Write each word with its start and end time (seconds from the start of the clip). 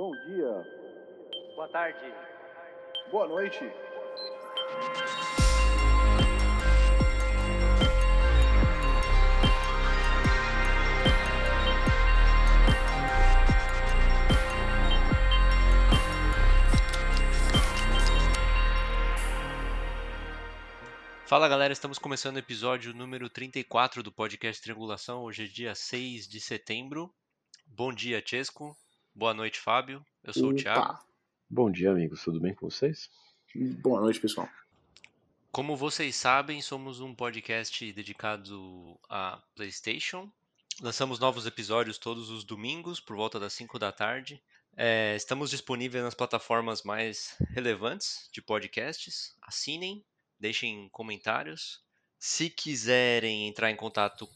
Bom 0.00 0.12
dia. 0.12 0.66
Boa 1.54 1.68
tarde. 1.68 1.98
Boa 3.10 3.28
noite. 3.28 3.60
Fala 21.26 21.46
galera, 21.46 21.74
estamos 21.74 21.98
começando 21.98 22.36
o 22.36 22.38
episódio 22.38 22.94
número 22.94 23.28
34 23.28 24.02
do 24.02 24.10
podcast 24.10 24.62
Triangulação. 24.62 25.24
Hoje 25.24 25.44
é 25.44 25.46
dia 25.46 25.74
6 25.74 26.26
de 26.26 26.40
setembro. 26.40 27.14
Bom 27.66 27.92
dia, 27.92 28.22
Chesco. 28.24 28.74
Boa 29.14 29.34
noite, 29.34 29.58
Fábio. 29.58 30.04
Eu 30.22 30.32
sou 30.32 30.50
o 30.50 30.54
Thiago. 30.54 30.98
Bom 31.48 31.70
dia, 31.70 31.90
amigos. 31.90 32.22
Tudo 32.22 32.40
bem 32.40 32.54
com 32.54 32.70
vocês? 32.70 33.10
Boa 33.54 34.00
noite, 34.00 34.20
pessoal. 34.20 34.48
Como 35.50 35.76
vocês 35.76 36.14
sabem, 36.14 36.62
somos 36.62 37.00
um 37.00 37.12
podcast 37.12 37.92
dedicado 37.92 38.98
a 39.08 39.42
PlayStation. 39.56 40.30
Lançamos 40.80 41.18
novos 41.18 41.44
episódios 41.44 41.98
todos 41.98 42.30
os 42.30 42.44
domingos, 42.44 43.00
por 43.00 43.16
volta 43.16 43.40
das 43.40 43.52
5 43.54 43.78
da 43.78 43.90
tarde. 43.90 44.40
É, 44.76 45.16
estamos 45.16 45.50
disponíveis 45.50 46.04
nas 46.04 46.14
plataformas 46.14 46.84
mais 46.84 47.36
relevantes 47.50 48.30
de 48.32 48.40
podcasts. 48.40 49.36
Assinem, 49.42 50.04
deixem 50.38 50.88
comentários. 50.90 51.82
Se 52.16 52.48
quiserem 52.48 53.48
entrar 53.48 53.70
em 53.70 53.76
contato 53.76 54.28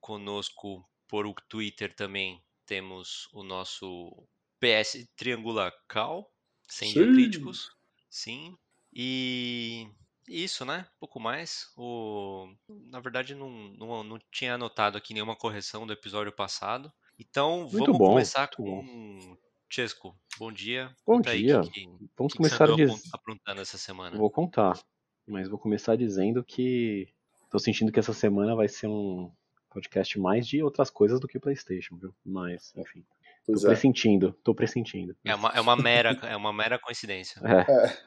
conosco 0.00 0.88
por 1.06 1.26
o 1.26 1.34
Twitter 1.48 1.94
também, 1.94 2.42
temos 2.72 3.28
o 3.34 3.42
nosso 3.42 4.10
PS 4.58 5.06
Triangula 5.14 5.70
Cal, 5.86 6.26
sem 6.66 6.88
Sim. 6.90 7.04
diacríticos. 7.04 7.70
Sim. 8.08 8.56
E 8.94 9.86
isso, 10.26 10.64
né? 10.64 10.86
Pouco 10.98 11.20
mais. 11.20 11.70
O... 11.76 12.48
Na 12.90 12.98
verdade, 12.98 13.34
não, 13.34 13.50
não, 13.76 14.02
não 14.02 14.18
tinha 14.30 14.54
anotado 14.54 14.96
aqui 14.96 15.12
nenhuma 15.12 15.36
correção 15.36 15.86
do 15.86 15.92
episódio 15.92 16.32
passado. 16.32 16.90
Então, 17.18 17.68
Muito 17.70 17.78
vamos 17.84 17.98
bom, 17.98 18.06
começar 18.12 18.48
com. 18.48 19.36
Chesco, 19.68 20.16
bom 20.38 20.50
dia. 20.50 20.86
Bom 21.06 21.16
Conta 21.16 21.30
aí 21.32 21.42
dia. 21.42 21.60
que- 21.60 21.70
que- 21.72 22.08
Vamos 22.16 22.32
que 22.32 22.38
começar 22.38 22.56
você 22.66 22.72
andou 22.72 22.76
diz... 22.76 22.90
apron- 22.90 23.10
aprontando 23.12 23.60
essa 23.60 23.76
semana. 23.76 24.16
Vou 24.16 24.30
contar, 24.30 24.82
mas 25.26 25.46
vou 25.46 25.58
começar 25.58 25.94
dizendo 25.96 26.42
que 26.42 27.06
tô 27.50 27.58
sentindo 27.58 27.92
que 27.92 27.98
essa 28.00 28.14
semana 28.14 28.54
vai 28.56 28.66
ser 28.68 28.86
um 28.86 29.30
podcast 29.72 30.18
mais 30.18 30.46
de 30.46 30.62
outras 30.62 30.90
coisas 30.90 31.18
do 31.20 31.26
que 31.28 31.38
PlayStation, 31.38 31.96
viu? 31.96 32.14
Mas, 32.24 32.72
enfim, 32.76 33.00
tô 33.44 33.52
Pois 33.52 33.64
é. 33.64 33.68
pressentindo, 33.68 34.32
tô 34.44 34.54
pressentindo. 34.54 35.16
É 35.24 35.34
uma, 35.34 35.48
é 35.50 35.60
uma 35.60 35.76
mera, 35.76 36.10
é 36.22 36.36
uma 36.36 36.52
mera 36.52 36.78
coincidência. 36.78 37.40
É, 37.44 37.60
É. 37.72 37.98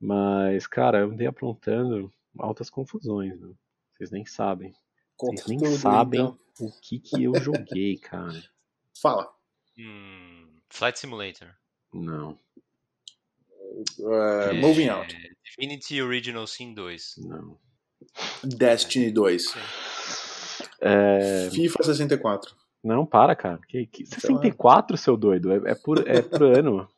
mas, 0.00 0.66
cara, 0.66 0.98
eu 1.00 1.10
andei 1.10 1.26
aprontando 1.26 2.12
altas 2.38 2.68
confusões, 2.70 3.38
viu? 3.38 3.56
Vocês 3.92 4.10
nem 4.10 4.26
sabem. 4.26 4.74
Conta 5.16 5.36
Vocês 5.42 5.46
nem 5.48 5.58
tudo, 5.58 5.76
sabem 5.78 6.20
então. 6.20 6.38
o 6.60 6.70
que 6.80 6.98
que 7.00 7.24
eu 7.24 7.34
joguei, 7.40 7.96
cara. 7.98 8.42
Fala. 9.00 9.32
Hum, 9.78 10.48
Flight 10.68 10.98
Simulator. 10.98 11.48
Não, 11.92 12.38
É, 13.98 14.52
Moving 14.54 14.88
Out. 14.88 15.16
Divinity 15.44 16.02
Original 16.02 16.46
Sin 16.46 16.74
2. 16.74 17.14
não. 17.18 17.58
Destiny 18.44 19.10
2. 19.10 19.54
É, 20.86 21.50
FIFA 21.50 21.82
64. 21.82 22.54
não, 22.82 23.04
para, 23.06 23.34
cara. 23.34 23.58
Que, 23.68 23.86
que... 23.86 24.06
Sei 24.06 24.30
lá. 24.30 24.36
64, 24.36 24.96
seu 24.96 25.16
doido? 25.16 25.52
É, 25.52 25.72
é 25.72 25.74
por, 25.74 26.06
é 26.08 26.22
por 26.22 26.42
ano. 26.56 26.88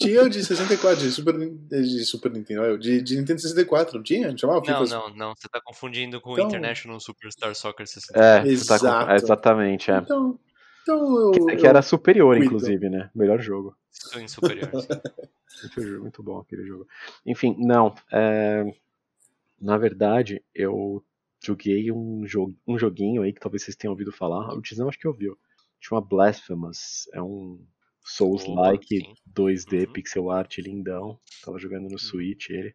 Tinha 0.00 0.22
o 0.22 0.28
de 0.30 0.44
64, 0.44 1.00
de 1.00 1.10
Super, 1.10 1.34
de 1.36 2.04
Super 2.04 2.30
Nintendo, 2.30 2.78
de, 2.78 3.02
de 3.02 3.16
Nintendo 3.16 3.40
64, 3.40 3.96
não 3.96 4.02
tinha? 4.04 4.30
Não 4.30 4.38
chamava 4.38 4.60
Não, 4.64 4.84
FIFA? 4.84 4.96
não, 4.96 5.10
não. 5.16 5.34
Você 5.34 5.48
tá 5.48 5.60
confundindo 5.60 6.20
com 6.20 6.30
o 6.30 6.32
Então- 6.34 6.46
International 6.46 7.00
Superstar 7.00 7.52
Soccer 7.56 7.84
64. 7.84 8.22
É, 8.48 8.54
você 8.56 8.68
tá 8.68 8.78
com- 8.78 8.84
Exato. 8.86 9.10
é, 9.10 9.14
exatamente, 9.16 9.90
é. 9.90 9.98
Então, 9.98 10.38
então 10.82 11.20
eu, 11.20 11.30
Que, 11.46 11.56
que 11.56 11.66
era 11.66 11.82
superior, 11.82 12.36
inclusive, 12.38 12.88
né? 12.88 13.10
Melhor 13.12 13.40
jogo. 13.40 13.76
Superior. 13.90 14.70
sim. 14.80 14.88
Muito, 15.60 15.80
jo- 15.80 16.00
muito 16.02 16.22
bom 16.22 16.38
aquele 16.38 16.64
jogo. 16.64 16.86
Enfim, 17.26 17.56
não. 17.58 17.92
é, 18.12 18.64
Na 19.60 19.76
verdade, 19.76 20.40
eu 20.54 21.02
joguei 21.44 21.90
um, 21.92 22.24
jo... 22.26 22.54
um 22.66 22.78
joguinho 22.78 23.22
aí 23.22 23.32
que 23.32 23.40
talvez 23.40 23.62
vocês 23.62 23.76
tenham 23.76 23.92
ouvido 23.92 24.12
falar. 24.12 24.52
O 24.54 24.62
Tizão 24.62 24.88
acho 24.88 24.98
que 24.98 25.08
ouviu. 25.08 25.38
Chama 25.80 26.00
Blasphemous. 26.00 27.08
É 27.12 27.22
um 27.22 27.64
Souls-like 28.04 28.98
Opa, 28.98 29.14
sim. 29.14 29.14
2D 29.34 29.86
Uhum. 29.86 29.92
pixel 29.92 30.30
art 30.30 30.58
lindão. 30.58 31.20
Tava 31.44 31.58
jogando 31.58 31.88
no 31.88 31.98
Switch 31.98 32.50
ele. 32.50 32.74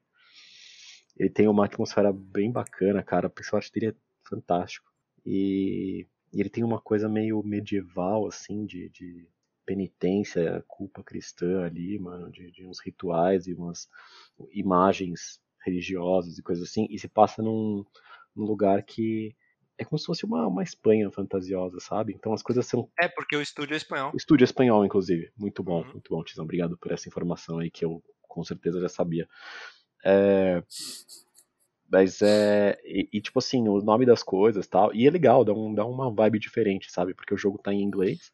Ele 1.17 1.29
tem 1.29 1.47
uma 1.47 1.65
atmosfera 1.65 2.11
bem 2.11 2.51
bacana, 2.51 3.03
cara. 3.03 3.27
O 3.27 3.29
pixel 3.29 3.57
art 3.57 3.71
dele 3.71 3.87
é 3.87 3.95
fantástico. 4.27 4.91
E, 5.25 6.07
e 6.31 6.39
ele 6.39 6.49
tem 6.49 6.63
uma 6.63 6.79
coisa 6.81 7.07
meio 7.07 7.41
medieval, 7.43 8.27
assim, 8.27 8.65
de, 8.65 8.89
de 8.89 9.27
penitência, 9.65 10.63
culpa 10.67 11.03
cristã 11.03 11.63
ali, 11.65 11.97
mano, 11.99 12.31
de, 12.31 12.51
de 12.51 12.65
uns 12.65 12.79
rituais 12.79 13.47
e 13.47 13.53
umas 13.53 13.87
imagens 14.51 15.39
religiosas 15.65 16.37
e 16.37 16.43
coisas 16.43 16.67
assim. 16.69 16.87
E 16.89 16.99
se 16.99 17.07
passa 17.07 17.41
num, 17.41 17.85
num 18.35 18.45
lugar 18.45 18.83
que 18.83 19.35
é 19.77 19.83
como 19.83 19.97
se 19.97 20.05
fosse 20.05 20.23
uma, 20.25 20.47
uma 20.47 20.63
Espanha 20.63 21.09
fantasiosa, 21.11 21.79
sabe? 21.79 22.13
Então 22.13 22.33
as 22.33 22.43
coisas 22.43 22.65
são 22.65 22.89
É, 22.99 23.07
porque 23.07 23.35
o 23.35 23.41
estúdio 23.41 23.73
é 23.73 23.77
espanhol. 23.77 24.11
Estúdio 24.15 24.45
espanhol, 24.45 24.85
inclusive. 24.85 25.31
Muito 25.37 25.63
bom, 25.63 25.81
Uhum. 25.83 25.91
muito 25.93 26.09
bom, 26.15 26.23
Tizão. 26.23 26.43
Obrigado 26.43 26.77
por 26.77 26.91
essa 26.91 27.07
informação 27.07 27.59
aí 27.59 27.71
que 27.71 27.83
eu 27.83 28.03
com 28.21 28.43
certeza 28.43 28.79
já 28.79 28.89
sabia. 28.89 29.27
É, 30.03 30.63
Mas 31.89 32.21
é. 32.21 32.79
E, 32.83 33.07
e, 33.13 33.21
tipo 33.21 33.37
assim, 33.39 33.67
o 33.67 33.79
nome 33.81 34.05
das 34.05 34.23
coisas 34.23 34.65
e 34.65 34.69
tal. 34.69 34.93
E 34.93 35.07
é 35.07 35.11
legal, 35.11 35.45
dá, 35.45 35.53
um, 35.53 35.73
dá 35.73 35.85
uma 35.85 36.11
vibe 36.11 36.39
diferente, 36.39 36.91
sabe? 36.91 37.13
Porque 37.13 37.33
o 37.33 37.37
jogo 37.37 37.59
tá 37.59 37.71
em 37.73 37.81
inglês. 37.83 38.31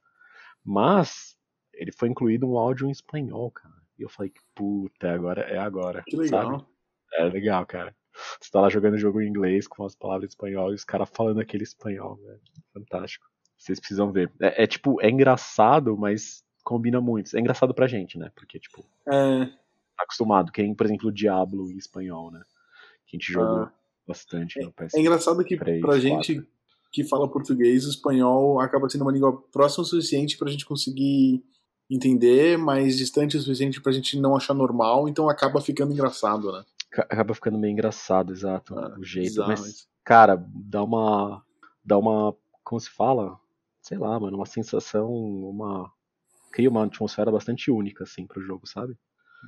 Mas 0.63 1.37
ele 1.73 1.91
foi 1.91 2.09
incluído 2.09 2.49
um 2.49 2.57
áudio 2.57 2.87
em 2.87 2.91
espanhol, 2.91 3.51
cara. 3.51 3.75
E 3.97 4.01
eu 4.01 4.09
falei, 4.09 4.31
puta, 4.55 5.11
agora 5.11 5.41
é 5.41 5.57
agora. 5.57 6.03
Que 6.07 6.15
legal. 6.15 6.59
Sabe? 6.59 6.65
É 7.13 7.23
legal, 7.25 7.65
cara. 7.65 7.95
Você 8.41 8.51
tá 8.51 8.61
lá 8.61 8.69
jogando 8.69 8.97
jogo 8.97 9.21
em 9.21 9.27
inglês 9.27 9.67
com 9.67 9.85
as 9.85 9.95
palavras 9.95 10.25
em 10.25 10.29
espanhol 10.29 10.71
e 10.71 10.75
os 10.75 10.83
caras 10.83 11.09
falando 11.11 11.39
aquele 11.39 11.63
espanhol, 11.63 12.15
velho. 12.17 12.39
Fantástico. 12.73 13.25
Vocês 13.57 13.79
precisam 13.79 14.11
ver. 14.11 14.31
É, 14.41 14.63
é, 14.63 14.67
tipo, 14.67 15.01
é 15.01 15.09
engraçado, 15.09 15.97
mas 15.97 16.43
combina 16.63 16.99
muito. 17.01 17.35
É 17.35 17.39
engraçado 17.39 17.73
pra 17.73 17.87
gente, 17.87 18.17
né? 18.17 18.31
Porque, 18.35 18.59
tipo, 18.59 18.85
É, 19.07 19.45
tá 19.97 20.03
acostumado. 20.03 20.51
Quem, 20.51 20.73
por 20.73 20.85
exemplo, 20.85 21.09
o 21.09 21.11
Diablo 21.11 21.71
em 21.71 21.77
espanhol, 21.77 22.31
né? 22.31 22.41
Que 23.05 23.17
a 23.17 23.19
gente 23.19 23.31
jogou 23.33 23.63
Ah. 23.63 23.73
bastante 24.07 24.59
no 24.61 24.71
PS. 24.71 24.95
é 24.95 24.99
engraçado 25.01 25.43
que 25.43 25.57
Três, 25.57 25.81
pra 25.81 25.89
quatro. 25.89 26.01
gente 26.01 26.47
que 26.91 27.03
fala 27.03 27.29
português, 27.29 27.85
o 27.85 27.89
espanhol 27.89 28.59
acaba 28.59 28.89
sendo 28.89 29.01
uma 29.03 29.11
língua 29.11 29.39
próxima 29.51 29.83
o 29.83 29.85
suficiente 29.85 30.37
pra 30.37 30.49
gente 30.49 30.65
conseguir 30.65 31.43
entender, 31.89 32.57
mas 32.57 32.97
distante 32.97 33.37
o 33.37 33.39
suficiente 33.41 33.81
pra 33.81 33.91
gente 33.91 34.19
não 34.19 34.35
achar 34.35 34.53
normal, 34.53 35.07
então 35.09 35.29
acaba 35.29 35.59
ficando 35.61 35.91
engraçado, 35.93 36.51
né? 36.51 36.63
Ca- 36.91 37.03
Acaba 37.09 37.33
ficando 37.33 37.57
meio 37.57 37.71
engraçado, 37.71 38.31
exato. 38.33 38.77
Ah, 38.77 38.95
o 38.97 39.03
jeito. 39.03 39.29
bizarro 39.29 39.49
Mas, 39.49 39.65
isso. 39.65 39.87
cara, 40.03 40.35
dá 40.53 40.83
uma. 40.83 41.43
Dá 41.83 41.97
uma. 41.97 42.35
Como 42.63 42.79
se 42.79 42.89
fala? 42.89 43.39
Sei 43.81 43.97
lá, 43.97 44.19
mano. 44.19 44.37
Uma 44.37 44.45
sensação. 44.45 45.11
Uma. 45.13 45.91
Cria 46.51 46.69
uma 46.69 46.85
atmosfera 46.85 47.31
bastante 47.31 47.69
única, 47.71 48.03
assim, 48.03 48.25
pro 48.25 48.41
jogo, 48.41 48.67
sabe? 48.67 48.97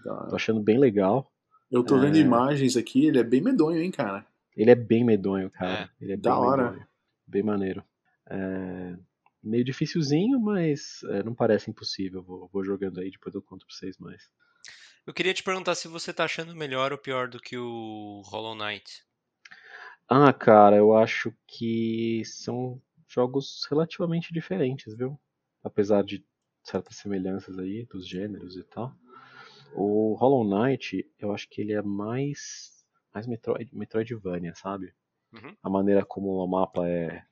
Dá- 0.05 0.27
Tô 0.27 0.35
achando 0.35 0.61
bem 0.61 0.77
legal. 0.77 1.31
Eu 1.71 1.83
tô 1.83 1.97
vendo 1.99 2.17
É. 2.17 2.19
imagens 2.19 2.75
aqui, 2.77 3.05
ele 3.07 3.17
é 3.19 3.23
bem 3.23 3.41
medonho, 3.41 3.81
hein, 3.81 3.91
cara? 3.91 4.25
Ele 4.55 4.69
é 4.69 4.75
bem 4.75 5.03
medonho, 5.05 5.49
cara. 5.49 5.89
Ele 5.99 6.13
é 6.13 6.17
Da 6.17 6.31
bem 6.31 6.39
hora. 6.39 6.63
medonho. 6.71 6.87
Bem 7.25 7.43
maneiro. 7.43 7.83
É, 8.29 8.95
Meio 9.43 9.63
dificilzinho, 9.65 10.39
mas 10.39 11.01
é, 11.09 11.23
não 11.23 11.33
parece 11.33 11.69
impossível. 11.71 12.21
Vou, 12.21 12.47
vou 12.53 12.63
jogando 12.63 12.99
aí, 12.99 13.09
depois 13.09 13.33
eu 13.33 13.41
conto 13.41 13.65
pra 13.65 13.75
vocês 13.75 13.97
mais. 13.97 14.29
Eu 15.05 15.13
queria 15.13 15.33
te 15.33 15.43
perguntar 15.43 15.75
se 15.75 15.87
você 15.87 16.13
tá 16.13 16.25
achando 16.25 16.55
melhor 16.55 16.91
ou 16.91 16.97
pior 16.97 17.27
do 17.27 17.39
que 17.39 17.57
o 17.57 18.21
Hollow 18.25 18.55
Knight. 18.55 19.03
Ah, 20.07 20.31
cara, 20.31 20.75
eu 20.75 20.95
acho 20.95 21.33
que 21.47 22.21
são 22.25 22.81
jogos 23.07 23.65
relativamente 23.69 24.33
diferentes, 24.33 24.95
viu? 24.95 25.19
Apesar 25.63 26.03
de 26.03 26.23
certas 26.63 26.97
semelhanças 26.97 27.57
aí 27.57 27.85
dos 27.85 28.07
gêneros 28.07 28.55
e 28.55 28.63
tal. 28.63 28.93
O 29.73 30.15
Hollow 30.15 30.43
Knight, 30.43 31.09
eu 31.17 31.33
acho 31.33 31.49
que 31.49 31.61
ele 31.61 31.73
é 31.73 31.81
mais 31.81 32.71
mais 33.13 33.27
Metroid, 33.27 33.69
Metroidvania, 33.75 34.53
sabe? 34.55 34.93
Uhum. 35.33 35.55
A 35.63 35.69
maneira 35.69 36.05
como 36.05 36.29
o 36.31 36.47
mapa 36.47 36.87
é 36.87 37.23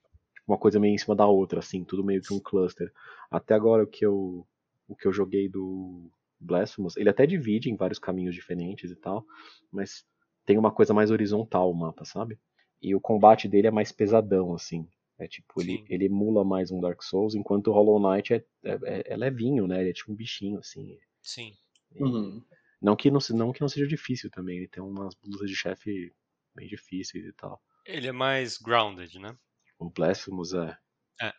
uma 0.48 0.57
coisa 0.57 0.80
meio 0.80 0.95
em 0.95 0.98
cima 0.98 1.16
da 1.16 1.27
outra, 1.27 1.60
assim, 1.60 1.83
tudo 1.83 2.04
meio 2.04 2.21
que 2.21 2.33
um 2.33 2.39
cluster. 2.39 2.92
Até 3.30 3.54
agora 3.54 3.83
o 3.83 3.88
que 3.88 4.06
eu 4.06 4.45
o 4.88 4.95
que 4.95 5.07
eu 5.07 5.13
joguei 5.13 5.48
do 5.48 6.12
Blasphemous, 6.39 6.95
ele 6.97 7.09
até 7.09 7.25
divide 7.25 7.69
em 7.69 7.75
vários 7.75 8.00
caminhos 8.00 8.33
diferentes 8.36 8.91
e 8.91 8.95
tal, 8.95 9.25
mas 9.71 10.06
tem 10.45 10.57
uma 10.57 10.71
coisa 10.71 10.94
mais 10.94 11.12
horizontal 11.12 11.69
o 11.71 11.75
mapa, 11.75 12.06
sabe? 12.06 12.39
E 12.81 12.95
o 12.95 13.01
combate 13.01 13.47
dele 13.47 13.68
é 13.68 13.71
mais 13.71 13.91
pesadão, 13.91 14.53
assim. 14.53 14.88
É 15.18 15.27
tipo, 15.27 15.62
ele, 15.62 15.80
Sim. 15.80 15.86
ele 15.89 16.06
emula 16.06 16.45
mais 16.45 16.71
um 16.71 16.80
Dark 16.80 17.03
Souls, 17.03 17.36
enquanto 17.36 17.68
o 17.68 17.74
Hollow 17.74 18.00
Knight 18.00 18.33
é, 18.33 18.45
é, 18.63 19.03
é 19.13 19.18
levinho, 19.18 19.68
né? 19.68 19.81
Ele 19.81 19.89
é 19.89 19.94
tipo 19.94 20.12
um 20.12 20.15
bichinho, 20.15 20.59
assim. 20.59 20.97
Sim. 21.21 21.53
E- 21.95 22.00
Uhum. 22.01 22.44
Não, 22.81 22.95
que 22.95 23.12
não, 23.12 23.19
se- 23.19 23.33
não 23.33 23.51
que 23.51 23.59
não 23.62 23.68
seja 23.68 23.85
difícil 23.85 24.30
também, 24.31 24.57
ele 24.57 24.68
tem 24.68 24.81
umas 24.81 25.13
lutas 25.24 25.50
de 25.50 25.56
chefe 25.56 26.13
bem 26.56 26.68
difíceis 26.68 27.25
e 27.25 27.33
tal. 27.33 27.62
Ele 27.85 28.07
é 28.07 28.12
mais 28.13 28.57
grounded, 28.57 29.19
né? 29.19 29.38
O 29.77 29.89
Blasphemous 29.89 30.53
é. 30.53 30.77
É. 31.21 31.33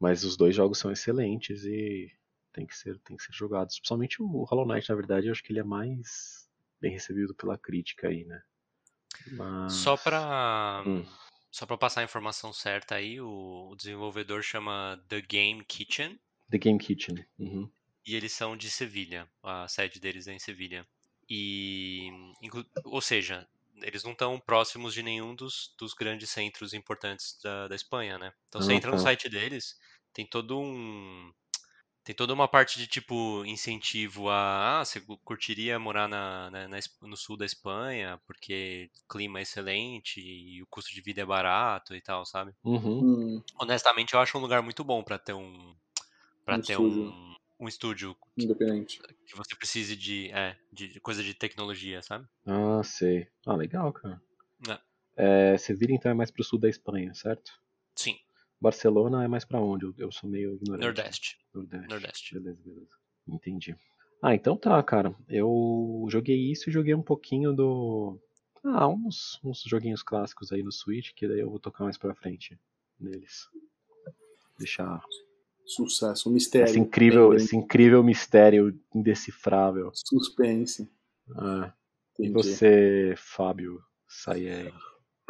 Mas 0.00 0.24
os 0.24 0.36
dois 0.36 0.54
jogos 0.54 0.78
são 0.78 0.90
excelentes 0.90 1.64
e 1.64 2.10
tem 2.52 2.66
que 2.66 2.76
ser, 2.76 2.98
tem 3.00 3.16
que 3.16 3.22
ser 3.22 3.32
jogados. 3.32 3.76
Principalmente 3.78 4.22
o 4.22 4.44
Hollow 4.44 4.66
Knight, 4.66 4.88
na 4.88 4.96
verdade, 4.96 5.26
eu 5.26 5.32
acho 5.32 5.42
que 5.42 5.52
ele 5.52 5.60
é 5.60 5.64
mais 5.64 6.48
bem 6.80 6.92
recebido 6.92 7.34
pela 7.34 7.58
crítica 7.58 8.08
aí, 8.08 8.24
né? 8.24 8.42
Mas... 9.32 9.72
Só 9.74 9.96
pra. 9.96 10.82
Hum. 10.86 11.04
Só 11.50 11.66
pra 11.66 11.76
passar 11.76 12.00
a 12.00 12.04
informação 12.04 12.52
certa 12.52 12.94
aí, 12.94 13.20
o, 13.20 13.68
o 13.70 13.76
desenvolvedor 13.76 14.40
chama 14.42 15.02
The 15.08 15.20
Game 15.20 15.64
Kitchen 15.64 16.18
The 16.48 16.58
Game 16.58 16.78
Kitchen. 16.78 17.24
Uhum. 17.38 17.68
e 18.06 18.14
eles 18.14 18.32
são 18.32 18.56
de 18.56 18.70
Sevilha. 18.70 19.28
A 19.42 19.66
sede 19.68 19.98
deles 20.00 20.26
é 20.28 20.32
em 20.32 20.38
Sevilha. 20.38 20.86
E. 21.28 22.08
Ou 22.84 23.00
seja, 23.00 23.48
eles 23.82 24.02
não 24.04 24.12
estão 24.12 24.38
próximos 24.38 24.94
de 24.94 25.02
nenhum 25.02 25.34
dos, 25.34 25.74
dos 25.78 25.92
grandes 25.94 26.30
centros 26.30 26.72
importantes 26.72 27.38
da, 27.42 27.68
da 27.68 27.74
Espanha, 27.74 28.18
né? 28.18 28.32
Então 28.48 28.60
você 28.60 28.72
Ah, 28.72 28.74
entra 28.74 28.90
no 28.90 28.96
tá. 28.96 29.02
site 29.04 29.28
deles, 29.28 29.76
tem 30.12 30.26
todo 30.26 30.58
um. 30.58 31.32
Tem 32.02 32.14
toda 32.14 32.32
uma 32.32 32.48
parte 32.48 32.78
de 32.78 32.86
tipo 32.86 33.44
incentivo 33.44 34.28
a. 34.30 34.80
Ah, 34.80 34.84
você 34.84 35.00
curtiria 35.24 35.78
morar 35.78 36.08
na, 36.08 36.50
na- 36.50 36.68
na 36.68 36.78
no 37.02 37.16
sul 37.16 37.36
da 37.36 37.44
Espanha, 37.44 38.20
porque 38.26 38.90
o 39.04 39.12
clima 39.12 39.38
é 39.38 39.42
excelente 39.42 40.20
e 40.20 40.62
o 40.62 40.66
custo 40.66 40.92
de 40.94 41.00
vida 41.02 41.20
é 41.20 41.26
barato 41.26 41.94
e 41.94 42.00
tal, 42.00 42.24
sabe? 42.24 42.52
Uhum. 42.64 43.00
Hum, 43.36 43.42
Honestamente, 43.60 44.14
eu 44.14 44.20
acho 44.20 44.36
um 44.38 44.40
lugar 44.40 44.62
muito 44.62 44.82
bom 44.82 45.02
pra 45.04 45.18
ter 45.18 45.34
um. 45.34 45.74
para 46.44 46.56
Um 46.56 46.62
ter 46.62 46.72
estúdio. 46.72 47.02
um, 47.02 47.34
um 47.60 47.68
estúdio 47.68 48.16
independente. 48.36 49.00
que 49.26 49.36
você 49.36 49.54
precise 49.56 49.94
de, 49.96 50.30
é, 50.32 50.56
de 50.72 50.88
de 50.88 51.00
coisa 51.00 51.22
de 51.22 51.34
tecnologia, 51.34 52.02
sabe? 52.02 52.26
Ah, 52.46 52.82
sei. 52.82 53.28
Ah, 53.46 53.56
legal, 53.56 53.92
cara. 53.92 54.20
É. 54.68 54.78
É, 55.16 55.58
Sevilha 55.58 55.94
então 55.94 56.10
é 56.10 56.14
mais 56.14 56.30
pro 56.30 56.42
sul 56.44 56.58
da 56.58 56.68
Espanha, 56.68 57.14
certo? 57.14 57.52
Sim, 57.94 58.18
Barcelona 58.60 59.24
é 59.24 59.28
mais 59.28 59.44
pra 59.44 59.60
onde? 59.60 59.86
Eu, 59.86 59.94
eu 59.96 60.12
sou 60.12 60.28
meio 60.28 60.54
ignorante. 60.54 60.84
Nordeste. 60.84 61.38
Nordeste. 61.54 61.88
Nordeste. 61.88 62.34
Beleza, 62.34 62.60
beleza. 62.62 62.90
Entendi. 63.26 63.76
Ah, 64.22 64.34
então 64.34 64.56
tá, 64.56 64.82
cara. 64.82 65.14
Eu 65.28 66.06
joguei 66.10 66.50
isso 66.50 66.68
e 66.68 66.72
joguei 66.72 66.94
um 66.94 67.02
pouquinho 67.02 67.52
do. 67.52 68.18
Ah, 68.62 68.86
uns, 68.86 69.40
uns 69.42 69.62
joguinhos 69.62 70.02
clássicos 70.02 70.52
aí 70.52 70.62
no 70.62 70.70
Switch, 70.70 71.12
que 71.14 71.26
daí 71.26 71.40
eu 71.40 71.48
vou 71.48 71.58
tocar 71.58 71.84
mais 71.84 71.96
pra 71.96 72.14
frente 72.14 72.58
neles. 72.98 73.48
Deixar 74.58 75.02
Sucesso, 75.64 76.28
um 76.28 76.32
mistério. 76.32 76.68
esse 76.68 76.78
incrível, 76.78 77.32
esse 77.32 77.56
incrível 77.56 78.02
mistério 78.02 78.78
indecifrável. 78.94 79.90
Suspense. 79.94 80.90
Ah, 81.36 81.72
e 82.18 82.26
Entendi. 82.26 82.32
você, 82.34 83.14
Fábio 83.16 83.80
Sayeg? 84.06 84.74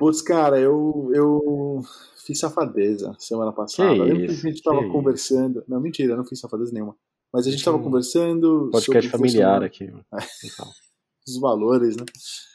Putz, 0.01 0.23
cara, 0.23 0.59
eu, 0.59 1.11
eu 1.15 1.83
fiz 2.27 2.39
safadeza 2.41 3.15
semana 3.19 3.53
passada. 3.53 3.93
Que 3.93 3.99
Lembra 4.01 4.17
que 4.17 4.23
a 4.23 4.33
isso, 4.33 4.43
gente 4.43 4.63
tava 4.63 4.81
que 4.83 4.89
conversando. 4.91 5.63
Não, 5.69 5.79
mentira, 5.81 6.17
não 6.17 6.25
fiz 6.25 6.41
safadeza 6.41 6.73
nenhuma. 6.73 6.97
Mas 7.33 7.47
a 7.47 7.51
gente 7.51 7.63
tava 7.65 7.77
Hum. 7.77 7.83
conversando 7.83 8.71
Podcast 8.73 9.11
familiar 9.11 9.63
aqui. 9.63 9.85
Então, 9.85 10.67
os 11.29 11.39
valores, 11.39 11.97
né? 11.97 12.05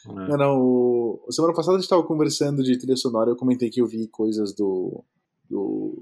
é. 0.08 0.28
Não, 0.28 0.36
não. 0.36 0.60
o- 0.60 1.26
Semana 1.30 1.54
passada 1.54 1.76
a 1.78 1.80
gente 1.80 1.88
tava 1.88 2.02
conversando 2.02 2.62
de 2.62 2.76
trilha 2.76 2.96
sonora. 2.96 3.30
Eu 3.30 3.36
comentei 3.36 3.70
que 3.70 3.80
eu 3.80 3.86
vi 3.86 4.06
coisas 4.08 4.52
do. 4.52 5.02
do 5.48 5.96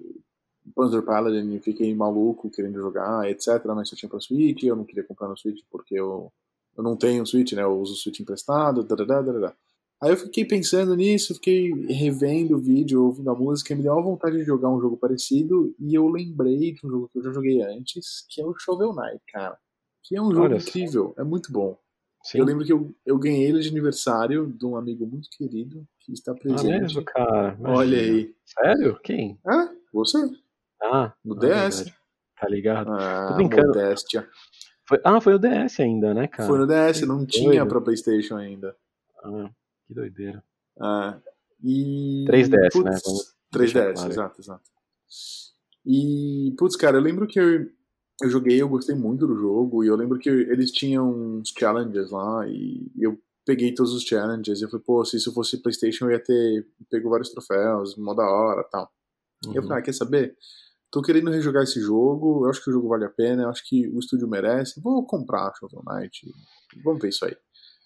Panzer 0.75 1.03
Paladin 1.03 1.55
e 1.55 1.61
fiquei 1.61 1.95
maluco 1.95 2.51
querendo 2.51 2.81
jogar, 2.81 3.31
etc. 3.31 3.63
Mas 3.67 3.91
só 3.91 3.95
tinha 3.97 4.09
pra 4.09 4.19
Switch. 4.19 4.63
Eu 4.65 4.75
não 4.77 4.85
queria 4.85 5.05
comprar 5.05 5.29
no 5.29 5.37
Switch 5.37 5.61
porque 5.71 5.95
eu, 5.95 6.33
eu 6.77 6.83
não 6.83 6.97
tenho 6.97 7.25
Switch, 7.27 7.53
né? 7.53 7.63
Eu 7.63 7.79
uso 7.79 7.93
o 7.93 7.97
Switch 7.97 8.19
emprestado. 8.21 8.83
Darará, 8.83 9.21
darará. 9.21 9.55
Aí 10.05 10.11
eu 10.11 10.17
fiquei 10.19 10.45
pensando 10.45 10.95
nisso, 10.95 11.35
fiquei 11.35 11.71
revendo 11.87 12.57
o 12.57 12.61
vídeo, 12.61 13.03
ouvindo 13.03 13.31
a 13.31 13.35
música, 13.35 13.75
me 13.75 13.83
deu 13.83 13.95
uma 13.95 14.03
vontade 14.03 14.37
de 14.37 14.45
jogar 14.45 14.69
um 14.69 14.79
jogo 14.79 14.99
parecido. 14.99 15.75
E 15.81 15.95
eu 15.95 16.07
lembrei 16.09 16.73
de 16.73 16.87
um 16.87 16.91
jogo 16.91 17.09
que 17.11 17.19
eu 17.19 17.23
já 17.23 17.33
joguei 17.33 17.63
antes, 17.63 18.27
que 18.29 18.43
é 18.43 18.45
o 18.45 18.55
Shovel 18.55 18.93
Knight, 18.95 19.23
cara. 19.33 19.57
Que 20.03 20.15
é 20.15 20.21
um 20.21 20.31
jogo 20.31 20.43
Olha 20.45 20.61
só. 20.61 20.69
incrível, 20.69 21.15
é 21.17 21.25
muito 21.25 21.51
bom. 21.51 21.79
Sim. 22.23 22.39
Eu 22.39 22.45
lembro 22.45 22.67
que 22.67 22.73
eu, 22.73 22.95
eu 23.07 23.19
ganhei 23.19 23.45
ele 23.49 23.61
de 23.61 23.69
aniversário 23.71 24.47
de 24.47 24.67
um 24.67 24.77
amigo 24.77 25.07
muito 25.07 25.31
querido 25.31 25.87
que 26.01 26.13
está 26.13 26.33
Ah, 26.33 26.35
presente. 26.35 26.81
mesmo, 26.81 27.03
cara. 27.03 27.59
Olha 27.65 27.99
aí. 27.99 28.35
Sério? 28.45 29.01
Quem? 29.03 29.39
Ah, 29.47 29.71
você? 29.91 30.19
Ah, 30.83 31.15
No 31.25 31.35
ah, 31.35 31.39
DS. 31.69 31.85
Tá 32.39 32.47
ligado? 32.47 32.93
Ah, 32.93 33.33
brincando. 33.37 33.69
modéstia. 33.69 34.29
Foi- 34.87 35.01
ah, 35.03 35.19
foi 35.19 35.35
o 35.35 35.39
DS 35.39 35.81
ainda, 35.81 36.13
né, 36.13 36.27
cara? 36.29 36.47
Foi 36.47 36.59
no 36.59 36.67
DS, 36.67 37.07
não 37.07 37.25
tinha 37.25 37.65
pra 37.65 37.81
Playstation 37.81 38.37
ainda. 38.37 38.77
Ah, 39.23 39.51
que 39.87 39.95
doideira. 39.95 40.43
Ah, 40.81 41.19
e... 41.63 42.25
3DS, 42.29 42.51
né? 42.53 42.69
Putz, 42.73 43.03
Vamos 43.05 43.35
3DS, 43.53 43.73
deixar 43.73 43.93
claro. 43.95 44.11
exato, 44.13 44.41
exato. 44.41 44.71
E, 45.87 46.55
putz, 46.59 46.77
cara, 46.77 46.97
eu 46.97 47.01
lembro 47.03 47.27
que 47.27 47.39
eu, 47.39 47.67
eu 48.23 48.31
joguei, 48.31 48.61
eu 48.61 48.69
gostei 48.69 48.95
muito 48.95 49.27
do 49.27 49.37
jogo, 49.37 49.85
e 49.85 49.87
eu 49.87 49.97
lembro 49.97 50.19
que 50.19 50.29
eles 50.29 50.71
tinham 50.71 51.11
uns 51.11 51.51
challenges 51.57 52.11
lá, 52.11 52.47
e 52.49 52.91
eu 52.99 53.19
peguei 53.45 53.75
todos 53.75 53.93
os 53.93 54.03
challenges, 54.03 54.61
e 54.61 54.65
eu 54.65 54.71
falei, 54.71 54.85
pô, 54.85 55.05
se 55.05 55.17
isso 55.17 55.33
fosse 55.33 55.61
Playstation 55.63 56.07
eu 56.07 56.13
ia 56.13 56.21
ter 56.23 56.67
pego 56.91 57.11
vários 57.11 57.31
troféus, 57.31 57.97
mó 57.97 58.15
da 58.15 58.25
hora 58.25 58.63
e 58.67 58.71
tal. 58.71 58.91
E 59.45 59.49
eu 59.49 59.63
Uhum. 59.63 59.69
falei, 59.69 59.79
ah, 59.79 59.83
quer 59.85 59.93
saber? 59.93 60.37
Tô 60.91 61.03
querendo 61.03 61.31
rejogar 61.31 61.65
esse 61.65 61.81
jogo, 61.81 62.47
eu 62.47 62.51
acho 62.51 62.63
que 62.63 62.71
o 62.71 62.73
jogo 62.73 62.89
vale 62.89 63.05
a 63.05 63.11
pena, 63.11 63.43
eu 63.43 63.49
acho 63.51 63.67
que 63.69 63.87
o 63.89 63.99
estúdio 63.99 64.29
merece, 64.29 64.81
vou 64.81 65.05
comprar 65.05 65.53
Shovel 65.59 65.83
Knight, 65.87 66.33
vamos 66.83 67.03
ver 67.03 67.09
isso 67.09 67.25
aí. 67.27 67.37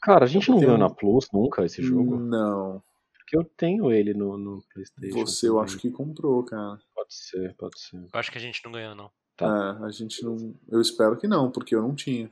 Cara, 0.01 0.25
a 0.25 0.29
gente 0.29 0.49
Eu 0.49 0.53
não 0.55 0.61
tenho- 0.61 0.73
ganhou 0.73 0.89
na 0.89 0.95
Plus 0.95 1.29
nunca 1.33 1.65
esse 1.65 1.83
jogo. 1.83 2.17
Não, 2.19 2.83
Porque 3.19 3.37
eu 3.37 3.45
tenho 3.57 3.91
ele 3.93 4.15
no, 4.15 4.39
no 4.39 4.63
PlayStation. 4.73 5.27
você 5.27 5.49
eu 5.49 5.61
acho 5.61 5.79
que 5.79 5.91
comprou, 5.91 6.43
cara. 6.45 6.79
Pode 6.95 7.15
ser, 7.15 7.55
pode 7.57 7.79
ser. 7.81 7.97
Eu 7.97 8.09
acho 8.21 8.31
que 8.33 8.39
a 8.39 8.41
gente 8.41 8.65
não 8.65 8.73
ganhou, 8.73 8.95
não. 8.95 9.11
Tá. 9.37 9.79
É, 9.81 9.85
a 9.87 9.91
gente 9.91 10.23
não. 10.25 10.55
Eu 10.69 10.81
espero 10.81 11.17
que 11.17 11.27
não, 11.29 11.51
porque 11.51 11.75
eu 11.75 11.83
não 11.83 11.95
tinha. 11.95 12.31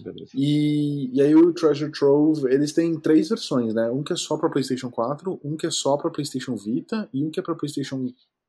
Beleza. 0.00 0.30
E, 0.34 1.10
e 1.12 1.20
aí 1.20 1.34
o 1.34 1.52
Treasure 1.52 1.90
Trove, 1.92 2.52
eles 2.52 2.72
têm 2.72 2.98
três 3.00 3.28
versões, 3.28 3.74
né? 3.74 3.90
Um 3.90 4.02
que 4.02 4.12
é 4.12 4.16
só 4.16 4.36
pra 4.36 4.48
PlayStation 4.48 4.90
4, 4.90 5.40
um 5.42 5.56
que 5.56 5.66
é 5.66 5.70
só 5.70 5.96
pra 5.96 6.10
PlayStation 6.10 6.54
Vita 6.56 7.08
e 7.12 7.24
um 7.24 7.30
que 7.30 7.40
é 7.40 7.42
pra 7.42 7.54
PlayStation 7.54 8.06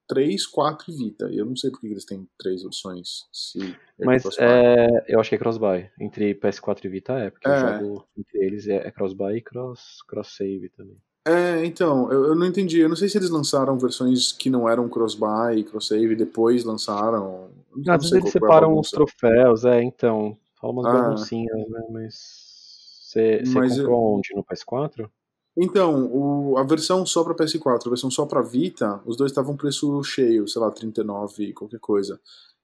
3, 0.09 0.45
4 0.47 0.91
e 0.91 0.95
Vita. 0.97 1.29
Eu 1.31 1.45
não 1.45 1.55
sei 1.55 1.69
por 1.71 1.79
que 1.79 1.87
eles 1.87 2.03
têm 2.03 2.27
três 2.37 2.63
versões. 2.63 3.27
Se 3.31 3.59
é 3.99 4.05
Mas 4.05 4.25
é, 4.39 4.87
eu 5.07 5.19
acho 5.19 5.29
que 5.29 5.35
é 5.35 5.37
cross-buy. 5.37 5.89
Entre 6.01 6.33
PS4 6.35 6.83
e 6.83 6.89
Vita 6.89 7.13
é, 7.13 7.29
porque 7.29 7.47
É. 7.47 7.51
o 7.51 7.79
jogo 7.79 8.07
entre 8.17 8.39
eles 8.45 8.67
é, 8.67 8.87
é 8.87 8.91
cross-buy 8.91 9.37
e 9.37 9.41
cross- 9.41 10.01
cross-save 10.07 10.69
também. 10.75 10.97
É, 11.27 11.63
então, 11.63 12.11
eu, 12.11 12.25
eu 12.27 12.35
não 12.35 12.47
entendi. 12.47 12.79
Eu 12.79 12.89
não 12.89 12.95
sei 12.95 13.07
se 13.07 13.17
eles 13.17 13.29
lançaram 13.29 13.77
versões 13.77 14.31
que 14.31 14.49
não 14.49 14.67
eram 14.67 14.89
cross-buy 14.89 15.59
e 15.59 15.63
cross-save 15.63 16.13
e 16.13 16.15
depois 16.15 16.63
lançaram. 16.63 17.51
Eu 17.71 17.83
não 17.85 17.93
Às 17.93 18.01
vezes 18.09 18.11
eles 18.13 18.29
a 18.29 18.31
separam 18.31 18.79
os 18.79 18.89
troféus, 18.89 19.63
é, 19.63 19.81
então. 19.83 20.35
Rola 20.59 20.73
umas 20.73 20.85
Ah. 20.87 21.01
baguncinhas, 21.03 21.69
né? 21.69 21.81
Mas. 21.91 22.49
Você 23.03 23.41
comprou 23.43 24.17
onde? 24.17 24.29
No 24.35 24.43
PS4? 24.43 25.09
Então, 25.61 26.05
o- 26.13 26.57
a 26.57 26.63
versão 26.63 27.05
só 27.05 27.23
pra 27.23 27.33
PS4, 27.35 27.87
a 27.87 27.89
versão 27.89 28.09
só 28.09 28.25
pra 28.25 28.41
Vita, 28.41 29.01
os 29.05 29.17
dois 29.17 29.31
estavam 29.31 29.57
preço 29.57 30.01
cheio, 30.03 30.47
sei 30.47 30.61
lá, 30.61 30.71
39, 30.71 31.51
qualquer 31.53 31.79
coisa. 31.79 32.19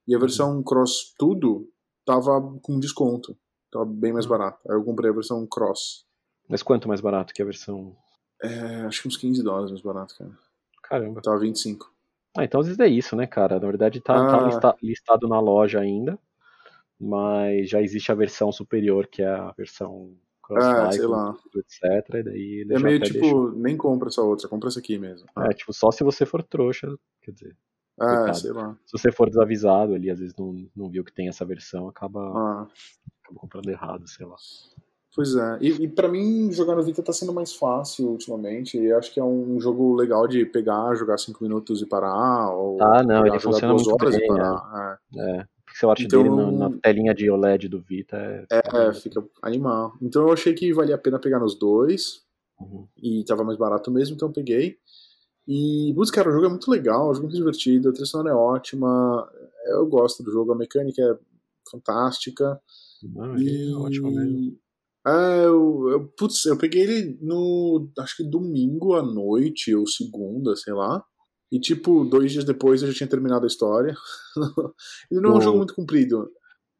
E 0.07 0.15
a 0.15 0.19
versão 0.19 0.61
Cross 0.63 1.13
tudo 1.17 1.67
tava 2.05 2.39
com 2.61 2.79
desconto. 2.79 3.35
Tava 3.71 3.85
bem 3.85 4.13
mais 4.13 4.25
Uhum. 4.25 4.31
barato. 4.31 4.59
Aí 4.69 4.75
eu 4.75 4.83
comprei 4.83 5.09
a 5.09 5.13
versão 5.13 5.45
Cross. 5.45 6.05
Mas 6.47 6.63
quanto 6.63 6.87
mais 6.87 7.01
barato 7.01 7.33
que 7.33 7.41
a 7.41 7.45
versão. 7.45 7.95
É, 8.41 8.81
acho 8.85 9.01
que 9.01 9.07
uns 9.07 9.17
15 9.17 9.41
dólares 9.43 9.71
mais 9.71 9.81
barato, 9.81 10.15
cara. 10.17 10.31
Caramba. 10.83 11.21
Tava 11.21 11.39
25. 11.39 11.91
Ah, 12.37 12.43
então 12.43 12.59
às 12.61 12.67
vezes 12.67 12.79
é 12.79 12.87
isso, 12.87 13.15
né, 13.15 13.25
cara? 13.25 13.55
Na 13.59 13.65
verdade 13.65 13.99
tá, 13.99 14.13
tá 14.13 14.37
Ah. 14.43 14.45
lista- 14.47 14.75
listado 14.83 15.27
na 15.27 15.39
loja 15.39 15.79
ainda, 15.79 16.19
mas 16.99 17.69
já 17.69 17.81
existe 17.81 18.11
a 18.11 18.15
versão 18.15 18.51
superior, 18.51 19.07
que 19.07 19.21
é 19.21 19.27
a 19.29 19.51
versão 19.57 20.11
É, 20.51 20.53
cross-buy, 20.53 20.93
sei 20.93 21.05
lá. 21.07 21.35
etc. 21.55 22.09
E 22.15 22.23
daí 22.23 22.61
ele 22.61 22.73
É 22.75 22.79
meio 22.79 22.99
tipo, 22.99 23.19
deixou. 23.19 23.51
nem 23.51 23.75
compra 23.77 24.09
essa 24.09 24.21
outra, 24.21 24.47
compra 24.47 24.69
essa 24.69 24.79
aqui 24.79 24.97
mesmo. 24.97 25.27
É, 25.37 25.49
tipo, 25.49 25.73
só 25.73 25.91
se 25.91 26.03
você 26.03 26.25
for 26.25 26.43
trouxa, 26.43 26.87
quer 27.21 27.31
dizer, 27.31 27.55
É, 27.99 28.05
coitado. 28.05 28.37
sei 28.37 28.51
lá. 28.51 28.77
se 28.85 28.91
você 28.97 29.11
for 29.11 29.29
desavisado 29.29 29.93
ali, 29.93 30.09
às 30.11 30.19
vezes 30.19 30.35
não, 30.37 30.53
não 30.75 30.89
viu 30.89 31.03
que 31.03 31.13
tem 31.13 31.27
essa 31.27 31.45
versão, 31.45 31.87
acaba, 31.87 32.19
Ah, 32.21 32.67
acaba 33.23 33.39
comprando 33.39 33.69
errado, 33.69 34.07
sei 34.07 34.25
lá. 34.25 34.35
pois 35.15 35.33
é. 35.35 35.57
E, 35.61 35.83
e 35.83 35.87
para 35.87 36.07
mim, 36.09 36.51
jogar 36.51 36.75
no 36.75 36.83
Vita 36.83 37.01
tá 37.01 37.13
sendo 37.13 37.31
mais 37.33 37.53
fácil 37.55 38.09
ultimamente. 38.09 38.77
E 38.77 38.91
acho 38.91 39.13
que 39.13 39.19
é 39.19 39.23
um 39.23 39.59
jogo 39.61 39.95
legal 39.95 40.27
de 40.27 40.45
pegar, 40.45 40.93
jogar 40.95 41.17
5 41.17 41.41
minutos 41.43 41.81
e 41.81 41.85
parar. 41.87 42.49
Ou 42.53 42.81
Ah, 42.83 43.01
não, 43.01 43.23
pegar, 43.23 43.35
ele 43.35 43.39
jogar 43.39 43.53
funciona 43.59 43.73
muito 43.73 43.93
horas 43.93 44.15
e 44.15 44.19
bem, 44.19 44.27
parar. 44.27 44.99
É. 45.15 45.39
É, 45.39 45.45
pixel 45.75 45.89
art 45.89 45.99
Então- 45.99 46.23
dele 46.23 46.35
na, 46.35 46.69
na 46.69 46.77
telinha 46.79 47.13
de 47.13 47.29
OLED 47.29 47.67
do 47.67 47.81
Vita 47.81 48.15
é... 48.17 48.45
É, 48.49 48.93
fica 48.93 49.23
animal. 49.41 49.93
Então 50.01 50.23
eu 50.23 50.33
achei 50.33 50.53
que 50.53 50.73
valia 50.73 50.95
a 50.95 50.97
pena 50.97 51.19
pegar 51.19 51.39
nos 51.39 51.55
dois. 51.55 52.23
Uhum. 52.59 52.87
E 53.03 53.23
tava 53.25 53.43
mais 53.43 53.57
barato 53.57 53.91
mesmo, 53.91 54.15
então 54.15 54.29
eu 54.29 54.33
peguei. 54.33 54.77
E, 55.45 55.93
putz, 55.93 56.09
cara, 56.09 56.29
o 56.29 56.31
jogo 56.31 56.45
é 56.45 56.49
muito 56.49 56.71
legal, 56.71 57.09
o 57.09 57.13
jogo 57.13 57.27
é 57.27 57.29
muito 57.29 57.37
divertido, 57.37 57.89
a 57.89 57.91
trilha 57.91 58.05
sonora 58.05 58.29
é 58.31 58.33
ótima, 58.33 59.29
eu 59.67 59.85
gosto 59.85 60.23
do 60.23 60.31
jogo, 60.31 60.53
a 60.53 60.55
mecânica 60.55 61.01
é 61.01 61.17
fantástica. 61.69 62.59
Não, 63.03 63.37
e... 63.37 63.71
é 63.71 63.75
ótimo 63.75 64.09
mesmo. 64.09 64.57
É, 65.05 65.45
eu, 65.45 65.89
eu, 65.89 66.07
putz, 66.17 66.45
eu 66.45 66.57
peguei 66.57 66.81
ele 66.81 67.19
no, 67.21 67.87
acho 67.99 68.17
que 68.17 68.23
domingo 68.23 68.95
à 68.95 69.03
noite, 69.03 69.75
ou 69.75 69.85
segunda, 69.85 70.55
sei 70.55 70.73
lá. 70.73 71.03
E, 71.51 71.59
tipo, 71.59 72.03
dois 72.03 72.31
dias 72.31 72.43
depois 72.43 72.81
eu 72.81 72.89
já 72.89 72.93
tinha 72.93 73.09
terminado 73.09 73.43
a 73.43 73.47
história. 73.47 73.95
ele 75.11 75.21
não 75.21 75.31
do, 75.31 75.35
é 75.35 75.39
um 75.39 75.41
jogo 75.41 75.57
muito 75.57 75.75
comprido. 75.75 76.31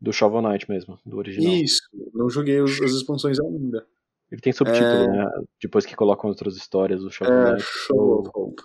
Do 0.02 0.12
Shovel 0.12 0.42
Knight 0.42 0.70
mesmo, 0.70 1.00
do 1.06 1.18
original. 1.18 1.54
Isso, 1.54 1.82
não 2.14 2.30
joguei 2.30 2.62
os, 2.62 2.82
as 2.82 2.92
expansões 2.92 3.40
ainda. 3.40 3.86
Ele 4.32 4.42
tem 4.42 4.52
subtítulo, 4.52 4.86
é... 4.86 5.08
né? 5.08 5.30
Depois 5.62 5.86
que 5.86 5.96
colocam 5.96 6.30
outras 6.30 6.56
histórias, 6.56 7.04
o 7.04 7.10
Shovel 7.10 7.34
é, 7.34 7.52
Knight. 7.52 7.64
Shovel 7.64 8.20
of 8.20 8.32
Hope. 8.34 8.64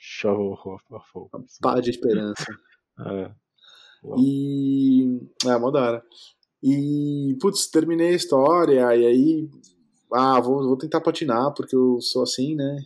Shovel 0.00 0.52
of 0.52 1.10
Hope. 1.14 1.46
Pá 1.60 1.80
de 1.80 1.90
esperança. 1.90 2.46
é. 3.06 3.30
E. 4.18 5.20
É, 5.46 5.58
mó 5.58 5.70
da 5.70 5.82
hora. 5.82 6.04
E, 6.62 7.36
putz, 7.40 7.68
terminei 7.70 8.08
a 8.08 8.16
história, 8.16 8.94
e 8.94 9.06
aí. 9.06 9.48
Ah, 10.12 10.40
vou, 10.40 10.62
vou 10.66 10.76
tentar 10.76 11.00
patinar, 11.00 11.52
porque 11.54 11.74
eu 11.74 12.00
sou 12.00 12.22
assim, 12.22 12.54
né? 12.54 12.76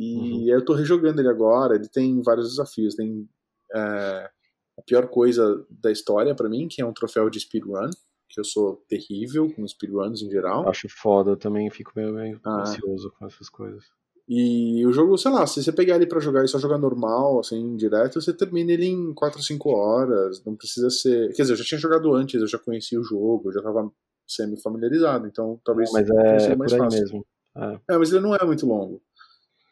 E 0.00 0.16
uhum. 0.16 0.48
eu 0.48 0.64
tô 0.64 0.72
rejogando 0.72 1.20
ele 1.20 1.28
agora. 1.28 1.74
Ele 1.74 1.86
tem 1.86 2.22
vários 2.22 2.48
desafios. 2.48 2.94
Tem 2.94 3.28
é, 3.74 4.30
a 4.78 4.82
pior 4.86 5.06
coisa 5.08 5.62
da 5.68 5.92
história 5.92 6.34
para 6.34 6.48
mim, 6.48 6.68
que 6.68 6.80
é 6.80 6.86
um 6.86 6.92
troféu 6.92 7.28
de 7.28 7.38
speedrun. 7.38 7.90
Que 8.26 8.40
eu 8.40 8.44
sou 8.44 8.82
terrível 8.88 9.52
com 9.52 9.66
speedruns 9.68 10.22
em 10.22 10.30
geral. 10.30 10.66
Acho 10.68 10.88
foda, 10.88 11.32
eu 11.32 11.36
também 11.36 11.68
fico 11.68 11.92
meio, 11.94 12.14
meio 12.14 12.40
ah. 12.44 12.62
ansioso 12.62 13.12
com 13.18 13.26
essas 13.26 13.50
coisas. 13.50 13.84
E 14.26 14.86
o 14.86 14.92
jogo, 14.92 15.18
sei 15.18 15.32
lá, 15.32 15.44
se 15.46 15.60
você 15.60 15.72
pegar 15.72 15.96
ele 15.96 16.06
para 16.06 16.20
jogar 16.20 16.44
e 16.44 16.48
só 16.48 16.56
jogar 16.56 16.78
normal, 16.78 17.40
assim, 17.40 17.74
direto, 17.76 18.22
você 18.22 18.32
termina 18.32 18.70
ele 18.70 18.86
em 18.86 19.12
4 19.12 19.38
ou 19.38 19.42
5 19.42 19.68
horas. 19.70 20.44
Não 20.44 20.54
precisa 20.54 20.88
ser. 20.88 21.32
Quer 21.34 21.42
dizer, 21.42 21.52
eu 21.54 21.56
já 21.56 21.64
tinha 21.64 21.80
jogado 21.80 22.14
antes, 22.14 22.40
eu 22.40 22.46
já 22.46 22.58
conhecia 22.58 23.00
o 23.00 23.04
jogo, 23.04 23.48
eu 23.48 23.54
já 23.54 23.60
tava 23.60 23.90
semi-familiarizado, 24.28 25.26
então 25.26 25.60
talvez. 25.64 25.90
Mas 25.92 26.08
é, 26.08 26.52
é 26.52 26.56
mais 26.56 26.72
fácil. 26.72 27.00
mesmo. 27.00 27.26
É. 27.56 27.80
é. 27.90 27.98
mas 27.98 28.12
ele 28.12 28.20
não 28.20 28.34
é 28.34 28.44
muito 28.44 28.64
longo. 28.64 29.02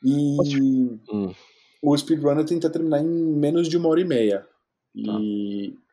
E 0.02 0.36
hum. 1.10 1.34
o 1.82 1.96
speedrunner 1.96 2.44
tenta 2.44 2.70
terminar 2.70 3.00
em 3.00 3.06
menos 3.06 3.68
de 3.68 3.76
uma 3.76 3.88
hora 3.88 4.00
e 4.00 4.04
meia. 4.04 4.46
E, 4.94 5.04
tá. 5.04 5.18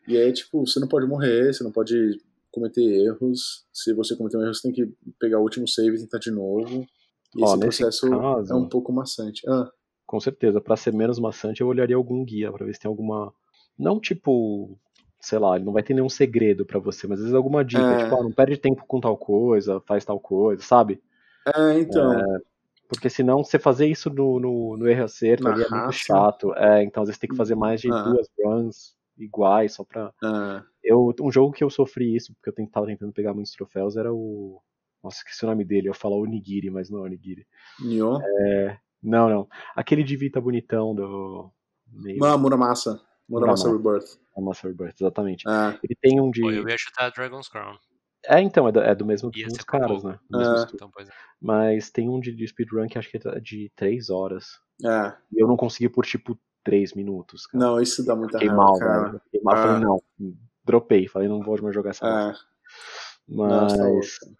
e 0.08 0.18
é 0.18 0.32
tipo, 0.32 0.66
você 0.66 0.80
não 0.80 0.88
pode 0.88 1.08
morrer, 1.08 1.54
você 1.54 1.64
não 1.64 1.72
pode 1.72 2.20
cometer 2.52 2.82
erros. 2.82 3.66
Se 3.74 3.94
você 3.94 4.16
cometer 4.16 4.38
um 4.38 4.44
erro, 4.44 4.54
você 4.54 4.62
tem 4.62 4.72
que 4.72 4.94
pegar 5.20 5.40
o 5.40 5.44
último 5.44 5.68
save 5.68 5.98
e 5.98 6.00
tentar 6.00 6.20
de 6.20 6.32
novo. 6.32 6.88
E 7.36 7.44
Ó, 7.44 7.48
esse 7.48 7.60
processo 7.60 8.10
caso, 8.10 8.54
é 8.54 8.56
um 8.56 8.70
pouco 8.70 8.94
maçante. 8.94 9.42
Ah. 9.48 9.70
Com 10.06 10.20
certeza, 10.20 10.62
para 10.62 10.78
ser 10.78 10.94
menos 10.94 11.20
maçante, 11.20 11.62
eu 11.62 11.68
olharia 11.68 11.96
algum 11.96 12.24
guia 12.24 12.52
para 12.52 12.66
ver 12.66 12.74
se 12.74 12.80
tem 12.80 12.90
alguma. 12.90 13.34
Não 13.78 14.00
tipo, 14.00 14.78
sei 15.20 15.40
lá, 15.40 15.56
ele 15.56 15.66
não 15.66 15.74
vai 15.74 15.84
ter 15.84 15.94
nenhum 15.94 16.08
segredo 16.08 16.66
para 16.66 16.80
você, 16.80 17.08
mas 17.08 17.18
às 17.18 17.26
vezes 17.26 17.36
alguma 17.36 17.66
dica, 17.66 17.82
é... 17.82 18.04
tipo, 18.04 18.16
ah, 18.16 18.24
não 18.24 18.32
perde 18.32 18.58
tempo 18.58 18.86
com 18.88 19.02
tal 19.02 19.18
coisa, 19.18 19.82
faz 19.82 20.06
tal 20.06 20.20
coisa, 20.20 20.62
sabe? 20.62 21.02
É, 21.46 21.80
então. 21.80 22.14
É, 22.14 22.42
porque 22.88 23.10
senão 23.10 23.44
você 23.44 23.58
fazer 23.58 23.88
isso 23.88 24.10
no, 24.10 24.40
no, 24.40 24.78
no 24.78 24.88
erro 24.88 25.04
acerto 25.04 25.48
ali 25.48 25.64
é 25.64 25.70
muito 25.70 25.92
chato. 25.94 26.54
É, 26.56 26.84
então 26.84 27.04
às 27.04 27.10
vezes 27.10 27.20
tem 27.20 27.30
que 27.30 27.36
fazer 27.36 27.56
mais 27.56 27.82
de 27.82 27.92
ah. 27.92 28.02
duas 28.04 28.28
runs 28.44 28.96
iguais 29.18 29.74
só 29.74 29.84
pra. 29.84 30.14
Ah. 30.24 30.64
Eu, 30.84 31.14
um 31.22 31.32
jogo 31.32 31.54
que 31.54 31.64
eu 31.64 31.70
sofri 31.70 32.16
isso, 32.16 32.34
porque 32.36 32.62
eu 32.62 32.68
tava 32.70 32.86
tentando 32.86 33.12
pegar 33.12 33.34
muitos 33.34 33.54
troféus, 33.54 33.98
era 33.98 34.14
o 34.14 34.62
nossa, 35.06 35.18
esqueci 35.18 35.46
o 35.46 35.48
nome 35.48 35.64
dele. 35.64 35.88
Eu 35.88 35.94
falo 35.94 36.20
Onigiri, 36.20 36.72
mas 36.72 36.90
não 36.90 37.00
é 37.00 37.02
Onigiri. 37.04 37.46
Nyo? 37.80 38.20
É... 38.24 38.80
Não, 39.04 39.30
não. 39.30 39.48
Aquele 39.76 40.04
de 40.04 40.18
Vita 40.18 40.42
bonitão 40.42 40.96
do. 40.96 41.52
Meio... 41.88 42.26
Ah, 42.26 42.36
Muramasa. 42.36 43.00
Muramasa 43.30 43.72
Rebirth. 43.72 44.18
Muramasa 44.36 44.68
Rebirth, 44.68 44.96
exatamente. 45.00 45.48
É. 45.48 45.80
Ele 45.84 45.96
tem 46.02 46.20
um 46.20 46.32
de. 46.32 46.42
Pô, 46.42 46.50
eu 46.50 46.68
ia 46.68 46.76
chutar 46.76 47.12
Dragon's 47.12 47.48
Crown. 47.48 47.78
É, 48.28 48.42
então, 48.42 48.68
é 48.68 48.72
do, 48.72 48.80
é 48.82 48.96
do 48.96 49.06
mesmo 49.06 49.30
dos 49.30 49.58
caras, 49.66 50.04
né? 50.04 50.20
É. 50.34 50.74
Então, 50.74 50.92
é. 51.00 51.06
Mas 51.42 51.90
tem 51.90 52.10
um 52.10 52.20
de, 52.20 52.34
de 52.34 52.48
speedrun 52.48 52.88
que 52.88 52.98
acho 52.98 53.10
que 53.10 53.18
é 53.18 53.40
de 53.40 53.72
3 53.76 54.10
horas. 54.10 54.60
É. 54.84 55.14
E 55.32 55.42
eu 55.42 55.48
não 55.48 55.56
consegui 55.58 55.90
por 55.90 56.06
tipo 56.06 56.38
3 56.64 56.94
minutos. 56.94 57.46
Cara. 57.48 57.64
Não, 57.64 57.82
isso 57.82 58.06
dá 58.06 58.16
muita 58.16 58.40
Fiquei 58.40 58.48
raiva, 58.50 58.64
mal, 58.64 58.80
cara. 58.80 59.04
velho. 59.08 59.22
Fiquei 59.26 59.42
mal, 59.42 59.56
É. 59.56 59.62
falei, 59.62 59.80
não. 59.80 60.02
Dropei, 60.64 61.08
falei, 61.08 61.28
não 61.28 61.42
vou 61.42 61.62
mais 61.62 61.76
jogar 61.76 61.92
essa. 61.92 62.06
É. 62.08 62.34
Mas. 63.28 63.78
Nossa, 63.78 63.78
tá. 63.78 64.32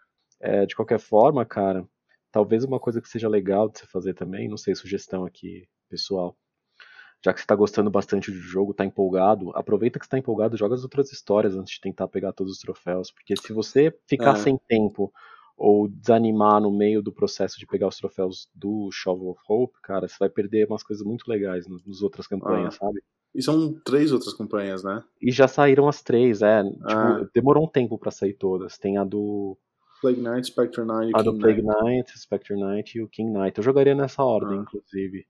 É, 0.42 0.66
de 0.66 0.76
qualquer 0.76 1.00
forma, 1.00 1.46
cara, 1.46 1.88
talvez 2.32 2.64
uma 2.64 2.80
coisa 2.80 3.02
que 3.02 3.08
seja 3.08 3.30
legal 3.30 3.70
de 3.70 3.80
você 3.80 3.86
fazer 3.88 4.14
também, 4.14 4.50
não 4.50 4.58
sei, 4.58 4.76
sugestão 4.76 5.26
aqui, 5.26 5.68
pessoal. 5.90 6.36
Já 7.24 7.34
que 7.34 7.40
você 7.42 7.46
tá 7.48 7.56
gostando 7.56 7.90
bastante 7.90 8.30
do 8.32 8.38
jogo, 8.38 8.74
tá 8.74 8.86
empolgado, 8.86 9.52
aproveita 9.56 9.98
que 10.00 10.06
você 10.06 10.12
tá 10.12 10.18
empolgado, 10.20 10.56
joga 10.58 10.76
as 10.76 10.84
outras 10.84 11.12
histórias 11.12 11.56
antes 11.56 11.74
de 11.76 11.82
tentar 11.82 12.08
pegar 12.08 12.32
todos 12.34 12.54
os 12.54 12.60
troféus. 12.60 13.12
Porque 13.12 13.36
se 13.36 13.52
você 13.52 13.92
ficar 14.08 14.34
É. 14.38 14.42
sem 14.42 14.58
tempo 14.68 15.12
ou 15.58 15.88
desanimar 15.88 16.62
no 16.62 16.70
meio 16.72 17.02
do 17.02 17.12
processo 17.12 17.58
de 17.60 17.66
pegar 17.66 17.88
os 17.88 17.98
troféus 17.98 18.48
do 18.54 18.90
Shovel 18.92 19.30
of 19.30 19.40
Hope, 19.50 19.80
cara, 19.82 20.08
você 20.08 20.16
vai 20.20 20.30
perder 20.30 20.68
umas 20.68 20.84
coisas 20.84 21.04
muito 21.06 21.28
legais 21.28 21.66
nas 21.68 22.02
outras 22.02 22.28
campanhas, 22.28 22.76
sabe? 22.76 23.02
E 23.34 23.42
são 23.42 23.74
três 23.84 24.12
outras 24.12 24.34
campanhas, 24.34 24.84
né? 24.84 25.04
E 25.22 25.32
já 25.32 25.48
saíram 25.48 25.88
as 25.88 26.02
três, 26.04 26.42
é. 26.42 26.64
Tipo, 26.64 26.84
Ah. 26.86 27.28
demorou 27.34 27.66
um 27.66 27.70
tempo 27.70 27.98
pra 27.98 28.12
sair 28.12 28.34
todas. 28.34 28.78
Tem 28.78 28.98
a 28.98 29.04
do 29.04 29.58
Plague 30.02 30.22
Knight, 30.22 30.48
Spectre 30.48 30.84
Knight 30.86 31.12
e 31.12 31.20
A 31.20 31.22
do 31.24 31.32
King 31.32 31.42
Plague 31.42 31.62
Knight. 31.64 31.84
Knight, 31.84 32.20
Spectre 32.20 32.56
Knight 32.56 32.98
e 32.98 33.02
o 33.02 33.08
King 33.10 33.32
Knight. 33.32 33.58
Eu 33.58 33.64
jogaria 33.64 33.96
nessa 33.96 34.24
ordem, 34.24 34.60
Ah. 34.60 34.62
inclusive. 34.62 35.26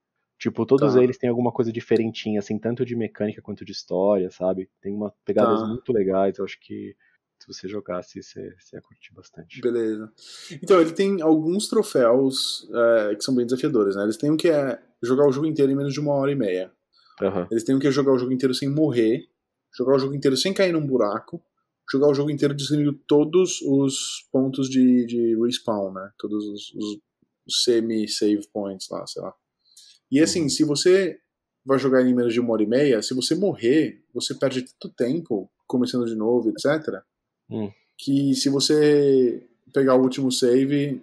Tipo, 0.49 0.63
todos 0.63 0.93
Tá. 0.93 1.01
eles 1.03 1.17
têm 1.17 1.27
alguma 1.27 1.51
coisa 1.51 1.71
diferentinha, 1.71 2.37
assim, 2.39 2.59
tanto 2.59 2.85
de 2.85 2.95
mecânica 2.95 3.41
quanto 3.41 3.65
de 3.65 3.71
história, 3.71 4.29
sabe? 4.29 4.69
Tem 4.79 4.93
uma 4.93 5.11
pegadas 5.25 5.59
Tá. 5.59 5.67
muito 5.67 5.91
legais. 5.91 6.37
Eu 6.37 6.45
acho 6.45 6.59
que 6.59 6.95
se 7.39 7.47
você 7.47 7.67
jogasse, 7.67 8.21
você, 8.21 8.53
você 8.59 8.75
ia 8.75 8.81
curtir 8.83 9.11
bastante. 9.15 9.59
Beleza. 9.59 10.11
Então, 10.61 10.79
ele 10.79 10.91
tem 10.91 11.19
alguns 11.23 11.67
troféus 11.67 12.69
é, 13.09 13.15
que 13.15 13.23
são 13.23 13.33
bem 13.35 13.43
desafiadores, 13.45 13.95
né? 13.95 14.03
Eles 14.03 14.17
têm 14.17 14.29
um 14.29 14.37
que 14.37 14.47
é 14.49 14.79
jogar 15.01 15.27
o 15.27 15.31
jogo 15.31 15.47
inteiro 15.47 15.71
em 15.71 15.75
menos 15.75 15.93
de 15.93 15.99
uma 15.99 16.13
hora 16.13 16.31
e 16.31 16.35
meia. 16.35 16.71
Aham. 17.19 17.47
Eles 17.49 17.63
têm 17.63 17.75
um 17.75 17.79
que 17.79 17.87
é 17.87 17.91
jogar 17.91 18.13
o 18.13 18.17
jogo 18.19 18.31
inteiro 18.31 18.53
sem 18.53 18.69
morrer, 18.69 19.27
jogar 19.75 19.95
o 19.95 19.99
jogo 19.99 20.13
inteiro 20.13 20.37
sem 20.37 20.53
cair 20.53 20.71
num 20.73 20.85
buraco, 20.85 21.41
jogar 21.91 22.07
o 22.07 22.13
jogo 22.13 22.29
inteiro 22.29 22.53
destruindo 22.53 22.93
todos 23.07 23.61
os 23.63 24.27
pontos 24.31 24.69
de, 24.69 25.05
de 25.07 25.35
respawn, 25.43 25.91
né? 25.91 26.11
Todos 26.19 26.45
os, 26.45 26.71
os- 26.75 26.99
os 27.47 27.63
semi-save 27.63 28.47
points 28.53 28.87
lá, 28.91 29.05
sei 29.07 29.23
lá. 29.23 29.33
E 30.15 30.22
assim, 30.22 30.48
se 30.48 30.63
você 30.63 31.19
vai 31.65 31.77
jogar 31.77 32.01
em 32.01 32.15
menos 32.15 32.34
de 32.34 32.39
uma 32.39 32.53
hora 32.53 32.63
e 32.63 32.65
meia, 32.65 33.01
se 33.01 33.13
você 33.13 33.36
morrer, 33.36 34.01
você 34.13 34.34
perde 34.34 34.63
tanto 34.79 34.95
tempo 34.95 35.51
começando 35.67 36.05
de 36.05 36.15
novo, 36.15 36.50
etc. 36.51 37.01
Hum. 37.50 37.69
Que 37.98 38.34
se 38.34 38.48
você 38.48 39.45
pegar 39.74 39.95
o 39.95 40.01
último 40.01 40.31
save, 40.31 41.01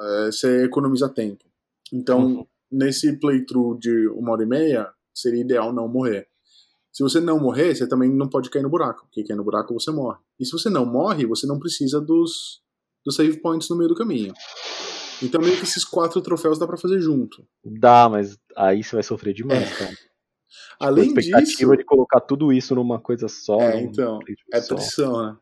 eh, 0.00 0.26
você 0.32 0.64
economiza 0.64 1.10
tempo. 1.10 1.44
Então, 1.92 2.24
Uhum. 2.24 2.46
nesse 2.72 3.12
playthrough 3.18 3.78
de 3.78 4.08
uma 4.08 4.32
hora 4.32 4.44
e 4.44 4.46
meia, 4.46 4.88
seria 5.12 5.42
ideal 5.42 5.70
não 5.70 5.86
morrer. 5.86 6.26
Se 6.90 7.02
você 7.02 7.20
não 7.20 7.38
morrer, 7.38 7.74
você 7.74 7.86
também 7.86 8.08
não 8.10 8.28
pode 8.30 8.48
cair 8.48 8.62
no 8.62 8.70
buraco, 8.70 9.02
porque 9.02 9.24
cair 9.24 9.36
no 9.36 9.44
buraco 9.44 9.74
você 9.74 9.90
morre. 9.90 10.20
E 10.40 10.46
se 10.46 10.52
você 10.52 10.70
não 10.70 10.86
morre, 10.86 11.26
você 11.26 11.46
não 11.46 11.58
precisa 11.58 12.00
dos, 12.00 12.62
dos 13.04 13.14
save 13.14 13.36
points 13.42 13.68
no 13.68 13.76
meio 13.76 13.90
do 13.90 13.94
caminho. 13.94 14.32
Então, 15.22 15.40
meio 15.40 15.56
que 15.56 15.62
esses 15.64 15.84
quatro 15.84 16.20
troféus 16.20 16.58
dá 16.58 16.66
pra 16.66 16.76
fazer 16.76 17.00
junto. 17.00 17.46
Dá, 17.64 18.08
mas 18.08 18.36
aí 18.56 18.82
você 18.82 18.96
vai 18.96 19.02
sofrer 19.02 19.34
demais, 19.34 19.76
cara. 19.76 19.90
É. 19.90 19.94
Além 20.78 21.04
a 21.04 21.06
expectativa 21.08 21.72
disso. 21.72 21.76
de 21.78 21.84
colocar 21.84 22.20
tudo 22.20 22.52
isso 22.52 22.74
numa 22.74 22.98
coisa 22.98 23.28
só. 23.28 23.60
É, 23.60 23.80
então, 23.80 24.18
É 24.52 24.60
pressão, 24.60 25.24
né? 25.24 25.36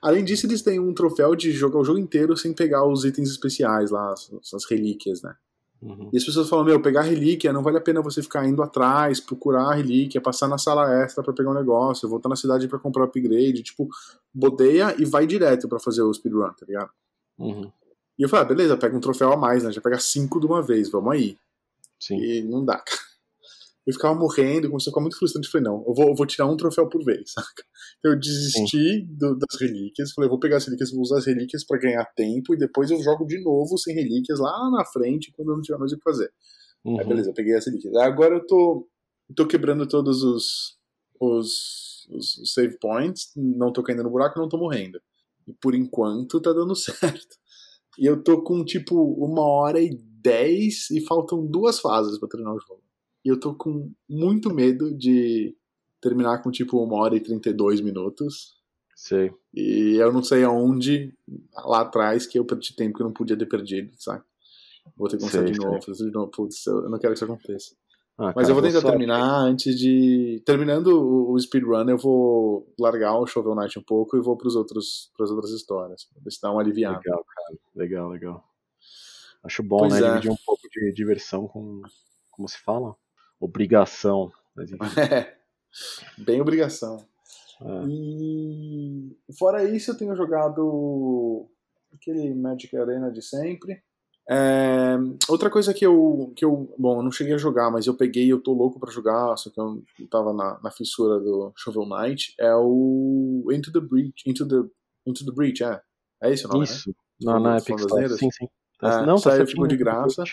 Além 0.00 0.24
disso, 0.24 0.46
eles 0.46 0.62
têm 0.62 0.78
um 0.78 0.94
troféu 0.94 1.34
de 1.34 1.52
jogar 1.52 1.78
o 1.78 1.84
jogo 1.84 1.98
inteiro 1.98 2.36
sem 2.36 2.52
pegar 2.52 2.86
os 2.86 3.04
itens 3.04 3.30
especiais 3.30 3.90
lá, 3.90 4.12
as, 4.12 4.30
as 4.54 4.64
relíquias, 4.64 5.22
né? 5.22 5.34
Uhum. 5.80 6.10
E 6.12 6.16
as 6.16 6.24
pessoas 6.24 6.48
falam, 6.48 6.64
meu, 6.64 6.80
pegar 6.82 7.02
relíquia 7.02 7.52
não 7.52 7.62
vale 7.62 7.78
a 7.78 7.80
pena 7.80 8.02
você 8.02 8.20
ficar 8.20 8.46
indo 8.46 8.62
atrás, 8.62 9.20
procurar 9.20 9.70
a 9.70 9.74
relíquia, 9.74 10.20
passar 10.20 10.48
na 10.48 10.58
sala 10.58 11.02
extra 11.02 11.22
pra 11.22 11.32
pegar 11.32 11.50
um 11.50 11.54
negócio, 11.54 12.08
voltar 12.08 12.28
na 12.28 12.36
cidade 12.36 12.66
pra 12.66 12.78
comprar 12.78 13.04
upgrade, 13.04 13.62
tipo, 13.62 13.88
bodeia 14.34 14.94
e 14.98 15.04
vai 15.04 15.26
direto 15.26 15.68
pra 15.68 15.78
fazer 15.78 16.02
o 16.02 16.12
speedrun, 16.12 16.50
tá 16.50 16.66
ligado? 16.66 16.90
Uhum. 17.38 17.70
E 18.18 18.22
eu 18.22 18.28
falei, 18.28 18.44
ah, 18.44 18.48
beleza, 18.48 18.76
pega 18.76 18.96
um 18.96 19.00
troféu 19.00 19.32
a 19.32 19.36
mais, 19.36 19.62
né? 19.62 19.70
Já 19.70 19.80
pega 19.80 19.98
cinco 20.00 20.40
de 20.40 20.46
uma 20.46 20.60
vez, 20.60 20.90
vamos 20.90 21.12
aí. 21.12 21.38
Sim. 22.00 22.16
E 22.20 22.42
não 22.42 22.64
dá, 22.64 22.78
cara. 22.78 23.08
Eu 23.86 23.94
ficava 23.94 24.14
morrendo, 24.18 24.68
começou 24.68 24.90
a 24.90 24.92
ficar 24.92 25.00
muito 25.00 25.18
frustrante. 25.18 25.48
Falei, 25.48 25.64
não, 25.64 25.82
eu 25.86 25.94
vou, 25.94 26.08
eu 26.08 26.14
vou 26.14 26.26
tirar 26.26 26.46
um 26.46 26.56
troféu 26.58 26.86
por 26.90 27.02
vez, 27.02 27.32
saca? 27.32 27.64
Então 27.98 28.12
eu 28.12 28.20
desisti 28.20 29.02
do- 29.08 29.34
das 29.34 29.58
relíquias. 29.58 30.12
Falei, 30.12 30.26
eu 30.26 30.30
vou 30.30 30.38
pegar 30.38 30.58
as 30.58 30.66
relíquias, 30.66 30.90
vou 30.90 31.00
usar 31.00 31.18
as 31.18 31.26
relíquias 31.26 31.64
pra 31.64 31.78
ganhar 31.78 32.04
tempo 32.14 32.52
e 32.54 32.58
depois 32.58 32.90
eu 32.90 33.02
jogo 33.02 33.24
de 33.26 33.42
novo 33.42 33.78
sem 33.78 33.94
relíquias 33.94 34.38
lá 34.40 34.70
na 34.70 34.84
frente 34.84 35.32
quando 35.32 35.50
eu 35.52 35.54
não 35.56 35.62
tiver 35.62 35.78
mais 35.78 35.90
o 35.92 35.96
que 35.96 36.02
fazer. 36.02 36.30
Uhum. 36.84 37.00
Aí 37.00 37.06
beleza, 37.06 37.30
eu 37.30 37.34
peguei 37.34 37.54
as 37.54 37.64
relíquias. 37.64 37.94
Agora 37.96 38.34
eu 38.34 38.46
tô, 38.46 38.86
tô 39.34 39.46
quebrando 39.46 39.86
todos 39.88 40.22
os, 40.22 40.76
os, 41.18 42.06
os 42.10 42.52
save 42.52 42.78
points, 42.78 43.30
não 43.34 43.72
tô 43.72 43.82
caindo 43.82 44.02
no 44.02 44.10
buraco, 44.10 44.38
não 44.38 44.50
tô 44.50 44.58
morrendo. 44.58 45.00
E 45.46 45.52
por 45.54 45.74
enquanto 45.74 46.40
tá 46.42 46.52
dando 46.52 46.76
certo. 46.76 47.36
E 47.98 48.04
eu 48.06 48.22
tô 48.22 48.42
com 48.42 48.62
tipo 48.64 48.94
uma 49.14 49.42
hora 49.42 49.80
e 49.80 49.98
dez 50.22 50.90
e 50.90 51.00
faltam 51.00 51.44
duas 51.46 51.78
fases 51.80 52.18
pra 52.18 52.28
terminar 52.28 52.54
o 52.54 52.60
jogo. 52.60 52.82
e 53.24 53.28
eu 53.28 53.38
tô 53.38 53.54
com 53.54 53.90
muito 54.08 54.52
medo 54.54 54.94
de 54.94 55.54
terminar 56.00 56.42
com 56.42 56.50
tipo 56.50 56.78
uma 56.82 56.96
hora 56.96 57.16
e 57.16 57.20
32 57.20 57.80
minutos. 57.80 58.56
Sei. 58.94 59.30
E 59.54 59.96
eu 59.96 60.12
não 60.12 60.22
sei 60.22 60.44
aonde 60.44 61.12
lá 61.64 61.80
atrás 61.82 62.26
que 62.26 62.38
eu 62.38 62.44
perdi 62.44 62.74
tempo 62.74 62.96
que 62.96 63.02
eu 63.02 63.06
não 63.06 63.12
podia 63.12 63.36
ter 63.36 63.46
perdido, 63.46 63.92
sabe? 63.96 64.22
Vou 64.96 65.08
ter 65.08 65.16
que 65.16 65.20
começar 65.22 65.42
Sei, 65.42 65.52
de 65.52 65.58
novo, 65.58 65.82
fazer 65.82 66.04
de 66.06 66.12
novo. 66.12 66.30
Putz, 66.30 66.66
eu 66.66 66.88
não 66.88 66.98
quero 66.98 67.12
que 67.12 67.18
isso 67.18 67.24
aconteça. 67.24 67.74
Ah, 68.16 68.32
Mas 68.34 68.34
cara, 68.34 68.48
eu 68.50 68.54
vou 68.54 68.62
tentar 68.62 68.80
só- 68.80 68.88
terminar 68.90 69.40
antes 69.42 69.78
de. 69.78 70.42
Terminando 70.44 70.88
o 71.30 71.38
speedrun, 71.38 71.88
eu 71.88 71.98
vou 71.98 72.72
largar 72.78 73.16
o 73.18 73.26
Shovel 73.26 73.54
Knight 73.54 73.78
um 73.78 73.82
pouco 73.82 74.16
e 74.16 74.20
vou 74.20 74.36
pros 74.36 74.56
outros, 74.56 75.12
pras 75.16 75.30
outras 75.30 75.52
histórias. 75.52 76.04
Pra 76.04 76.20
ver 76.24 76.30
se 76.32 76.40
dá 76.40 76.50
uma 76.50 76.60
aliviada. 76.60 76.98
Legal, 76.98 77.24
cara. 77.24 77.58
Legal, 77.76 78.08
legal. 78.10 78.44
Acho 79.44 79.62
bom, 79.62 79.78
Pois 79.78 79.92
né? 79.94 80.00
é. 80.00 80.10
Dividir 80.10 80.30
um 80.30 80.36
pouco 80.44 80.62
de 80.70 80.92
diversão 80.92 81.46
com. 81.48 81.82
Como 82.30 82.48
se 82.48 82.58
fala? 82.58 82.94
Obrigação. 83.40 84.30
É. 84.98 85.36
Bem 86.16 86.40
obrigação. 86.40 86.96
é. 87.60 87.84
E 87.86 89.16
fora 89.38 89.62
isso, 89.64 89.90
eu 89.90 89.96
tenho 89.96 90.16
jogado 90.16 91.46
aquele 91.94 92.34
Magic 92.34 92.74
Arena 92.76 93.10
de 93.12 93.22
sempre. 93.22 93.80
É, 94.30 94.96
outra 95.28 95.48
coisa 95.48 95.72
que 95.72 95.86
eu, 95.86 96.32
que 96.36 96.44
eu. 96.44 96.74
Bom, 96.78 96.98
eu 96.98 97.02
não 97.02 97.10
cheguei 97.12 97.34
a 97.34 97.38
jogar, 97.38 97.70
mas 97.70 97.86
eu 97.86 97.94
peguei 97.94 98.30
eu 98.30 98.40
tô 98.42 98.52
louco 98.52 98.80
pra 98.80 98.90
jogar, 98.90 99.36
só 99.36 99.48
que 99.50 99.58
eu 99.60 99.82
tava 100.10 100.32
na, 100.32 100.58
na 100.62 100.70
fissura 100.70 101.18
do 101.20 101.52
Shovel 101.56 101.86
Knight. 101.86 102.34
É 102.38 102.54
o 102.54 103.44
Into 103.52 103.70
the 103.72 103.80
Breach. 103.80 104.22
Into 104.26 104.46
the, 104.46 104.68
Into 105.06 105.24
the 105.24 105.32
Breach, 105.32 105.62
é. 105.62 105.80
É 106.22 106.32
esse 106.32 106.44
o 106.46 106.48
nome, 106.48 106.60
né? 106.60 106.64
Isso. 106.64 106.94
Na, 107.22 107.34
na 107.34 107.40
Falando 107.40 107.60
Epic 107.60 107.78
Store. 107.80 108.08
Sim, 108.18 108.30
sim. 108.30 108.48
É, 108.82 109.06
não, 109.06 109.16
tá 109.16 109.36
certinho, 109.36 109.66
de 109.66 109.76
tá 109.76 109.84
graça. 109.84 110.24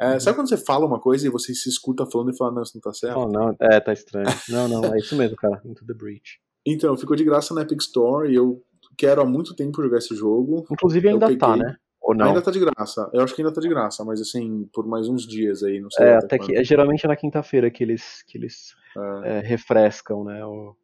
É, 0.00 0.18
sabe 0.18 0.36
quando 0.36 0.48
você 0.48 0.56
fala 0.56 0.86
uma 0.86 0.98
coisa 0.98 1.26
e 1.26 1.30
você 1.30 1.54
se 1.54 1.68
escuta 1.68 2.06
falando 2.06 2.32
e 2.32 2.36
fala, 2.36 2.52
não, 2.52 2.62
isso 2.62 2.72
não 2.74 2.80
tá 2.80 2.92
certo? 2.92 3.18
Oh, 3.18 3.28
não, 3.28 3.54
é, 3.60 3.78
tá 3.80 3.92
estranho. 3.92 4.24
Não, 4.48 4.66
não, 4.66 4.94
é 4.94 4.98
isso 4.98 5.14
mesmo, 5.14 5.36
cara. 5.36 5.60
Into 5.62 5.84
the 5.84 5.92
Breach. 5.92 6.40
Então, 6.64 6.96
ficou 6.96 7.14
de 7.14 7.22
graça 7.22 7.52
na 7.52 7.62
Epic 7.62 7.80
Store 7.82 8.30
e 8.30 8.34
eu 8.34 8.62
quero 8.96 9.20
há 9.20 9.26
muito 9.26 9.54
tempo 9.54 9.82
jogar 9.82 9.98
esse 9.98 10.14
jogo. 10.14 10.66
Inclusive 10.70 11.08
ainda 11.08 11.36
tá, 11.36 11.52
peguei. 11.52 11.66
né? 11.66 11.76
Ou 12.00 12.14
não? 12.14 12.28
Ainda 12.28 12.40
tá 12.40 12.50
de 12.50 12.60
graça. 12.60 13.10
Eu 13.12 13.22
acho 13.22 13.34
que 13.34 13.42
ainda 13.42 13.52
tá 13.52 13.60
de 13.60 13.68
graça, 13.68 14.02
mas 14.04 14.20
assim, 14.20 14.68
por 14.72 14.86
mais 14.86 15.06
uns 15.06 15.26
dias 15.26 15.62
aí, 15.62 15.80
não 15.80 15.90
sei. 15.90 16.06
É, 16.06 16.14
até 16.16 16.36
até 16.36 16.38
que 16.38 16.56
é 16.56 16.64
geralmente 16.64 17.06
na 17.06 17.14
quinta-feira 17.14 17.70
que 17.70 17.84
eles, 17.84 18.22
que 18.26 18.38
eles 18.38 18.74
É, 19.24 19.36
é, 19.36 19.40
refrescam, 19.40 20.24
né? 20.24 20.44
Ou 20.44 20.76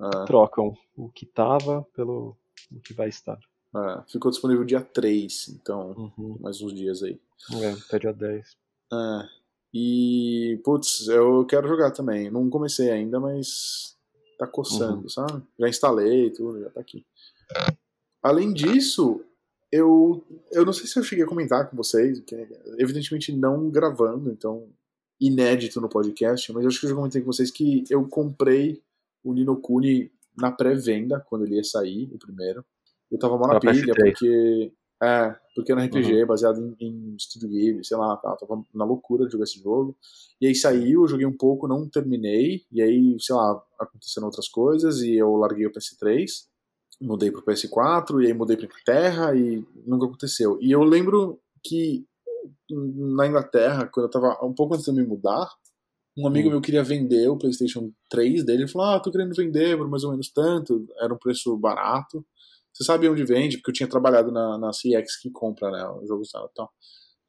é, 0.00 0.24
trocam 0.26 0.74
o 0.96 1.08
que 1.08 1.24
tava 1.24 1.86
pelo 1.94 2.36
o 2.70 2.80
que 2.80 2.92
vai 2.92 3.08
estar. 3.08 3.38
É. 3.74 4.02
Ficou 4.10 4.30
disponível 4.30 4.64
dia 4.64 4.80
3, 4.80 5.48
então, 5.50 6.12
Uhum. 6.18 6.36
mais 6.40 6.60
uns 6.60 6.72
dias 6.74 7.02
aí. 7.02 7.18
É, 7.62 7.70
até 7.72 7.98
dia 7.98 8.12
10. 8.12 8.56
É. 8.92 9.28
E, 9.72 10.60
putz, 10.64 11.06
eu 11.08 11.44
quero 11.46 11.68
jogar 11.68 11.90
também. 11.92 12.30
Não 12.30 12.50
comecei 12.50 12.90
ainda, 12.90 13.20
mas 13.20 13.96
tá 14.38 14.46
coçando, 14.46 15.02
Uhum. 15.02 15.08
sabe? 15.08 15.42
Já 15.58 15.68
instalei 15.68 16.30
tudo, 16.30 16.60
já 16.60 16.70
tá 16.70 16.80
aqui. 16.80 17.04
Além 18.22 18.52
disso, 18.52 19.22
eu, 19.70 20.24
eu 20.50 20.64
não 20.64 20.72
sei 20.72 20.86
se 20.86 20.98
eu 20.98 21.02
cheguei 21.04 21.24
a 21.24 21.28
comentar 21.28 21.68
com 21.70 21.76
vocês, 21.76 22.20
que, 22.20 22.34
evidentemente 22.78 23.32
não 23.32 23.70
gravando, 23.70 24.30
então 24.30 24.68
inédito 25.20 25.80
no 25.80 25.88
podcast, 25.88 26.52
mas 26.52 26.62
eu 26.64 26.68
acho 26.68 26.80
que 26.80 26.86
eu 26.86 26.90
já 26.90 26.96
comentei 26.96 27.20
com 27.20 27.26
vocês 27.32 27.50
que 27.50 27.84
eu 27.90 28.06
comprei 28.08 28.82
o 29.22 29.32
Nino 29.34 29.56
Kuni 29.60 30.10
na 30.36 30.50
pré-venda, 30.50 31.20
quando 31.20 31.44
ele 31.44 31.56
ia 31.56 31.64
sair, 31.64 32.10
o 32.12 32.18
primeiro. 32.18 32.64
Eu 33.10 33.18
tava 33.18 33.36
mal 33.38 33.48
na 33.48 33.60
pilha, 33.60 33.94
PS3. 33.94 34.04
porque. 34.04 34.72
É, 35.02 35.34
porque 35.56 35.72
era 35.72 35.82
RPG, 35.82 36.26
baseado 36.26 36.76
em, 36.78 37.14
em 37.14 37.18
Studio 37.18 37.48
Ghibli, 37.48 37.82
sei 37.82 37.96
lá, 37.96 38.18
tá, 38.18 38.36
tava 38.36 38.62
na 38.74 38.84
loucura 38.84 39.24
de 39.24 39.32
jogar 39.32 39.44
esse 39.44 39.58
jogo. 39.58 39.96
E 40.38 40.46
aí 40.46 40.54
saiu, 40.54 41.08
joguei 41.08 41.24
um 41.24 41.36
pouco, 41.36 41.66
não 41.66 41.88
terminei, 41.88 42.64
e 42.70 42.82
aí, 42.82 43.16
sei 43.18 43.34
lá, 43.34 43.62
aconteceram 43.78 44.26
outras 44.26 44.46
coisas, 44.46 45.00
e 45.00 45.16
eu 45.16 45.34
larguei 45.36 45.66
o 45.66 45.72
PS3, 45.72 46.26
mudei 47.00 47.30
pro 47.30 47.42
PS4, 47.42 48.22
e 48.22 48.26
aí 48.26 48.34
mudei 48.34 48.58
pra 48.58 48.66
Inglaterra, 48.66 49.34
e 49.34 49.64
nunca 49.86 50.04
aconteceu. 50.04 50.58
E 50.60 50.70
eu 50.70 50.82
lembro 50.82 51.40
que 51.64 52.04
na 52.70 53.26
Inglaterra, 53.26 53.86
quando 53.86 54.06
eu 54.06 54.10
tava 54.10 54.38
um 54.44 54.52
pouco 54.52 54.74
antes 54.74 54.84
de 54.84 54.90
eu 54.90 54.94
me 54.94 55.04
mudar, 55.06 55.48
um 56.16 56.26
amigo 56.26 56.48
Hum. 56.48 56.52
meu 56.52 56.60
queria 56.60 56.82
vender 56.82 57.28
o 57.28 57.36
PlayStation 57.38 57.92
3 58.08 58.44
dele. 58.44 58.62
Ele 58.62 58.68
falou: 58.68 58.88
Ah, 58.88 59.00
tô 59.00 59.10
querendo 59.10 59.34
vender 59.34 59.76
por 59.76 59.88
mais 59.88 60.04
ou 60.04 60.10
menos 60.10 60.30
tanto. 60.30 60.86
Era 61.00 61.14
um 61.14 61.18
preço 61.18 61.56
barato. 61.56 62.24
Você 62.80 62.84
sabe 62.84 63.08
onde 63.10 63.24
vende? 63.24 63.58
Porque 63.58 63.70
eu 63.70 63.74
tinha 63.74 63.88
trabalhado 63.88 64.32
na, 64.32 64.56
na 64.56 64.70
CX 64.70 65.20
que 65.20 65.30
compra, 65.30 65.70
né? 65.70 65.84
O 66.02 66.06
jogo 66.06 66.22
usado 66.22 66.48
e 66.50 66.54
tal. 66.54 66.70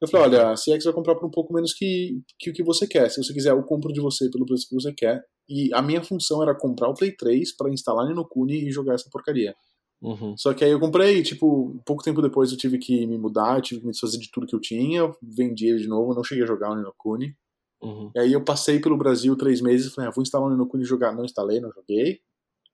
Eu 0.00 0.08
falei: 0.08 0.28
Olha, 0.28 0.50
a 0.50 0.54
CX 0.54 0.84
vai 0.84 0.94
comprar 0.94 1.14
por 1.14 1.26
um 1.26 1.30
pouco 1.30 1.52
menos 1.52 1.74
que, 1.74 2.22
que 2.38 2.48
o 2.48 2.54
que 2.54 2.62
você 2.62 2.86
quer. 2.86 3.10
Se 3.10 3.22
você 3.22 3.34
quiser, 3.34 3.50
eu 3.50 3.62
compro 3.62 3.92
de 3.92 4.00
você 4.00 4.30
pelo 4.30 4.46
preço 4.46 4.66
que 4.66 4.74
você 4.74 4.94
quer. 4.94 5.22
E 5.46 5.72
a 5.74 5.82
minha 5.82 6.02
função 6.02 6.42
era 6.42 6.54
comprar 6.54 6.88
o 6.88 6.94
Play 6.94 7.14
3 7.14 7.54
para 7.54 7.70
instalar 7.70 8.08
no 8.14 8.26
Kuni 8.26 8.66
e 8.66 8.72
jogar 8.72 8.94
essa 8.94 9.10
porcaria. 9.10 9.54
Uhum. 10.00 10.34
Só 10.38 10.54
que 10.54 10.64
aí 10.64 10.70
eu 10.70 10.80
comprei, 10.80 11.22
tipo, 11.22 11.78
pouco 11.84 12.02
tempo 12.02 12.22
depois 12.22 12.50
eu 12.50 12.56
tive 12.56 12.78
que 12.78 13.06
me 13.06 13.18
mudar, 13.18 13.60
tive 13.60 13.80
que 13.80 13.86
me 13.86 13.92
desfazer 13.92 14.18
de 14.18 14.30
tudo 14.30 14.46
que 14.46 14.54
eu 14.54 14.60
tinha, 14.60 15.14
vendi 15.22 15.68
ele 15.68 15.78
de 15.78 15.88
novo, 15.88 16.14
não 16.14 16.24
cheguei 16.24 16.42
a 16.42 16.46
jogar 16.46 16.70
o 16.70 16.76
Ninokuni. 16.76 17.36
Uhum. 17.82 18.10
E 18.14 18.18
aí 18.18 18.32
eu 18.32 18.42
passei 18.42 18.80
pelo 18.80 18.96
Brasil 18.96 19.36
três 19.36 19.60
meses 19.60 19.86
e 19.88 19.90
falei, 19.90 20.08
ah, 20.08 20.12
vou 20.12 20.22
instalar 20.22 20.48
o 20.48 20.50
Ninokuni 20.50 20.82
e 20.82 20.86
jogar. 20.86 21.14
Não 21.14 21.24
instalei, 21.24 21.60
não 21.60 21.70
joguei. 21.70 22.20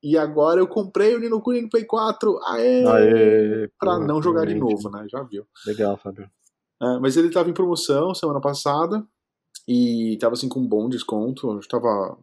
E 0.01 0.17
agora 0.17 0.59
eu 0.61 0.67
comprei 0.67 1.15
o 1.15 1.19
Ninokuni 1.19 1.61
no 1.61 1.69
Play 1.69 1.83
4, 1.85 2.39
aê! 2.45 2.85
Aê, 2.85 3.67
pra 3.79 3.97
pô, 3.97 4.05
não 4.05 4.21
jogar 4.21 4.45
de 4.45 4.55
novo, 4.55 4.89
né? 4.89 5.05
Já 5.09 5.21
viu. 5.23 5.45
Legal, 5.65 5.97
Fábio. 5.97 6.29
É, 6.81 6.99
mas 6.99 7.17
ele 7.17 7.29
tava 7.29 7.49
em 7.49 7.53
promoção 7.53 8.15
semana 8.15 8.39
passada 8.39 9.05
e 9.67 10.17
tava 10.21 10.33
assim 10.33 10.47
com 10.47 10.61
um 10.61 10.67
bom 10.67 10.87
desconto, 10.87 11.51
acho 11.51 11.67
que 11.67 11.67
tava, 11.67 12.17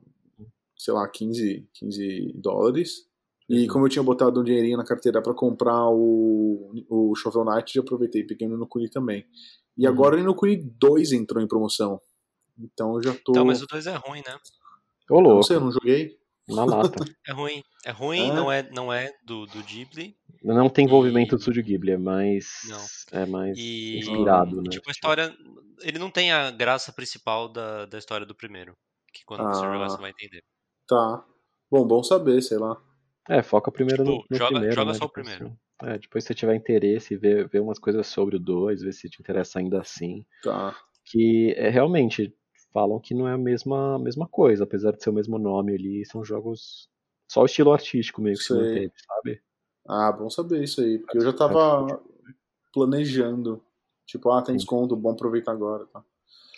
sei 0.77 0.95
lá, 0.95 1.07
15, 1.07 1.69
15 1.75 2.33
dólares. 2.35 3.07
E 3.49 3.61
Uhum. 3.63 3.69
como 3.69 3.85
eu 3.85 3.91
tinha 3.91 4.03
botado 4.03 4.41
um 4.41 4.45
dinheirinho 4.45 4.79
na 4.79 4.85
carteira 4.85 5.23
pra 5.23 5.33
comprar 5.35 5.89
o, 5.91 6.73
o 6.89 7.15
Shovel 7.15 7.45
Knight, 7.45 7.75
já 7.75 7.81
aproveitei 7.81 8.23
e 8.23 8.27
peguei 8.27 8.49
o 8.49 8.51
Ninokuni 8.51 8.89
também. 8.89 9.25
E 9.77 9.87
Uhum. 9.87 9.93
agora 9.93 10.17
o 10.17 10.19
Ninokuni 10.19 10.57
2 10.57 11.13
entrou 11.13 11.43
em 11.43 11.47
promoção. 11.47 12.01
Então 12.59 12.97
eu 12.97 13.03
já 13.03 13.13
tô. 13.13 13.33
Então, 13.33 13.45
mas 13.45 13.63
o 13.63 13.67
2 13.67 13.87
é 13.87 13.95
ruim, 13.97 14.23
né? 14.27 14.35
Ô, 15.11 15.17
Eu 15.19 15.23
não 15.23 15.31
louco, 15.31 15.45
sei, 15.45 15.57
eu 15.57 15.61
não 15.61 15.71
joguei. 15.71 16.19
Na 16.49 16.65
lata. 16.65 16.97
É 17.29 17.33
ruim. 17.33 17.63
É 17.85 17.91
ruim, 17.91 18.31
É? 18.31 18.33
não 18.33 18.51
é, 18.53 18.63
não 18.71 18.93
é 18.93 19.13
do, 19.25 19.47
do 19.47 19.63
Ghibli. 19.63 20.17
Não 20.43 20.69
tem 20.69 20.85
envolvimento 20.85 21.35
E- 21.35 21.39
do 21.39 21.43
Studio 21.43 21.63
Ghibli, 21.65 21.93
é 21.93 21.97
mais. 21.99 22.47
Não. 22.69 23.21
É 23.21 23.27
mais 23.27 23.59
E, 23.59 23.99
inspirado, 23.99 24.53
e, 24.61 24.63
né? 24.63 24.71
tipo, 24.71 24.89
a 24.89 24.93
história. 24.93 25.37
Ele 25.83 25.99
não 25.99 26.11
tem 26.11 26.33
a 26.33 26.51
graça 26.51 26.93
principal 26.93 27.49
da, 27.49 27.87
da 27.87 27.99
história 27.99 28.25
do 28.27 28.35
primeiro. 28.35 28.75
Que 29.13 29.25
quando 29.25 29.43
você 29.45 29.65
Ah. 29.65 29.73
jogar, 29.73 29.89
você 29.91 30.01
vai 30.01 30.11
entender. 30.11 30.41
Tá. 30.89 31.25
Bom, 31.71 31.87
bom 31.87 32.03
saber, 32.03 32.41
sei 32.43 32.59
lá. 32.59 32.77
É, 33.29 33.43
foca 33.43 33.73
primeiro 33.73 34.05
no, 34.05 34.13
Tipo, 34.19 34.27
no 34.31 34.37
joga- 34.39 34.51
primeiro. 34.53 34.75
joga 34.75 34.93
né? 34.93 34.99
só 34.99 35.05
o 35.05 35.09
Depois 35.09 35.27
primeiro. 35.27 35.57
você- 35.81 35.91
É, 35.91 35.99
depois 35.99 36.25
se 36.25 36.29
você 36.29 36.35
tiver 36.35 36.55
interesse, 36.55 37.17
ver, 37.17 37.49
ver 37.49 37.61
umas 37.61 37.79
coisas 37.79 38.07
sobre 38.07 38.37
o 38.37 38.39
2, 38.41 38.83
ver 38.83 38.93
se 38.93 39.09
te 39.11 39.21
interessa 39.21 39.59
ainda 39.59 39.81
assim. 39.81 40.25
Tá. 40.43 40.75
Que 41.05 41.53
é 41.57 41.69
realmente 41.69 42.33
falam 42.77 43.01
que 43.01 43.15
não 43.15 43.27
é 43.27 43.33
a 43.33 43.39
mesma, 43.39 43.99
mesma 43.99 44.29
coisa, 44.29 44.65
apesar 44.65 44.93
de 44.93 45.03
ser 45.03 45.09
o 45.09 45.13
mesmo 45.15 45.39
nome 45.39 45.75
ali, 45.75 46.05
são 46.05 46.23
jogos. 46.23 46.91
Só 47.27 47.41
o 47.41 47.47
estilo 47.47 47.73
artístico 47.73 48.21
meio 48.21 48.37
que 48.37 48.43
se 48.45 48.53
manteve, 48.53 48.93
sabe? 49.09 49.43
Ah, 49.89 50.13
bom 50.13 50.29
saber 50.29 50.63
isso 50.63 50.83
aí, 50.83 50.99
porque 50.99 51.17
eu 51.17 51.23
já 51.23 51.33
tava 51.33 52.03
planejando. 52.75 53.65
Tipo, 54.05 54.31
ah, 54.31 54.43
tem 54.43 54.53
Sim. 54.55 54.59
desconto, 54.59 54.95
bom 54.95 55.13
aproveitar 55.13 55.53
agora, 55.53 55.87
tá? 55.87 56.05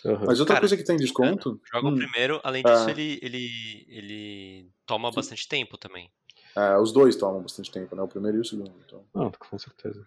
Aham. 0.05 0.25
Mas 0.27 0.41
outra 0.41 0.55
Cara, 0.55 0.59
coisa 0.59 0.75
que 0.75 0.83
tem 0.83 0.97
desconto. 0.97 1.59
Joga 1.71 1.87
hum, 1.87 1.93
o 1.93 1.95
primeiro, 1.95 2.41
além 2.43 2.63
disso, 2.65 2.89
Ah. 2.89 2.91
ele, 2.91 3.17
ele, 3.21 3.85
ele 3.87 4.69
toma 4.85 5.11
bastante 5.11 5.47
tempo 5.47 5.77
também. 5.77 6.11
é, 6.57 6.77
os 6.77 6.91
dois 6.91 7.15
tomam 7.15 7.41
bastante 7.41 7.71
tempo, 7.71 7.95
né? 7.95 8.01
O 8.01 8.07
primeiro 8.09 8.37
e 8.37 8.41
o 8.41 8.45
segundo. 8.45 8.73
Então. 8.85 9.05
Não, 9.15 9.31
com 9.31 9.57
certeza. 9.57 10.05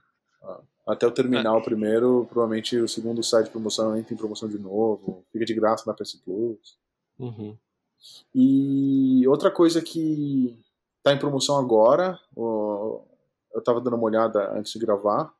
Até 0.86 1.06
eu 1.06 1.12
terminar 1.12 1.56
o 1.56 1.62
primeiro, 1.62 2.26
provavelmente 2.28 2.76
o 2.76 2.88
segundo 2.88 3.22
sai 3.22 3.44
de 3.44 3.50
promoção, 3.50 3.92
nem 3.92 4.02
tem 4.02 4.16
promoção 4.16 4.48
de 4.48 4.58
novo, 4.58 5.24
fica 5.30 5.44
de 5.44 5.54
graça 5.54 5.84
na 5.86 5.94
PS 5.94 6.16
Plus. 6.16 6.76
Uhum. 7.18 7.56
E 8.34 9.24
outra 9.28 9.50
coisa 9.50 9.80
que 9.80 10.58
tá 11.02 11.12
em 11.12 11.18
promoção 11.18 11.56
agora, 11.56 12.18
eu 12.36 13.62
tava 13.64 13.80
dando 13.80 13.94
uma 13.94 14.06
olhada 14.06 14.52
antes 14.58 14.72
de 14.72 14.78
gravar, 14.80 15.32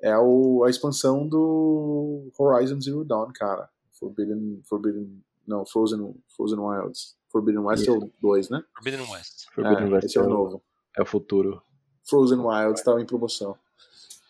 é 0.00 0.16
o, 0.16 0.62
a 0.64 0.70
expansão 0.70 1.26
do 1.26 2.30
Horizon 2.38 2.80
Zero 2.80 3.04
Dawn, 3.04 3.32
cara. 3.34 3.68
Forbidden, 3.98 4.60
Forbidden, 4.68 5.22
não, 5.46 5.64
Frozen, 5.64 6.14
Frozen 6.36 6.58
Wilds. 6.58 7.16
Forbidden 7.30 7.64
West 7.64 7.88
é 7.88 7.92
o 7.92 8.10
2, 8.20 8.50
né? 8.50 8.62
Forbidden 8.74 9.10
West. 9.10 9.46
Forbidden 9.52 9.88
é, 9.88 9.94
West 9.94 10.04
esse 10.04 10.18
é 10.18 10.22
o 10.22 10.28
novo. 10.28 10.62
É 10.96 11.02
o 11.02 11.06
futuro. 11.06 11.62
Frozen 12.08 12.38
Wilds 12.38 12.80
estava 12.80 13.00
em 13.00 13.06
promoção. 13.06 13.56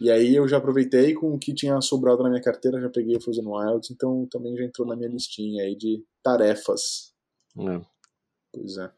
E 0.00 0.10
aí 0.10 0.34
eu 0.36 0.46
já 0.46 0.58
aproveitei 0.58 1.14
com 1.14 1.32
o 1.32 1.38
que 1.38 1.54
tinha 1.54 1.80
sobrado 1.80 2.22
na 2.22 2.28
minha 2.28 2.42
carteira, 2.42 2.80
já 2.80 2.88
peguei 2.90 3.16
o 3.16 3.20
Frozen 3.20 3.46
Wilds, 3.46 3.90
então 3.90 4.26
também 4.30 4.56
já 4.56 4.64
entrou 4.64 4.86
na 4.86 4.94
minha 4.94 5.08
listinha 5.08 5.62
aí 5.64 5.74
de 5.74 6.04
tarefas. 6.22 7.14
É. 7.58 7.80
Pois 8.52 8.76
é. 8.76 8.90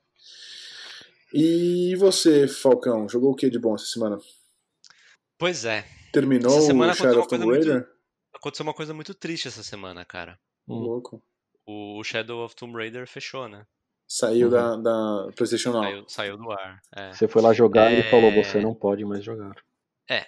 E 1.33 1.95
você, 1.97 2.49
Falcão, 2.49 3.09
jogou 3.09 3.33
o 3.33 3.35
que 3.37 3.51
de 3.51 3.59
bom 3.59 3.75
essa 3.75 3.85
semana? 3.87 4.19
Pois 5.39 5.65
é. 5.65 5.85
Terminou 6.13 6.57
Essa 6.57 6.67
semana 6.67 6.93
o 6.93 6.95
Shadow 6.97 7.21
of 7.21 7.29
Tomb 7.29 7.47
Raider? 7.53 7.89
Aconteceu 8.35 8.65
uma 8.65 8.75
coisa 8.75 8.95
muito 8.95 9.15
triste 9.15 9.47
essa 9.47 9.63
semana, 9.63 10.05
cara. 10.05 10.39
Hum. 10.67 10.75
Louco. 10.81 11.23
o 11.67 12.03
Shadow 12.03 12.45
of 12.45 12.57
Tomb 12.57 12.73
Raider 12.75 13.07
fechou, 13.07 13.47
né? 13.47 13.67
Saiu 14.11 14.47
Uhum. 14.47 14.53
da, 14.53 14.77
da 14.77 15.33
PlayStation 15.37 15.71
Now. 15.71 15.83
Saiu, 15.83 16.05
saiu 16.09 16.37
do 16.39 16.51
ar. 16.51 16.81
É. 16.97 17.13
Você 17.13 17.29
foi 17.29 17.43
lá 17.43 17.53
jogar 17.53 17.91
e 17.91 17.97
ele 17.97 18.07
É. 18.09 18.11
falou, 18.11 18.33
você 18.33 18.59
não 18.59 18.75
pode 18.75 19.05
mais 19.05 19.23
jogar. 19.23 19.55
Sim. 20.11 20.25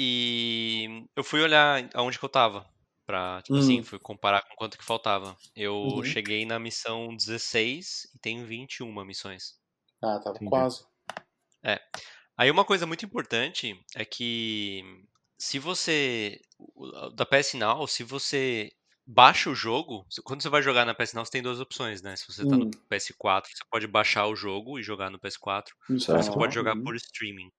E 0.00 1.06
eu 1.16 1.24
fui 1.24 1.40
olhar 1.42 1.90
aonde 1.94 2.18
que 2.20 2.24
eu 2.24 2.28
tava. 2.28 2.64
Pra, 3.06 3.42
tipo 3.42 3.58
Hum. 3.58 3.58
assim, 3.58 3.82
fui 3.82 3.98
comparar 3.98 4.42
com 4.42 4.54
quanto 4.56 4.78
que 4.78 4.84
faltava. 4.84 5.36
Eu 5.56 5.74
Uhum. 5.82 6.02
cheguei 6.04 6.46
na 6.46 6.58
missão 6.60 7.16
16 7.16 8.06
e 8.14 8.18
tenho 8.20 8.46
21 8.46 9.04
missões. 9.04 9.54
Ah, 10.02 10.18
tava 10.20 10.40
Entendi. 10.40 10.44
quase. 10.44 10.84
Aí 12.36 12.50
uma 12.50 12.64
coisa 12.64 12.86
muito 12.86 13.04
importante 13.04 13.78
é 13.96 14.04
que 14.04 14.82
se 15.38 15.58
você. 15.58 16.40
Da 17.14 17.26
PS 17.26 17.56
Now, 17.56 17.86
se 17.86 18.02
você 18.04 18.70
baixa 19.06 19.48
o 19.50 19.54
jogo. 19.54 20.06
Quando 20.24 20.42
você 20.42 20.48
vai 20.50 20.62
jogar 20.62 20.84
na 20.84 20.94
PS 20.94 21.14
Now, 21.14 21.24
você 21.24 21.30
tem 21.32 21.42
duas 21.42 21.60
opções, 21.60 22.02
né? 22.02 22.14
Se 22.16 22.26
você 22.28 22.44
tá 22.46 22.56
no 22.58 22.66
Hum. 22.66 22.70
PS4, 22.88 23.50
você 23.50 23.64
pode 23.70 23.86
baixar 23.86 24.26
o 24.26 24.36
jogo 24.36 24.78
e 24.78 24.82
jogar 24.82 25.10
no 25.10 25.18
PS4. 25.18 25.74
Isso, 25.88 26.06
Ou 26.12 26.22
você 26.22 26.30
Certo. 26.30 26.36
pode 26.36 26.54
jogar 26.54 26.76
uhum. 26.76 26.82
por 26.82 26.94
streaming. 26.96 27.50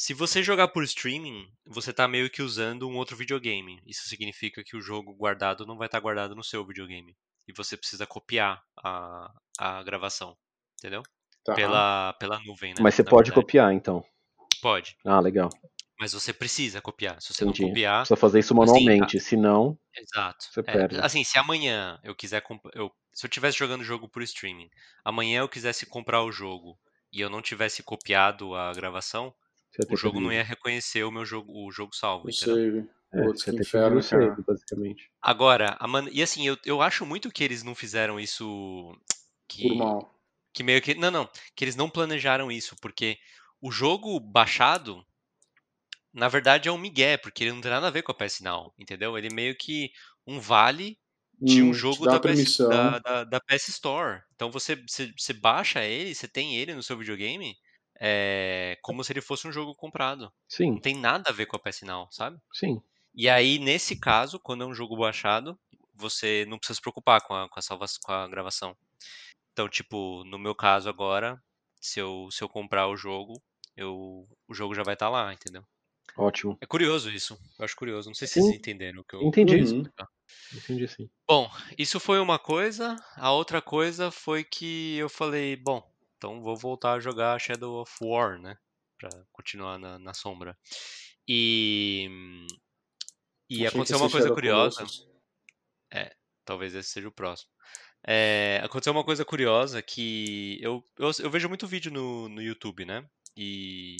Se 0.00 0.14
você 0.14 0.44
jogar 0.44 0.68
por 0.68 0.84
streaming, 0.84 1.50
você 1.66 1.92
tá 1.92 2.06
meio 2.06 2.30
que 2.30 2.40
usando 2.40 2.88
um 2.88 2.94
outro 2.96 3.16
videogame. 3.16 3.82
Isso 3.84 4.08
significa 4.08 4.62
que 4.62 4.76
o 4.76 4.80
jogo 4.80 5.12
guardado 5.12 5.66
não 5.66 5.76
vai 5.76 5.88
estar 5.88 5.98
guardado 5.98 6.36
no 6.36 6.44
seu 6.44 6.64
videogame. 6.64 7.16
E 7.48 7.52
você 7.52 7.76
precisa 7.76 8.06
copiar 8.06 8.62
a, 8.80 9.28
a 9.58 9.82
gravação. 9.82 10.36
Entendeu? 10.78 11.02
Tá. 11.44 11.52
Pela, 11.56 12.12
pela 12.12 12.38
nuvem, 12.44 12.74
né? 12.74 12.80
Mas 12.80 12.94
você 12.94 13.02
na 13.02 13.10
pode 13.10 13.30
verdade. 13.30 13.44
copiar, 13.44 13.72
então. 13.74 14.04
Pode. 14.62 14.96
Ah, 15.04 15.18
legal. 15.18 15.50
Mas 15.98 16.12
você 16.12 16.32
precisa 16.32 16.80
copiar. 16.80 17.20
Se 17.20 17.34
você 17.34 17.42
Entendi. 17.42 17.62
não 17.62 17.68
copiar. 17.70 17.98
Precisa 18.02 18.16
fazer 18.20 18.38
isso 18.38 18.52
Assim, 18.54 18.72
manualmente, 18.72 19.18
senão 19.18 19.76
Exato. 19.96 20.44
Você 20.48 20.60
É, 20.60 20.62
perde. 20.62 21.00
assim, 21.00 21.24
se 21.24 21.36
amanhã 21.38 21.98
eu 22.04 22.14
quiser 22.14 22.40
comp- 22.42 22.70
eu 22.72 22.88
Se 23.12 23.26
eu 23.26 23.28
estivesse 23.28 23.58
jogando 23.58 23.80
o 23.80 23.84
jogo 23.84 24.08
por 24.08 24.22
streaming, 24.22 24.70
amanhã 25.04 25.40
eu 25.40 25.48
quisesse 25.48 25.86
comprar 25.86 26.22
o 26.22 26.30
jogo 26.30 26.78
e 27.12 27.20
eu 27.20 27.28
não 27.28 27.42
tivesse 27.42 27.82
copiado 27.82 28.54
a 28.54 28.72
gravação, 28.72 29.34
o 29.90 29.96
jogo 29.96 30.20
não 30.20 30.32
ia 30.32 30.42
reconhecer 30.42 31.04
o 31.04 31.10
meu 31.10 31.24
jogo, 31.24 31.66
o 31.66 31.70
jogo 31.70 31.94
salvo, 31.94 32.28
O 32.28 32.32
save. 32.32 32.88
É, 33.12 33.22
Putz, 33.22 33.42
que 33.42 33.50
inferno, 33.50 33.98
o 33.98 34.02
save, 34.02 34.42
basicamente. 34.42 35.10
Agora, 35.22 35.76
a 35.80 35.86
man... 35.88 36.08
e 36.12 36.22
assim, 36.22 36.46
eu, 36.46 36.56
eu 36.64 36.82
acho 36.82 37.06
muito 37.06 37.30
que 37.30 37.42
eles 37.42 37.62
não 37.62 37.74
fizeram 37.74 38.20
isso 38.20 38.94
que, 39.48 39.68
Por 39.68 39.76
mal. 39.76 40.14
que 40.52 40.62
meio 40.62 40.82
que. 40.82 40.94
Não, 40.94 41.10
não. 41.10 41.28
Que 41.56 41.64
eles 41.64 41.76
não 41.76 41.88
planejaram 41.88 42.52
isso, 42.52 42.76
porque 42.80 43.18
o 43.60 43.70
jogo 43.70 44.20
baixado, 44.20 45.04
na 46.12 46.28
verdade, 46.28 46.68
é 46.68 46.72
um 46.72 46.78
migué, 46.78 47.16
porque 47.16 47.44
ele 47.44 47.52
não 47.52 47.60
tem 47.60 47.70
nada 47.70 47.86
a 47.88 47.90
ver 47.90 48.02
com 48.02 48.12
a 48.12 48.14
PS 48.14 48.42
Now, 48.42 48.74
entendeu? 48.78 49.16
Ele 49.16 49.32
meio 49.32 49.56
que 49.56 49.90
um 50.26 50.38
vale 50.38 50.98
de 51.40 51.62
Hum, 51.62 51.68
um 51.68 51.72
te 51.72 51.78
jogo 51.78 52.04
da 52.06 52.20
PS, 52.20 52.58
da, 52.58 52.98
da, 52.98 53.24
da 53.24 53.40
PS 53.40 53.68
Store. 53.68 54.22
Então 54.34 54.50
você, 54.50 54.76
você, 54.76 55.12
você 55.16 55.32
baixa 55.32 55.84
ele, 55.84 56.14
você 56.14 56.26
tem 56.28 56.56
ele 56.56 56.74
no 56.74 56.82
seu 56.82 56.96
videogame, 56.98 57.56
é, 58.00 58.78
como 58.82 59.02
se 59.04 59.12
ele 59.12 59.20
fosse 59.20 59.46
um 59.48 59.52
jogo 59.52 59.74
comprado. 59.74 60.22
Não 60.22 60.32
Sim, 60.48 60.80
tem 60.80 60.96
nada 60.96 61.30
a 61.30 61.32
ver 61.32 61.46
com 61.46 61.56
a 61.56 61.58
PS 61.58 61.84
Now, 61.84 62.08
sabe? 62.10 62.38
sim. 62.52 62.82
E 63.14 63.28
aí, 63.28 63.58
nesse 63.58 63.98
caso, 63.98 64.38
quando 64.38 64.64
é 64.64 64.66
um 64.66 64.74
jogo 64.74 64.96
baixado, 64.96 65.58
você 65.94 66.44
não 66.48 66.58
precisa 66.58 66.76
se 66.76 66.80
preocupar 66.80 67.20
com 67.22 67.34
a, 67.34 67.48
com 67.48 67.58
a, 67.58 67.62
salva, 67.62 67.86
com 68.04 68.12
a 68.12 68.28
gravação. 68.28 68.76
Então, 69.52 69.68
tipo, 69.68 70.24
no 70.24 70.38
meu 70.38 70.54
caso 70.54 70.88
agora, 70.88 71.42
se 71.80 72.00
eu, 72.00 72.28
se 72.30 72.42
eu 72.44 72.48
comprar 72.48 72.88
o 72.88 72.96
jogo, 72.96 73.42
eu, 73.76 74.28
o 74.48 74.54
jogo 74.54 74.74
já 74.74 74.82
vai 74.82 74.94
estar 74.94 75.08
lá, 75.08 75.32
entendeu? 75.32 75.64
Ótimo. 76.16 76.56
É 76.60 76.66
curioso 76.66 77.10
isso. 77.10 77.38
Eu 77.58 77.64
acho 77.64 77.76
curioso. 77.76 78.08
Não 78.08 78.14
sei 78.14 78.28
se 78.28 78.34
Sim. 78.34 78.42
vocês 78.42 78.58
entenderam 78.58 79.00
o 79.00 79.04
que 79.04 79.16
eu 79.16 79.22
Entendi. 79.22 79.62
Uhum. 79.62 79.84
Entendi 80.52 80.88
sim. 80.88 81.08
Bom, 81.26 81.50
isso 81.76 82.00
foi 82.00 82.18
uma 82.20 82.38
coisa. 82.38 82.96
A 83.16 83.32
outra 83.32 83.60
coisa 83.60 84.10
foi 84.10 84.44
que 84.44 84.96
eu 84.96 85.08
falei, 85.08 85.56
bom, 85.56 85.82
então 86.18 86.42
vou 86.42 86.56
voltar 86.56 86.94
a 86.94 87.00
jogar 87.00 87.40
Shadow 87.40 87.80
of 87.80 87.92
War, 88.02 88.38
né? 88.38 88.58
Pra 88.98 89.08
continuar 89.32 89.78
na, 89.78 89.98
na 89.98 90.12
sombra. 90.12 90.58
E. 91.26 92.08
E 93.48 93.56
Achei 93.58 93.68
aconteceu 93.68 93.96
uma 93.98 94.10
coisa 94.10 94.26
Shadow 94.26 94.34
curiosa. 94.34 94.76
Colossus. 94.76 95.08
Talvez 96.44 96.74
esse 96.74 96.88
seja 96.88 97.06
o 97.08 97.12
próximo. 97.12 97.50
É, 98.06 98.60
aconteceu 98.64 98.90
uma 98.90 99.04
coisa 99.04 99.22
curiosa 99.22 99.82
que 99.82 100.58
eu, 100.62 100.82
eu, 100.98 101.10
eu 101.18 101.30
vejo 101.30 101.46
muito 101.46 101.66
vídeo 101.66 101.92
no, 101.92 102.26
no 102.26 102.40
YouTube, 102.40 102.86
né? 102.86 103.06
E, 103.36 103.96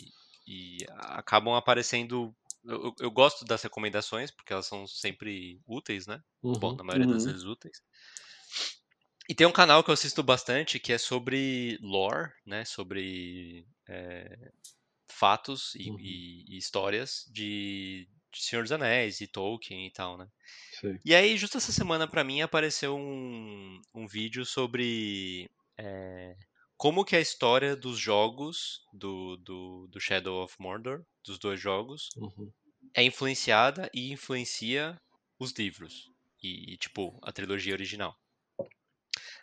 e 0.47 0.79
acabam 0.97 1.55
aparecendo. 1.55 2.35
Eu, 2.65 2.95
eu- 3.01 3.11
gosto 3.11 3.45
das 3.45 3.63
recomendações, 3.63 4.31
porque 4.31 4.53
elas 4.53 4.67
são 4.67 4.87
sempre 4.87 5.61
úteis, 5.67 6.07
né? 6.07 6.23
Bom, 6.43 6.71
Uhum. 6.71 6.77
na 6.77 6.85
maioria 6.85 7.07
das 7.07 7.25
Uhum. 7.25 7.33
vezes 7.33 7.45
úteis. 7.45 7.83
E 9.29 9.35
tem 9.35 9.47
um 9.47 9.53
canal 9.53 9.85
que 9.85 9.91
eu 9.91 9.95
assisto 9.95 10.23
bastante 10.23 10.79
que 10.81 10.93
é 10.93 10.99
sobre 10.99 11.79
lore, 11.83 12.33
né? 12.47 12.65
Sobre 12.65 13.67
é, 13.89 14.51
fatos 15.11 15.75
e, 15.77 15.83
Uhum. 15.85 16.19
e- 16.51 16.57
e 16.57 16.59
histórias 16.59 17.25
de, 17.33 18.09
de 18.33 18.43
Senhor 18.43 18.63
dos 18.63 18.73
Anéis 18.73 19.21
e 19.21 19.29
Tolkien 19.29 19.87
e 19.87 19.93
tal, 19.93 20.19
né? 20.19 20.29
Sei. 20.71 21.03
E 21.05 21.15
aí, 21.15 21.37
justo 21.39 21.59
essa 21.59 21.73
semana, 21.73 22.09
pra 22.09 22.25
mim, 22.25 22.43
apareceu 22.43 22.97
um, 22.97 23.81
um 23.95 24.07
vídeo 24.09 24.47
sobre 24.47 25.49
é, 25.79 26.37
como 26.77 27.05
que 27.05 27.17
a 27.17 27.21
história 27.21 27.77
dos 27.77 27.99
jogos 27.99 28.83
do, 28.93 29.37
do, 29.39 29.89
do 29.89 30.01
Shadow 30.01 30.45
of 30.45 30.57
Mordor, 30.61 31.05
dos 31.27 31.39
dois 31.39 31.61
jogos, 31.61 32.11
Uhum. 32.17 32.53
é 32.95 33.03
influenciada 33.03 33.91
e 33.95 34.13
influencia 34.13 35.01
os 35.39 35.53
livros. 35.53 36.11
E, 36.43 36.75
e, 36.75 36.77
tipo, 36.79 37.19
a 37.23 37.33
trilogia 37.33 37.75
original. 37.75 38.17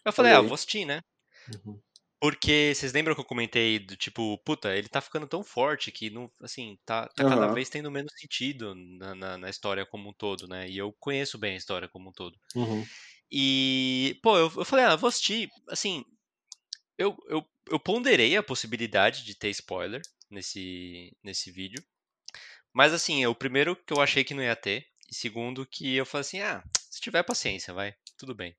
Eu 0.05 0.13
falei, 0.13 0.31
ah, 0.31 0.41
vou 0.41 0.53
assistir, 0.53 0.85
né? 0.85 1.01
Uhum. 1.65 1.81
Porque 2.19 2.73
vocês 2.73 2.93
lembram 2.93 3.13
que 3.13 3.21
eu 3.21 3.25
comentei 3.25 3.77
do 3.77 3.95
tipo, 3.95 4.37
puta, 4.39 4.75
ele 4.75 4.87
tá 4.87 5.01
ficando 5.01 5.27
tão 5.27 5.43
forte 5.43 5.91
que 5.91 6.09
não, 6.09 6.31
assim, 6.41 6.77
tá, 6.85 7.07
tá 7.09 7.23
cada 7.23 7.45
Aham. 7.45 7.53
vez 7.53 7.69
tendo 7.69 7.91
menos 7.91 8.13
sentido 8.17 8.73
na, 8.73 9.13
na, 9.13 9.37
na 9.37 9.49
história 9.49 9.85
como 9.85 10.09
um 10.09 10.13
todo, 10.13 10.47
né? 10.47 10.67
E 10.69 10.77
eu 10.77 10.93
conheço 10.99 11.37
bem 11.37 11.53
a 11.53 11.57
história 11.57 11.87
como 11.87 12.09
um 12.09 12.13
todo. 12.13 12.35
Uhum. 12.55 12.85
E, 13.29 14.19
pô, 14.23 14.37
eu, 14.37 14.51
eu 14.55 14.65
falei, 14.65 14.85
ah, 14.85 14.95
vou 14.95 15.07
assistir. 15.07 15.49
Assim, 15.69 16.03
eu, 16.97 17.15
eu, 17.27 17.45
eu 17.69 17.79
ponderei 17.79 18.35
a 18.37 18.43
possibilidade 18.43 19.23
de 19.23 19.35
ter 19.35 19.49
spoiler 19.49 20.01
nesse, 20.29 21.15
nesse 21.23 21.51
vídeo. 21.51 21.83
Mas, 22.73 22.93
assim, 22.93 23.23
é 23.23 23.27
o 23.27 23.35
primeiro 23.35 23.75
que 23.75 23.93
eu 23.93 24.01
achei 24.01 24.23
que 24.23 24.33
não 24.33 24.43
ia 24.43 24.55
ter. 24.55 24.87
E 25.09 25.15
segundo, 25.15 25.65
que 25.65 25.95
eu 25.95 26.05
falei 26.05 26.21
assim, 26.21 26.39
ah, 26.41 26.63
se 26.89 26.99
tiver 26.99 27.23
paciência, 27.23 27.73
vai, 27.73 27.93
tudo 28.17 28.33
bem. 28.33 28.55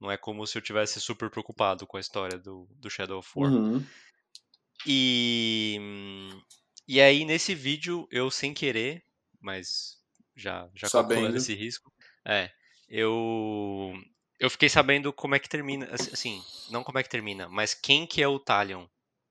Não 0.00 0.10
é 0.10 0.16
como 0.16 0.46
se 0.46 0.56
eu 0.56 0.62
tivesse 0.62 1.00
super 1.00 1.28
preocupado 1.30 1.86
com 1.86 1.96
a 1.96 2.00
história 2.00 2.38
do, 2.38 2.66
do 2.78 2.88
Shadow 2.88 3.18
of 3.18 3.30
War. 3.36 3.52
Uhum. 3.52 3.84
E, 4.86 5.78
e 6.88 7.00
aí, 7.00 7.24
nesse 7.24 7.54
vídeo, 7.54 8.08
eu 8.10 8.30
sem 8.30 8.54
querer, 8.54 9.04
mas 9.40 9.98
já, 10.34 10.68
já 10.74 10.88
calculando 10.88 11.36
esse 11.36 11.54
risco, 11.54 11.92
é, 12.26 12.50
eu, 12.88 13.92
eu 14.38 14.48
fiquei 14.50 14.68
sabendo 14.68 15.12
como 15.12 15.34
é 15.34 15.38
que 15.38 15.48
termina, 15.48 15.86
ass- 15.92 16.10
assim, 16.12 16.42
não 16.70 16.82
como 16.82 16.98
é 16.98 17.02
que 17.02 17.10
termina, 17.10 17.48
mas 17.48 17.74
quem 17.74 18.06
que 18.06 18.22
é 18.22 18.28
o 18.28 18.38
Talion. 18.38 18.86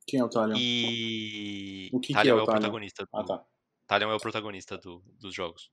Quem 0.05 0.19
é 0.19 0.23
o 0.23 0.29
Talion? 0.29 0.55
E 0.59 1.89
O 1.93 1.99
que 1.99 2.07
que 2.07 2.13
Talion 2.13 2.35
é 2.35 2.39
é 2.39 2.41
o 2.41 2.43
o 2.43 2.45
Talion? 2.45 2.59
protagonista 2.61 3.03
do, 3.03 3.09
Ah, 3.13 3.23
tá. 3.23 3.45
Talion 3.87 4.11
é 4.11 4.15
o 4.15 4.19
protagonista 4.19 4.77
do- 4.77 5.03
dos 5.19 5.33
jogos. 5.33 5.69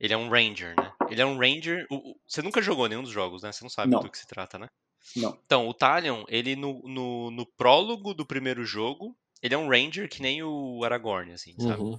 Ele 0.00 0.12
é 0.12 0.16
um 0.16 0.28
Ranger, 0.28 0.74
né? 0.76 0.92
Ele 1.10 1.20
é 1.20 1.26
um 1.26 1.38
Ranger. 1.38 1.86
o- 1.90 2.12
o- 2.12 2.20
você 2.26 2.40
nunca 2.42 2.62
jogou 2.62 2.88
nenhum 2.88 3.02
dos 3.02 3.12
jogos, 3.12 3.42
né? 3.42 3.50
Você 3.52 3.64
não 3.64 3.70
sabe 3.70 3.92
Não. 3.92 4.00
do 4.00 4.10
que 4.10 4.18
se 4.18 4.26
trata, 4.26 4.58
né? 4.58 4.68
Não. 5.16 5.40
Então, 5.44 5.66
o 5.68 5.74
Talion, 5.74 6.24
ele 6.28 6.54
no, 6.56 6.80
no, 6.86 7.30
no 7.30 7.46
prólogo 7.56 8.12
do 8.14 8.26
primeiro 8.26 8.64
jogo, 8.64 9.16
ele 9.42 9.54
é 9.54 9.58
um 9.58 9.68
Ranger 9.68 10.08
que 10.08 10.20
nem 10.22 10.42
o 10.42 10.84
Aragorn, 10.84 11.32
assim, 11.32 11.54
sabe? 11.58 11.82
Uhum. 11.82 11.98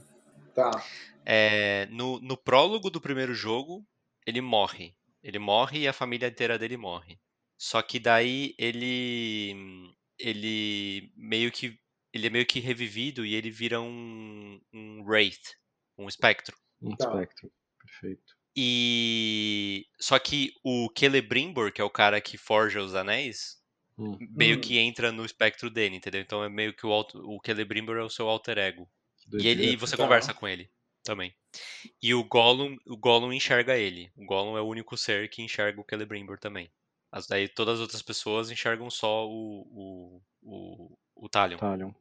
Tá. 0.54 0.72
É, 1.26 1.86
no, 1.88 2.20
no 2.22 2.38
prólogo 2.38 2.90
do 2.90 3.02
primeiro 3.02 3.34
jogo, 3.34 3.86
ele 4.26 4.42
morre. 4.42 4.96
Ele 5.24 5.40
morre 5.40 5.80
e 5.80 5.88
a 5.88 5.94
família 5.94 6.28
inteira 6.28 6.58
dele 6.58 6.78
morre. 6.78 7.20
Só 7.58 7.82
que 7.82 8.00
daí 8.00 8.54
ele. 8.58 9.54
Ele 10.18 11.12
meio 11.16 11.52
que. 11.52 11.78
Ele 12.14 12.28
é 12.28 12.30
meio 12.30 12.46
que 12.46 12.60
revivido 12.60 13.26
e 13.26 13.36
ele 13.36 13.52
vira 13.52 13.80
um, 13.82 14.60
um 14.74 15.04
Wraith, 15.04 15.56
um 15.98 16.08
espectro. 16.08 16.58
Um 16.82 16.96
Tá. 16.96 17.06
espectro. 17.08 17.52
Perfeito. 17.90 18.34
E. 18.56 19.86
Só 20.00 20.18
que 20.20 20.54
o 20.64 20.90
Celebrimbor, 20.98 21.72
que 21.72 21.82
é 21.82 21.84
o 21.84 21.90
cara 21.90 22.20
que 22.22 22.38
forja 22.38 22.82
os 22.82 22.96
anéis, 22.96 23.58
Hum. 23.98 24.18
meio 24.32 24.58
Hum. 24.58 24.62
que 24.62 24.78
entra 24.78 25.12
no 25.12 25.26
espectro 25.26 25.70
dele, 25.70 25.96
entendeu? 25.98 26.22
Então 26.22 26.44
é 26.44 26.50
meio 26.50 26.74
que 26.74 26.86
o, 26.86 26.92
alto- 26.92 27.20
o 27.20 27.40
Celebrimbor 27.46 27.98
é 27.98 28.04
o 28.04 28.10
seu 28.10 28.30
alter 28.30 28.58
ego. 28.58 28.90
E, 29.34 29.48
ele, 29.48 29.66
e 29.74 29.76
você 29.76 29.96
Tá. 29.98 30.04
conversa 30.04 30.34
com 30.34 30.48
ele 30.48 30.70
também. 31.04 31.34
E 32.02 32.14
o 32.14 32.24
Gollum, 32.24 32.78
o 32.88 32.98
Gollum 32.98 33.34
enxerga 33.34 33.78
ele. 33.78 34.12
O 34.16 34.26
Gollum 34.26 34.58
é 34.58 34.62
o 34.62 34.68
único 34.68 34.98
ser 34.98 35.30
que 35.30 35.42
enxerga 35.42 35.80
o 35.82 35.86
Celebrimbor 35.88 36.40
também. 36.40 36.72
As, 37.12 37.28
daí 37.28 37.48
todas 37.50 37.76
as 37.76 37.82
outras 37.82 38.02
pessoas 38.02 38.50
enxergam 38.52 38.90
só 38.90 39.28
o, 39.28 39.62
o, 39.72 40.22
o, 40.42 40.98
o 41.16 41.30
Talion. 41.30 41.58
Talion. 41.58 41.92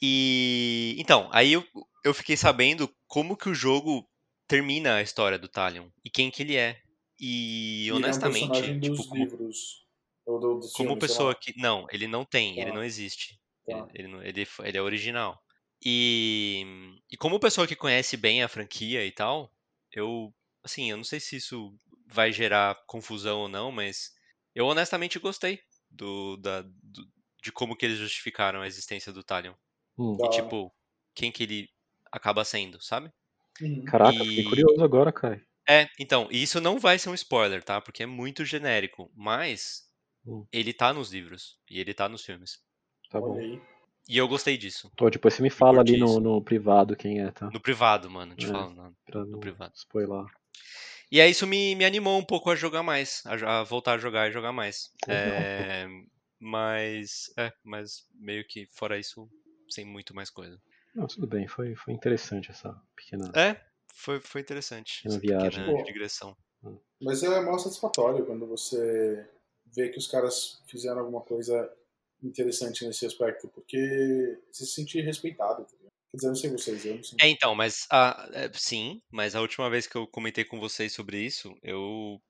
E 0.00 0.96
então, 0.98 1.28
aí 1.32 1.52
eu, 1.52 1.64
eu 2.04 2.12
fiquei 2.12 2.36
sabendo 2.36 2.92
como 3.06 3.36
que 3.36 3.48
o 3.48 3.54
jogo 3.54 4.08
termina 4.52 4.96
a 4.96 5.02
história 5.02 5.38
do 5.38 5.48
Talion 5.48 5.88
e 6.04 6.10
quem 6.10 6.30
que 6.30 6.42
ele 6.42 6.56
é. 6.56 6.78
E 7.18 7.88
Ele 7.88 7.90
é 7.90 7.92
um 7.94 7.96
honestamente, 7.96 8.48
personagem 8.50 8.80
tipo, 8.80 8.96
dos 8.96 9.06
como, 9.06 9.24
livros. 9.24 9.86
Ou 10.26 10.40
do, 10.40 10.54
dos 10.58 10.72
como 10.72 10.98
pessoa 10.98 11.34
que. 11.34 11.54
Não, 11.56 11.86
ele 11.90 12.06
não 12.06 12.24
tem, 12.24 12.58
ele 12.60 12.70
Tá, 12.70 12.74
não 12.76 12.84
existe. 12.84 13.40
Ele, 13.66 13.80
tá. 13.80 13.88
ele, 13.94 14.28
ele, 14.28 14.48
ele 14.64 14.78
é 14.78 14.82
original. 14.82 15.40
E, 15.84 16.64
e 17.10 17.16
como 17.16 17.40
pessoa 17.40 17.66
que 17.66 17.76
conhece 17.76 18.16
bem 18.16 18.42
a 18.42 18.48
franquia 18.48 19.04
e 19.06 19.12
tal, 19.12 19.50
eu. 19.92 20.34
Assim, 20.64 20.90
eu 20.90 20.96
não 20.96 21.04
sei 21.04 21.18
se 21.18 21.36
isso 21.36 21.74
vai 22.06 22.30
gerar 22.32 22.76
confusão 22.86 23.40
ou 23.40 23.48
não, 23.48 23.72
mas 23.72 24.12
eu 24.54 24.66
honestamente 24.66 25.18
gostei 25.18 25.60
do, 25.90 26.36
da, 26.36 26.62
do- 26.62 27.08
de 27.42 27.50
como 27.50 27.74
que 27.76 27.84
eles 27.86 27.98
justificaram 27.98 28.60
a 28.62 28.66
existência 28.66 29.12
do 29.12 29.24
Talion. 29.24 29.54
Hum. 29.98 30.16
E 30.24 30.28
tipo, 30.30 30.72
quem 31.14 31.32
que 31.32 31.42
ele 31.42 31.68
acaba 32.12 32.44
sendo, 32.44 32.80
sabe? 32.82 33.10
Uhum. 33.62 33.86
Caraca, 33.86 34.24
fiquei 34.26 34.44
E. 34.44 34.44
curioso 34.44 34.82
agora, 34.84 35.12
Kai. 35.12 35.40
É, 35.68 35.88
então, 35.98 36.28
e 36.30 36.40
isso 36.42 36.60
não 36.60 36.78
vai 36.78 36.98
ser 37.00 37.08
um 37.08 37.14
spoiler, 37.14 37.64
tá? 37.64 37.80
Porque 37.80 38.02
é 38.04 38.06
muito 38.06 38.44
genérico, 38.44 39.10
mas 39.14 39.90
Hum, 40.24 40.48
ele 40.52 40.72
tá 40.74 40.92
nos 40.94 41.12
livros 41.12 41.58
e 41.70 41.80
ele 41.80 41.94
tá 41.94 42.08
nos 42.08 42.24
filmes. 42.24 42.60
tá 43.10 43.20
bom. 43.20 43.38
E 44.08 44.16
eu 44.16 44.28
gostei 44.28 44.56
disso. 44.56 44.92
Pô, 44.96 45.10
depois 45.10 45.34
você 45.34 45.42
me 45.42 45.50
fala 45.50 45.80
ali 45.82 45.96
no, 45.98 46.18
no 46.20 46.42
privado 46.42 46.96
quem 46.96 47.20
é, 47.20 47.30
tá? 47.30 47.52
No 47.52 47.60
privado, 47.60 48.10
mano, 48.10 48.34
te 48.34 48.48
É, 48.48 48.48
falo 48.48 48.74
no, 48.74 48.96
pra 49.06 49.24
no 49.30 49.38
não 49.38 49.38
privado. 49.38 49.74
spoiler. 49.74 50.26
E 51.10 51.20
aí 51.20 51.30
isso 51.30 51.46
me, 51.46 51.74
me 51.74 51.84
animou 51.84 52.18
um 52.18 52.24
pouco 52.24 52.50
a 52.50 52.56
jogar 52.56 52.82
mais, 52.82 53.22
a, 53.26 53.60
a 53.60 53.64
voltar 53.64 53.94
a 53.94 53.98
jogar 53.98 54.28
e 54.28 54.32
jogar 54.32 54.52
mais. 54.52 54.90
É, 55.08 55.86
mas, 56.40 57.30
é, 57.38 57.52
mas 57.62 58.06
meio 58.14 58.44
que 58.46 58.66
fora 58.72 58.98
isso, 58.98 59.28
sem 59.70 59.84
muito 59.84 60.14
mais 60.14 60.30
coisa. 60.30 60.60
Não, 60.94 61.06
tudo 61.06 61.26
bem, 61.26 61.48
foi, 61.48 61.74
foi 61.74 61.94
interessante 61.94 62.50
essa 62.50 62.80
pequena, 62.94 63.30
É, 63.34 63.60
foi, 63.94 64.20
foi 64.20 64.40
interessante 64.40 65.02
pequena 65.02 65.14
essa 65.14 65.20
viagem. 65.20 65.64
pequena 65.64 65.78
Pô, 65.78 65.84
digressão. 65.84 66.36
Mas 67.00 67.22
é 67.22 67.40
mó 67.40 67.58
satisfatório 67.58 68.24
quando 68.24 68.46
você 68.46 69.28
vê 69.74 69.88
que 69.88 69.98
os 69.98 70.06
caras 70.06 70.62
fizeram 70.68 71.00
alguma 71.00 71.20
coisa 71.20 71.70
interessante 72.22 72.86
nesse 72.86 73.04
aspecto, 73.04 73.48
porque 73.48 74.38
você 74.50 74.64
se 74.64 74.72
sente 74.72 75.00
respeitado. 75.00 75.64
Tá? 75.64 75.76
Quer 76.10 76.16
dizer, 76.16 76.26
eu 76.26 76.30
não 76.30 76.36
sei 76.36 76.50
vocês, 76.50 76.84
eu 76.84 76.94
não 76.96 77.02
sei. 77.02 77.18
É, 77.20 77.28
então, 77.28 77.54
mas 77.54 77.86
a, 77.90 78.28
é, 78.32 78.50
sim, 78.54 79.02
mas 79.10 79.34
a 79.34 79.40
última 79.40 79.68
vez 79.68 79.86
que 79.86 79.96
eu 79.96 80.06
comentei 80.06 80.44
com 80.44 80.60
vocês 80.60 80.92
sobre 80.92 81.18
isso, 81.18 81.56
eu 81.62 82.20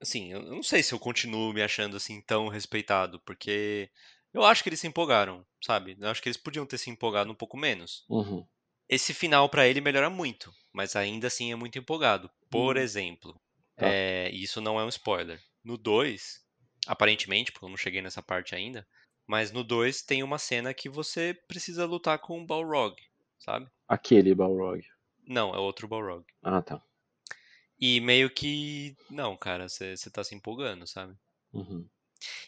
assim, 0.00 0.32
eu 0.32 0.42
não 0.42 0.62
sei 0.62 0.82
se 0.82 0.94
eu 0.94 0.98
continuo 0.98 1.52
me 1.52 1.62
achando 1.62 1.96
assim 1.96 2.22
tão 2.22 2.48
respeitado, 2.48 3.20
porque 3.20 3.90
eu 4.32 4.44
acho 4.44 4.62
que 4.62 4.68
eles 4.68 4.80
se 4.80 4.86
empolgaram, 4.86 5.44
sabe? 5.64 5.96
Eu 6.00 6.08
acho 6.08 6.22
que 6.22 6.28
eles 6.28 6.36
podiam 6.36 6.66
ter 6.66 6.78
se 6.78 6.90
empolgado 6.90 7.30
um 7.30 7.34
pouco 7.34 7.56
menos. 7.56 8.04
Uhum. 8.08 8.46
Esse 8.88 9.14
final 9.14 9.48
pra 9.48 9.66
ele 9.66 9.80
melhora 9.80 10.10
muito, 10.10 10.52
mas 10.72 10.96
ainda 10.96 11.28
assim 11.28 11.52
é 11.52 11.56
muito 11.56 11.78
empolgado. 11.78 12.30
Por 12.50 12.76
Hum. 12.76 12.80
exemplo, 12.80 13.40
Tá. 13.76 13.86
é, 13.86 14.30
isso 14.32 14.60
não 14.60 14.78
é 14.80 14.84
um 14.84 14.88
spoiler. 14.88 15.40
No 15.64 15.76
2, 15.78 16.40
aparentemente, 16.86 17.52
porque 17.52 17.64
eu 17.66 17.70
não 17.70 17.76
cheguei 17.76 18.02
nessa 18.02 18.22
parte 18.22 18.54
ainda, 18.54 18.86
mas 19.26 19.52
no 19.52 19.62
2 19.62 20.02
tem 20.02 20.22
uma 20.22 20.38
cena 20.38 20.74
que 20.74 20.88
você 20.88 21.34
precisa 21.46 21.86
lutar 21.86 22.18
com 22.18 22.40
o 22.42 22.46
Balrog, 22.46 22.96
sabe? 23.38 23.68
Aquele 23.86 24.34
Balrog. 24.34 24.82
Não, 25.26 25.54
é 25.54 25.58
outro 25.58 25.86
Balrog. 25.86 26.24
Ah, 26.42 26.60
tá. 26.62 26.82
E 27.78 28.00
meio 28.00 28.28
que. 28.30 28.94
Não, 29.10 29.36
cara, 29.36 29.68
você 29.68 29.96
tá 30.12 30.22
se 30.22 30.34
empolgando, 30.34 30.86
sabe? 30.86 31.14
Uhum. 31.52 31.88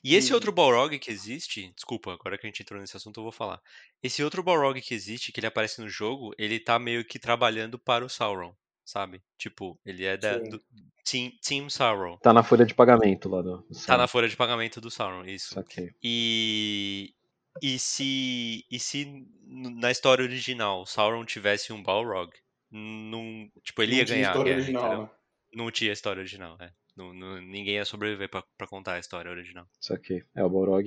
E 0.04 0.14
esse 0.14 0.32
outro 0.34 0.52
Balrog 0.52 0.98
que 0.98 1.10
existe. 1.10 1.72
Desculpa, 1.74 2.12
agora 2.12 2.36
que 2.38 2.46
a 2.46 2.48
gente 2.48 2.62
entrou 2.62 2.80
nesse 2.80 2.96
assunto, 2.96 3.18
eu 3.20 3.24
vou 3.24 3.32
falar. 3.32 3.60
Esse 4.02 4.22
outro 4.22 4.42
Balrog 4.42 4.80
que 4.80 4.94
existe, 4.94 5.32
que 5.32 5.40
ele 5.40 5.46
aparece 5.46 5.80
no 5.80 5.88
jogo, 5.88 6.32
ele 6.38 6.58
tá 6.60 6.78
meio 6.78 7.04
que 7.04 7.18
trabalhando 7.18 7.78
para 7.78 8.04
o 8.04 8.08
Sauron, 8.08 8.54
sabe? 8.84 9.22
Tipo, 9.38 9.78
ele 9.84 10.04
é 10.04 10.16
da, 10.16 10.38
do 10.38 10.60
Team, 11.04 11.30
Team 11.42 11.68
Sauron. 11.70 12.16
Tá 12.18 12.32
na 12.32 12.42
folha 12.42 12.64
de 12.66 12.74
pagamento 12.74 13.28
lá 13.28 13.42
do, 13.42 13.58
do 13.58 13.82
Tá 13.86 13.96
na 13.96 14.06
Sauron. 14.06 14.08
folha 14.08 14.28
de 14.28 14.36
pagamento 14.36 14.80
do 14.80 14.90
Sauron, 14.90 15.24
isso. 15.24 15.54
Saquei. 15.54 15.90
E. 16.02 17.14
E 17.60 17.78
se. 17.78 18.64
E 18.70 18.78
se 18.80 19.26
na 19.46 19.90
história 19.90 20.22
original 20.24 20.86
Sauron 20.86 21.24
tivesse 21.24 21.72
um 21.72 21.82
Balrog, 21.82 22.32
não, 22.70 23.50
tipo, 23.62 23.82
ele 23.82 23.92
Não 23.92 23.98
ia 23.98 24.04
tinha 24.06 24.16
ganhar 24.16 24.28
a 24.28 24.32
história 24.32 24.54
guerra, 24.54 24.62
original, 24.62 25.02
né? 25.02 25.10
Não 25.54 25.70
tinha 25.70 25.92
história 25.92 26.20
original, 26.20 26.56
é. 26.60 26.72
Não, 26.96 27.12
não- 27.12 27.40
ninguém 27.40 27.74
ia 27.76 27.84
sobreviver 27.84 28.28
pra, 28.28 28.42
pra 28.56 28.66
contar 28.66 28.94
a 28.94 28.98
história 28.98 29.30
original. 29.30 29.66
Saquei. 29.80 30.22
É, 30.34 30.44
o 30.44 30.50
Balrog, 30.50 30.86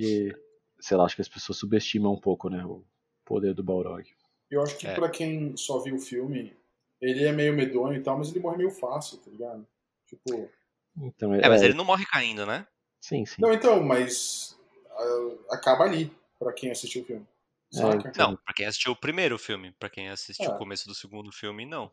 sei 0.80 0.96
lá, 0.96 1.04
acho 1.04 1.16
que 1.16 1.22
as 1.22 1.28
pessoas 1.28 1.58
subestimam 1.58 2.12
um 2.12 2.20
pouco, 2.20 2.48
né, 2.48 2.64
o 2.64 2.84
poder 3.24 3.54
do 3.54 3.64
Balrog. 3.64 4.08
Eu 4.50 4.62
acho 4.62 4.76
que 4.78 4.86
É. 4.86 4.94
pra 4.94 5.08
quem 5.10 5.56
só 5.56 5.80
viu 5.80 5.96
o 5.96 6.00
filme, 6.00 6.56
ele 7.00 7.24
é 7.24 7.32
meio 7.32 7.52
medonho 7.54 7.98
e 7.98 8.02
tal, 8.02 8.16
mas 8.18 8.30
ele 8.30 8.38
morre 8.40 8.58
meio 8.58 8.70
fácil, 8.70 9.18
tá 9.18 9.30
ligado? 9.30 9.66
Tipo. 10.06 10.48
Então, 10.96 11.34
É, 11.34 11.48
mas 11.48 11.60
ele 11.62 11.74
não 11.74 11.84
morre 11.84 12.06
caindo, 12.06 12.46
né? 12.46 12.66
Sim, 13.00 13.26
sim. 13.26 13.42
Não, 13.42 13.52
então, 13.52 13.82
mas. 13.82 14.56
ah, 14.90 15.54
acaba 15.56 15.84
ali, 15.84 16.10
pra 16.38 16.52
quem 16.52 16.70
assistiu 16.70 17.02
o 17.02 17.04
filme. 17.04 17.26
É, 17.74 17.78
então. 18.08 18.30
Não, 18.30 18.36
pra 18.36 18.54
quem 18.54 18.64
assistiu 18.66 18.92
o 18.92 18.96
primeiro 18.96 19.36
filme. 19.36 19.72
Pra 19.72 19.90
quem 19.90 20.08
assistiu 20.08 20.46
É. 20.46 20.54
o 20.54 20.56
começo 20.56 20.86
do 20.86 20.94
segundo 20.94 21.32
filme, 21.32 21.66
não. 21.66 21.90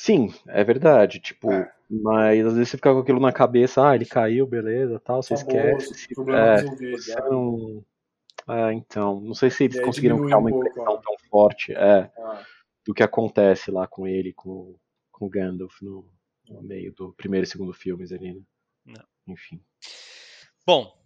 Sim, 0.00 0.32
é 0.46 0.62
verdade, 0.62 1.18
tipo, 1.18 1.50
É. 1.52 1.72
mas 1.90 2.46
às 2.46 2.52
vezes 2.54 2.68
você 2.70 2.76
fica 2.76 2.92
com 2.92 3.00
aquilo 3.00 3.18
na 3.18 3.32
cabeça, 3.32 3.84
ah, 3.84 3.96
ele 3.96 4.06
caiu, 4.06 4.46
beleza, 4.46 5.00
tal, 5.00 5.20
você 5.20 5.34
esquece. 5.34 6.14
problema 6.14 6.40
é, 6.40 6.54
resolvido. 6.60 6.96
você 7.02 7.10
já. 7.10 7.20
não... 7.28 7.84
É, 8.48 8.72
então, 8.72 9.20
não 9.20 9.34
sei 9.34 9.50
se 9.50 9.64
eles 9.64 9.80
conseguiram 9.80 10.20
criar 10.20 10.38
um 10.38 10.40
uma 10.42 10.50
pouco, 10.50 10.68
impressão 10.68 10.94
ó. 10.94 10.96
tão 10.98 11.14
forte, 11.28 11.72
é, 11.72 12.10
Ah, 12.16 12.46
do 12.86 12.94
que 12.94 13.02
acontece 13.02 13.72
lá 13.72 13.88
com 13.88 14.06
ele, 14.06 14.32
com, 14.32 14.78
com 15.10 15.26
o 15.26 15.28
Gandalf 15.28 15.82
no, 15.82 16.08
no 16.48 16.62
meio 16.62 16.94
do 16.94 17.12
primeiro 17.14 17.44
e 17.44 17.50
segundo 17.50 17.72
filmes 17.74 18.12
ali, 18.12 18.34
né? 18.34 18.40
Não. 18.86 19.04
Enfim. 19.26 19.60
Bom, 20.64 20.96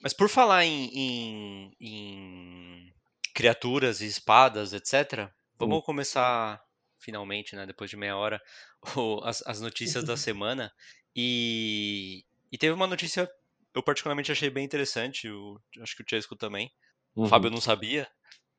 mas 0.00 0.14
por 0.14 0.30
falar 0.30 0.64
em, 0.64 0.88
em- 0.94 1.76
em 1.78 2.94
criaturas 3.34 4.00
e 4.00 4.06
espadas, 4.06 4.72
etc., 4.72 5.30
vamos 5.58 5.78
Hum. 5.80 5.82
começar 5.82 6.60
finalmente, 7.02 7.54
né? 7.56 7.66
Depois 7.66 7.90
de 7.90 7.96
meia 7.96 8.16
hora, 8.16 8.40
o- 8.96 9.20
as, 9.24 9.42
as 9.46 9.60
notícias 9.60 10.04
da 10.04 10.16
semana. 10.16 10.72
E, 11.14 12.24
e 12.50 12.56
teve 12.58 12.72
uma 12.72 12.86
notícia 12.86 13.30
eu 13.74 13.82
particularmente 13.82 14.30
achei 14.30 14.50
bem 14.50 14.64
interessante. 14.64 15.28
o- 15.28 15.58
acho 15.80 15.96
que 15.96 16.02
o 16.02 16.06
Chesco 16.08 16.36
também. 16.36 16.70
O 17.14 17.22
Uhum. 17.22 17.28
Fábio 17.28 17.50
não 17.50 17.60
sabia. 17.60 18.06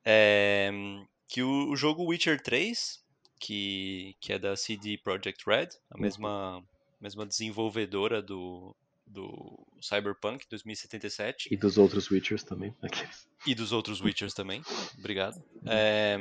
é, 0.04 0.70
que 1.28 1.42
o, 1.42 1.70
o 1.70 1.76
jogo 1.76 2.04
Witcher 2.04 2.40
3, 2.42 3.02
que, 3.40 4.14
que 4.20 4.32
é 4.32 4.38
da 4.38 4.54
CD 4.56 4.98
Projekt 4.98 5.44
Red, 5.46 5.68
a 5.90 5.94
Uhum. 5.96 6.02
mesma, 6.02 6.64
mesma 7.00 7.24
desenvolvedora 7.26 8.20
do, 8.20 8.76
do 9.06 9.66
Cyberpunk 9.80 10.44
2077 10.50 11.48
E 11.52 11.56
dos 11.56 11.78
outros 11.78 12.10
Witchers 12.10 12.42
também. 12.42 12.74
aqueles. 12.82 13.28
e 13.46 13.54
dos 13.54 13.72
outros 13.72 14.00
Witchers 14.00 14.34
também. 14.34 14.62
Obrigado. 14.98 15.42
É, 15.66 16.16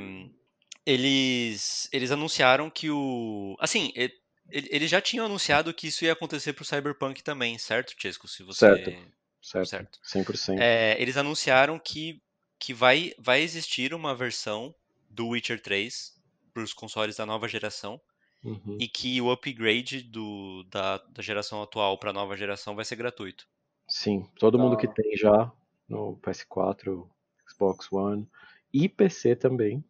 eles, 0.86 1.88
eles 1.92 2.12
anunciaram 2.12 2.70
que 2.70 2.90
o. 2.90 3.56
Assim, 3.60 3.92
ele- 3.96 4.14
eles 4.50 4.90
já 4.90 5.02
tinham 5.02 5.26
anunciado 5.26 5.74
que 5.74 5.88
isso 5.88 6.04
ia 6.06 6.14
acontecer 6.14 6.54
pro 6.54 6.66
Cyberpunk 6.66 7.24
também, 7.24 7.58
certo, 7.58 7.94
Chesco? 7.98 8.28
Se 8.28 8.44
você. 8.44 8.60
Certo. 8.60 9.14
Certo, 9.42 9.68
Certo. 9.68 10.00
100%. 10.04 10.58
É, 10.62 10.96
eles 11.02 11.18
anunciaram 11.18 11.78
que, 11.78 12.22
que 12.58 12.74
vai, 12.74 13.14
vai 13.20 13.42
existir 13.42 13.94
uma 13.94 14.16
versão 14.16 14.74
do 15.10 15.28
Witcher 15.30 15.62
3 15.62 16.14
para 16.54 16.64
os 16.64 16.72
consoles 16.74 17.18
da 17.18 17.26
nova 17.26 17.46
geração 17.48 18.00
Uhum. 18.42 18.78
e 18.80 18.88
que 18.88 19.20
o 19.22 19.30
upgrade 19.32 20.02
do, 20.02 20.64
da, 20.70 20.98
da 20.98 21.22
geração 21.22 21.62
atual 21.62 21.98
para 21.98 22.12
a 22.12 22.14
nova 22.14 22.38
geração 22.38 22.74
vai 22.74 22.86
ser 22.86 22.96
gratuito. 22.96 23.46
Sim, 23.88 24.26
todo 24.40 24.58
mundo 24.58 24.78
que 24.78 24.88
Ah. 24.88 24.94
tem 24.94 25.18
já 25.18 25.52
no 25.90 26.16
PS4, 26.22 27.06
Xbox 27.50 27.92
One 27.92 28.26
e 28.72 28.88
PC 28.88 29.36
também 29.36 29.84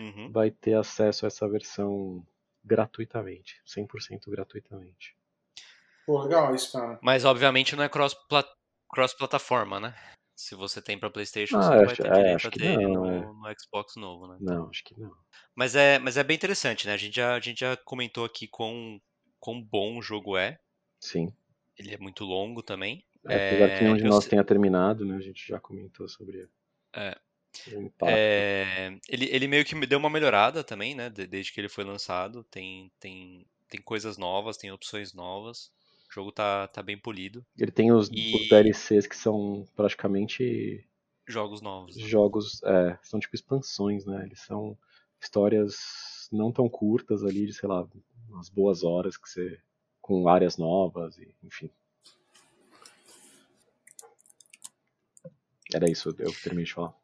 Uhum. 0.00 0.32
vai 0.32 0.50
ter 0.50 0.74
acesso 0.74 1.26
a 1.26 1.28
essa 1.28 1.46
versão 1.48 2.26
gratuitamente, 2.64 3.60
100% 3.66 4.30
gratuitamente. 4.30 5.14
Pô, 6.06 6.22
legal 6.22 6.54
isso, 6.54 6.72
cara. 6.72 6.98
Mas 7.02 7.24
obviamente 7.24 7.76
não 7.76 7.84
é 7.84 7.88
cross 7.88 8.14
pla- 8.28 8.48
cross-plataforma, 8.88 9.78
né? 9.78 9.94
Se 10.34 10.54
você 10.54 10.80
tem 10.80 10.98
para 10.98 11.10
PlayStation, 11.10 11.58
Ah, 11.58 11.62
você 11.62 11.76
não 11.76 11.84
vai 11.84 11.96
ter 11.96 12.06
é, 12.06 12.12
direito 12.12 12.46
a 12.46 12.50
que 12.50 12.58
ter 12.58 12.78
não, 12.78 12.92
no, 12.92 13.06
é. 13.06 13.20
no 13.50 13.60
Xbox 13.60 13.96
novo, 13.96 14.26
né? 14.26 14.38
Não, 14.40 14.70
acho 14.70 14.82
que 14.82 14.98
não. 14.98 15.14
Mas 15.54 15.76
é, 15.76 15.98
mas 15.98 16.16
é 16.16 16.24
bem 16.24 16.34
interessante, 16.34 16.86
né? 16.86 16.94
A 16.94 16.96
gente 16.96 17.14
já, 17.16 17.34
a 17.34 17.40
gente 17.40 17.60
já 17.60 17.76
comentou 17.76 18.24
aqui 18.24 18.48
quão, 18.48 19.00
quão 19.38 19.62
bom 19.62 19.98
o 19.98 20.02
jogo 20.02 20.36
é. 20.38 20.58
Sim. 20.98 21.30
Ele 21.76 21.94
é 21.94 21.98
muito 21.98 22.24
longo 22.24 22.62
também. 22.62 23.04
Apesar 23.22 23.68
que 23.68 23.74
É, 23.76 23.82
nenhum 23.82 23.96
de 23.96 24.04
nós 24.04 24.24
sei- 24.24 24.30
tenha 24.30 24.44
terminado, 24.44 25.04
né? 25.04 25.16
A 25.16 25.20
gente 25.20 25.46
já 25.46 25.60
comentou 25.60 26.08
sobre 26.08 26.48
É. 26.94 27.14
É, 28.02 28.98
ele, 29.08 29.26
ele 29.30 29.46
meio 29.46 29.64
que 29.64 29.74
me 29.74 29.86
deu 29.86 29.98
uma 29.98 30.10
melhorada 30.10 30.64
também, 30.64 30.94
né? 30.94 31.10
de- 31.10 31.26
Desde 31.26 31.52
que 31.52 31.60
ele 31.60 31.68
foi 31.68 31.84
lançado. 31.84 32.44
Tem, 32.44 32.90
tem, 32.98 33.46
tem 33.68 33.80
coisas 33.82 34.16
novas, 34.16 34.56
tem 34.56 34.70
opções 34.72 35.12
novas. 35.12 35.70
O 36.10 36.12
jogo 36.14 36.32
tá, 36.32 36.66
tá 36.68 36.82
bem 36.82 36.98
polido. 36.98 37.44
Ele 37.56 37.70
tem 37.70 37.92
os, 37.92 38.08
E- 38.12 38.34
os 38.34 38.48
DLCs 38.48 39.06
que 39.06 39.16
são 39.16 39.64
praticamente 39.76 40.84
Jogos 41.26 41.62
novos. 41.62 41.96
né? 41.96 42.02
jogos, 42.04 42.62
é, 42.64 42.98
são 43.02 43.20
tipo 43.20 43.34
expansões, 43.34 44.04
né? 44.04 44.24
Eles 44.24 44.40
são 44.40 44.76
histórias 45.20 46.28
não 46.32 46.52
tão 46.52 46.68
curtas 46.68 47.22
ali, 47.24 47.46
de 47.46 47.52
sei 47.52 47.68
lá, 47.68 47.86
umas 48.28 48.48
boas 48.48 48.82
horas 48.84 49.16
que 49.16 49.28
você 49.28 49.60
com 50.00 50.28
áreas 50.28 50.56
novas, 50.56 51.18
e, 51.18 51.34
enfim. 51.42 51.70
Era 55.74 55.88
isso, 55.90 56.14
eu 56.20 56.32
terminei 56.44 56.64
de 56.64 56.72
falar. 56.74 56.94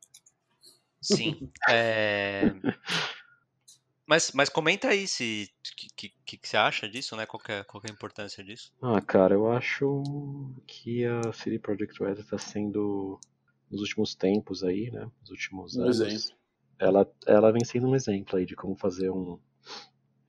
Sim. 1.06 1.48
É... 1.68 2.52
Mas, 4.06 4.30
mas 4.32 4.48
comenta 4.48 4.88
aí 4.88 5.06
se 5.08 5.50
que, 5.96 6.10
que, 6.24 6.38
que 6.38 6.48
você 6.48 6.56
acha 6.56 6.88
disso, 6.88 7.16
né? 7.16 7.26
Qual 7.26 7.42
é, 7.48 7.64
qual 7.64 7.82
é 7.84 7.90
a 7.90 7.92
importância 7.92 8.42
disso? 8.44 8.72
Ah, 8.80 9.00
cara, 9.00 9.34
eu 9.34 9.50
acho 9.50 10.52
que 10.66 11.04
a 11.04 11.32
CD 11.32 11.58
Projekt 11.58 11.98
Red 12.02 12.20
está 12.20 12.38
sendo 12.38 13.18
nos 13.70 13.80
últimos 13.80 14.14
tempos 14.14 14.62
aí, 14.62 14.90
né? 14.90 15.10
Nos 15.20 15.30
últimos 15.30 15.76
Um 15.76 15.82
anos. 15.82 16.00
exemplo. 16.00 16.36
Ela, 16.78 17.10
ela 17.26 17.50
vem 17.52 17.64
sendo 17.64 17.88
um 17.88 17.96
exemplo 17.96 18.38
aí 18.38 18.44
de 18.46 18.54
como 18.54 18.76
fazer 18.76 19.10
um. 19.10 19.40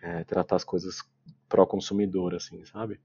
é, 0.02 0.24
tratar 0.24 0.56
as 0.56 0.64
coisas 0.64 1.04
pró-consumidor, 1.50 2.34
assim, 2.36 2.64
sabe? 2.66 3.00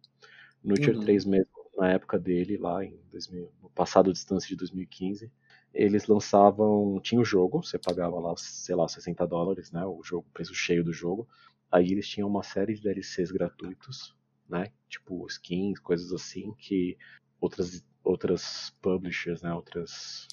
No 0.63 0.75
Uhum. 0.75 1.01
3 1.01 1.25
mesmo, 1.25 1.51
na 1.77 1.91
época 1.93 2.19
dele, 2.19 2.57
lá 2.57 2.85
em 2.85 2.99
2000, 3.11 3.53
no 3.63 3.69
passado 3.71 4.13
distância 4.13 4.49
de 4.49 4.57
2015, 4.57 5.31
eles 5.75 6.07
lançavam. 6.07 7.01
Tinha 7.01 7.21
o 7.21 7.25
jogo, 7.25 7.63
você 7.63 7.79
pagava 7.79 8.19
lá, 8.19 8.35
sei 8.37 8.75
lá, 8.75 8.89
60 8.89 9.27
dólares, 9.27 9.71
né? 9.73 9.85
O 9.85 10.03
jogo, 10.03 10.27
preço 10.33 10.55
cheio 10.55 10.85
do 10.85 10.93
jogo. 10.93 11.29
Aí 11.71 11.91
eles 11.93 12.09
tinham 12.09 12.29
uma 12.29 12.43
série 12.43 12.75
de 12.75 12.83
DLCs 12.83 13.31
gratuitos, 13.31 14.15
né? 14.49 14.71
Tipo 14.89 15.27
skins, 15.29 15.79
coisas 15.79 16.13
assim, 16.13 16.53
que 16.59 16.97
outras, 17.41 17.85
outras 18.05 18.71
publishers, 18.83 19.43
né? 19.43 19.53
Outras, 19.55 20.29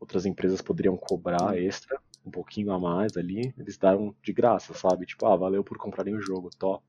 outras 0.00 0.26
empresas 0.26 0.60
poderiam 0.60 0.96
cobrar 0.96 1.56
extra, 1.56 2.00
um 2.24 2.30
pouquinho 2.30 2.72
a 2.72 2.78
mais 2.78 3.16
ali. 3.16 3.54
Eles 3.56 3.78
daram 3.78 4.14
de 4.22 4.32
graça, 4.32 4.74
sabe? 4.74 5.06
Tipo, 5.06 5.26
ah, 5.26 5.36
valeu 5.36 5.62
por 5.62 5.78
comprarem 5.78 6.14
o 6.14 6.20
jogo, 6.20 6.50
top. 6.58 6.82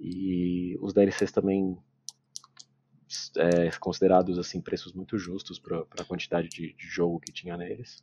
E 0.00 0.78
os 0.80 0.94
DLCs 0.94 1.30
também 1.30 1.76
é, 3.36 3.70
considerados 3.78 4.38
assim 4.38 4.60
preços 4.60 4.92
muito 4.92 5.18
justos 5.18 5.58
para 5.58 5.84
a 5.98 6.04
quantidade 6.04 6.48
de, 6.48 6.72
de 6.74 6.86
jogo 6.86 7.20
que 7.20 7.32
tinha 7.32 7.56
neles. 7.56 8.02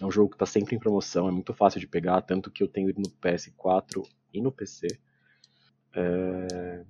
É 0.00 0.04
um 0.04 0.10
jogo 0.10 0.30
que 0.30 0.36
está 0.36 0.46
sempre 0.46 0.76
em 0.76 0.78
promoção, 0.78 1.28
é 1.28 1.30
muito 1.30 1.54
fácil 1.54 1.80
de 1.80 1.86
pegar, 1.86 2.20
tanto 2.22 2.50
que 2.50 2.62
eu 2.62 2.68
tenho 2.68 2.88
ele 2.90 2.98
no 2.98 3.10
PS4 3.10 4.06
e 4.32 4.40
no 4.42 4.52
PC. 4.52 4.86
É, 5.94 6.84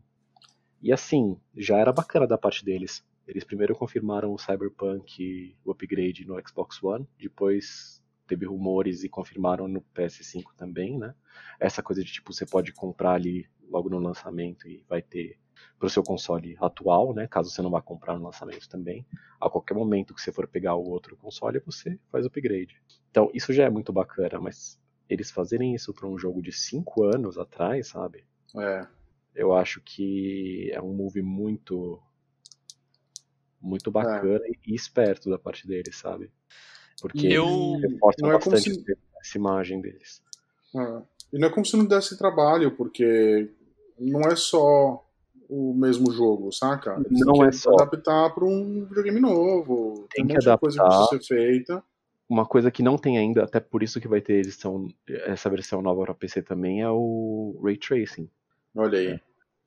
E 0.82 0.92
assim, 0.92 1.38
já 1.56 1.78
era 1.78 1.92
bacana 1.92 2.26
da 2.26 2.38
parte 2.38 2.64
deles. 2.64 3.04
Eles 3.26 3.44
primeiro 3.44 3.74
confirmaram 3.74 4.32
o 4.32 4.38
Cyberpunk, 4.38 5.56
o 5.64 5.72
upgrade 5.72 6.24
no 6.26 6.40
Xbox 6.46 6.82
One, 6.82 7.08
depois 7.18 8.02
teve 8.26 8.46
rumores 8.46 9.04
e 9.04 9.08
confirmaram 9.08 9.68
no 9.68 9.80
PS5 9.94 10.54
também, 10.56 10.98
né? 10.98 11.14
Essa 11.60 11.82
coisa 11.82 12.02
de 12.02 12.12
tipo, 12.12 12.32
você 12.32 12.44
pode 12.44 12.72
comprar 12.72 13.12
ali 13.12 13.48
logo 13.68 13.88
no 13.88 13.98
lançamento 13.98 14.68
e 14.68 14.84
vai 14.88 15.02
ter 15.02 15.38
para 15.78 15.86
o 15.86 15.90
seu 15.90 16.02
console 16.02 16.56
atual, 16.60 17.14
né? 17.14 17.26
Caso 17.26 17.50
você 17.50 17.62
não 17.62 17.70
vá 17.70 17.80
comprar 17.80 18.18
no 18.18 18.24
lançamento 18.24 18.68
também. 18.68 19.06
A 19.40 19.48
qualquer 19.48 19.74
momento 19.74 20.14
que 20.14 20.20
você 20.20 20.32
for 20.32 20.46
pegar 20.46 20.74
o 20.74 20.88
outro 20.88 21.16
console, 21.16 21.60
você 21.60 21.98
faz 22.10 22.24
o 22.24 22.28
upgrade. 22.28 22.80
Então, 23.10 23.30
isso 23.32 23.52
já 23.52 23.64
é 23.64 23.70
muito 23.70 23.92
bacana, 23.92 24.40
mas 24.40 24.80
eles 25.08 25.30
fazerem 25.30 25.74
isso 25.74 25.92
para 25.94 26.08
um 26.08 26.18
jogo 26.18 26.42
de 26.42 26.52
5 26.52 27.04
anos 27.04 27.38
atrás, 27.38 27.88
sabe? 27.88 28.24
É. 28.56 28.86
Eu 29.34 29.54
acho 29.54 29.80
que 29.82 30.70
é 30.72 30.80
um 30.80 30.94
move 30.94 31.22
muito 31.22 32.02
muito 33.60 33.90
bacana 33.90 34.44
e 34.64 34.74
esperto 34.74 35.28
da 35.28 35.38
parte 35.38 35.66
deles, 35.66 35.96
sabe? 35.96 36.30
Porque 37.00 37.26
Eu- 37.26 37.46
não 38.20 38.30
é 38.30 38.34
bastante 38.38 38.74
se- 38.74 38.98
essa 39.20 39.36
imagem 39.38 39.80
deles. 39.80 40.22
É. 40.74 41.02
E 41.32 41.38
não 41.38 41.48
é 41.48 41.50
como 41.52 41.66
se 41.66 41.76
não 41.76 41.84
desse 41.84 42.16
trabalho, 42.16 42.70
porque 42.72 43.50
não 43.98 44.20
é 44.22 44.36
só 44.36 45.02
o 45.48 45.72
mesmo 45.74 46.10
jogo, 46.12 46.50
saca? 46.52 47.00
Eles 47.06 47.20
Não 47.24 47.44
é 47.44 47.50
que 47.50 47.56
só. 47.56 47.72
adaptar 47.74 48.30
para 48.34 48.44
um 48.44 48.84
videogame 48.84 49.20
novo. 49.20 50.06
Tem 50.12 50.24
um 50.24 50.28
que 50.28 50.38
de 50.38 50.58
coisa 50.58 50.76
que 50.76 50.82
adaptar. 50.82 51.08
precisa 51.08 51.22
ser 51.22 51.34
feita. 51.34 51.84
Uma 52.28 52.44
coisa 52.44 52.70
que 52.70 52.82
não 52.82 52.98
tem 52.98 53.18
ainda, 53.18 53.44
até 53.44 53.60
por 53.60 53.82
isso 53.84 54.00
que 54.00 54.08
vai 54.08 54.20
ter 54.20 54.34
edição, 54.34 54.88
essa 55.08 55.48
versão 55.48 55.80
nova 55.80 56.02
para 56.02 56.14
PC 56.14 56.42
também, 56.42 56.82
é 56.82 56.90
o 56.90 57.56
Ray 57.62 57.76
Tracing, 57.76 58.28
Olha 58.74 58.98
aí. 58.98 59.20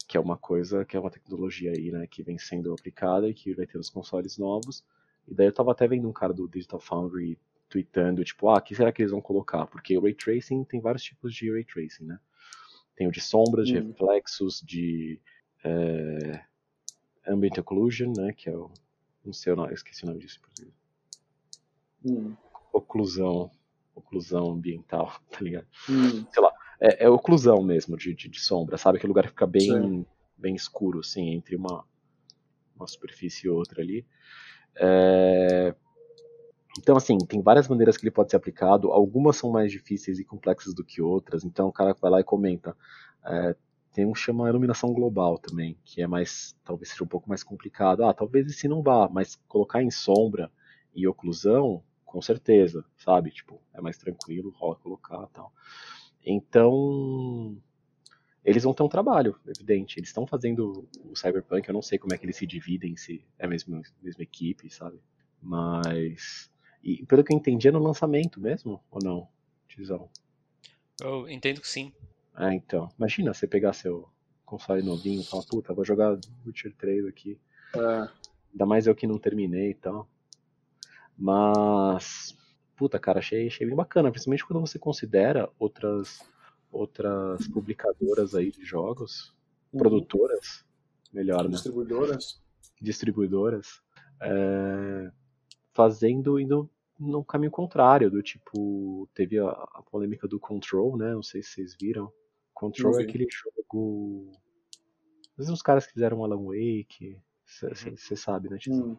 que 0.06 0.18
é 0.18 0.20
uma 0.20 0.36
coisa, 0.36 0.84
que 0.84 0.98
é 0.98 1.00
uma 1.00 1.10
tecnologia 1.10 1.72
aí, 1.72 1.90
né, 1.92 2.06
que 2.06 2.22
vem 2.22 2.38
sendo 2.38 2.74
aplicada 2.74 3.30
e 3.30 3.34
que 3.34 3.54
vai 3.54 3.66
ter 3.66 3.78
nos 3.78 3.90
consoles 3.90 4.38
novos. 4.38 4.84
E 5.30 5.34
daí 5.34 5.48
eu 5.48 5.54
tava 5.54 5.72
até 5.72 5.88
vendo 5.88 6.10
um 6.10 6.14
cara 6.14 6.34
do 6.34 6.48
Digital 6.48 6.80
Foundry 6.80 7.38
tweetando, 7.70 8.24
tipo, 8.24 8.50
ah, 8.50 8.58
o 8.58 8.62
que 8.62 8.74
será 8.74 8.92
que 8.92 9.02
eles 9.02 9.12
vão 9.12 9.22
colocar? 9.22 9.68
Porque 9.68 9.96
o 9.98 10.02
Ray 10.02 10.16
Tracing 10.16 10.64
tem 10.64 10.82
vários 10.82 11.04
tipos 11.04 11.34
de 11.34 11.52
Ray 11.52 11.64
Tracing, 11.64 12.06
né? 12.06 12.20
Tem 12.96 13.08
o 13.08 13.12
de 13.12 13.22
sombras, 13.22 13.68
de 13.68 13.78
Hum. 13.78 13.88
reflexos, 13.88 14.60
de 14.66 15.22
é, 15.64 16.44
Ambient 17.28 17.58
Occlusion, 17.60 18.12
né, 18.18 18.34
que 18.34 18.50
é 18.50 18.58
o... 18.58 18.72
não 19.24 19.32
sei 19.32 19.54
o 19.54 19.56
nome, 19.56 19.74
esqueci 19.74 20.04
o 20.04 20.08
nome 20.08 20.20
disso. 20.20 20.42
português. 20.42 20.74
Hum. 22.04 22.36
Oclusão, 22.74 23.52
oclusão 23.94 24.52
ambiental, 24.52 25.20
tá 25.30 25.40
ligado? 25.42 25.68
Hum. 25.90 26.26
É, 26.82 27.06
é 27.06 27.10
oclusão 27.10 27.62
mesmo 27.62 27.96
de, 27.98 28.16
de, 28.16 28.30
de 28.30 28.40
sombra, 28.40 28.78
sabe? 28.78 28.98
Aquele 28.98 29.10
lugar 29.10 29.26
que 29.26 29.30
fica 29.32 29.46
bem, 29.46 29.62
Sim. 29.70 30.06
bem 30.38 30.56
escuro, 30.56 31.00
assim, 31.00 31.30
entre 31.30 31.56
uma, 31.56 31.86
uma 32.76 32.88
superfície 32.88 33.48
e 33.48 33.50
outra 33.50 33.82
ali. 33.82 34.06
É, 34.76 35.74
Então, 36.78 36.96
assim, 36.96 37.18
tem 37.18 37.42
várias 37.42 37.68
maneiras 37.68 37.98
que 37.98 38.04
ele 38.04 38.12
pode 38.12 38.30
ser 38.30 38.38
aplicado, 38.38 38.92
algumas 38.92 39.36
são 39.38 39.52
mais 39.52 39.72
difíceis 39.72 40.20
e 40.20 40.24
complexas 40.26 40.74
do 40.74 40.84
que 40.84 41.02
outras, 41.02 41.44
então 41.44 41.68
o 41.68 41.72
cara 41.74 41.96
vai 42.00 42.12
lá 42.12 42.20
e 42.20 42.24
comenta. 42.24 42.76
É, 43.26 43.56
Tem 43.94 44.06
um 44.06 44.14
que 44.14 44.20
chama 44.20 44.48
iluminação 44.50 44.94
global 44.94 45.38
também, 45.38 45.78
que 45.84 46.02
é 46.02 46.08
mais, 46.08 46.56
talvez 46.64 46.90
seja 46.90 47.04
um 47.04 47.08
pouco 47.08 47.28
mais 47.28 47.44
complicado. 47.44 48.04
Ah, 48.06 48.14
talvez 48.14 48.48
esse 48.48 48.68
não 48.68 48.82
vá, 48.84 49.10
mas 49.10 49.36
colocar 49.48 49.82
em 49.84 49.92
sombra 49.92 50.52
e 50.96 51.08
oclusão, 51.08 51.84
com 52.06 52.22
certeza, 52.22 52.86
sabe? 52.98 53.32
Tipo, 53.32 53.60
é 53.74 53.82
mais 53.82 53.98
tranquilo, 53.98 54.52
rola 54.58 54.76
colocar 54.76 55.26
tal. 55.28 55.52
Então, 56.26 57.58
eles 58.44 58.64
vão 58.64 58.74
ter 58.74 58.84
um 58.84 58.90
trabalho, 58.90 59.36
evidente. 59.46 60.00
Eles 60.00 60.10
estão 60.10 60.26
fazendo 60.26 60.88
o 61.04 61.16
Cyberpunk, 61.16 61.68
eu 61.68 61.74
não 61.74 61.82
sei 61.82 61.98
como 61.98 62.14
é 62.14 62.18
que 62.18 62.26
eles 62.26 62.38
se 62.38 62.48
dividem, 62.48 62.96
se 62.96 63.26
é 63.38 63.46
a 63.46 63.50
mesma, 63.50 63.82
mesma 64.02 64.24
equipe, 64.24 64.70
sabe? 64.70 65.00
Mas. 65.42 66.50
E 66.82 67.06
pelo 67.06 67.24
que 67.24 67.34
eu 67.34 67.38
entendi, 67.38 67.68
é 67.68 67.72
no 67.72 67.80
lançamento 67.80 68.40
mesmo, 68.40 68.82
ou 68.90 69.00
não? 69.04 69.28
Tizão. 69.68 70.10
Eu 71.02 71.30
entendo 71.30 71.62
que 71.62 71.68
sim. 71.68 71.92
É, 72.38 72.54
então. 72.54 72.90
Imagina 72.98 73.34
você 73.34 73.46
pegar 73.46 73.74
seu 73.74 74.10
console 74.46 74.82
novinho 74.82 75.22
e 75.22 75.26
falar, 75.26 75.44
puta, 75.44 75.74
vou 75.74 75.86
jogar 75.86 76.18
Witcher 76.46 76.74
3 76.76 77.06
aqui. 77.06 77.38
É. 77.76 78.10
Ainda 78.52 78.66
mais 78.66 78.88
eu 78.88 78.96
que 78.96 79.06
não 79.06 79.20
terminei 79.20 79.72
e 79.72 79.76
tal. 79.76 80.10
Mas. 81.18 82.38
Puta, 82.78 82.98
cara, 82.98 83.20
achei, 83.20 83.48
achei 83.48 83.68
bem 83.68 83.76
bacana, 83.76 84.10
principalmente 84.10 84.46
quando 84.46 84.62
você 84.62 84.80
considera 84.80 85.50
outras 85.60 86.22
outras 86.72 87.48
publicadoras 87.48 88.36
aí 88.36 88.52
de 88.52 88.64
jogos, 88.64 89.34
Uhum. 89.72 89.80
produtoras, 89.80 90.66
melhor, 91.14 91.44
né? 91.44 91.52
Distribuidoras. 91.52 92.42
Distribuidoras, 92.82 93.82
é, 94.22 95.12
fazendo 95.74 96.40
indo 96.40 96.70
no 97.00 97.24
caminho 97.24 97.52
contrário, 97.52 98.10
do 98.12 98.22
tipo, 98.22 99.08
teve 99.14 99.40
a, 99.40 99.50
a 99.50 99.84
polêmica 99.90 100.28
do 100.28 100.40
Control, 100.40 100.98
né? 100.98 101.14
Não 101.14 101.24
sei 101.24 101.42
se 101.42 101.52
vocês 101.52 101.76
viram. 101.80 102.12
Control 102.54 103.00
é 103.00 103.04
aquele 103.04 103.28
jogo. 103.32 104.32
Às 105.32 105.38
vezes 105.38 105.54
os 105.54 105.62
caras 105.62 105.86
que 105.88 105.94
fizeram 105.94 106.24
Alan 106.24 106.44
Wake, 106.44 107.18
você 107.46 108.16
sabe, 108.16 108.50
né? 108.50 108.58
Hum. 108.68 108.98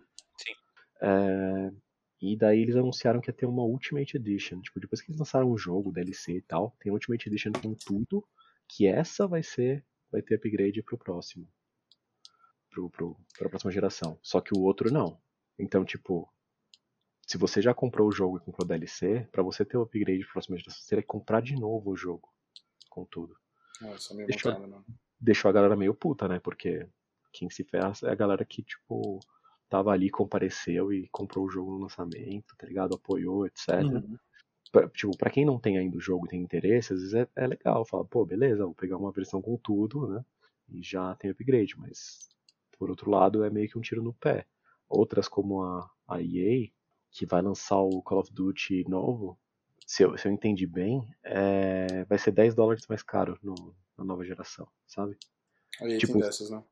É, 1.02 1.72
e 2.20 2.37
daí 2.37 2.61
eles 2.61 2.76
anunciaram 2.76 3.20
que 3.20 3.30
ia 3.30 3.35
ter 3.35 3.46
uma 3.46 3.62
Ultimate 3.62 4.16
Edition. 4.16 4.61
Tipo, 4.61 4.78
depois 4.80 5.00
que 5.00 5.11
eles 5.11 5.18
lançaram 5.18 5.50
o 5.50 5.56
jogo, 5.59 5.92
DLC 5.92 6.37
e 6.37 6.42
tal, 6.42 6.76
tem 6.80 6.92
Ultimate 6.92 7.28
Edition 7.28 7.52
com 7.52 7.74
tudo, 7.74 8.26
que 8.68 8.87
essa 8.87 9.26
vai 9.26 9.42
ser, 9.42 9.85
vai 10.12 10.20
ter 10.22 10.35
upgrade 10.37 10.83
pro 10.83 10.98
próximo. 10.98 11.48
Pro, 12.71 12.88
pro, 12.90 13.16
pra 13.38 13.48
próxima 13.48 13.73
geração. 13.73 14.18
Só 14.23 14.40
que 14.40 14.54
o 14.56 14.60
outro 14.62 14.92
não. 14.92 15.21
Então, 15.58 15.85
tipo, 15.85 16.31
se 17.27 17.37
você 17.37 17.60
já 17.60 17.75
comprou 17.75 18.08
o 18.08 18.12
jogo 18.12 18.37
e 18.37 18.40
comprou 18.40 18.66
DLC, 18.66 19.27
pra 19.33 19.42
você 19.42 19.64
ter 19.64 19.77
o 19.77 19.83
upgrade 19.83 20.23
pro 20.25 20.33
próxima 20.35 20.56
geração, 20.58 20.81
você 20.81 20.88
teria 20.88 21.02
que 21.02 21.08
comprar 21.08 21.40
de 21.40 21.54
novo 21.56 21.90
o 21.90 21.96
jogo. 21.96 22.29
Com 22.88 23.04
tudo. 23.04 23.35
Nossa, 23.81 24.14
meio 24.14 24.29
Deixa 24.29 24.48
eu- 24.48 24.52
mancada, 24.52 24.77
né? 24.77 24.85
Deixou 25.18 25.48
a 25.48 25.52
galera 25.52 25.77
meio 25.77 25.94
puta, 25.94 26.27
né? 26.29 26.38
Porque 26.38 26.87
quem 27.33 27.48
se 27.50 27.62
ferra 27.64 27.92
é 28.04 28.10
a 28.10 28.14
galera 28.14 28.44
que, 28.44 28.62
tipo, 28.62 29.21
tava 29.71 29.92
ali, 29.92 30.10
compareceu 30.10 30.92
e 30.92 31.08
comprou 31.08 31.46
o 31.46 31.50
jogo 31.50 31.71
no 31.71 31.79
lançamento, 31.79 32.56
tá 32.58 32.66
ligado? 32.66 32.94
Apoiou, 32.96 33.46
etc. 33.46 33.83
Uhum. 33.85 34.16
Pra, 34.73 34.88
tipo, 34.88 35.16
pra 35.16 35.31
quem 35.31 35.46
não 35.46 35.58
tem 35.58 35.79
ainda 35.79 35.96
o 35.96 36.00
jogo 36.00 36.27
e 36.27 36.29
tem 36.29 36.42
interesse, 36.42 36.92
às 36.92 37.00
vezes 37.00 37.14
é, 37.14 37.29
é 37.37 37.46
legal. 37.46 37.85
Fala, 37.87 38.04
pô, 38.04 38.27
beleza, 38.27 38.64
vou 38.64 38.75
pegar 38.75 38.96
uma 38.96 39.12
versão 39.12 39.40
com 39.40 39.56
tudo, 39.56 40.08
né? 40.08 40.25
E 40.68 40.83
já 40.83 41.14
tem 41.14 41.31
upgrade, 41.31 41.75
mas 41.79 42.29
por 42.77 42.90
outro 42.90 43.10
lado 43.10 43.44
é 43.44 43.50
meio 43.50 43.68
que 43.68 43.79
um 43.79 43.81
tiro 43.81 44.02
no 44.02 44.12
pé. 44.12 44.44
Outras 44.88 45.29
como 45.29 45.62
a, 45.62 45.88
a 46.08 46.21
EA, 46.21 46.68
que 47.12 47.25
vai 47.25 47.40
lançar 47.40 47.79
o 47.79 48.02
Call 48.02 48.21
of 48.21 48.33
Duty 48.33 48.85
novo, 48.88 49.38
se 49.87 50.02
eu, 50.02 50.16
se 50.18 50.27
eu 50.27 50.33
entendi 50.33 50.66
bem, 50.66 51.08
é, 51.23 52.04
vai 52.04 52.18
ser 52.18 52.33
10 52.33 52.54
dólares 52.54 52.87
mais 52.88 53.02
caro 53.02 53.38
no, 53.42 53.75
na 53.96 54.04
nova 54.04 54.25
geração, 54.25 54.68
sabe? 54.87 55.16
Aí 55.81 55.98
Tipo, 55.98 56.14
tem 56.14 56.23
dessas, 56.23 56.50
né? 56.50 56.62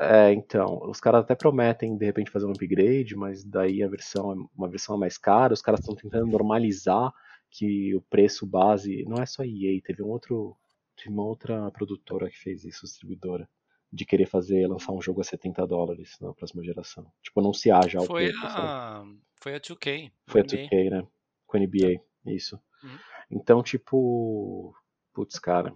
É, 0.00 0.32
então, 0.32 0.78
os 0.88 1.00
caras 1.00 1.22
até 1.22 1.34
prometem 1.34 1.96
de 1.96 2.06
repente 2.06 2.30
fazer 2.30 2.46
um 2.46 2.52
upgrade, 2.52 3.16
mas 3.16 3.42
daí 3.42 3.82
a 3.82 3.88
versão 3.88 4.32
é 4.32 4.36
uma 4.56 4.68
versão 4.68 4.94
é 4.94 4.98
mais 4.98 5.18
cara, 5.18 5.52
os 5.52 5.60
caras 5.60 5.80
estão 5.80 5.96
tentando 5.96 6.26
normalizar 6.26 7.12
que 7.50 7.94
o 7.96 8.00
preço 8.02 8.46
base, 8.46 9.04
não 9.06 9.20
é 9.20 9.26
só 9.26 9.42
EA, 9.42 9.80
teve 9.82 10.02
um 10.02 10.08
outro, 10.08 10.56
teve 10.96 11.10
uma 11.10 11.24
outra 11.24 11.70
produtora 11.72 12.30
que 12.30 12.38
fez 12.38 12.64
isso, 12.64 12.84
distribuidora, 12.84 13.48
de 13.92 14.04
querer 14.04 14.26
fazer, 14.26 14.68
lançar 14.68 14.92
um 14.92 15.02
jogo 15.02 15.20
a 15.20 15.24
70 15.24 15.66
dólares 15.66 16.16
na 16.20 16.32
próxima 16.32 16.62
geração. 16.62 17.10
Tipo, 17.22 17.40
anunciar 17.40 17.88
já 17.88 18.00
o 18.00 18.04
Foi 18.04 18.26
preço, 18.26 18.40
sabe? 18.40 18.56
a, 18.56 19.04
foi 19.36 19.54
a 19.54 19.60
2K. 19.60 20.12
Foi 20.26 20.42
a 20.42 20.44
NBA. 20.44 20.68
2K, 20.68 20.90
né? 20.90 21.06
Com 21.46 21.56
a 21.56 21.60
NBA, 21.60 22.00
isso. 22.26 22.60
Uhum. 22.84 22.98
Então, 23.30 23.62
tipo, 23.62 24.74
putz, 25.12 25.38
cara, 25.38 25.74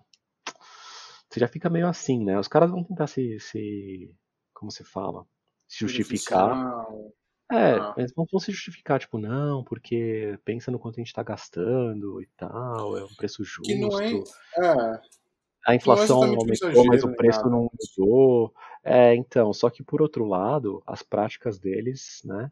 você 1.32 1.40
já 1.40 1.48
fica 1.48 1.70
meio 1.70 1.86
assim, 1.88 2.22
né? 2.24 2.38
Os 2.38 2.48
caras 2.48 2.70
vão 2.70 2.84
tentar 2.84 3.06
se, 3.06 3.38
se 3.40 4.14
como 4.52 4.70
se 4.70 4.84
fala, 4.84 5.24
se 5.66 5.78
justificar. 5.80 6.86
É, 7.50 7.74
Ah. 7.74 7.94
mas 7.96 8.12
vão, 8.14 8.26
vão 8.30 8.40
se 8.40 8.50
justificar, 8.52 8.98
tipo, 8.98 9.18
não, 9.18 9.62
porque 9.64 10.38
pensa 10.44 10.70
no 10.70 10.78
quanto 10.78 10.96
a 11.00 11.02
gente 11.02 11.12
tá 11.12 11.22
gastando 11.22 12.22
e 12.22 12.26
tal, 12.36 12.96
é 12.96 13.04
um 13.04 13.14
preço 13.16 13.44
justo. 13.44 13.62
Que 13.62 13.78
não 13.78 14.00
é. 14.00 14.12
É, 14.14 15.00
A 15.66 15.74
inflação 15.74 16.18
exatamente 16.24 16.36
um 16.36 16.40
aumentou, 16.40 16.68
exagero, 16.70 16.86
mas 16.88 17.04
o 17.04 17.06
nem 17.08 17.16
preço 17.16 17.48
não 17.50 17.70
mudou. 17.98 18.54
É, 18.84 19.14
então, 19.14 19.52
só 19.52 19.68
que 19.70 19.82
por 19.82 20.00
outro 20.02 20.24
lado, 20.24 20.82
as 20.86 21.02
práticas 21.02 21.58
deles, 21.58 22.20
né, 22.24 22.50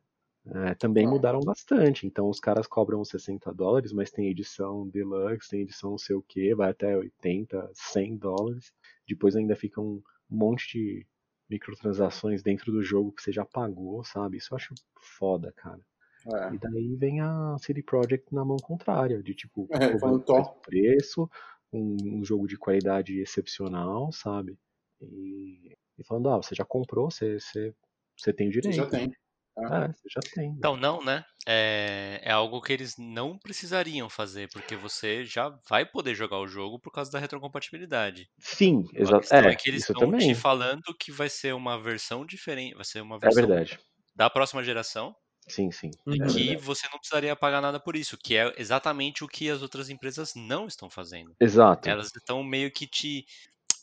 é, 0.54 0.74
também 0.74 1.06
Ah. 1.06 1.10
mudaram 1.10 1.40
bastante. 1.40 2.06
Então, 2.06 2.28
os 2.28 2.40
caras 2.40 2.66
cobram 2.66 3.04
60 3.04 3.52
dólares, 3.52 3.92
mas 3.92 4.10
tem 4.10 4.28
edição 4.28 4.88
deluxe, 4.88 5.50
tem 5.50 5.60
edição 5.62 5.90
não 5.92 5.98
sei 5.98 6.16
o 6.16 6.22
que, 6.22 6.54
vai 6.54 6.70
até 6.70 6.96
80, 6.96 7.70
100 7.74 8.16
dólares. 8.16 8.72
Depois 9.06 9.36
ainda 9.36 9.54
fica 9.56 9.80
um 9.80 10.02
monte 10.28 10.72
de 10.78 11.06
microtransações 11.48 12.42
dentro 12.42 12.70
do 12.72 12.82
jogo 12.82 13.12
que 13.12 13.22
você 13.22 13.32
já 13.32 13.44
pagou, 13.44 14.04
sabe? 14.04 14.36
Isso 14.38 14.52
eu 14.52 14.56
acho 14.56 14.74
foda, 15.18 15.52
cara. 15.56 15.80
é. 16.26 16.54
E 16.54 16.58
daí 16.58 16.96
vem 16.96 17.20
a 17.20 17.56
CD 17.58 17.82
Projekt 17.82 18.32
na 18.34 18.44
mão 18.44 18.56
contrária, 18.58 19.22
de 19.22 19.34
tipo, 19.34 19.68
É, 19.72 19.88
preço, 20.62 21.28
um, 21.72 22.18
um 22.20 22.24
jogo 22.24 22.46
de 22.46 22.56
qualidade 22.56 23.18
excepcional, 23.20 24.12
sabe? 24.12 24.58
E, 25.00 25.76
e 25.98 26.04
falando, 26.04 26.28
ah, 26.30 26.36
você 26.36 26.54
já 26.54 26.64
comprou, 26.64 27.10
você, 27.10 27.38
você, 27.40 27.74
você 28.16 28.32
tem 28.32 28.48
o 28.48 28.52
direito. 28.52 28.76
já 28.76 28.86
tem. 28.86 29.12
É, 29.56 29.88
você 29.92 30.08
já 30.08 30.22
tem. 30.22 30.56
Então, 30.58 30.76
não, 30.76 31.02
né? 31.02 31.24
É, 31.46 32.20
é 32.22 32.30
algo 32.32 32.60
que 32.60 32.72
eles 32.72 32.94
não 32.98 33.38
precisariam 33.38 34.10
fazer, 34.10 34.50
porque 34.52 34.76
você 34.76 35.24
já 35.24 35.48
vai 35.68 35.86
poder 35.86 36.14
jogar 36.14 36.38
o 36.38 36.46
jogo 36.46 36.78
por 36.80 36.92
causa 36.92 37.10
da 37.10 37.18
retrocompatibilidade. 37.18 38.28
Sim, 38.40 38.88
exato. 38.92 39.26
questão 39.28 39.48
é, 39.50 39.54
É, 39.54 39.56
que 39.56 39.68
eles 39.70 39.84
estão 39.84 40.12
te 40.14 40.34
falando 40.34 40.82
que 41.00 41.12
vai 41.12 41.30
ser 41.30 41.54
uma 41.54 41.80
versão 41.82 42.26
diferente, 42.26 42.74
vai 42.76 42.84
ser 42.84 43.00
uma 43.02 43.18
É 43.22 43.30
versão 43.30 43.40
verdade. 43.40 43.78
da 44.14 44.30
próxima 44.30 44.64
geração, 44.64 45.14
Sim, 45.48 45.70
sim. 45.70 45.90
Uhum. 46.06 46.24
É 46.24 46.28
que 46.28 46.56
verdade. 46.56 46.58
você 46.58 46.86
não 46.90 46.98
precisaria 46.98 47.34
pagar 47.36 47.60
nada 47.60 47.80
por 47.80 47.96
isso, 47.96 48.16
que 48.22 48.36
é 48.36 48.52
exatamente 48.58 49.24
o 49.24 49.28
que 49.28 49.48
as 49.50 49.62
outras 49.62 49.88
empresas 49.88 50.32
não 50.34 50.66
estão 50.66 50.90
fazendo. 50.90 51.36
Exato. 51.38 51.90
Elas 51.90 52.08
estão 52.14 52.42
meio 52.44 52.70
que 52.72 52.86
te. 52.86 53.24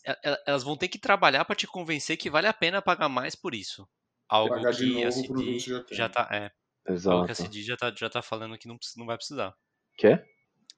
e- 0.06 0.12
e- 0.12 0.44
Elas 0.48 0.64
vão 0.64 0.78
ter 0.78 0.88
que 0.90 1.00
trabalhar 1.00 1.46
para 1.46 1.56
te 1.56 1.68
convencer 1.68 2.18
que 2.18 2.30
vale 2.32 2.48
a 2.48 2.54
pena 2.54 2.82
pagar 2.82 3.10
mais 3.10 3.36
por 3.36 3.56
isso. 3.56 3.88
Algo 4.30 4.50
Pagar 4.56 4.72
de 4.74 4.94
que 4.94 5.04
a 5.06 5.12
por 5.12 5.40
CD 5.40 5.60
já 5.92 6.10
tá. 6.10 6.28
É, 6.32 6.52
algo 7.08 7.26
que 7.26 7.32
a 7.32 7.36
Exato. 7.36 7.36
CD 7.36 7.64
já 7.64 7.78
tá, 7.78 7.94
já 7.98 8.10
tá 8.10 8.22
falando 8.22 8.58
que 8.58 8.68
não, 8.68 8.78
não 8.98 9.06
vai 9.06 9.16
precisar. 9.18 9.54
Quer? 9.98 10.26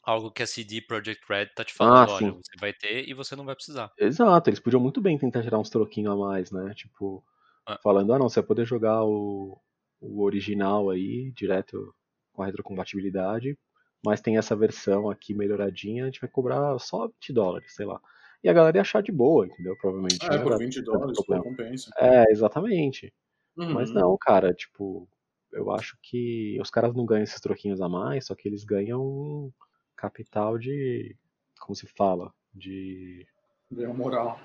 Algo 0.04 0.32
que 0.32 0.44
a 0.44 0.48
CD 0.48 0.82
Projekt 0.82 1.26
Red 1.30 1.48
tá 1.56 1.64
te 1.64 1.74
Ah, 1.80 2.06
falando, 2.06 2.10
olha, 2.10 2.32
sim. 2.32 2.34
você 2.34 2.58
vai 2.60 2.74
ter 2.74 3.08
e 3.08 3.14
você 3.14 3.36
não 3.36 3.46
vai 3.46 3.56
precisar. 3.56 3.92
Exato, 3.98 4.50
eles 4.50 4.60
podiam 4.60 4.82
muito 4.82 5.02
bem 5.02 5.18
tentar 5.18 5.44
tirar 5.44 5.60
uns 5.60 5.70
troquinhos 5.70 6.14
a 6.14 6.16
mais, 6.16 6.52
né? 6.52 6.74
Tipo, 6.74 7.24
Ah. 7.68 7.78
falando, 7.84 8.14
ah 8.14 8.20
não, 8.20 8.30
você 8.30 8.40
vai 8.42 8.48
poder 8.48 8.66
jogar 8.66 9.04
o, 9.04 9.60
o 10.02 10.24
original 10.24 10.90
aí, 10.90 11.32
direto 11.36 11.94
com 12.34 12.44
a 12.44 12.46
retrocompatibilidade, 12.46 13.58
mas 14.06 14.22
tem 14.22 14.38
essa 14.38 14.56
versão 14.56 15.10
aqui 15.10 15.34
melhoradinha, 15.34 16.04
a 16.04 16.08
gente 16.08 16.22
vai 16.22 16.30
cobrar 16.30 16.78
só 16.80 17.08
20 17.08 17.34
dólares, 17.34 17.74
sei 17.76 17.86
lá. 17.86 18.00
E 18.44 18.50
a 18.50 18.54
galera 18.54 18.78
ia 18.78 18.82
achar 18.82 19.04
de 19.04 19.12
boa, 19.12 19.46
entendeu? 19.48 19.76
Provavelmente. 19.78 20.26
Ah, 20.30 20.36
é, 20.36 20.38
ia 20.38 20.44
por 20.44 20.52
dar 20.52 20.58
20 20.58 20.76
tanto 20.76 20.86
dólares, 20.86 21.18
problema. 21.26 21.44
compensa. 21.44 21.92
É, 22.00 22.24
exatamente. 22.32 23.14
Uhum. 23.60 23.74
Mas 23.74 23.92
não, 23.92 24.18
cara, 24.20 24.54
tipo, 24.54 25.08
eu 25.52 25.70
acho 25.72 25.98
que 26.02 26.58
os 26.62 26.70
caras 26.70 26.94
não 26.96 27.06
ganham 27.06 27.24
esses 27.24 27.42
troquinhos 27.42 27.82
a 27.82 27.90
mais, 27.90 28.26
só 28.26 28.36
que 28.36 28.48
eles 28.48 28.64
ganham 28.64 29.02
um 29.02 29.52
capital 29.96 30.58
de. 30.58 31.16
Como 31.60 31.76
se 31.76 31.86
fala? 31.88 32.34
De 32.54 33.28
Ganhou 33.72 33.94
moral. 33.94 34.40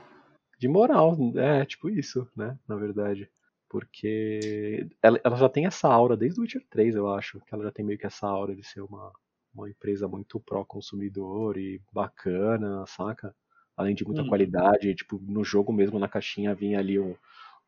de 0.58 0.68
moral, 0.68 1.16
é 1.36 1.64
tipo 1.64 1.88
isso, 1.88 2.28
né? 2.36 2.58
Na 2.68 2.76
verdade. 2.76 3.30
Porque 3.68 4.88
ela, 5.02 5.20
ela 5.24 5.36
já 5.36 5.48
tem 5.48 5.66
essa 5.66 5.88
aura 5.88 6.16
desde 6.16 6.38
o 6.38 6.42
Witcher 6.42 6.64
3, 6.70 6.94
eu 6.94 7.08
acho. 7.12 7.40
Que 7.40 7.54
ela 7.54 7.64
já 7.64 7.70
tem 7.72 7.84
meio 7.84 7.98
que 7.98 8.06
essa 8.06 8.26
aura 8.26 8.54
de 8.54 8.62
ser 8.62 8.80
uma, 8.82 9.12
uma 9.54 9.68
empresa 9.70 10.06
muito 10.06 10.38
pró-consumidor 10.40 11.56
e 11.56 11.80
bacana, 11.92 12.84
saca? 12.86 13.34
Além 13.76 13.94
de 13.94 14.04
muita 14.04 14.22
Uhum. 14.22 14.28
qualidade, 14.28 14.94
tipo, 14.94 15.18
no 15.20 15.42
jogo 15.44 15.72
mesmo, 15.72 15.98
na 15.98 16.08
caixinha, 16.08 16.54
vinha 16.54 16.78
ali 16.78 16.98
um- 17.00 17.16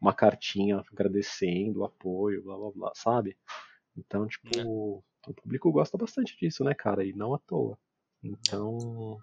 uma 0.01 0.15
cartinha 0.15 0.83
agradecendo 0.93 1.81
o 1.81 1.85
apoio, 1.85 2.43
blá 2.45 2.57
blá 2.59 2.71
blá, 2.73 2.93
sabe? 2.95 3.37
Então, 3.97 4.27
tipo, 4.29 4.47
É. 4.59 4.63
o 5.31 5.35
público 5.35 5.73
gosta 5.73 5.99
bastante 5.99 6.37
disso, 6.39 6.65
né, 6.65 6.75
cara? 6.75 7.05
E 7.05 7.13
não 7.15 7.35
à 7.35 7.39
toa. 7.41 7.79
Então, 8.23 9.19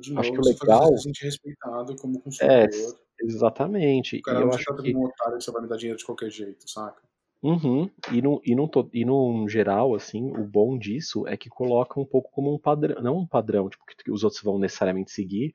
De 0.00 0.12
acho 0.16 0.32
que 0.32 0.40
novo, 0.40 0.42
o 0.42 0.44
legal. 0.44 0.90
você 0.90 1.10
respeitado 1.24 1.96
como 1.96 2.20
É, 2.40 2.66
consumidor. 2.66 3.00
exatamente. 3.20 4.16
O 4.16 4.18
E 4.18 4.22
cara 4.22 4.40
eu 4.40 4.46
não 4.46 4.50
te 4.50 4.56
acho 4.56 4.74
que. 4.82 4.94
um 4.94 5.04
otário 5.06 5.38
que 5.38 5.44
você 5.44 5.50
vai 5.50 5.62
me 5.62 5.68
dar 5.68 5.76
dinheiro 5.76 5.98
de 5.98 6.04
qualquer 6.04 6.30
jeito, 6.30 6.68
saca? 6.68 7.02
Uhum. 7.42 7.88
E, 8.12 8.20
no, 8.20 8.40
e, 8.44 8.54
num, 8.54 8.66
to- 8.66 8.90
e 8.92 9.04
num 9.04 9.48
geral, 9.48 9.94
assim, 9.94 10.30
o 10.32 10.44
bom 10.44 10.76
disso 10.76 11.26
é 11.26 11.36
que 11.36 11.48
coloca 11.48 12.00
um 12.00 12.04
pouco 12.04 12.30
como 12.32 12.52
um 12.52 12.58
padrão, 12.58 13.00
não 13.00 13.18
um 13.18 13.26
padrão, 13.26 13.68
tipo, 13.68 13.84
que 13.86 14.10
os 14.10 14.24
outros 14.24 14.42
vão 14.42 14.58
necessariamente 14.58 15.12
seguir, 15.12 15.54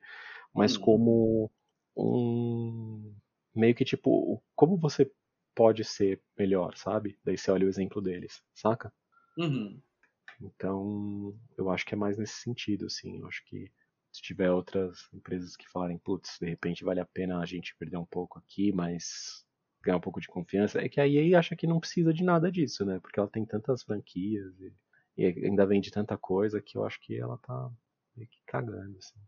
mas 0.54 0.76
Uhum. 0.76 0.80
como 0.80 1.50
um 1.96 3.14
meio 3.54 3.74
que 3.74 3.84
tipo, 3.84 4.10
o- 4.10 4.42
como 4.54 4.76
você 4.78 5.10
pode 5.54 5.84
ser 5.84 6.20
melhor, 6.38 6.76
sabe? 6.76 7.18
Daí 7.24 7.38
você 7.38 7.50
olha 7.50 7.66
o 7.66 7.68
exemplo 7.68 8.02
deles, 8.02 8.42
saca? 8.54 8.92
Uhum. 9.36 9.82
Então, 10.40 11.34
eu 11.56 11.70
acho 11.70 11.84
que 11.86 11.94
é 11.94 11.96
mais 11.96 12.18
nesse 12.18 12.34
sentido, 12.34 12.86
assim. 12.86 13.20
Eu 13.20 13.26
acho 13.28 13.44
que 13.46 13.70
se 14.12 14.22
tiver 14.22 14.50
outras 14.50 15.08
empresas 15.12 15.56
que 15.56 15.68
falarem, 15.68 15.98
putz, 15.98 16.38
de 16.40 16.48
repente 16.48 16.84
vale 16.84 17.00
a 17.00 17.06
pena 17.06 17.40
a 17.40 17.46
gente 17.46 17.76
perder 17.76 17.96
um 17.96 18.06
pouco 18.06 18.38
aqui, 18.38 18.72
mas 18.72 19.44
ganhar 19.82 19.96
um 19.96 20.00
pouco 20.00 20.20
de 20.20 20.28
confiança, 20.28 20.80
é 20.80 20.88
que 20.88 21.00
a 21.00 21.06
EA 21.06 21.38
acha 21.38 21.54
que 21.56 21.66
não 21.66 21.80
precisa 21.80 22.12
de 22.12 22.22
nada 22.24 22.50
disso, 22.50 22.84
né? 22.84 22.98
Porque 23.00 23.18
ela 23.18 23.28
tem 23.28 23.44
tantas 23.44 23.82
franquias 23.82 24.58
e, 24.60 24.72
e 25.16 25.26
ainda 25.46 25.66
vende 25.66 25.90
tanta 25.90 26.16
coisa 26.16 26.60
que 26.62 26.76
eu 26.78 26.84
acho 26.84 26.98
que 27.00 27.16
ela 27.16 27.36
tá 27.38 27.70
meio 28.16 28.28
que 28.28 28.38
cagando, 28.46 28.96
assim. 28.98 29.18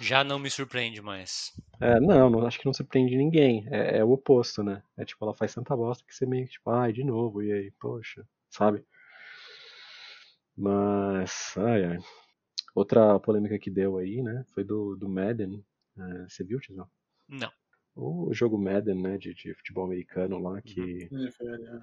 Já 0.00 0.22
não 0.22 0.38
me 0.38 0.50
surpreende 0.50 1.00
mais. 1.02 1.52
É, 1.80 1.98
não, 2.00 2.30
não 2.30 2.46
acho 2.46 2.58
que 2.58 2.66
não 2.66 2.72
surpreende 2.74 3.16
ninguém. 3.16 3.66
É, 3.70 3.98
é 3.98 4.04
o 4.04 4.12
oposto, 4.12 4.62
né? 4.62 4.82
É 4.96 5.04
tipo, 5.04 5.24
ela 5.24 5.34
faz 5.34 5.54
tanta 5.54 5.76
bosta 5.76 6.04
que 6.06 6.14
você 6.14 6.26
meio 6.26 6.46
que, 6.46 6.52
tipo, 6.52 6.70
ai, 6.70 6.92
de 6.92 7.02
novo, 7.04 7.42
e 7.42 7.52
aí, 7.52 7.70
poxa, 7.80 8.26
sabe? 8.50 8.84
Mas, 10.56 11.54
ai, 11.56 11.84
ai. 11.84 11.98
Outra 12.74 13.18
polêmica 13.20 13.58
que 13.58 13.70
deu 13.70 13.98
aí, 13.98 14.22
né? 14.22 14.44
Foi 14.54 14.64
do, 14.64 14.96
do 14.96 15.08
Madden. 15.08 15.64
É, 15.98 16.28
você 16.28 16.44
viu, 16.44 16.60
Tizão? 16.60 16.88
Não. 17.28 17.50
O 17.96 18.32
jogo 18.32 18.56
Madden, 18.58 19.00
né? 19.00 19.18
De, 19.18 19.34
de 19.34 19.54
futebol 19.54 19.84
americano 19.84 20.38
lá, 20.38 20.60
que. 20.62 21.08
NFL, 21.10 21.54
é. 21.54 21.82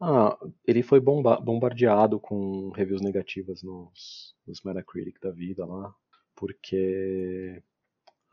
Ah, 0.00 0.38
ele 0.66 0.82
foi 0.82 1.00
bomba- 1.00 1.40
bombardeado 1.40 2.20
com 2.20 2.70
reviews 2.70 3.00
negativas 3.00 3.62
nos, 3.62 4.34
nos 4.46 4.62
Metacritic 4.62 5.18
da 5.20 5.30
vida 5.32 5.66
lá. 5.66 5.92
Porque. 6.38 7.62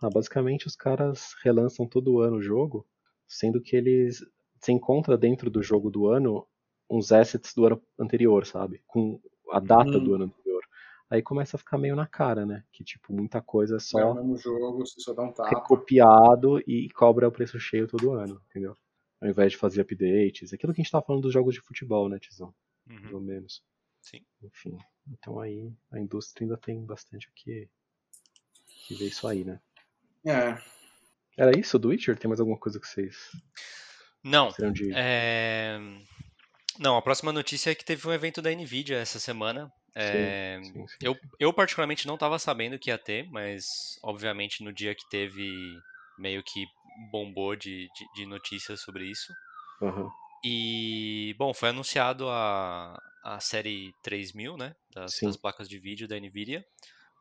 Ah, 0.01 0.09
basicamente 0.09 0.67
os 0.67 0.75
caras 0.75 1.33
relançam 1.43 1.87
todo 1.87 2.19
ano 2.19 2.37
o 2.37 2.41
jogo, 2.41 2.85
sendo 3.27 3.61
que 3.61 3.75
eles. 3.75 4.19
Você 4.61 4.71
encontra 4.71 5.17
dentro 5.17 5.49
do 5.49 5.63
jogo 5.63 5.89
do 5.89 6.07
ano 6.07 6.47
uns 6.89 7.11
assets 7.11 7.53
do 7.55 7.65
ano 7.65 7.81
anterior, 7.99 8.45
sabe? 8.45 8.83
Com 8.87 9.19
a 9.51 9.59
data 9.59 9.97
Hum. 9.97 10.03
do 10.03 10.13
ano 10.15 10.25
anterior. 10.25 10.61
Aí 11.09 11.21
começa 11.21 11.55
a 11.55 11.59
ficar 11.59 11.77
meio 11.77 11.95
na 11.95 12.07
cara, 12.07 12.45
né? 12.45 12.63
Que 12.71 12.83
tipo, 12.83 13.13
muita 13.13 13.41
coisa 13.41 13.75
é 13.75 13.77
É 13.77 13.79
o 13.79 13.81
só 13.81 14.13
mesmo 14.15 14.37
jogo, 14.37 14.85
você 14.85 14.99
só 15.01 15.13
dá 15.13 15.23
um 15.23 15.31
tapa. 15.31 15.49
recopiado 15.49 16.59
e 16.67 16.89
cobra 16.91 17.27
o 17.27 17.31
preço 17.31 17.59
cheio 17.59 17.87
todo 17.87 18.11
ano, 18.13 18.41
entendeu? 18.49 18.75
Ao 19.21 19.29
invés 19.29 19.51
de 19.51 19.57
fazer 19.57 19.81
updates. 19.81 20.53
Aquilo 20.53 20.73
que 20.73 20.81
a 20.81 20.83
gente 20.83 20.91
tava 20.91 21.05
falando 21.05 21.23
dos 21.23 21.33
jogos 21.33 21.53
de 21.55 21.61
futebol, 21.61 22.09
né, 22.09 22.19
Tizão? 22.19 22.53
Uhum. 22.89 23.01
Pelo 23.01 23.21
menos. 23.21 23.63
Sim. 24.01 24.23
Enfim. 24.43 24.77
Então 25.07 25.39
aí 25.39 25.71
a 25.91 25.99
indústria 25.99 26.45
ainda 26.45 26.57
tem 26.57 26.83
bastante 26.83 27.27
o 27.27 27.31
que, 27.35 27.69
que 28.87 28.95
ver 28.95 29.07
isso 29.07 29.27
aí, 29.27 29.43
né? 29.43 29.59
É. 30.25 30.57
Era 31.37 31.57
isso 31.57 31.77
do 31.77 31.89
Witcher? 31.89 32.17
Tem 32.17 32.29
mais 32.29 32.39
alguma 32.39 32.57
coisa 32.57 32.79
que 32.79 32.87
vocês 32.87 33.31
Não. 34.23 34.49
de. 34.71 34.91
É... 34.93 35.77
Não, 36.79 36.97
a 36.97 37.01
próxima 37.01 37.31
notícia 37.31 37.71
é 37.71 37.75
que 37.75 37.85
teve 37.85 38.07
um 38.07 38.13
evento 38.13 38.41
da 38.41 38.51
Nvidia 38.51 38.97
essa 38.97 39.19
semana. 39.19 39.71
É, 39.97 40.59
sim, 40.61 40.73
sim, 40.73 40.87
sim. 40.87 40.97
eu, 41.01 41.17
eu 41.39 41.53
particularmente 41.53 42.05
não 42.05 42.15
estava 42.15 42.37
sabendo 42.37 42.77
que 42.77 42.89
ia 42.89 42.97
ter, 42.97 43.29
mas 43.31 43.97
obviamente 44.03 44.61
no 44.61 44.73
dia 44.73 44.93
que 44.93 45.09
teve, 45.09 45.79
meio 46.19 46.43
que 46.43 46.65
bombou 47.09 47.55
de, 47.55 47.87
de, 47.95 48.13
de 48.13 48.25
notícias 48.25 48.81
sobre 48.81 49.05
isso. 49.05 49.33
Aham. 49.81 50.09
E, 50.43 51.33
bom, 51.39 51.53
foi 51.53 51.69
anunciado 51.69 52.29
a, 52.29 53.01
a 53.23 53.39
série 53.39 53.93
3000, 54.03 54.57
né? 54.57 54.75
Das, 54.93 55.17
das 55.21 55.37
placas 55.37 55.67
de 55.67 55.79
vídeo 55.79 56.07
da 56.07 56.19
NVIDIA. 56.19 56.63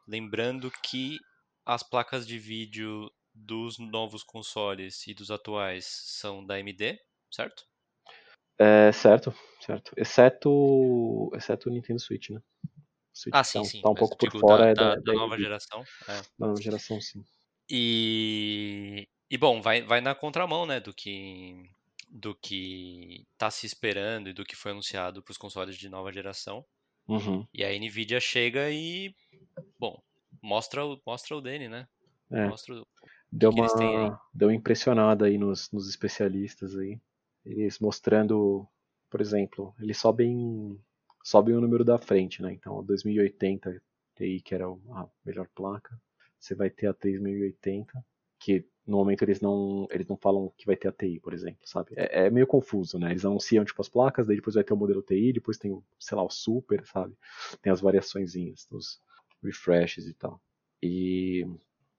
Lembrando 0.07 0.71
que 0.83 1.19
as 1.65 1.83
placas 1.83 2.27
de 2.27 2.39
vídeo 2.39 3.11
dos 3.35 3.79
novos 3.79 4.23
consoles 4.23 5.07
e 5.07 5.15
dos 5.15 5.31
atuais 5.31 5.87
são 5.87 6.45
da 6.45 6.55
AMD, 6.55 6.99
certo? 7.31 7.65
É, 8.59 8.93
certo, 8.93 9.35
certo. 9.61 9.93
Exceto, 9.97 11.31
exceto 11.35 11.69
o 11.69 11.73
Nintendo 11.73 12.01
Switch, 12.01 12.31
né? 12.31 12.41
Switch 13.13 13.35
Ah, 13.35 13.39
tá, 13.39 13.45
sim, 13.45 13.65
sim. 13.65 13.83
tá 13.83 13.91
um 13.91 13.95
pouco 13.95 14.17
por 14.17 14.29
digo 14.29 14.41
fora 14.41 14.65
da, 14.65 14.71
é 14.71 14.75
da, 14.75 14.95
da, 14.95 15.01
da 15.01 15.13
nova 15.15 15.39
geração. 15.39 15.83
é. 16.09 16.21
Da 16.39 16.47
nova 16.47 16.61
geração, 16.61 17.01
sim. 17.01 17.25
E, 17.69 19.09
e 19.31 19.39
bom, 19.39 19.61
vai, 19.61 19.83
vai 19.83 20.01
na 20.01 20.15
contramão, 20.15 20.67
né, 20.67 20.81
do 20.81 20.93
que 20.93 21.71
do 22.09 22.33
que 22.33 23.27
tá 23.37 23.51
se 23.51 23.67
esperando 23.67 24.29
e 24.29 24.33
do 24.33 24.45
que 24.45 24.55
foi 24.55 24.71
anunciado 24.71 25.21
para 25.21 25.33
os 25.33 25.39
consoles 25.39 25.77
de 25.77 25.89
nova 25.89 26.13
geração. 26.13 26.65
Uhum. 27.09 27.45
E 27.53 27.65
a 27.65 27.77
Nvidia 27.77 28.21
chega 28.21 28.71
e, 28.71 29.13
bom, 29.79 30.01
mostra 30.45 30.85
o, 30.85 31.01
mostra 31.07 31.37
o 31.37 31.41
Dene, 31.41 31.69
né? 31.69 31.89
É. 32.31 32.49
Mostra 32.49 32.75
o 32.75 32.87
Deu 33.33 33.53
que 33.53 33.61
uma, 33.61 34.21
deu 34.33 34.49
uma 34.49 34.55
impressionada 34.55 35.25
aí 35.27 35.37
nos, 35.37 35.71
nos 35.73 35.89
especialistas 35.89 36.77
aí. 36.77 37.01
Eles 37.45 37.81
mostrando, 37.81 38.65
por 39.11 39.21
exemplo, 39.21 39.75
eles 39.81 39.99
sobem, 39.99 40.79
sobem 41.23 41.57
o 41.57 41.61
número 41.61 41.85
da 41.85 41.99
frente, 41.99 42.41
né? 42.41 42.53
Então 42.53 42.79
a 42.79 42.83
2080 42.83 43.83
Ti, 44.15 44.41
que 44.45 44.55
era 44.55 44.67
a 44.67 45.07
melhor 45.25 45.49
placa, 45.53 46.01
você 46.39 46.55
vai 46.55 46.71
ter 46.71 46.87
a 46.87 46.95
3080, 46.95 48.05
que 48.39 48.65
no 48.87 48.99
momento 48.99 49.23
eles 49.23 49.41
não, 49.41 49.89
eles 49.91 50.07
não 50.07 50.17
falam 50.17 50.53
que 50.57 50.67
vai 50.67 50.77
ter 50.77 50.87
a 50.87 50.93
TI, 50.93 51.19
por 51.19 51.33
exemplo, 51.33 51.67
sabe? 51.67 51.93
É, 51.97 52.27
é 52.27 52.31
meio 52.31 52.47
confuso, 52.47 53.01
né? 53.01 53.11
Eles 53.11 53.25
anunciam 53.25 53.65
tipo 53.65 53.81
as 53.83 53.89
placas, 53.89 54.29
daí 54.29 54.37
depois 54.37 54.55
vai 54.55 54.63
ter 54.63 54.75
o 54.75 54.77
modelo 54.77 55.03
TI, 55.03 55.33
depois 55.33 55.59
tem 55.59 55.73
o, 55.73 55.83
sei 55.99 56.17
lá, 56.17 56.23
o 56.23 56.31
Super, 56.31 56.87
sabe? 56.87 57.17
Tem 57.61 57.73
as 57.73 57.81
variaçõezinhas, 57.81 58.69
os 58.71 59.01
refreshes 59.45 60.07
e 60.07 60.15
tal. 60.15 60.41
E 60.83 61.45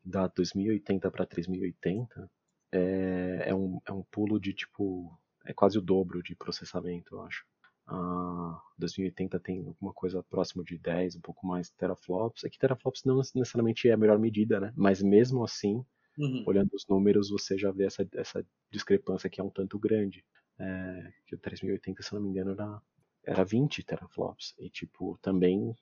da 0.03 0.27
2080 0.27 1.09
para 1.11 1.25
3080 1.25 2.29
é, 2.71 3.49
é, 3.49 3.55
um, 3.55 3.79
é 3.87 3.91
um 3.91 4.03
pulo 4.03 4.39
de 4.39 4.53
tipo. 4.53 5.17
É 5.45 5.53
quase 5.53 5.77
o 5.77 5.81
dobro 5.81 6.23
de 6.23 6.35
processamento, 6.35 7.15
eu 7.15 7.21
acho. 7.21 7.45
A 7.87 8.59
2080 8.79 9.39
tem 9.39 9.59
alguma 9.59 9.93
coisa 9.93 10.23
próximo 10.23 10.63
de 10.63 10.77
10, 10.77 11.15
um 11.17 11.21
pouco 11.21 11.45
mais 11.47 11.69
teraflops. 11.71 12.43
É 12.43 12.49
que 12.49 12.57
teraflops 12.57 13.03
não 13.05 13.17
necessariamente 13.17 13.87
é 13.87 13.93
a 13.93 13.97
melhor 13.97 14.17
medida, 14.19 14.59
né? 14.59 14.73
Mas 14.75 15.01
mesmo 15.03 15.43
assim, 15.43 15.85
Uhum. 16.17 16.45
olhando 16.45 16.69
os 16.73 16.85
números, 16.87 17.29
você 17.29 17.57
já 17.57 17.71
vê 17.71 17.85
essa, 17.85 18.07
essa 18.13 18.45
discrepância 18.71 19.29
que 19.29 19.41
é 19.41 19.43
um 19.43 19.49
tanto 19.49 19.79
grande. 19.79 20.25
É, 20.57 21.11
que 21.27 21.35
o 21.35 21.39
3080, 21.39 22.01
se 22.03 22.13
não 22.13 22.21
me 22.21 22.29
engano, 22.29 22.51
era, 22.51 22.81
era 23.23 23.43
20 23.43 23.83
teraflops. 23.83 24.53
E, 24.59 24.69
tipo, 24.69 25.17
também 25.21 25.75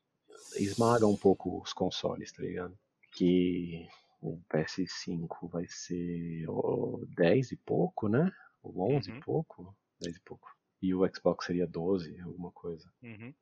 esmaga 0.55 1.07
um 1.07 1.17
pouco 1.17 1.61
os 1.61 1.73
consoles, 1.73 2.31
tá 2.31 2.41
ligado? 2.43 2.77
Que 3.11 3.87
o 4.21 4.39
PS5 4.49 5.49
vai 5.49 5.65
ser 5.67 6.45
ó, 6.49 6.99
10 7.15 7.51
e 7.51 7.57
pouco, 7.57 8.07
né? 8.07 8.31
Ou 8.61 8.95
11 8.95 9.11
Uhum. 9.11 9.17
e 9.17 9.21
pouco? 9.21 9.75
10 10.01 10.15
e 10.17 10.21
pouco. 10.21 10.47
E 10.81 10.93
o 10.93 11.07
Xbox 11.13 11.45
seria 11.45 11.67
12, 11.67 12.19
alguma 12.21 12.51
coisa. 12.51 12.91
Uhum. 13.01 13.33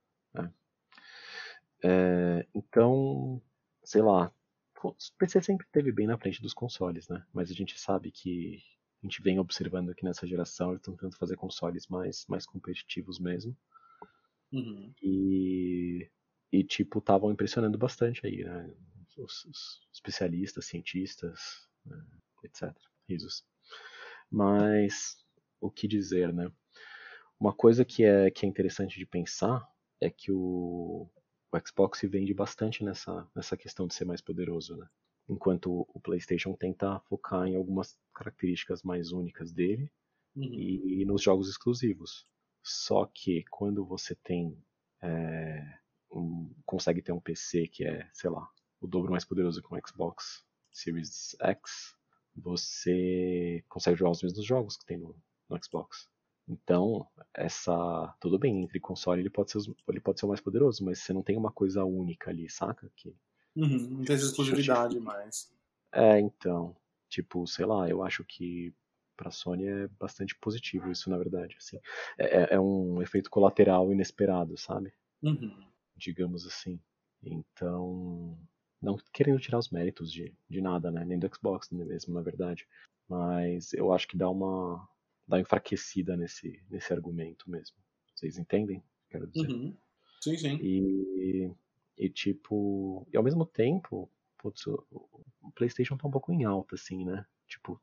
É, 1.84 2.46
então, 2.54 3.42
sei 3.84 4.02
lá, 4.02 4.32
o 4.84 4.94
PC 5.18 5.42
sempre 5.42 5.66
esteve 5.66 5.92
bem 5.92 6.08
na 6.08 6.18
frente 6.18 6.42
dos 6.42 6.54
consoles, 6.54 7.08
né? 7.08 7.26
Mas 7.34 7.50
a 7.50 7.54
gente 7.54 7.80
sabe 7.80 8.12
que 8.12 8.62
a 9.04 9.06
gente 9.08 9.22
vem 9.22 9.40
observando 9.40 9.94
que 9.96 10.04
nessa 10.04 10.28
geração 10.28 10.70
eles 10.70 10.82
estão 10.82 10.94
tentando 10.96 11.18
fazer 11.18 11.36
consoles 11.36 11.88
mais, 11.88 12.26
mais 12.28 12.46
competitivos 12.46 13.20
mesmo. 13.20 13.56
Uhum. 14.52 14.94
E, 15.02 16.10
e 16.52 16.64
tipo, 16.64 17.00
estavam 17.00 17.32
impressionando 17.32 17.78
bastante 17.78 18.26
aí, 18.26 18.44
né? 18.44 18.74
Os, 19.18 19.46
os 19.46 19.82
especialistas, 19.94 20.66
cientistas, 20.66 21.68
né? 21.86 22.04
etc. 22.44 22.76
Risos. 23.08 23.44
Mas, 24.30 25.18
o 25.60 25.70
que 25.70 25.88
dizer, 25.88 26.34
né? 26.34 26.52
Uma 27.40 27.54
coisa 27.54 27.84
que 27.84 28.04
é, 28.04 28.30
que 28.32 28.46
é 28.46 28.50
interessante 28.50 28.98
de 28.98 29.06
pensar 29.06 29.68
é 30.00 30.10
que 30.10 30.32
o, 30.32 31.10
o 31.52 31.60
Xbox 31.68 32.00
se 32.00 32.08
vende 32.08 32.34
bastante 32.34 32.84
nessa, 32.84 33.30
nessa 33.36 33.58
questão 33.58 33.88
de 33.88 33.94
ser 33.94 34.06
mais 34.06 34.22
poderoso, 34.22 34.76
né? 34.78 34.88
Enquanto 35.30 35.88
o 35.94 36.00
PlayStation 36.00 36.54
tenta 36.56 37.00
focar 37.02 37.48
em 37.48 37.56
algumas 37.56 37.98
características 38.14 38.84
mais 38.84 39.12
únicas 39.12 39.52
dele 39.52 39.92
Uhum. 40.36 40.44
e, 40.44 41.06
nos 41.06 41.22
jogos 41.22 41.50
exclusivos. 41.50 42.26
Só 42.64 43.06
que 43.06 43.44
quando 43.50 43.86
você 43.86 44.16
tem 44.16 44.58
é, 45.02 45.80
um- 46.12 46.54
consegue 46.66 47.02
ter 47.02 47.12
um 47.12 47.20
PC 47.22 47.68
que 47.68 47.84
é, 47.86 48.10
sei 48.14 48.30
lá, 48.30 48.48
o 48.80 48.88
dobro 48.88 49.12
mais 49.12 49.26
poderoso 49.26 49.62
que 49.62 49.74
um 49.74 49.80
Xbox 49.86 50.44
Series 50.72 51.36
X, 51.40 51.96
você 52.36 53.64
consegue 53.70 53.98
jogar 53.98 54.12
os 54.12 54.24
mesmos 54.24 54.46
jogos 54.46 54.78
que 54.78 54.86
tem 54.86 54.98
no, 54.98 55.16
no 55.50 55.64
Xbox. 55.64 56.10
Então, 56.48 57.08
essa. 57.34 58.14
Tudo 58.20 58.38
bem, 58.40 58.64
entre 58.64 58.80
console 58.80 59.22
ele 59.22 59.30
pode, 59.30 59.52
ser, 59.52 59.60
ele 59.88 60.00
pode 60.02 60.20
ser 60.20 60.26
o 60.26 60.30
mais 60.30 60.42
poderoso, 60.42 60.84
mas 60.84 61.00
você 61.00 61.14
não 61.14 61.24
tem 61.24 61.38
uma 61.38 61.52
coisa 61.52 61.84
única 61.86 62.30
ali, 62.30 62.50
saca? 62.50 62.92
Que, 62.96 63.16
Uhum. 63.56 63.98
Não 63.98 64.06
tem 64.06 64.16
exclusividade 64.16 64.98
mais. 65.00 65.52
é, 65.94 66.20
então. 66.20 66.76
Tipo, 67.10 67.46
sei 67.46 67.66
lá, 67.66 67.90
eu 67.90 68.02
acho 68.02 68.24
que 68.24 68.74
pra 69.18 69.30
Sony 69.30 69.68
é 69.68 69.88
bastante 70.00 70.34
positivo 70.40 70.90
isso, 70.90 71.10
na 71.10 71.18
verdade. 71.18 71.56
Assim. 71.58 71.78
É, 72.18 72.44
é- 72.44 72.48
é 72.56 72.60
um 72.60 73.02
efeito 73.02 73.30
colateral 73.30 73.92
inesperado, 73.92 74.58
sabe? 74.58 74.94
Uhum. 75.22 75.54
Digamos 76.02 76.46
assim. 76.46 76.80
Então. 77.24 78.38
Não 78.82 78.98
querendo 79.14 79.40
tirar 79.40 79.60
os 79.60 79.70
méritos 79.70 80.12
de, 80.12 80.34
de 80.50 80.60
nada, 80.60 80.90
né? 80.90 81.06
Nem 81.06 81.20
do 81.20 81.30
Xbox 81.34 81.70
mesmo, 81.70 82.16
na 82.16 82.22
verdade. 82.22 82.68
Mas 83.08 83.74
eu 83.74 83.94
acho 83.94 84.08
que 84.08 84.18
dá 84.18 84.28
uma. 84.30 84.88
dá 85.28 85.36
uma 85.38 85.42
enfraquecida 85.42 86.18
nesse, 86.18 86.64
nesse 86.70 86.92
argumento 86.92 87.50
mesmo. 87.50 87.78
Vocês 88.16 88.38
entendem? 88.38 88.84
Quero 89.10 89.28
dizer. 89.28 89.48
Uhum. 89.50 89.78
Sim, 90.22 90.38
sim. 90.38 90.56
E, 90.62 91.52
e 91.98 92.10
tipo, 92.10 93.08
e 93.14 93.18
ao 93.18 93.24
mesmo 93.24 93.46
tempo, 93.46 94.10
putz, 94.38 94.66
o, 94.66 94.84
o 94.90 95.52
PlayStation 95.54 95.98
tá 95.98 96.08
um 96.08 96.12
pouco 96.12 96.32
em 96.32 96.44
alta, 96.44 96.76
assim, 96.76 97.06
né? 97.06 97.26
Tipo, 97.48 97.80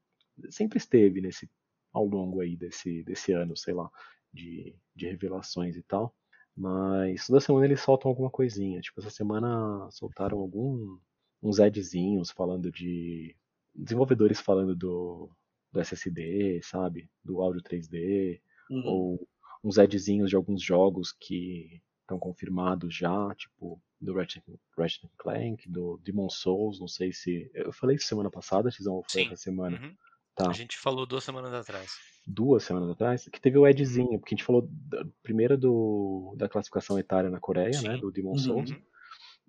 sempre 0.51 0.79
esteve 0.79 1.21
nesse, 1.21 1.49
ao 1.93 2.05
longo 2.05 2.41
aí 2.41 2.57
desse, 2.57 3.03
desse 3.03 3.33
ano, 3.33 3.57
sei 3.57 3.75
lá, 3.75 3.91
de, 4.33 4.75
de 4.95 5.07
revelações 5.07 5.77
e 5.77 5.83
tal. 5.83 6.15
Mas 6.59 7.27
toda 7.27 7.41
semana 7.41 7.67
eles 7.67 7.81
soltam 7.81 8.09
alguma 8.09 8.29
coisinha. 8.29 8.81
Tipo, 8.81 9.01
essa 9.01 9.11
semana 9.11 9.89
soltaram 9.93 10.39
algum, 10.39 10.99
uns 11.41 11.61
adzinhos 11.61 12.33
falando 12.33 12.73
de. 12.73 13.37
desenvolvedores 13.73 14.41
falando 14.41 14.75
do, 14.75 15.31
do 15.71 15.81
SSD, 15.81 16.61
sabe? 16.63 17.09
Do 17.25 17.41
áudio 17.41 17.63
3D 17.63 18.41
Uhum. 18.71 18.83
ou 18.85 19.29
uns 19.65 19.79
adzinhos 19.79 20.29
de 20.29 20.37
alguns 20.37 20.63
jogos 20.63 21.11
que 21.13 21.81
estão 22.03 22.19
confirmados 22.19 22.95
já, 22.95 23.35
tipo 23.35 23.81
do 24.01 24.15
Ratchet, 24.15 24.45
Ratchet 24.77 25.11
Clank, 25.17 25.69
do 25.69 25.99
Demon 26.05 26.29
Souls, 26.31 26.79
não 26.79 26.87
sei 26.87 27.13
se... 27.13 27.51
Eu 27.53 27.73
falei 27.73 27.97
isso 27.97 28.07
semana 28.07 28.31
passada, 28.31 28.71
Xizão, 28.71 28.95
ou 28.95 29.05
foi 29.09 29.25
essa 29.25 29.37
semana? 29.37 29.77
Uhum. 29.77 29.97
Tá, 30.39 30.51
A 30.51 30.53
gente 30.53 30.79
falou 30.79 31.05
duas 31.05 31.25
semanas 31.25 31.53
atrás. 31.53 31.93
duas 32.27 32.63
semanas 32.63 32.91
atrás, 32.91 33.29
que 33.29 33.41
teve 33.41 33.59
o 33.59 33.67
Edzinho, 33.67 34.19
porque 34.21 34.35
a 34.35 34.37
gente 34.37 34.45
falou 34.45 34.69
da, 34.71 35.05
primeiro 35.23 35.59
do, 35.59 36.35
da 36.37 36.49
classificação 36.49 36.99
etária 36.99 37.29
na 37.29 37.41
Coreia, 37.41 37.81
né, 37.83 37.95
Sim. 37.95 37.99
do 38.01 38.13
Demon 38.13 38.31
Uhum. 38.33 38.39
Souls, 38.39 38.71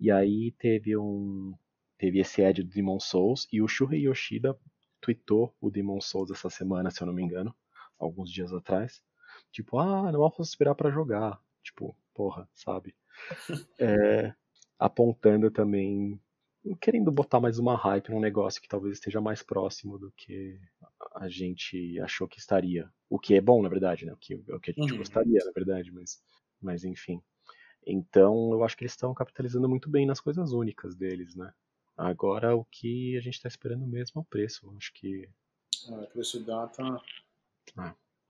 e 0.00 0.10
aí 0.10 0.52
teve 0.58 0.96
um... 0.96 1.54
teve 1.96 2.18
esse 2.18 2.42
Ed 2.42 2.62
do 2.64 2.70
Demon 2.70 2.98
Souls, 2.98 3.46
e 3.52 3.62
o 3.62 3.68
Shuhei 3.68 4.00
Yoshida 4.08 4.58
tweetou 5.00 5.54
o 5.60 5.70
Demon 5.70 6.00
Souls 6.00 6.30
essa 6.30 6.50
semana, 6.50 6.90
se 6.90 7.00
eu 7.02 7.06
não 7.06 7.14
me 7.14 7.22
engano, 7.22 7.54
alguns 7.98 8.30
dias 8.32 8.52
atrás. 8.52 9.02
Tipo, 9.52 9.78
ah, 9.78 10.10
não 10.10 10.20
posso 10.30 10.42
esperar 10.50 10.74
pra 10.74 10.90
jogar. 10.90 11.40
Tipo, 11.62 11.96
porra, 12.14 12.48
sabe? 12.52 12.94
É, 13.78 14.34
apontando 14.78 15.50
também, 15.50 16.20
querendo 16.80 17.10
botar 17.10 17.40
mais 17.40 17.58
uma 17.58 17.76
hype 17.76 18.10
num 18.10 18.20
negócio 18.20 18.60
que 18.60 18.68
talvez 18.68 18.94
esteja 18.94 19.20
mais 19.20 19.42
próximo 19.42 19.98
do 19.98 20.12
que 20.12 20.60
a 21.14 21.28
gente 21.28 21.98
achou 22.00 22.28
que 22.28 22.38
estaria. 22.38 22.90
O 23.08 23.18
que 23.18 23.34
é 23.34 23.40
bom, 23.40 23.62
na 23.62 23.68
verdade, 23.68 24.04
né? 24.04 24.12
O 24.12 24.16
que, 24.16 24.34
o 24.34 24.60
que 24.60 24.70
a 24.70 24.74
gente 24.74 24.92
Uhum. 24.92 24.98
gostaria, 24.98 25.44
na 25.44 25.52
verdade, 25.52 25.90
mas, 25.90 26.22
mas 26.60 26.84
enfim. 26.84 27.22
Então, 27.86 28.52
eu 28.52 28.62
acho 28.62 28.76
que 28.76 28.84
eles 28.84 28.92
estão 28.92 29.14
capitalizando 29.14 29.68
muito 29.68 29.88
bem 29.88 30.06
nas 30.06 30.20
coisas 30.20 30.52
únicas 30.52 30.94
deles, 30.94 31.34
né? 31.34 31.52
Agora, 31.96 32.54
o 32.54 32.64
que 32.64 33.16
a 33.16 33.20
gente 33.20 33.34
está 33.34 33.48
esperando 33.48 33.86
mesmo 33.86 34.20
é 34.20 34.22
o 34.22 34.24
preço. 34.24 34.66
Eu 34.66 34.76
Acho 34.76 34.92
que 34.94 35.28
É, 35.90 36.06
preço 36.06 36.36
e 36.38 36.44
data. 36.44 36.82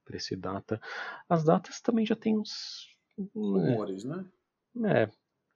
preço 0.04 0.34
e 0.34 0.36
data. 0.36 0.80
As 1.28 1.44
datas 1.44 1.80
também 1.80 2.06
já 2.06 2.16
tem 2.16 2.38
uns. 2.38 2.88
É, 3.18 3.34
Rumores, 3.34 4.04
né? 4.04 4.24
é, 4.86 5.10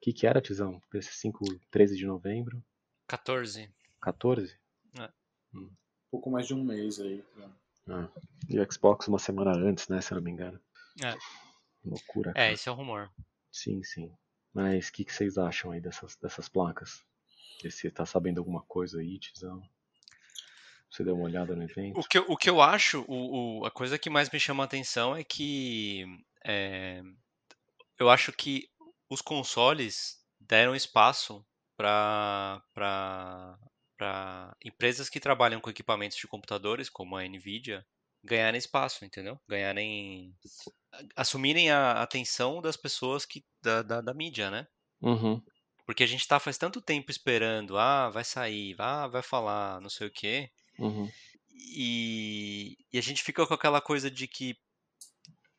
que, 0.05 0.13
que 0.13 0.27
era, 0.27 0.39
Tizão? 0.41 0.79
PS5 0.93 1.59
13 1.71 1.97
de 1.97 2.05
novembro? 2.05 2.63
14. 3.07 3.69
14? 4.01 4.55
É. 4.99 5.09
Um 5.53 5.69
pouco 6.11 6.29
mais 6.29 6.45
de 6.47 6.53
um 6.53 6.63
mês 6.63 6.99
aí. 6.99 7.23
Né? 7.35 7.49
Ah. 7.89 8.09
E 8.47 8.59
o 8.59 8.71
Xbox 8.71 9.07
uma 9.07 9.17
semana 9.19 9.51
antes, 9.51 9.87
né? 9.87 9.99
Se 10.01 10.11
eu 10.13 10.17
não 10.17 10.23
me 10.23 10.29
engano. 10.31 10.59
É. 11.03 11.15
Loucura. 11.83 12.31
É, 12.31 12.33
cara. 12.33 12.51
esse 12.51 12.69
é 12.69 12.71
o 12.71 12.75
rumor. 12.75 13.11
Sim, 13.51 13.81
sim. 13.83 14.11
Mas 14.53 14.89
o 14.89 14.93
que, 14.93 15.03
que 15.05 15.11
vocês 15.13 15.37
acham 15.37 15.71
aí 15.71 15.81
dessas, 15.81 16.15
dessas 16.17 16.47
placas? 16.47 17.03
E 17.63 17.71
Você 17.71 17.89
tá 17.89 18.05
sabendo 18.05 18.37
alguma 18.39 18.61
coisa 18.61 18.99
aí, 18.99 19.17
Tizão? 19.19 19.61
Você 20.89 21.03
deu 21.03 21.15
uma 21.15 21.25
olhada 21.25 21.55
no 21.55 21.63
evento? 21.63 21.99
O 21.99 22.03
que, 22.03 22.17
eu- 22.19 22.25
o 22.29 22.37
que 22.37 22.49
eu 22.49 22.61
acho, 22.61 23.03
o, 23.07 23.61
o- 23.61 23.65
a 23.65 23.71
coisa 23.71 23.97
que 23.97 24.09
mais 24.09 24.29
me 24.29 24.39
chama 24.39 24.63
a 24.63 24.65
atenção 24.65 25.15
é 25.15 25.23
que 25.23 26.05
é, 26.45 27.01
eu 27.99 28.09
acho 28.09 28.31
que 28.31 28.69
os 29.15 29.21
consoles 29.21 30.17
deram 30.39 30.75
espaço 30.75 31.43
para 31.77 32.61
empresas 34.63 35.09
que 35.09 35.21
trabalham 35.21 35.61
com 35.61 35.69
equipamentos 35.69 36.17
de 36.17 36.27
computadores, 36.27 36.89
como 36.89 37.15
a 37.15 37.23
Nvidia, 37.23 37.85
ganharem 38.21 38.59
espaço, 38.59 39.05
entendeu? 39.05 39.39
Ganharem, 39.47 40.35
assumirem 41.15 41.71
a 41.71 42.01
atenção 42.01 42.61
das 42.61 42.75
pessoas 42.75 43.25
que 43.25 43.45
da, 43.61 43.81
da, 43.81 44.01
da 44.01 44.13
mídia, 44.13 44.51
né? 44.51 44.67
Uhum. 45.01 45.41
Porque 45.85 46.03
a 46.03 46.07
gente 46.07 46.27
tá 46.27 46.39
faz 46.39 46.57
tanto 46.57 46.81
tempo 46.81 47.09
esperando, 47.09 47.77
ah, 47.77 48.09
vai 48.09 48.25
sair, 48.25 48.75
ah, 48.79 49.07
vai 49.07 49.21
falar, 49.21 49.79
não 49.79 49.89
sei 49.89 50.07
o 50.07 50.11
quê. 50.11 50.51
Uhum. 50.77 51.09
E, 51.53 52.77
e 52.91 52.97
a 52.97 53.01
gente 53.01 53.23
fica 53.23 53.47
com 53.47 53.53
aquela 53.53 53.79
coisa 53.79 54.11
de 54.11 54.27
que, 54.27 54.57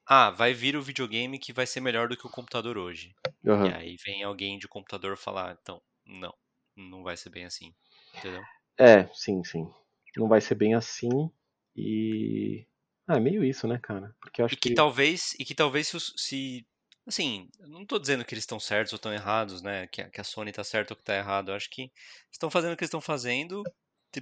ah, 0.06 0.30
vai 0.30 0.54
vir 0.54 0.76
o 0.76 0.82
videogame 0.82 1.38
que 1.38 1.52
vai 1.52 1.66
ser 1.66 1.80
melhor 1.80 2.08
do 2.08 2.16
que 2.16 2.26
o 2.26 2.30
computador 2.30 2.78
hoje. 2.78 3.14
E 3.60 3.68
Aham. 3.68 3.70
aí 3.70 3.96
vem 4.04 4.22
alguém 4.22 4.58
de 4.58 4.68
computador 4.68 5.16
falar, 5.16 5.58
então, 5.60 5.82
não, 6.06 6.34
não 6.76 7.02
vai 7.02 7.16
ser 7.16 7.30
bem 7.30 7.44
assim, 7.46 7.74
entendeu? 8.14 8.48
É, 8.78 9.06
sim, 9.14 9.42
sim. 9.44 9.70
Não 10.16 10.28
vai 10.28 10.40
ser 10.40 10.54
bem 10.54 10.74
assim 10.74 11.30
e. 11.74 12.66
Ah, 13.06 13.16
é 13.16 13.20
meio 13.20 13.44
isso, 13.44 13.66
né, 13.68 13.78
cara? 13.78 14.14
Porque 14.20 14.40
eu 14.42 14.46
acho 14.46 14.54
E 14.54 14.56
que 14.56 14.70
que. 14.70 14.70
talvez, 14.70 15.34
e 15.38 15.44
que 15.44 15.54
talvez 15.54 15.88
se, 15.88 15.98
se 16.16 16.66
assim, 17.06 17.48
não 17.60 17.84
tô 17.86 17.98
dizendo 17.98 18.24
que 18.24 18.34
eles 18.34 18.42
estão 18.42 18.58
certos 18.60 18.92
ou 18.92 18.96
estão 18.96 19.12
errados, 19.12 19.62
né? 19.62 19.86
Que, 19.88 20.02
a- 20.02 20.24
Sony 20.24 20.52
tá 20.52 20.64
certa 20.64 20.92
ou 20.94 20.96
que 20.96 21.04
tá 21.04 21.14
errado. 21.16 21.50
Eu 21.50 21.54
acho 21.56 21.70
que 21.70 21.90
estão 22.32 22.50
fazendo 22.50 22.72
o 22.74 22.76
que 22.76 22.82
eles 22.84 22.88
estão 22.88 23.00
fazendo 23.00 23.70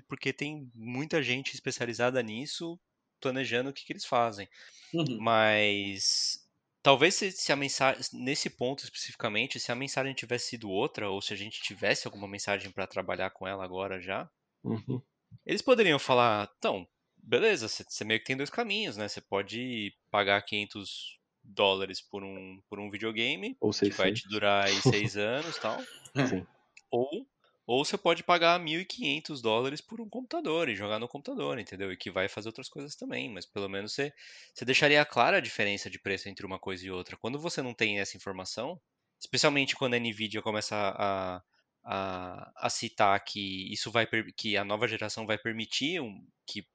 porque 0.08 0.32
tem 0.32 0.70
muita 0.74 1.22
gente 1.22 1.54
especializada 1.54 2.20
nisso 2.22 2.80
planejando 3.24 3.70
o 3.70 3.74
que, 3.74 3.84
que 3.84 3.92
eles 3.94 4.06
fazem. 4.06 4.48
Uhum. 4.92 5.24
Mas 5.24 6.48
talvez 6.82 7.14
se, 7.16 7.32
se 7.32 7.52
a 7.52 7.56
mensagem, 7.56 8.02
nesse 8.14 8.50
ponto 8.50 8.84
especificamente, 8.84 9.60
se 9.60 9.72
a 9.72 9.76
mensagem 9.76 10.14
tivesse 10.14 10.50
sido 10.50 10.70
outra, 10.70 11.10
ou 11.10 11.22
se 11.22 11.34
a 11.34 11.36
gente 11.36 11.62
tivesse 11.62 12.06
alguma 12.06 12.28
mensagem 12.28 12.70
para 12.72 12.86
trabalhar 12.86 13.30
com 13.30 13.46
ela 13.48 13.64
agora 13.64 14.00
já, 14.00 14.30
Uhum. 14.64 15.02
eles 15.44 15.62
poderiam 15.62 15.98
falar, 15.98 16.50
então, 16.58 16.86
beleza, 17.16 17.68
você 17.68 18.04
meio 18.04 18.20
que 18.20 18.26
tem 18.26 18.36
dois 18.36 18.50
caminhos, 18.50 18.96
né? 18.96 19.08
Você 19.08 19.20
pode 19.20 19.94
pagar 20.10 20.40
500 20.42 21.18
dólares 21.42 22.00
por 22.00 22.22
um, 22.24 22.60
por 22.68 22.78
um 22.80 22.90
videogame, 22.90 23.58
Ou 23.60 23.72
que 23.82 23.92
vai 23.94 24.10
600. 24.12 24.12
te 24.12 24.26
durar 24.28 24.66
aí 24.66 24.80
seis 24.82 25.16
anos 25.16 25.56
e 25.56 25.60
tal, 25.60 25.88
Sim. 26.24 26.46
ou, 26.90 27.28
ou 27.66 27.84
você 27.84 27.96
pode 27.96 28.22
pagar 28.24 28.58
1.500 28.60 29.40
dólares 29.42 29.80
por 29.80 30.00
um 30.00 30.08
computador 30.08 30.68
e 30.68 30.74
jogar 30.76 30.98
no 30.98 31.08
computador, 31.08 31.58
entendeu? 31.58 31.92
E 31.92 31.96
que 31.96 32.10
vai 32.10 32.28
fazer 32.28 32.48
outras 32.48 32.68
coisas 32.68 32.94
também, 32.96 33.30
mas 33.30 33.46
pelo 33.46 33.68
menos 33.68 33.92
você, 33.94 34.12
você 34.54 34.64
deixaria 34.64 35.04
clara 35.04 35.38
a 35.38 35.40
diferença 35.40 35.88
de 35.90 35.98
preço 35.98 36.28
entre 36.28 36.44
uma 36.46 36.58
coisa 36.58 36.86
e 36.86 36.90
outra. 36.90 37.16
Quando 37.16 37.38
você 37.40 37.62
não 37.62 37.74
tem 37.74 38.00
essa 38.00 38.16
informação, 38.16 38.80
especialmente 39.20 39.74
quando 39.76 39.94
a 39.94 39.98
Nvidia 39.98 40.42
começa 40.42 40.76
a, 40.76 41.42
a, 41.82 42.52
a 42.66 42.70
citar 42.70 43.22
que 43.24 43.72
isso 43.72 43.90
vai 43.90 44.06
que 44.36 44.56
a 44.56 44.64
nova 44.64 44.86
geração 44.88 45.26
vai 45.26 45.38
permitir 45.38 46.00
um, 46.00 46.26
que, 46.46 46.66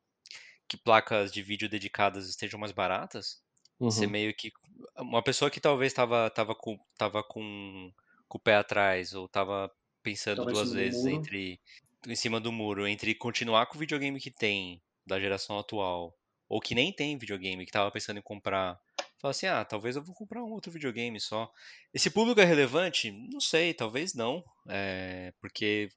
que 0.68 0.78
placas 0.78 1.32
de 1.32 1.42
vídeo 1.42 1.70
dedicadas 1.70 2.28
estejam 2.30 2.60
mais 2.60 2.72
baratas, 2.72 3.42
você 3.84 4.06
Uhum. 4.06 4.08
meio 4.08 4.34
que 4.36 4.52
uma 4.98 5.24
pessoa 5.24 5.50
que 5.52 5.60
talvez 5.62 5.92
estava 5.92 6.30
tava 6.30 6.56
com 6.56 6.78
tava 6.98 7.24
com, 7.24 7.92
com 8.28 8.38
o 8.38 8.42
pé 8.42 8.56
atrás 8.56 9.14
ou 9.14 9.26
estava 9.26 9.72
pensando 10.04 10.38
Tava 10.38 10.52
em 10.52 10.54
duas 10.54 10.72
vezes 10.72 11.06
muro. 11.06 11.08
entre 11.08 11.60
em 12.08 12.16
cima 12.16 12.40
do 12.40 12.52
muro 12.52 12.88
entre 12.88 13.14
continuar 13.16 13.66
com 13.68 13.76
o 13.76 13.80
videogame 13.80 14.20
que 14.20 14.32
tem 14.32 14.82
da 15.06 15.20
geração 15.20 15.60
atual 15.60 16.16
ou 16.48 16.60
que 16.60 16.74
nem 16.76 16.94
tem 16.94 17.18
videogame 17.18 17.66
que 17.66 17.70
estava 17.70 17.92
pensando 17.92 18.18
em 18.20 18.22
comprar 18.24 18.80
fala 19.20 19.32
assim 19.32 19.48
ah 19.48 19.66
talvez 19.66 19.96
eu 19.96 20.04
vou 20.04 20.16
comprar 20.16 20.44
um 20.44 20.52
outro 20.52 20.72
videogame 20.72 21.20
só 21.20 21.52
esse 21.94 22.10
público 22.10 22.40
é 22.42 22.46
relevante 22.46 23.12
não 23.12 23.40
sei 23.42 23.74
talvez 23.74 24.14
não 24.14 24.44
é, 24.70 25.34
porque 25.42 25.90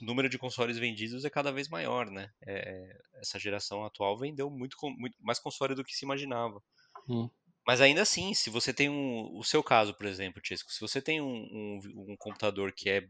o 0.00 0.04
número 0.04 0.28
de 0.28 0.38
consoles 0.38 0.78
vendidos 0.78 1.24
é 1.24 1.30
cada 1.30 1.50
vez 1.52 1.68
maior 1.68 2.10
né 2.10 2.30
É, 2.46 2.98
essa 3.20 3.38
geração 3.38 3.84
atual 3.84 4.18
vendeu 4.18 4.50
muito, 4.50 4.76
muito 4.98 5.16
mais 5.20 5.38
console 5.38 5.74
do 5.74 5.84
que 5.84 5.94
se 5.94 6.04
imaginava 6.04 6.62
Hum. 7.08 7.30
mas 7.66 7.80
ainda 7.80 8.02
assim, 8.02 8.32
se 8.34 8.48
você 8.50 8.72
tem 8.72 8.88
um. 8.88 9.36
O 9.36 9.42
seu 9.44 9.62
caso, 9.62 9.94
por 9.94 10.06
exemplo, 10.06 10.40
Tisco, 10.40 10.70
se 10.72 10.80
você 10.80 11.00
tem 11.02 11.20
um, 11.20 11.26
um, 11.26 11.80
um 12.12 12.16
computador 12.16 12.72
que 12.72 12.88
é 12.88 13.08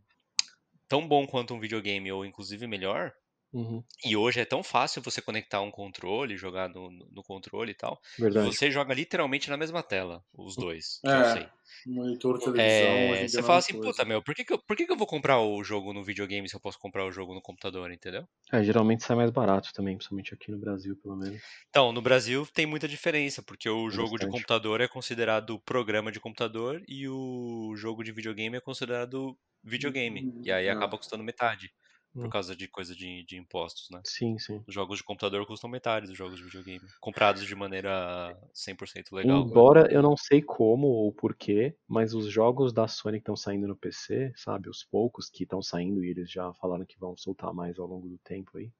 tão 0.89 1.07
bom 1.07 1.27
quanto 1.27 1.55
um 1.55 1.61
videogame, 1.61 2.11
ou 2.13 2.25
inclusive 2.25 2.67
melhor, 2.67 3.13
Uhum. 3.57 3.85
e 4.05 4.17
hoje 4.17 4.41
é 4.41 4.45
tão 4.45 4.63
fácil 4.63 5.03
você 5.03 5.21
conectar 5.23 5.61
um 5.63 5.71
controle, 5.71 6.37
jogar 6.37 6.69
no, 6.69 6.91
no 6.91 7.23
controle 7.25 7.73
e 7.73 7.75
tal, 7.75 8.01
Verdade. 8.19 8.57
você 8.57 8.71
joga 8.71 8.95
literalmente 8.95 9.51
na 9.51 9.57
mesma 9.57 9.83
tela, 9.83 10.25
os 10.35 10.57
dois, 10.57 11.03
que 11.09 11.17
eu 11.17 11.25
É, 11.25 11.51
monitor, 11.87 12.39
televisão, 12.39 13.09
É, 13.09 13.29
você 13.29 13.43
fala 13.43 13.59
assim, 13.59 13.75
coisa. 13.75 13.81
puta, 13.81 14.05
meu, 14.05 14.23
por 14.23 14.35
que 14.35 14.45
que, 14.45 14.53
eu, 14.53 14.59
por 14.67 14.77
que 14.77 14.87
que 14.87 14.93
eu 14.93 14.97
vou 14.97 15.07
comprar 15.07 15.41
o 15.41 15.63
jogo 15.65 15.93
no 15.93 16.03
videogame 16.05 16.49
se 16.49 16.57
eu 16.57 16.61
posso 16.61 16.79
comprar 16.79 17.05
o 17.05 17.13
jogo 17.13 17.35
no 17.35 17.43
computador, 17.43 17.91
entendeu? 17.93 18.27
É, 18.53 18.61
geralmente 18.65 19.05
sai 19.05 19.15
mais 19.15 19.31
barato 19.31 19.73
também, 19.73 19.95
principalmente 19.97 20.35
aqui 20.35 20.51
no 20.51 20.59
Brasil, 20.59 20.97
pelo 20.97 21.15
menos. 21.15 21.45
Então, 21.69 21.93
no 21.93 22.01
Brasil 22.03 22.47
tem 22.47 22.67
muita 22.67 22.89
diferença, 22.89 23.43
porque 23.43 23.69
o 23.69 23.89
jogo 23.91 24.19
de 24.19 24.27
Bastante. 24.27 24.27
computador 24.27 24.81
é 24.81 24.89
considerado 24.89 25.61
programa 25.61 26.11
de 26.13 26.21
computador 26.21 26.83
e 26.89 27.09
o 27.09 27.75
jogo 27.77 28.03
de 28.03 28.13
videogame 28.13 28.57
é 28.57 28.61
considerado 28.61 29.39
videogame. 29.63 30.29
E 30.45 30.51
aí 30.51 30.69
É. 30.69 30.71
acaba 30.71 30.97
custando 30.99 31.23
metade, 31.25 31.73
por 32.17 32.27
Hum. 32.27 32.31
causa 32.31 32.57
de 32.57 32.67
coisa 32.67 32.95
de, 32.95 33.25
de 33.25 33.37
impostos, 33.37 33.91
né? 33.91 34.01
Sim, 34.05 34.39
sim. 34.39 34.65
Os 34.67 34.75
jogos 34.75 34.99
de 34.99 35.05
computador 35.05 35.47
custam 35.47 35.69
metade 35.69 36.07
dos 36.07 36.17
jogos 36.17 36.39
de 36.39 36.45
videogame, 36.45 36.81
comprados 37.01 37.47
de 37.47 37.55
maneira 37.55 38.37
100% 38.55 39.13
legal. 39.13 39.43
Embora 39.43 39.93
eu 39.93 40.03
não 40.03 40.17
sei 40.17 40.41
como 40.41 40.87
ou 40.87 41.13
porquê, 41.13 41.77
mas 41.87 42.15
os 42.15 42.31
jogos 42.31 42.73
da 42.73 42.89
Sony 42.89 43.19
que 43.19 43.23
estão 43.23 43.37
saindo 43.37 43.69
no 43.69 43.77
PC, 43.77 44.33
sabe, 44.35 44.69
os 44.69 44.83
poucos 44.83 45.29
que 45.29 45.45
estão 45.45 45.61
saindo 45.63 46.03
e 46.05 46.11
eles 46.11 46.31
já 46.31 46.53
falaram 46.55 46.87
que 46.87 46.99
vão 46.99 47.17
soltar 47.17 47.53
mais 47.53 47.79
ao 47.79 47.87
longo 47.87 48.09
do 48.09 48.19
tempo 48.19 48.57
aí, 48.57 48.73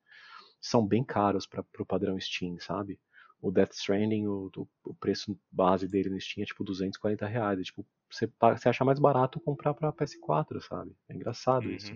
são 0.61 0.87
bem 0.87 1.05
caros 1.05 1.47
para 1.47 1.63
pro 1.63 1.87
padrão 1.87 2.19
Steam, 2.19 2.59
sabe? 2.59 2.99
O 3.41 3.51
Death 3.51 3.73
Stranding, 3.75 4.27
o, 4.27 4.51
o, 4.85 4.95
preço 4.95 5.39
base 5.53 5.87
dele 5.87 6.09
no 6.09 6.21
Steam 6.21 6.43
é 6.43 6.47
tipo 6.47 6.65
240 6.65 7.27
reais. 7.27 7.61
É, 7.61 7.63
tipo, 7.63 7.87
você, 8.11 8.29
você 8.41 8.69
acha 8.69 8.85
mais 8.85 8.99
barato 8.99 9.39
comprar 9.39 9.75
pra 9.75 9.93
PS4, 9.93 10.61
sabe? 10.63 10.97
É 11.09 11.15
engraçado 11.15 11.71
isso. 11.71 11.95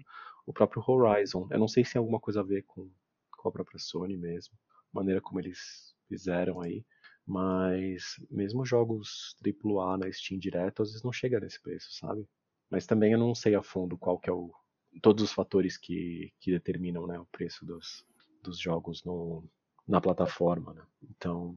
O 0.50 0.52
próprio 0.52 0.82
Horizon, 0.84 1.46
eu 1.48 1.60
não 1.60 1.68
sei 1.68 1.84
se 1.84 1.92
tem 1.92 2.00
alguma 2.00 2.18
coisa 2.18 2.40
a 2.40 2.42
ver 2.42 2.64
com, 2.64 2.90
com 3.30 3.48
a 3.48 3.52
própria 3.52 3.78
Sony 3.78 4.16
mesmo, 4.16 4.52
maneira 4.92 5.20
como 5.20 5.38
eles 5.38 5.94
fizeram 6.08 6.60
aí, 6.60 6.84
mas 7.24 8.16
mesmo 8.28 8.66
jogos 8.66 9.36
AAA 9.46 9.98
na 9.98 10.12
Steam 10.12 10.40
direto, 10.40 10.82
às 10.82 10.88
vezes 10.88 11.04
não 11.04 11.12
chega 11.12 11.38
nesse 11.38 11.62
preço, 11.62 11.92
sabe? 11.92 12.28
Mas 12.68 12.84
também 12.84 13.12
eu 13.12 13.18
não 13.18 13.32
sei 13.32 13.54
a 13.54 13.62
fundo 13.62 13.96
qual 13.96 14.18
que 14.18 14.28
é 14.28 14.32
o 14.32 14.52
todos 15.00 15.22
os 15.22 15.32
fatores 15.32 15.78
que, 15.78 16.32
que 16.40 16.50
determinam 16.50 17.06
né, 17.06 17.16
o 17.16 17.26
preço 17.26 17.64
dos, 17.64 18.04
dos 18.42 18.58
jogos 18.58 19.04
no, 19.04 19.48
na 19.86 20.00
plataforma, 20.00 20.74
né? 20.74 20.82
Então 21.10 21.54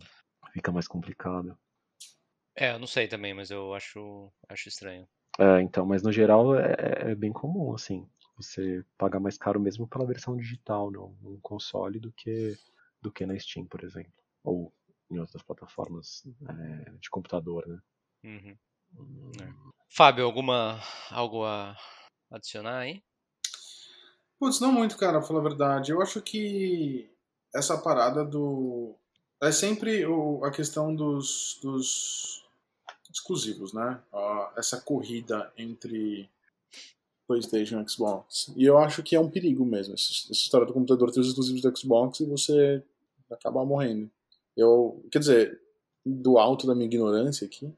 fica 0.54 0.72
mais 0.72 0.88
complicado. 0.88 1.58
É, 2.56 2.74
eu 2.74 2.80
não 2.80 2.86
sei 2.86 3.08
também, 3.08 3.34
mas 3.34 3.50
eu 3.50 3.74
acho, 3.74 4.32
acho 4.48 4.70
estranho. 4.70 5.08
É, 5.40 5.62
então, 5.62 5.84
mas 5.84 6.04
no 6.04 6.12
geral 6.12 6.56
é, 6.56 6.76
é 7.12 7.16
bem 7.16 7.34
comum, 7.34 7.74
assim, 7.74 8.08
você 8.36 8.84
pagar 8.98 9.20
mais 9.20 9.38
caro 9.38 9.60
mesmo 9.60 9.88
pela 9.88 10.06
versão 10.06 10.36
digital 10.36 10.90
no, 10.92 11.16
no 11.22 11.40
console 11.40 12.00
do 12.00 12.12
que, 12.12 12.58
do 13.02 13.12
que 13.12 13.26
na 13.26 13.38
Steam, 13.38 13.66
por 13.66 13.84
exemplo. 13.84 14.12
Ou 14.44 14.74
em 15.10 15.20
outras 15.20 15.44
plataformas 15.44 16.24
é, 16.50 16.92
de 17.00 17.10
computador, 17.10 17.68
né? 17.68 17.80
Uhum. 18.24 18.58
É. 19.42 19.54
Fábio, 19.90 20.26
alguma 20.26 20.80
algo 21.12 21.46
a 21.46 21.78
adicionar 22.32 22.80
aí? 22.80 23.04
Putz, 24.40 24.60
não 24.60 24.72
muito, 24.72 24.98
cara, 24.98 25.20
pra 25.20 25.28
falar 25.28 25.40
a 25.40 25.44
verdade. 25.44 25.92
Eu 25.92 26.02
acho 26.02 26.22
que 26.22 27.10
essa 27.54 27.78
parada 27.78 28.26
do. 28.26 28.96
É 29.42 29.52
sempre 29.52 30.06
o- 30.06 30.44
a 30.44 30.52
questão 30.52 30.96
dos, 30.96 31.60
dos 31.62 32.46
exclusivos, 33.12 33.74
né? 33.74 34.02
Ah, 34.12 34.54
essa 34.58 34.82
corrida 34.82 35.52
entre 35.58 36.30
PlayStation 37.28 37.82
e 37.82 37.90
Xbox. 37.90 38.52
E 38.56 38.66
eu 38.66 38.78
acho 38.78 39.02
que 39.04 39.16
é 39.16 39.20
um 39.20 39.30
perigo 39.30 39.66
mesmo, 39.66 39.94
essa 39.94 40.12
essa 40.12 40.32
história 40.32 40.68
do 40.68 40.74
computador 40.74 41.12
ter 41.12 41.20
os 41.20 41.28
exclusivos 41.28 41.62
do 41.62 41.78
Xbox 41.78 42.20
e 42.20 42.26
você 42.26 42.84
acabar 43.32 43.66
morrendo. 43.66 44.10
Eu, 44.56 45.04
quer 45.12 45.20
dizer, 45.20 45.62
do 46.06 46.38
alto 46.38 46.68
da 46.68 46.76
minha 46.76 46.86
ignorância 46.86 47.46
aqui, 47.46 47.74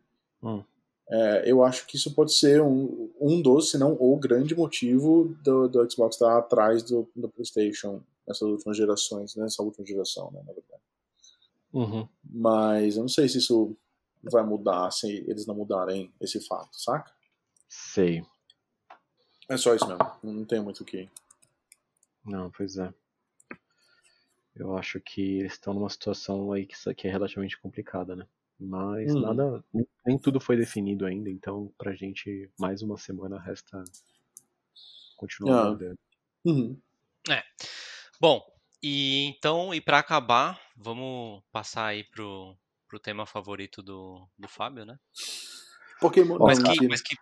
Hum. 0.45 0.63
É, 1.09 1.51
eu 1.51 1.63
acho 1.63 1.85
que 1.85 1.97
isso 1.97 2.13
pode 2.13 2.33
ser 2.33 2.61
um, 2.61 3.11
um 3.19 3.41
dos, 3.41 3.71
se 3.71 3.77
não 3.77 3.93
o 3.99 4.17
grande 4.17 4.55
motivo 4.55 5.35
do, 5.43 5.67
do 5.67 5.91
Xbox 5.91 6.15
estar 6.15 6.37
atrás 6.37 6.81
do, 6.83 7.07
do 7.15 7.29
PlayStation 7.29 8.01
nessas 8.27 8.47
últimas 8.47 8.77
gerações, 8.77 9.35
nessa 9.35 9.61
última 9.61 9.85
geração, 9.85 10.31
né, 10.31 10.41
na 10.45 10.53
verdade. 10.53 10.81
Uhum. 11.73 12.07
Mas 12.23 12.95
eu 12.95 13.01
não 13.01 13.09
sei 13.09 13.27
se 13.27 13.37
isso 13.37 13.75
vai 14.23 14.43
mudar 14.43 14.89
se 14.91 15.23
eles 15.27 15.45
não 15.45 15.53
mudarem 15.53 16.11
esse 16.19 16.39
fato, 16.39 16.79
saca? 16.79 17.11
Sei. 17.69 18.23
É 19.49 19.57
só 19.57 19.75
isso 19.75 19.87
mesmo. 19.87 20.11
Não 20.23 20.45
tem 20.45 20.59
muito 20.61 20.81
o 20.81 20.85
que. 20.85 21.09
Não, 22.25 22.49
pois 22.51 22.77
é. 22.77 22.93
Eu 24.55 24.77
acho 24.77 24.99
que 25.01 25.39
eles 25.39 25.53
estão 25.53 25.73
numa 25.73 25.89
situação 25.89 26.51
aí 26.51 26.65
que, 26.65 26.75
que 26.95 27.07
é 27.07 27.11
relativamente 27.11 27.57
complicada, 27.57 28.15
né? 28.15 28.25
Mas 28.57 29.13
Hum. 29.13 29.19
nada, 29.21 29.63
nem, 30.05 30.17
tudo 30.17 30.39
foi 30.39 30.55
definido 30.55 31.05
ainda, 31.05 31.29
então 31.29 31.73
pra 31.77 31.93
gente 31.93 32.49
mais 32.57 32.81
uma 32.81 32.97
semana 32.97 33.37
resta 33.37 33.83
continuar 35.17 35.77
Ah. 35.77 35.95
Uhum. 36.45 36.79
Bom, 38.19 38.41
e 38.81 39.25
então, 39.25 39.73
e 39.73 39.81
para 39.81 39.99
acabar, 39.99 40.61
vamos 40.77 41.43
passar 41.51 41.87
aí 41.87 42.03
pro, 42.03 42.55
pro 42.87 42.99
tema 42.99 43.25
favorito 43.25 43.81
do, 43.81 44.25
do 44.37 44.47
Fábio, 44.47 44.85
né? 44.85 44.97
Pokémon. 45.99 46.37
Mas 46.39 46.61
que, 46.61 46.87
mas 46.87 47.01
que, 47.01 47.15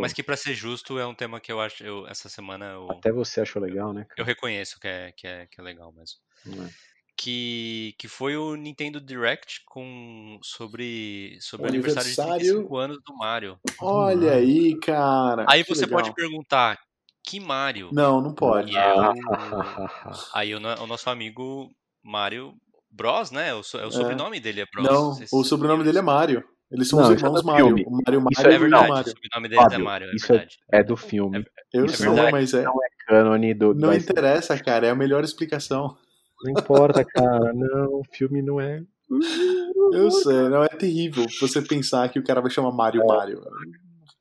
Mas 0.00 0.12
que 0.12 0.22
para 0.22 0.36
ser 0.36 0.54
justo, 0.54 0.98
é 0.98 1.06
um 1.06 1.14
tema 1.14 1.38
que 1.40 1.50
eu 1.52 1.60
acho, 1.60 1.84
eu, 1.84 2.06
essa 2.06 2.28
semana 2.28 2.66
eu, 2.72 2.90
Até 2.90 3.12
você 3.12 3.40
achou 3.40 3.60
legal, 3.60 3.92
né? 3.92 4.02
eu 4.10 4.16
cara? 4.16 4.24
reconheço 4.26 4.78
que 4.80 4.88
é, 4.88 5.12
que 5.12 5.26
é, 5.26 5.46
que 5.46 5.60
é 5.60 5.64
legal 5.64 5.92
mesmo. 5.92 6.18
Não 6.46 6.64
é? 6.64 6.70
Que, 7.16 7.94
que 7.98 8.08
foi 8.08 8.36
o 8.36 8.56
Nintendo 8.56 9.00
Direct 9.00 9.62
com, 9.66 10.38
sobre, 10.42 11.36
sobre 11.40 11.66
O 11.66 11.66
o 11.66 11.68
aniversário 11.68 12.08
de 12.12 12.20
aniversário- 12.20 12.46
35 12.52 12.76
anos 12.76 12.98
do 13.06 13.14
Mario. 13.16 13.60
Olha 13.80 14.32
aí, 14.32 14.76
cara. 14.80 15.44
Aí 15.48 15.62
que 15.62 15.74
você 15.74 15.84
legal. 15.84 16.00
pode 16.00 16.14
perguntar, 16.14 16.78
que 17.24 17.38
Mario? 17.38 17.90
Não, 17.92 18.20
não 18.20 18.34
pode. 18.34 18.74
É 18.76 18.94
o, 18.94 19.12
aí 20.34 20.54
o, 20.54 20.58
o 20.58 20.86
nosso 20.86 21.10
amigo 21.10 21.70
Mario 22.02 22.54
Bros, 22.90 23.30
né? 23.30 23.54
O, 23.54 23.62
so- 23.62 23.78
é 23.78 23.86
o 23.86 23.92
sobrenome 23.92 24.40
dele 24.40 24.62
é 24.62 24.66
Bros. 24.66 24.84
Não, 24.86 25.12
se 25.14 25.26
o 25.30 25.44
sobrenome 25.44 25.84
dele 25.84 25.98
é 25.98 26.02
Mario. 26.02 26.42
Eles 26.72 26.88
são 26.88 26.98
Não, 27.00 27.06
os 27.06 27.12
é 27.12 27.16
irmãos 27.18 27.40
do 27.42 27.46
Mario. 27.46 27.66
filme. 27.66 27.84
O 27.86 27.90
Mario 27.90 28.18
Isso 28.30 28.40
Mario 28.42 28.52
É 28.52 28.56
o 28.56 28.60
verdade, 28.60 28.84
o 28.84 28.88
Mario. 28.94 29.10
sobrenome 29.12 29.48
deles 29.48 29.58
é 29.64 29.70
Fábio, 29.70 29.84
Mario, 29.84 30.08
é 30.10 30.14
isso 30.16 30.24
é- 30.24 30.28
verdade. 30.36 30.58
é 30.72 30.82
do 30.82 30.96
filme. 30.96 31.44
Eu 31.72 31.84
É 31.84 31.88
sei, 31.88 32.06
verdade. 32.06 32.32
mas 32.32 32.54
é. 32.54 32.64
Cânone 33.06 33.54
do. 33.54 33.74
Não 33.74 33.88
mas 33.88 34.02
interessa, 34.08 34.58
cara. 34.58 34.86
É 34.86 34.90
a 34.90 34.94
melhor 34.94 35.22
explicação. 35.22 35.96
não 36.44 36.50
importa, 36.52 37.04
cara. 37.04 37.52
Não, 37.52 38.00
o 38.00 38.02
filme 38.12 38.40
não 38.42 38.60
é. 38.60 38.82
Eu 39.92 40.10
sei, 40.10 40.48
não 40.48 40.64
é 40.64 40.68
terrível 40.68 41.26
você 41.40 41.60
pensar 41.60 42.08
que 42.08 42.18
o 42.18 42.24
cara 42.24 42.40
vai 42.40 42.50
chamar 42.50 42.72
Mario 42.72 43.06
Mario. 43.06 43.42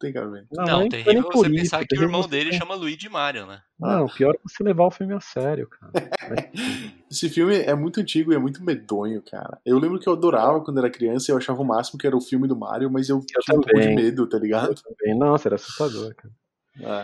Não 0.02 0.12
tem 0.12 0.14
cabimento. 0.14 0.48
Não, 0.52 0.66
Não, 0.66 0.80
nem- 0.80 0.90
terrível 0.90 1.20
é 1.30 1.34
você 1.36 1.48
isso, 1.48 1.56
pensar 1.56 1.86
que 1.86 1.98
o 1.98 2.02
irmão 2.02 2.28
dele 2.28 2.50
tem- 2.50 2.60
chama 2.60 2.74
Luigi 2.76 3.08
Mario, 3.10 3.46
né? 3.46 3.62
Não, 3.80 4.08
pior 4.08 4.34
é 4.36 4.40
você 4.44 4.64
levar 4.64 4.86
o 4.86 4.92
filme 4.92 5.14
a 5.14 5.20
sério, 5.20 5.68
cara. 5.70 5.92
Esse 7.10 7.30
filme 7.30 7.56
é 7.56 7.76
muito 7.76 8.00
antigo 8.00 8.32
e 8.32 8.36
é 8.36 8.40
muito 8.40 8.64
medonho, 8.64 9.22
cara. 9.22 9.60
Eu 9.66 9.78
lembro 9.78 10.00
que 10.00 10.08
eu 10.08 10.14
adorava 10.14 10.62
quando 10.62 10.80
era 10.80 10.90
criança 10.90 11.30
e 11.30 11.34
eu 11.34 11.38
achava 11.38 11.62
o 11.62 11.66
máximo 11.66 12.00
que 12.00 12.08
era 12.08 12.16
o 12.16 12.22
filme 12.22 12.48
do 12.48 12.56
Mario, 12.56 12.90
mas 12.90 13.10
eu, 13.10 13.20
tinha 13.20 13.58
um 13.58 13.62
pouco 13.62 13.74
de 13.76 13.82
também. 13.82 13.96
medo, 13.96 14.28
tá 14.28 14.38
ligado? 14.40 14.74
Também, 14.82 15.18
Nossa, 15.18 15.48
era 15.48 15.56
assustador, 15.56 16.16
cara. 16.16 16.34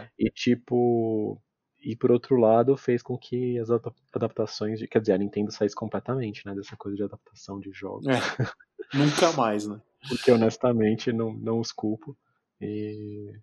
É. 0.01 0.07
E 0.17 0.29
tipo. 0.29 1.39
E 1.79 1.95
por 1.95 2.11
outro 2.11 2.35
lado, 2.37 2.75
fez 2.75 3.01
com 3.03 3.17
que 3.17 3.57
as 3.59 3.69
adap- 3.69 3.95
adaptações 4.13 4.79
de. 4.79 4.87
Quer 4.87 4.99
dizer, 4.99 5.13
a 5.13 5.17
Nintendo 5.17 5.51
saísse 5.51 5.75
completamente, 5.75 6.45
né? 6.45 6.55
Dessa 6.55 6.75
coisa 6.75 6.97
de 6.97 7.03
adaptação 7.03 7.59
de 7.59 7.71
jogos. 7.71 8.05
É. 8.07 8.13
Nunca 8.93 9.31
mais, 9.33 9.67
né? 9.67 9.79
Porque 10.07 10.31
honestamente 10.31 11.11
não, 11.11 11.33
não 11.33 11.59
os 11.59 11.71
culpo. 11.71 12.17
E. 12.61 13.33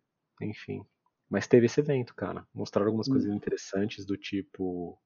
Enfim. 0.42 0.84
Mas 1.30 1.46
teve 1.46 1.66
esse 1.66 1.80
evento, 1.80 2.14
cara. 2.14 2.46
Mostraram 2.54 2.88
algumas 2.88 3.08
Hum. 3.08 3.12
coisas 3.12 3.32
interessantes 3.32 4.04
do 4.04 4.16
tipo. 4.16 4.98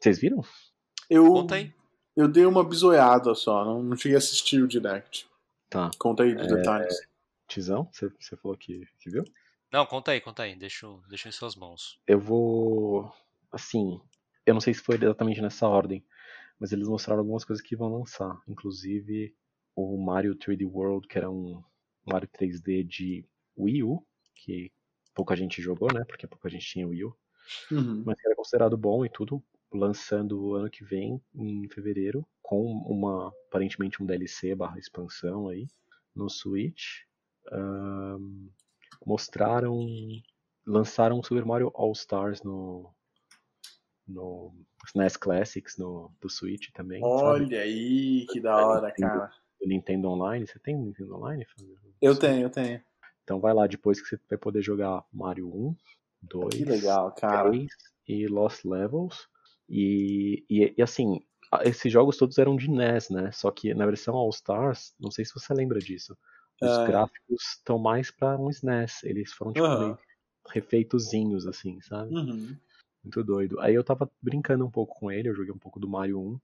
Vocês 0.00 0.18
viram? 0.18 0.42
Eu, 1.08 1.26
Conta 1.32 1.56
aí. 1.56 1.72
eu 2.16 2.28
dei 2.28 2.44
uma 2.44 2.64
bisoiada 2.64 3.34
só, 3.34 3.64
não, 3.64 3.82
não 3.82 3.96
cheguei 3.96 4.16
a 4.16 4.18
assistir 4.18 4.62
o 4.62 4.68
Direct. 4.68 5.28
Tá. 5.68 5.90
Conta 5.98 6.22
aí 6.22 6.32
É. 6.32 6.34
dos 6.34 6.46
detalhes. 6.48 6.94
Tizão, 7.48 7.88
você, 7.92 8.08
você 8.20 8.36
falou 8.36 8.56
que, 8.56 8.84
que 9.00 9.08
viu? 9.10 9.24
Não, 9.72 9.86
conta 9.86 10.10
aí, 10.12 10.20
conta 10.20 10.42
aí. 10.42 10.56
Deixa, 10.56 10.86
deixa 11.08 11.28
em 11.28 11.32
suas 11.32 11.54
mãos. 11.56 11.98
Eu 12.06 12.18
vou. 12.20 13.12
Assim, 13.52 14.00
eu 14.44 14.52
não 14.54 14.60
sei 14.60 14.74
se 14.74 14.80
foi 14.80 14.96
exatamente 14.96 15.40
nessa 15.40 15.68
ordem, 15.68 16.04
mas 16.58 16.72
eles 16.72 16.88
mostraram 16.88 17.20
algumas 17.20 17.44
coisas 17.44 17.64
que 17.64 17.76
vão 17.76 17.92
lançar. 17.98 18.40
Inclusive 18.48 19.34
o 19.76 19.96
Mario 19.96 20.34
3D 20.36 20.64
World, 20.68 21.06
que 21.06 21.18
era 21.18 21.30
um 21.30 21.62
Mario 22.06 22.28
3D 22.28 22.82
de 22.84 23.24
Wii 23.58 23.82
U, 23.82 24.04
que 24.34 24.72
pouca 25.14 25.34
gente 25.36 25.60
jogou, 25.62 25.92
né? 25.92 26.04
Porque 26.04 26.26
pouca 26.26 26.48
gente 26.48 26.66
tinha 26.66 26.86
Wii 26.86 27.04
U, 27.04 27.16
Uhum. 27.70 28.02
mas 28.04 28.20
que 28.20 28.26
era 28.26 28.36
considerado 28.36 28.76
bom 28.76 29.04
e 29.04 29.08
tudo, 29.08 29.42
lançando 29.72 30.54
ano 30.54 30.68
que 30.70 30.84
vem, 30.84 31.20
em 31.34 31.68
fevereiro, 31.68 32.26
com 32.42 32.64
uma 32.64 33.28
aparentemente 33.48 34.02
um 34.02 34.06
DLC 34.06 34.54
barra 34.54 34.78
expansão 34.78 35.48
aí 35.48 35.66
no 36.14 36.28
Switch. 36.28 37.02
Mostraram. 39.04 39.86
Lançaram 40.66 41.22
Super 41.22 41.44
Mario 41.44 41.70
All 41.74 41.92
Stars 41.92 42.42
no. 42.42 42.92
no 44.06 44.52
SNES 44.88 45.16
Classics 45.16 45.76
no, 45.78 46.12
do 46.20 46.28
Switch 46.28 46.70
também. 46.72 47.00
sabe? 47.00 47.12
Olha 47.14 47.60
aí, 47.60 48.26
que 48.30 48.40
da 48.40 48.56
hora, 48.66 48.92
cara. 48.92 49.32
Do 49.60 49.66
Nintendo 49.66 50.08
Online. 50.08 50.46
Você 50.46 50.58
tem 50.58 50.76
Nintendo 50.76 51.16
Online? 51.16 51.44
Fábio? 51.44 51.78
Eu 52.00 52.18
tenho, 52.18 52.42
eu 52.42 52.50
tenho. 52.50 52.80
Então 53.24 53.40
vai 53.40 53.52
lá 53.52 53.66
depois 53.66 54.00
que 54.00 54.08
você 54.08 54.20
vai 54.28 54.38
poder 54.38 54.62
jogar 54.62 55.04
Mario 55.12 55.48
1, 55.48 55.74
2, 56.22 56.54
Que 56.54 56.64
legal, 56.64 57.12
cara. 57.12 57.50
3 57.50 57.66
e 58.06 58.26
Lost 58.28 58.64
Levels. 58.64 59.28
E, 59.68 60.44
e, 60.48 60.74
e, 60.76 60.82
assim, 60.82 61.20
esses 61.64 61.92
jogos 61.92 62.16
todos 62.16 62.38
eram 62.38 62.56
de 62.56 62.70
NES, 62.70 63.10
né? 63.10 63.32
Só 63.32 63.50
que 63.50 63.74
na 63.74 63.84
versão 63.86 64.14
All 64.14 64.30
Stars, 64.30 64.94
não 65.00 65.10
sei 65.10 65.24
se 65.24 65.34
você 65.34 65.52
lembra 65.52 65.80
disso, 65.80 66.16
os 66.62 66.78
É. 66.78 66.86
gráficos 66.86 67.42
estão 67.56 67.78
mais 67.78 68.10
pra 68.10 68.38
um 68.38 68.48
SNES. 68.48 69.02
Eles 69.02 69.32
foram 69.32 69.52
tipo 69.52 69.78
meio 69.78 69.98
refeitozinhos, 70.50 71.46
assim, 71.46 71.80
sabe? 71.80 72.14
Uhum. 72.14 72.56
Muito 73.02 73.24
doido. 73.24 73.60
Aí 73.60 73.74
eu 73.74 73.82
tava 73.82 74.10
brincando 74.22 74.64
um 74.64 74.70
pouco 74.70 74.98
com 74.98 75.10
ele, 75.10 75.28
eu 75.28 75.34
joguei 75.34 75.52
um 75.52 75.58
pouco 75.58 75.80
do 75.80 75.88
Mario 75.88 76.20
1. 76.20 76.40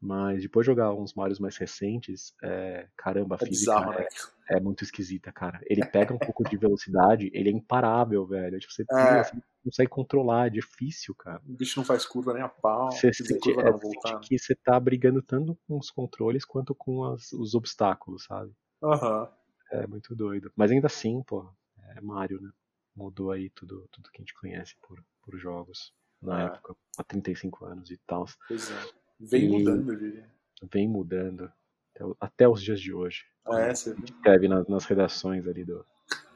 Mas 0.00 0.42
depois 0.42 0.64
de 0.64 0.68
jogar 0.70 0.92
uns 0.94 1.12
Marios 1.14 1.40
mais 1.40 1.56
recentes, 1.56 2.32
é, 2.42 2.88
caramba, 2.96 3.34
a 3.34 3.38
É 3.42 3.46
física 3.46 3.74
bizarro, 3.74 3.92
é, 3.94 3.98
né? 4.02 4.08
é 4.50 4.60
muito 4.60 4.84
esquisita, 4.84 5.32
cara. 5.32 5.60
Ele 5.66 5.84
pega 5.84 6.14
um 6.14 6.18
pouco 6.18 6.48
de 6.48 6.56
velocidade, 6.56 7.30
ele 7.34 7.48
é 7.48 7.52
imparável, 7.52 8.24
velho. 8.24 8.58
Tipo, 8.60 8.72
você, 8.72 8.84
É. 8.90 9.24
você 9.24 9.34
não 9.34 9.42
consegue 9.64 9.90
controlar, 9.90 10.46
é 10.46 10.50
difícil, 10.50 11.14
cara. 11.16 11.42
O 11.44 11.52
bicho 11.56 11.78
não 11.80 11.84
faz 11.84 12.06
curva 12.06 12.32
nem 12.32 12.42
a 12.42 12.48
pau. 12.48 12.92
Você 12.92 13.12
sente, 13.12 13.40
curva 13.52 13.68
é, 13.68 13.72
voltar. 13.72 14.20
que 14.20 14.38
você 14.38 14.54
tá 14.54 14.78
brigando 14.78 15.20
tanto 15.20 15.58
com 15.66 15.76
os 15.76 15.90
controles 15.90 16.44
quanto 16.44 16.74
com 16.76 17.04
as- 17.04 17.32
os 17.32 17.54
obstáculos, 17.56 18.24
sabe? 18.24 18.52
Aham. 18.82 19.28
É 19.72 19.84
muito 19.86 20.14
doido. 20.14 20.52
Mas 20.56 20.70
ainda 20.70 20.86
assim, 20.86 21.22
pô, 21.24 21.50
é 21.96 22.00
Mario, 22.00 22.40
né? 22.40 22.50
Mudou 22.94 23.32
aí 23.32 23.50
tudo, 23.50 23.86
tudo 23.90 24.10
que 24.10 24.18
a 24.18 24.22
gente 24.22 24.34
conhece 24.34 24.76
por, 24.80 25.04
por 25.22 25.36
jogos 25.38 25.92
na 26.22 26.42
É. 26.42 26.44
época, 26.46 26.74
há 26.96 27.02
35 27.04 27.64
anos 27.64 27.90
e 27.90 27.96
tal. 28.06 28.26
Pois 28.46 28.70
é. 28.70 28.74
Vem 29.20 29.44
E- 29.44 29.48
mudando, 29.48 29.92
eu 29.92 29.98
diria. 29.98 30.28
Vem 30.72 30.88
mudando 30.88 31.50
até, 31.94 32.04
até 32.20 32.48
os 32.48 32.62
dias 32.62 32.80
de 32.80 32.92
hoje. 32.92 33.24
É, 33.48 33.74
você 33.74 33.94
escreve 34.04 34.48
nas, 34.48 34.66
nas 34.68 34.84
redações 34.84 35.46
ali 35.46 35.64
do, 35.64 35.84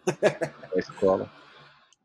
da 0.72 0.78
escola. 0.78 1.30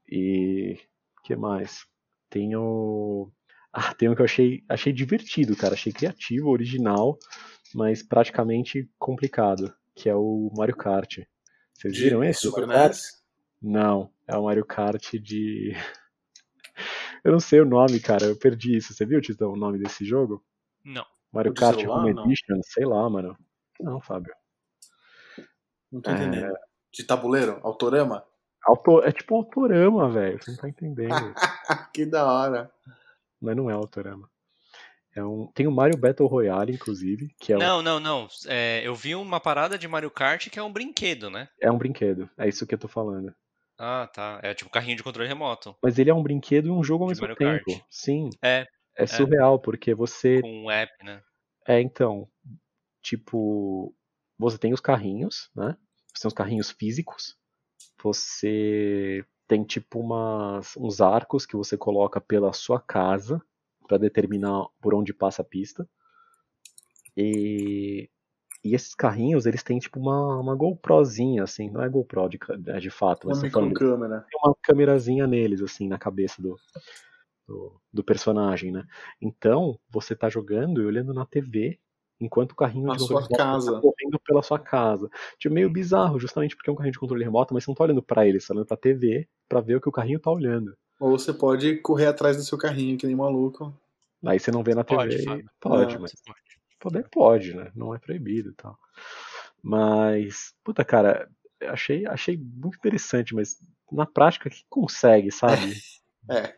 E 0.09 0.80
que 1.23 1.36
mais? 1.36 1.86
Tem 2.30 2.55
o. 2.55 3.32
Ah, 3.71 3.93
tem 3.93 4.09
um 4.09 4.15
que 4.15 4.21
eu 4.21 4.25
achei, 4.25 4.63
achei 4.67 4.91
divertido, 4.91 5.55
cara. 5.55 5.73
Achei 5.73 5.93
criativo, 5.93 6.49
original, 6.49 7.17
mas 7.73 8.01
praticamente 8.03 8.89
complicado. 8.97 9.73
Que 9.95 10.09
é 10.09 10.15
o 10.15 10.51
Mario 10.55 10.75
Kart. 10.75 11.19
Vocês 11.73 11.97
viram 11.97 12.23
esse? 12.23 12.41
Super 12.41 12.65
Mario 12.67 12.82
Kart? 12.82 12.93
NES? 12.93 13.23
Não, 13.61 14.11
é 14.28 14.38
o 14.38 14.43
Mario 14.43 14.65
Kart 14.65 15.13
de. 15.15 15.73
eu 17.23 17.32
não 17.32 17.39
sei 17.39 17.61
o 17.61 17.65
nome, 17.65 17.99
cara. 17.99 18.25
Eu 18.25 18.38
perdi 18.38 18.75
isso. 18.78 18.93
Você 18.93 19.05
viu, 19.05 19.21
Titão, 19.21 19.51
o 19.53 19.57
nome 19.57 19.78
desse 19.80 20.03
jogo? 20.05 20.43
Não. 20.88 21.05
Mario 21.33 21.53
Kart 21.53 21.75
celular, 21.77 21.99
Home 21.99 22.13
não? 22.13 22.25
Edition? 22.25 22.61
Sei 22.63 22.85
lá, 22.85 23.09
mano. 23.09 23.38
Não, 23.79 23.99
Fábio. 23.99 24.33
Não 25.91 25.99
tô 26.01 26.09
É. 26.09 26.13
entendendo. 26.13 26.55
De 26.93 27.03
tabuleiro? 27.03 27.59
Autorama? 27.61 28.23
Auto... 28.63 29.01
É 29.03 29.11
tipo 29.11 29.35
um 29.35 29.39
autorama, 29.39 30.09
velho. 30.09 30.41
Você 30.41 30.51
não 30.51 30.57
tá 30.57 30.69
entendendo. 30.69 31.33
que 31.93 32.05
da 32.05 32.25
hora. 32.25 32.71
Mas 33.41 33.55
não 33.55 33.69
é 33.69 33.73
autorama. 33.73 34.29
É 35.13 35.23
um... 35.23 35.47
Tem 35.47 35.67
o 35.67 35.71
Mario 35.71 35.97
Battle 35.97 36.27
Royale, 36.27 36.73
inclusive, 36.73 37.35
que 37.39 37.51
é 37.51 37.57
um, 37.57 37.59
Não, 37.59 37.81
não, 37.81 37.99
não. 37.99 38.27
É, 38.47 38.81
eu 38.85 38.95
vi 38.95 39.13
uma 39.13 39.39
parada 39.39 39.77
de 39.77 39.88
Mario 39.88 40.09
Kart 40.11 40.49
que 40.49 40.57
é 40.57 40.63
um 40.63 40.71
brinquedo, 40.71 41.29
né? 41.29 41.49
é 41.59 41.69
um 41.69 41.77
brinquedo. 41.77 42.29
É 42.38 42.47
isso 42.47 42.65
que 42.65 42.73
eu 42.75 42.79
tô 42.79 42.88
falando. 42.88 43.33
Ah, 43.77 44.09
tá. 44.11 44.39
É 44.41 44.53
tipo 44.53 44.71
carrinho 44.71 44.95
de 44.97 45.03
controle 45.03 45.27
remoto. 45.27 45.75
Mas 45.83 45.99
ele 45.99 46.09
é 46.09 46.13
um 46.13 46.23
brinquedo 46.23 46.67
e 46.67 46.71
um 46.71 46.83
jogo 46.83 47.03
ao 47.03 47.09
De 47.09 47.13
mesmo 47.21 47.27
Mario 47.27 47.35
tempo. 47.38 47.65
Kart. 47.79 47.85
Sim. 47.89 48.29
É, 48.41 48.65
É 48.97 49.05
surreal, 49.05 49.59
porque 49.59 49.93
você. 49.93 50.41
com 50.41 50.63
um 50.63 50.71
app, 50.71 50.91
né? 51.03 51.21
É, 51.67 51.79
então. 51.79 52.27
Tipo. 53.01 53.93
você 54.37 54.57
tem 54.57 54.73
os 54.73 54.79
carrinhos, 54.79 55.49
né? 55.55 55.77
Você 56.13 56.21
tem 56.21 56.27
os 56.27 56.33
carrinhos 56.33 56.71
físicos. 56.71 57.37
Você 58.01 59.25
tem 59.47 59.63
tipo 59.63 59.99
umas, 59.99 60.75
uns 60.75 60.99
arcos 60.99 61.45
que 61.45 61.55
você 61.55 61.77
coloca 61.77 62.19
pela 62.19 62.51
sua 62.53 62.79
casa 62.79 63.41
para 63.87 63.97
determinar 63.97 64.65
por 64.81 64.93
onde 64.93 65.13
passa 65.13 65.41
a 65.41 65.45
pista. 65.45 65.87
E, 67.15 68.09
e 68.63 68.75
esses 68.75 68.93
carrinhos, 68.93 69.45
eles 69.45 69.63
têm 69.63 69.79
tipo 69.79 69.99
uma, 69.99 70.39
uma 70.39 70.55
GoProzinha, 70.55 71.43
assim, 71.43 71.69
não 71.69 71.81
é 71.81 71.89
GoPro 71.89 72.29
de, 72.29 72.37
é 72.67 72.79
de 72.79 72.89
fato, 72.89 73.27
mas 73.27 73.41
Uma 73.41 73.49
falando, 73.49 73.73
câmera. 73.73 74.25
tem 74.29 74.39
uma 74.43 74.55
câmerazinha 74.61 75.25
neles, 75.25 75.61
assim, 75.61 75.87
na 75.87 75.97
cabeça 75.97 76.41
do, 76.41 76.59
do, 77.47 77.79
do 77.91 78.03
personagem, 78.03 78.71
né? 78.71 78.83
Então, 79.21 79.79
você 79.89 80.15
tá 80.15 80.29
jogando 80.29 80.81
e 80.81 80.85
olhando 80.85 81.13
na 81.13 81.25
TV 81.25 81.79
enquanto 82.19 82.51
o 82.51 82.55
carrinho 82.55 82.87
Na 82.87 82.95
de 82.95 82.99
sua 83.05 83.21
controle 83.21 83.37
remoto 83.37 83.53
casa. 83.53 83.73
tá 83.73 83.81
correndo 83.81 84.19
pela 84.19 84.41
sua 84.43 84.59
casa. 84.59 85.09
Tipo, 85.37 85.53
meio 85.55 85.69
bizarro, 85.69 86.19
justamente 86.19 86.55
porque 86.55 86.69
é 86.69 86.73
um 86.73 86.75
carrinho 86.75 86.93
de 86.93 86.99
controle 86.99 87.23
remoto, 87.23 87.53
mas 87.53 87.63
você 87.63 87.69
não 87.71 87.75
tá 87.75 87.83
olhando 87.83 88.03
pra 88.03 88.27
ele, 88.27 88.39
você 88.39 88.47
tá 88.47 88.53
olhando 88.53 88.67
pra 88.67 88.77
TV 88.77 89.27
pra 89.47 89.61
ver 89.61 89.75
o 89.75 89.81
que 89.81 89.89
o 89.89 89.91
carrinho 89.91 90.19
tá 90.19 90.31
olhando. 90.31 90.75
Ou 90.99 91.17
você 91.17 91.31
pode 91.31 91.77
correr 91.77 92.07
atrás 92.07 92.35
do 92.35 92.43
seu 92.43 92.57
carrinho, 92.57 92.97
que 92.97 93.05
nem 93.05 93.15
maluco. 93.15 93.73
Aí 94.25 94.39
você 94.39 94.51
não 94.51 94.63
vê 94.63 94.73
na 94.73 94.83
Pode, 94.83 95.15
TV. 95.17 95.45
Pode, 95.59 95.95
É. 95.95 95.99
mas 95.99 96.13
pode. 96.25 96.39
poder 96.79 97.07
pode, 97.09 97.53
né? 97.55 97.71
Não 97.75 97.93
é 97.93 97.99
proibido 97.99 98.49
e 98.49 98.53
tal. 98.53 98.77
Mas, 99.61 100.55
puta, 100.63 100.83
cara, 100.83 101.29
achei, 101.61 102.05
achei 102.07 102.35
muito 102.35 102.77
interessante, 102.77 103.35
mas 103.35 103.57
na 103.91 104.05
prática, 104.07 104.49
que 104.49 104.63
consegue, 104.69 105.31
sabe? 105.31 105.55
É. 106.29 106.57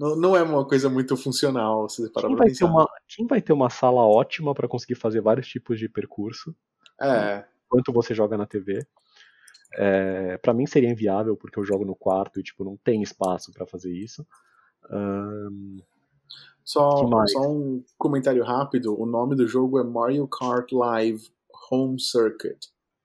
Não, 0.00 0.16
não 0.16 0.34
é 0.34 0.42
uma 0.42 0.66
coisa 0.66 0.88
muito 0.88 1.14
funcional, 1.14 1.86
se 1.86 2.00
você 2.00 2.10
parar 2.10 2.28
Quem 2.28 2.36
pra 2.36 2.46
vai, 2.46 2.54
ter 2.54 2.64
uma, 2.64 2.88
quem 3.06 3.26
vai 3.26 3.42
ter 3.42 3.52
uma 3.52 3.68
sala 3.68 4.00
ótima 4.00 4.54
pra 4.54 4.66
conseguir 4.66 4.94
fazer 4.94 5.20
vários 5.20 5.46
tipos 5.46 5.78
de 5.78 5.90
percurso 5.90 6.56
É, 6.98 7.44
enquanto 7.66 7.92
você 7.92 8.14
joga 8.14 8.38
na 8.38 8.46
TV? 8.46 8.82
É, 9.74 10.38
para 10.38 10.54
mim 10.54 10.66
seria 10.66 10.88
inviável 10.88 11.36
porque 11.36 11.60
eu 11.60 11.66
jogo 11.66 11.84
no 11.84 11.94
quarto 11.94 12.40
e 12.40 12.42
tipo 12.42 12.64
não 12.64 12.78
tem 12.78 13.02
espaço 13.02 13.52
pra 13.52 13.66
fazer 13.66 13.92
isso. 13.92 14.26
Ahn, 14.90 15.76
só, 16.64 17.06
só 17.26 17.50
um 17.50 17.84
comentário 17.98 18.42
rápido. 18.42 18.98
O 18.98 19.04
nome 19.04 19.36
do 19.36 19.46
jogo 19.46 19.78
é 19.78 19.84
Mario 19.84 20.26
Kart 20.26 20.72
Live 20.72 21.28
Home 21.70 22.00
Circuit. 22.00 22.58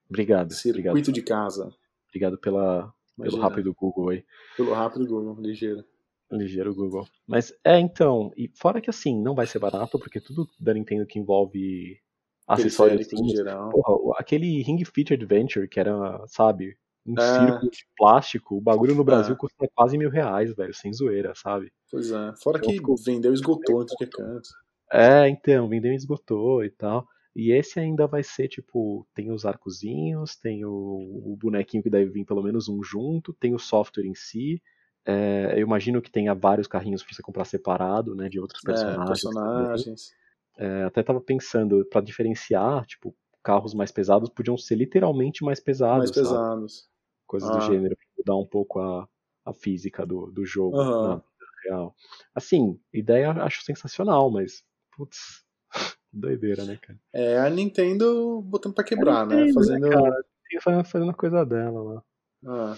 obrigado, 0.09 0.53
Circuito 0.53 0.89
obrigado, 0.91 1.11
de 1.13 1.21
casa. 1.21 1.73
obrigado 2.07 2.37
pela, 2.37 2.93
pelo 3.21 3.37
rápido 3.37 3.73
Google 3.73 4.09
aí. 4.09 4.23
Pelo 4.55 4.73
rápido 4.73 5.05
Google, 5.05 5.35
ligeiro. 5.41 5.83
Ligeiro 6.31 6.73
Google. 6.73 7.07
Mas 7.27 7.53
é, 7.63 7.79
então, 7.79 8.31
e 8.35 8.49
fora 8.55 8.81
que 8.81 8.89
assim, 8.89 9.19
não 9.21 9.35
vai 9.35 9.45
ser 9.47 9.59
barato, 9.59 9.99
porque 9.99 10.19
tudo 10.19 10.47
da 10.59 10.73
Nintendo 10.73 11.05
que 11.05 11.19
envolve 11.19 11.99
acessórios 12.47 13.11
em 13.13 13.29
geral. 13.29 13.69
porra, 13.69 14.15
aquele 14.19 14.61
Ring 14.63 14.83
Fit 14.85 15.13
Adventure, 15.13 15.67
que 15.67 15.79
era, 15.79 16.23
sabe, 16.27 16.77
um 17.05 17.13
É. 17.19 17.21
círculo 17.37 17.71
de 17.71 17.85
plástico, 17.97 18.55
o 18.57 18.61
bagulho 18.61 18.95
no 18.95 19.03
Brasil 19.03 19.33
É. 19.33 19.37
custa 19.37 19.67
quase 19.75 19.97
mil 19.97 20.09
reais, 20.09 20.53
velho, 20.55 20.73
sem 20.73 20.91
zoeira, 20.93 21.33
sabe? 21.35 21.71
Pois 21.91 22.11
é. 22.11 22.33
Fora 22.41 22.57
Então 22.57 22.69
que 22.71 22.77
ficou- 22.77 22.95
vendeu 22.97 23.31
e 23.31 23.35
esgotou 23.35 23.85
tudo 23.85 23.97
que 23.97 24.03
é 24.03 24.07
canto. 24.07 24.49
É, 24.91 25.27
então, 25.29 25.67
vendeu 25.67 25.91
e 25.91 25.95
esgotou 25.95 26.63
e 26.63 26.69
tal. 26.69 27.07
E 27.35 27.51
esse 27.51 27.79
ainda 27.79 28.07
vai 28.07 28.23
ser, 28.23 28.47
tipo, 28.47 29.05
tem 29.13 29.29
os 29.31 29.45
arcozinhos, 29.45 30.35
tem 30.37 30.63
o, 30.65 30.71
o 30.71 31.35
bonequinho 31.39 31.83
que 31.83 31.89
deve 31.89 32.09
vir 32.09 32.25
pelo 32.25 32.41
menos 32.41 32.69
um 32.69 32.81
junto, 32.81 33.33
tem 33.33 33.53
o 33.53 33.59
software 33.59 34.05
em 34.05 34.15
si. 34.15 34.61
É, 35.05 35.53
eu 35.55 35.61
imagino 35.61 36.01
que 36.01 36.09
tenha 36.09 36.33
vários 36.33 36.67
carrinhos 36.67 37.03
pra 37.03 37.13
você 37.13 37.21
comprar 37.21 37.45
separado, 37.45 38.15
né, 38.15 38.27
de 38.27 38.39
outros 38.39 38.63
É, 38.63 38.67
personagens. 38.67 39.21
também. 39.21 39.43
personagens. 39.67 40.13
É, 40.57 40.83
até 40.83 41.03
tava 41.03 41.21
pensando, 41.21 41.85
pra 41.85 42.01
diferenciar, 42.01 42.85
tipo, 42.85 43.15
carros 43.43 43.73
mais 43.73 43.91
pesados 43.91 44.29
podiam 44.29 44.57
ser 44.57 44.75
literalmente 44.75 45.43
mais 45.43 45.59
pesados, 45.59 45.97
mais 45.99 46.09
sabe? 46.09 46.27
pesados. 46.27 46.89
Coisas 47.27 47.49
Ah. 47.49 47.53
do 47.53 47.61
gênero, 47.61 47.95
pra 47.95 48.05
mudar 48.17 48.35
um 48.41 48.47
pouco 48.47 48.79
a, 48.79 49.07
a 49.45 49.53
física 49.53 50.05
do, 50.05 50.31
do 50.31 50.45
jogo 50.45 50.77
na 50.77 51.15
vida 51.15 51.25
real. 51.65 51.95
Assim, 52.33 52.79
ideia 52.93 53.25
eu 53.25 53.43
acho 53.43 53.63
sensacional, 53.63 54.31
mas, 54.31 54.63
putz, 54.95 55.43
doideira, 56.11 56.63
né, 56.65 56.77
cara? 56.81 56.97
É 57.13 57.37
a 57.39 57.49
Nintendo 57.49 58.41
botando 58.41 58.73
pra 58.73 58.83
quebrar, 58.83 59.27
né? 59.27 59.35
Nintendo, 59.35 59.53
Fazendo. 59.53 59.89
cara? 59.89 60.83
Fazendo 60.85 61.11
a 61.11 61.13
coisa 61.13 61.45
dela 61.45 61.81
lá. 61.83 62.03
Ah, 62.47 62.77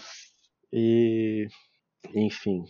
E, 0.73 1.47
enfim, 2.13 2.63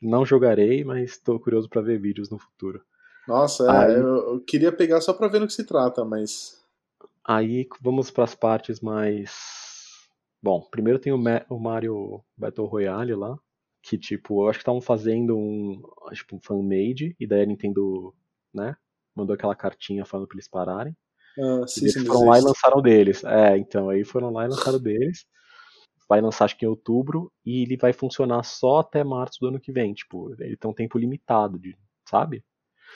não 0.00 0.24
jogarei, 0.24 0.84
mas 0.84 1.18
tô 1.18 1.38
curioso 1.40 1.68
pra 1.68 1.82
ver 1.82 2.00
vídeos 2.00 2.30
no 2.30 2.38
futuro. 2.38 2.82
Nossa, 3.26 3.64
é, 3.64 3.86
Aí- 3.86 3.94
eu, 3.94 4.34
eu 4.34 4.40
queria 4.40 4.70
pegar 4.72 5.00
só 5.00 5.12
pra 5.12 5.28
ver 5.28 5.40
no 5.40 5.46
que 5.46 5.52
se 5.52 5.64
trata, 5.64 6.04
mas. 6.04 6.62
Aí 7.26 7.66
vamos 7.80 8.10
para 8.10 8.24
as 8.24 8.34
partes 8.34 8.80
mais. 8.80 9.32
Bom, 10.42 10.60
primeiro 10.70 10.98
tem 10.98 11.12
o, 11.12 11.16
Ma- 11.18 11.44
o 11.48 11.58
Mario 11.58 12.22
Battle 12.36 12.66
Royale 12.66 13.14
lá, 13.14 13.38
que 13.82 13.96
tipo, 13.96 14.44
eu 14.44 14.48
acho 14.50 14.58
que 14.58 14.62
estavam 14.62 14.80
fazendo 14.82 15.36
um, 15.36 15.80
tipo, 16.12 16.36
um 16.36 16.40
fan-made, 16.40 17.16
e 17.18 17.26
daí 17.26 17.42
a 17.42 17.46
Nintendo, 17.46 18.14
né, 18.52 18.76
mandou 19.14 19.32
aquela 19.34 19.54
cartinha 19.54 20.04
falando 20.04 20.26
pra 20.28 20.34
eles 20.36 20.48
pararem. 20.48 20.94
Ah, 21.38 21.66
sim, 21.66 21.80
eles 21.82 21.94
sim, 21.94 22.04
foram 22.04 22.26
lá 22.28 22.38
e 22.38 22.42
lançaram 22.42 22.82
deles. 22.82 23.24
É, 23.24 23.56
então, 23.56 23.88
aí 23.88 24.04
foram 24.04 24.30
lá 24.30 24.44
e 24.44 24.48
lançaram 24.48 24.78
deles. 24.78 25.26
Vai 26.08 26.20
lançar 26.20 26.44
acho 26.46 26.56
que 26.56 26.64
em 26.66 26.68
outubro, 26.68 27.32
e 27.44 27.62
ele 27.62 27.76
vai 27.76 27.92
funcionar 27.92 28.42
só 28.42 28.80
até 28.80 29.02
março 29.02 29.38
do 29.40 29.48
ano 29.48 29.60
que 29.60 29.72
vem, 29.72 29.94
tipo, 29.94 30.32
ele 30.40 30.56
tem 30.56 30.70
um 30.70 30.74
tempo 30.74 30.98
limitado, 30.98 31.58
de, 31.58 31.76
sabe? 32.08 32.44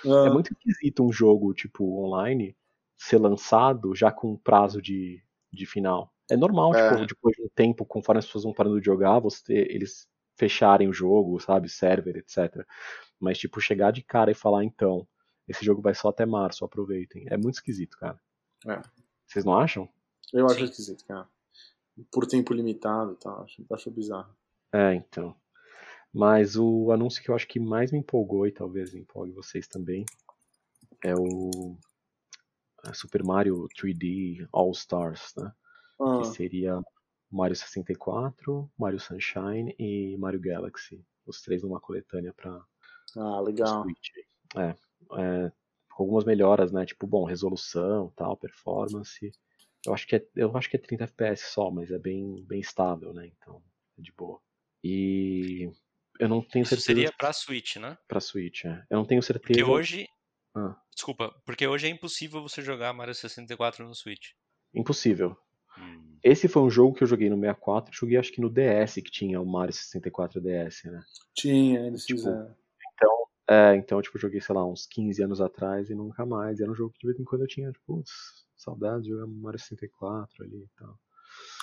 Ah, 0.05 0.27
É 0.27 0.31
muito 0.31 0.53
esquisito 0.53 1.05
um 1.05 1.13
jogo, 1.13 1.55
tipo, 1.55 1.85
online, 2.05 2.57
ser 2.97 3.19
lançado 3.19 3.95
já 3.95 4.13
com 4.13 4.37
prazo 4.37 4.83
de, 4.83 5.23
de 5.53 5.67
final. 5.67 6.13
É 6.31 6.37
normal, 6.37 6.75
É. 6.75 6.91
tipo, 6.91 7.07
depois 7.07 7.37
de 7.37 7.43
um 7.43 7.49
tempo, 7.55 7.85
conforme 7.87 8.19
as 8.19 8.27
pessoas 8.27 8.45
vão 8.45 8.53
parando 8.53 8.79
de 8.81 8.87
jogar, 8.87 9.19
você, 9.19 9.55
eles 9.71 10.07
fecharem 10.37 10.89
o 10.89 10.93
jogo, 10.93 11.41
sabe, 11.41 11.69
server, 11.69 12.17
etc. 12.17 12.65
Mas, 13.19 13.39
tipo, 13.39 13.61
chegar 13.61 13.91
de 13.93 14.03
cara 14.03 14.31
e 14.31 14.35
falar, 14.35 14.65
então, 14.65 15.07
esse 15.49 15.65
jogo 15.65 15.81
vai 15.83 15.95
só 15.95 16.09
até 16.09 16.27
março, 16.27 16.65
aproveitem. 16.65 17.27
É 17.29 17.37
muito 17.37 17.55
esquisito, 17.55 17.97
cara. 17.99 18.21
É. 18.67 18.81
Vocês 19.27 19.45
não 19.45 19.57
acham? 19.57 19.89
eu 20.33 20.47
acho 20.47 20.57
Sim. 20.57 20.65
esquisito, 20.65 21.05
cara. 21.07 21.29
Por 22.11 22.27
tempo 22.27 22.55
limitado 22.55 23.13
e 23.13 23.17
tal. 23.17 23.43
Acho, 23.43 23.65
acho 23.71 23.91
bizarro. 23.91 24.35
É, 24.73 24.95
então. 24.95 25.35
Mas 26.13 26.57
o 26.57 26.91
anúncio 26.91 27.23
que 27.23 27.31
eu 27.31 27.35
acho 27.35 27.47
que 27.47 27.61
mais 27.61 27.93
me 27.93 27.99
empolgou, 27.99 28.47
e 28.47 28.53
talvez 28.53 28.95
empolgue 28.95 29.33
vocês 29.33 29.69
também, 29.69 30.05
é 31.05 31.15
o 31.15 31.77
é 32.85 32.93
Super 32.93 33.23
Mario 33.23 33.69
3D 33.77 34.49
All 34.53 34.71
Stars, 34.73 35.35
né? 35.37 35.53
Ah, 36.01 36.21
que 36.21 36.29
seria 36.29 36.81
Mario 37.31 37.57
64, 37.57 38.71
Mario 38.79 39.01
Sunshine 39.01 39.75
e 39.79 40.17
Mario 40.17 40.41
Galaxy. 40.41 41.05
Os 41.27 41.43
três 41.43 41.63
numa 41.63 41.81
coletânea 41.81 42.33
para 42.33 42.65
ah, 43.17 43.41
legal. 43.41 43.83
Switch. 43.83 44.11
É, 44.57 44.75
é, 45.19 45.53
com 45.91 46.03
algumas 46.05 46.25
melhoras, 46.25 46.73
né? 46.73 46.87
Tipo, 46.87 47.07
bom, 47.07 47.25
resolução, 47.25 48.13
tal, 48.17 48.37
performance. 48.37 49.33
Eu 49.87 49.95
acho 49.95 50.07
que 50.07 50.17
é, 50.17 50.27
eu 50.37 50.57
acho 50.57 50.69
que 50.69 50.77
é 50.77 50.81
30 50.81 51.05
FPS 51.05 51.47
só, 51.53 51.71
mas 51.71 51.91
é 51.91 51.99
bem, 51.99 52.45
bem 52.47 52.61
estável, 52.61 53.13
né? 53.13 53.27
Então, 53.27 53.63
é 53.99 54.03
de 54.03 54.13
boa. 54.13 54.41
E 54.83 55.71
eu 56.19 56.29
não 56.29 56.43
tenho 56.43 56.63
Isso 56.63 56.71
certeza 56.71 56.87
seria 56.87 57.13
pra 57.13 57.33
Switch, 57.33 57.77
né? 57.77 57.97
pra 58.07 58.21
Switch, 58.21 58.65
é. 58.65 58.85
Eu 58.91 58.99
não 58.99 59.05
tenho 59.05 59.23
certeza. 59.23 59.59
Porque 59.59 59.65
hoje. 59.65 60.09
Ah. 60.55 60.77
Desculpa, 60.95 61.33
porque 61.47 61.67
hoje 61.67 61.87
é 61.87 61.91
impossível 61.91 62.43
você 62.43 62.61
jogar 62.61 62.93
Mario 62.93 63.15
64 63.15 63.87
no 63.87 63.95
Switch. 63.95 64.31
Impossível. 64.75 65.37
Hum. 65.79 66.19
Esse 66.23 66.49
foi 66.49 66.63
um 66.63 66.71
jogo 66.71 66.95
que 66.97 67.05
eu 67.05 67.07
joguei 67.07 67.31
no 67.31 67.37
64, 67.37 67.95
joguei 67.95 68.19
acho 68.19 68.33
que 68.33 68.41
no 68.41 68.51
DS, 68.51 68.95
que 68.95 69.11
tinha 69.11 69.41
o 69.41 69.47
Mario 69.47 69.73
64 69.73 70.41
DS, 70.41 70.85
né? 70.85 71.01
Tinha, 71.35 71.87
eles 71.87 72.05
Tipo, 72.05 72.19
fizeram. 72.21 72.57
É, 73.51 73.75
então, 73.77 74.03
tipo, 74.03 74.19
eu 74.19 74.21
joguei, 74.21 74.43
sei 74.43 74.55
lá, 74.55 74.67
uns 74.67 74.87
15 74.87 75.23
anos 75.23 75.41
atrás 75.41 75.89
e 75.89 75.95
nunca 75.95 76.27
mais. 76.27 76.61
Era 76.61 76.71
um 76.71 76.75
jogo 76.75 76.93
que 76.93 76.99
de 76.99 77.07
vez 77.07 77.19
em 77.19 77.25
quando 77.25 77.43
eu 77.43 77.49
tinha, 77.49 77.73
tipo, 77.73 77.97
putz, 77.97 78.47
saudade 78.59 79.05
de 79.05 79.11
jogar 79.11 79.27
Mario 79.27 79.59
64 79.59 80.45
ali 80.45 80.65
e 80.65 80.69
tal. 80.79 80.99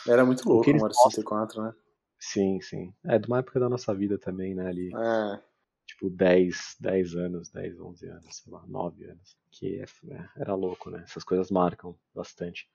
Era 0.08 0.26
muito 0.26 0.48
louco 0.48 0.70
o 0.70 0.80
Mario 0.80 0.96
64, 0.96 1.62
né? 1.62 1.74
Sim, 2.18 2.60
sim. 2.62 2.94
É, 3.04 3.20
de 3.20 3.28
uma 3.28 3.40
época 3.40 3.60
da 3.60 3.70
nossa 3.70 3.94
vida 3.94 4.18
também, 4.18 4.56
né, 4.56 4.68
ali, 4.68 4.90
É. 4.96 5.42
tipo, 5.86 6.10
10, 6.10 6.78
10 6.80 7.16
anos, 7.16 7.50
10, 7.50 7.80
11 7.80 8.08
anos, 8.08 8.36
sei 8.38 8.52
lá, 8.52 8.64
9 8.68 9.06
anos. 9.06 9.38
Que 9.52 9.80
é, 9.80 9.86
é, 10.14 10.30
era 10.38 10.56
louco, 10.56 10.90
né? 10.90 11.02
Essas 11.04 11.24
coisas 11.24 11.52
marcam 11.52 11.96
bastante. 12.14 12.68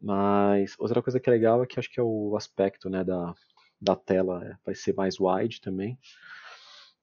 Mas 0.00 0.74
outra 0.78 1.02
coisa 1.02 1.18
que 1.18 1.28
é 1.28 1.32
legal 1.32 1.62
é 1.62 1.66
que 1.66 1.78
acho 1.78 1.90
que 1.90 2.00
é 2.00 2.02
o 2.02 2.36
aspecto, 2.36 2.88
né, 2.90 3.02
da, 3.02 3.34
da 3.80 3.96
tela 3.96 4.44
é, 4.44 4.56
vai 4.64 4.74
ser 4.74 4.94
mais 4.94 5.18
wide 5.18 5.60
também. 5.60 5.98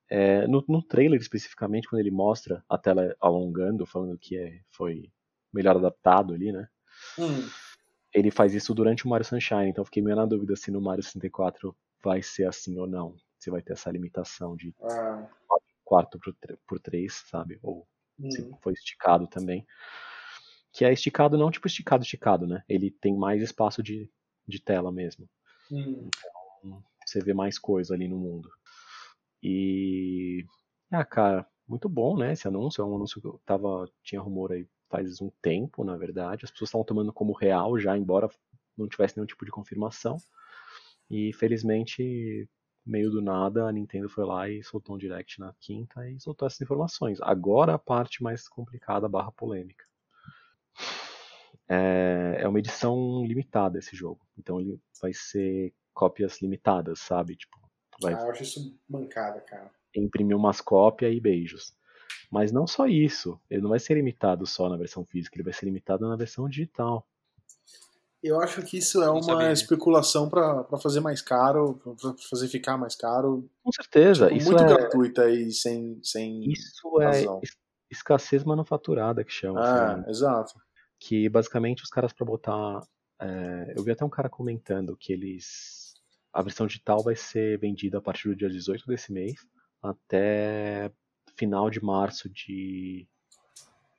É, 0.09 0.45
no, 0.45 0.63
no 0.67 0.83
trailer 0.83 1.19
especificamente, 1.19 1.87
quando 1.87 2.01
ele 2.01 2.11
mostra 2.11 2.63
a 2.67 2.77
tela 2.77 3.15
alongando, 3.19 3.85
falando 3.85 4.17
que 4.17 4.37
é, 4.37 4.59
foi 4.69 5.09
melhor 5.53 5.77
adaptado 5.77 6.33
ali, 6.33 6.51
né? 6.51 6.67
Hum, 7.17 7.47
Ele 8.13 8.31
faz 8.31 8.53
isso 8.53 8.73
durante 8.73 9.05
o 9.05 9.09
Mario 9.09 9.25
Sunshine, 9.25 9.69
então 9.69 9.85
fiquei 9.85 10.03
meio 10.03 10.15
na 10.15 10.25
dúvida 10.25 10.55
se 10.55 10.71
no 10.71 10.81
Mario 10.81 11.03
64 11.03 11.75
vai 12.03 12.21
ser 12.21 12.45
assim 12.47 12.77
ou 12.79 12.87
não. 12.87 13.15
Se 13.39 13.49
vai 13.49 13.61
ter 13.61 13.73
essa 13.73 13.89
limitação 13.91 14.55
de 14.55 14.73
ah, 14.83 15.27
4 15.85 16.19
por 16.67 16.79
3, 16.79 17.13
sabe? 17.27 17.59
Ou 17.63 17.87
se 18.29 18.41
hum. 18.41 18.57
foi 18.61 18.73
esticado 18.73 19.27
também. 19.27 19.65
que 20.73 20.85
é 20.85 20.93
esticado, 20.93 21.37
não 21.37 21.51
tipo 21.51 21.67
esticado, 21.67 22.03
esticado, 22.03 22.47
né? 22.47 22.63
Ele 22.67 22.91
tem 22.91 23.15
mais 23.17 23.41
espaço 23.41 23.81
de, 23.83 24.09
de 24.47 24.61
tela 24.61 24.91
mesmo. 24.91 25.27
Hum. 25.71 26.09
Então, 26.61 26.83
você 27.05 27.19
vê 27.21 27.33
mais 27.33 27.57
coisa 27.59 27.93
ali 27.93 28.07
no 28.07 28.17
mundo. 28.17 28.49
E. 29.43 30.45
Ah, 30.91 31.05
cara, 31.05 31.47
muito 31.67 31.89
bom, 31.89 32.17
né? 32.17 32.33
Esse 32.33 32.47
anúncio. 32.47 32.81
É 32.81 32.85
um 32.85 32.95
anúncio 32.95 33.21
que 33.21 33.27
eu 33.27 33.41
tava. 33.45 33.89
Tinha 34.03 34.21
rumor 34.21 34.51
aí 34.51 34.67
faz 34.91 35.21
um 35.21 35.31
tempo, 35.41 35.83
na 35.83 35.95
verdade. 35.95 36.45
As 36.45 36.51
pessoas 36.51 36.67
estavam 36.67 36.85
tomando 36.85 37.13
como 37.13 37.33
real 37.33 37.79
já, 37.79 37.97
embora 37.97 38.29
não 38.77 38.87
tivesse 38.87 39.15
nenhum 39.15 39.25
tipo 39.25 39.45
de 39.45 39.51
confirmação. 39.51 40.17
E 41.09 41.33
felizmente, 41.33 42.47
meio 42.85 43.09
do 43.09 43.21
nada, 43.21 43.67
a 43.67 43.71
Nintendo 43.71 44.09
foi 44.09 44.25
lá 44.25 44.49
e 44.49 44.63
soltou 44.63 44.95
um 44.95 44.99
direct 44.99 45.39
na 45.39 45.53
quinta 45.59 46.07
e 46.09 46.19
soltou 46.19 46.45
essas 46.45 46.61
informações. 46.61 47.19
Agora 47.21 47.73
a 47.73 47.79
parte 47.79 48.21
mais 48.21 48.47
complicada 48.47 49.07
barra 49.07 49.31
polêmica. 49.31 49.85
É, 51.67 52.37
é 52.39 52.47
uma 52.47 52.59
edição 52.59 53.23
limitada 53.25 53.79
esse 53.79 53.95
jogo. 53.95 54.25
Então 54.37 54.59
ele 54.59 54.79
vai 55.01 55.13
ser 55.13 55.73
cópias 55.93 56.41
limitadas, 56.41 56.99
sabe? 56.99 57.35
Tipo, 57.35 57.57
vai 58.01 58.13
Ah, 58.13 58.21
eu 58.21 58.31
acho 58.31 58.43
isso 58.43 58.79
mancada, 58.89 59.39
cara. 59.41 59.71
imprimir 59.95 60.35
umas 60.35 60.59
cópias 60.59 61.13
e 61.13 61.19
beijos. 61.19 61.73
Mas 62.31 62.51
não 62.51 62.65
só 62.65 62.87
isso, 62.87 63.37
ele 63.49 63.61
não 63.61 63.69
vai 63.71 63.79
ser 63.79 63.93
limitado 63.95 64.47
só 64.47 64.69
na 64.69 64.77
versão 64.77 65.03
física, 65.05 65.35
ele 65.35 65.43
vai 65.43 65.51
ser 65.53 65.65
limitado 65.65 66.07
na 66.07 66.15
versão 66.15 66.47
digital. 66.47 67.05
Eu 68.23 68.39
acho 68.39 68.61
que 68.61 68.77
isso 68.77 69.01
é 69.01 69.05
Não 69.07 69.15
uma 69.15 69.23
sabia. 69.23 69.51
especulação 69.51 70.29
pra 70.29 70.63
pra 70.63 70.77
fazer 70.79 70.99
mais 70.99 71.21
caro, 71.21 71.73
pra 71.83 72.13
fazer 72.29 72.47
ficar 72.47 72.77
mais 72.77 72.95
caro. 72.95 73.49
Com 73.63 73.71
certeza, 73.71 74.27
Tipo, 74.27 74.37
isso 74.37 74.51
muito 74.51 74.63
é, 74.63 74.67
gratuita 74.67 75.29
e 75.29 75.51
sem. 75.51 75.99
sem... 76.03 76.49
isso 76.51 77.01
é 77.01 77.05
razão. 77.05 77.39
es- 77.43 77.57
escassez 77.89 78.43
manufaturada 78.43 79.23
que 79.23 79.31
chama. 79.33 79.59
Ah, 79.59 79.93
assim, 79.95 80.09
exato. 80.09 80.53
que 80.99 81.27
basicamente 81.29 81.83
os 81.83 81.89
caras 81.89 82.13
para 82.13 82.25
botar. 82.25 82.79
é, 83.19 83.73
eu 83.75 83.83
vi 83.83 83.91
até 83.91 84.05
um 84.05 84.09
cara 84.09 84.29
comentando 84.29 84.95
que 84.95 85.11
eles. 85.11 85.91
A 86.31 86.41
versão 86.43 86.65
digital 86.67 87.03
vai 87.03 87.15
ser 87.15 87.57
vendida 87.59 87.97
a 87.97 88.01
partir 88.01 88.29
do 88.29 88.35
dia 88.35 88.47
18 88.49 88.85
desse 88.87 89.11
mês 89.11 89.33
até 89.83 90.91
final 91.41 91.71
de 91.71 91.83
março 91.83 92.29
de 92.29 93.07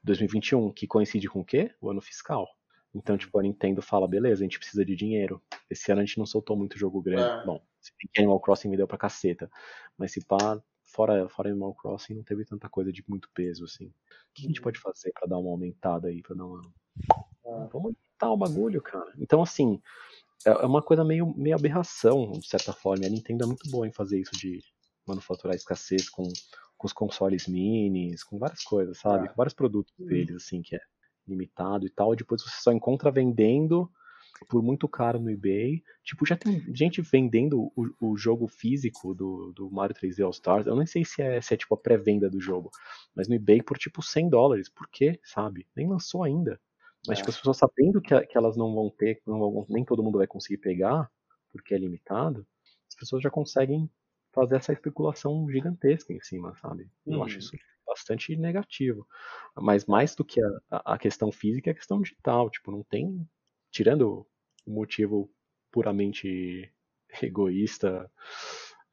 2021, 0.05 0.70
que 0.72 0.86
coincide 0.86 1.28
com 1.28 1.40
o 1.40 1.45
quê? 1.45 1.74
O 1.80 1.90
ano 1.90 2.01
fiscal. 2.01 2.47
Então, 2.95 3.18
tipo, 3.18 3.36
a 3.36 3.43
Nintendo 3.43 3.82
fala, 3.82 4.07
beleza, 4.07 4.43
a 4.43 4.45
gente 4.45 4.61
precisa 4.61 4.84
de 4.84 4.95
dinheiro. 4.95 5.43
Esse 5.68 5.90
ano 5.90 6.03
a 6.03 6.05
gente 6.05 6.18
não 6.18 6.26
soltou 6.26 6.57
muito 6.57 6.78
jogo 6.78 7.03
grande. 7.03 7.22
É. 7.43 7.45
Bom, 7.45 7.61
se 7.80 7.90
bem 7.99 8.09
que 8.12 8.20
Animal 8.20 8.38
Crossing 8.38 8.68
me 8.68 8.76
deu 8.76 8.86
pra 8.86 8.97
caceta. 8.97 9.51
Mas 9.99 10.12
se 10.12 10.24
pá, 10.24 10.62
fora, 10.84 11.28
fora 11.28 11.51
Animal 11.51 11.74
Crossing, 11.74 12.14
não 12.14 12.22
teve 12.22 12.45
tanta 12.45 12.68
coisa 12.68 12.93
de 12.93 13.03
muito 13.09 13.28
peso, 13.34 13.64
assim. 13.64 13.86
O 13.86 13.93
que 14.34 14.45
a 14.45 14.47
gente 14.47 14.59
Uhum. 14.61 14.64
pode 14.64 14.78
fazer 14.78 15.11
pra 15.12 15.26
dar 15.26 15.38
uma 15.38 15.51
aumentada 15.51 16.07
aí, 16.09 16.22
pra 16.22 16.36
dar 16.36 16.45
uma 16.47 16.61
É. 17.45 17.68
Vamos 17.72 17.93
editar 17.93 18.30
o 18.30 18.36
bagulho, 18.36 18.80
cara. 18.80 19.12
Então, 19.18 19.43
assim, 19.43 19.80
é 20.47 20.51
é 20.51 20.66
uma 20.66 20.82
coisa 20.82 21.05
meio, 21.05 21.26
meio 21.36 21.57
aberração, 21.57 22.32
de 22.32 22.47
certa 22.49 22.72
forma. 22.72 23.05
A 23.05 23.09
Nintendo 23.11 23.45
é 23.45 23.47
muito 23.49 23.68
boa 23.70 23.88
em 23.88 23.93
fazer 23.93 24.20
isso 24.20 24.32
de 24.38 24.61
manufaturar 25.07 25.57
escassez 25.57 26.09
com, 26.09 26.24
com 26.83 26.87
os 26.89 26.93
consoles 26.93 27.47
minis, 27.47 28.24
com 28.24 28.39
várias 28.41 28.64
coisas, 28.64 28.99
sabe? 28.99 29.26
É. 29.26 29.28
Com 29.28 29.37
vários 29.37 29.55
produtos 29.55 29.95
Hum. 30.01 30.07
deles, 30.07 30.35
assim, 30.35 30.61
que 30.62 30.74
é 30.74 30.80
limitado 31.28 31.87
e 31.87 31.91
tal. 31.91 32.16
Depois 32.16 32.43
você 32.43 32.57
só 32.61 32.72
encontra 32.72 33.09
vendendo 33.11 33.89
por 34.49 34.61
muito 34.61 34.89
caro 34.89 35.20
no 35.20 35.30
eBay. 35.30 35.80
Tipo, 36.03 36.26
já 36.26 36.37
tem 36.37 36.61
gente 36.74 37.01
vendendo 37.01 37.70
o, 37.76 37.87
o 38.01 38.16
jogo 38.16 38.49
físico 38.49 39.14
do, 39.14 39.53
do 39.53 39.70
Mario 39.70 39.95
3D 39.95 40.24
All 40.24 40.30
Stars. 40.33 40.66
Eu 40.66 40.74
nem 40.74 40.87
sei 40.87 41.05
se 41.05 41.22
é, 41.22 41.41
se 41.41 41.55
é 41.55 41.57
tipo 41.57 41.72
a 41.76 41.78
pré-venda 41.78 42.28
do 42.28 42.41
jogo, 42.41 42.68
mas 43.14 43.28
no 43.28 43.37
eBay 43.37 43.62
por 43.62 43.78
tipo 43.78 44.03
100 44.03 44.28
dólares. 44.28 44.68
Por 44.68 44.89
quê, 44.91 45.20
sabe? 45.22 45.68
Nem 45.76 45.89
lançou 45.89 46.24
ainda. 46.24 46.61
Mas, 47.07 47.18
É. 47.18 47.20
tipo, 47.20 47.30
as 47.30 47.37
pessoas 47.37 47.59
sabendo 47.59 48.01
que, 48.03 48.20
que 48.26 48.37
elas 48.37 48.57
não 48.57 48.74
vão 48.74 48.91
ter, 48.91 49.20
não 49.24 49.39
vão- 49.39 49.66
nem 49.68 49.85
todo 49.85 50.03
mundo 50.03 50.18
vai 50.18 50.26
conseguir 50.26 50.59
pegar, 50.59 51.09
porque 51.53 51.74
é 51.74 51.78
limitado, 51.78 52.45
as 52.89 52.97
pessoas 52.97 53.22
já 53.22 53.30
conseguem 53.30 53.89
fazer 54.33 54.57
essa 54.57 54.72
especulação 54.72 55.49
gigantesca 55.51 56.12
em 56.12 56.20
cima, 56.20 56.55
sabe? 56.57 56.91
Eu 57.09 57.22
Uhum. 57.22 57.22
acho 57.22 57.41
isso 57.41 57.51
bastante 57.87 58.37
negativo. 58.37 59.07
Mas 59.57 59.85
mais 59.87 60.14
do 60.14 60.24
que 60.24 60.41
a, 60.70 60.95
a- 60.95 60.99
questão 60.99 61.30
física, 61.33 61.70
é 61.70 61.72
a 61.72 61.76
questão 61.76 62.01
digital. 62.01 62.51
Tipo, 62.51 62.70
não 62.70 62.83
tem. 62.85 63.28
Tirando 63.70 64.26
o 64.66 64.70
motivo 64.72 65.30
puramente 65.70 66.72
egoísta, 67.22 68.11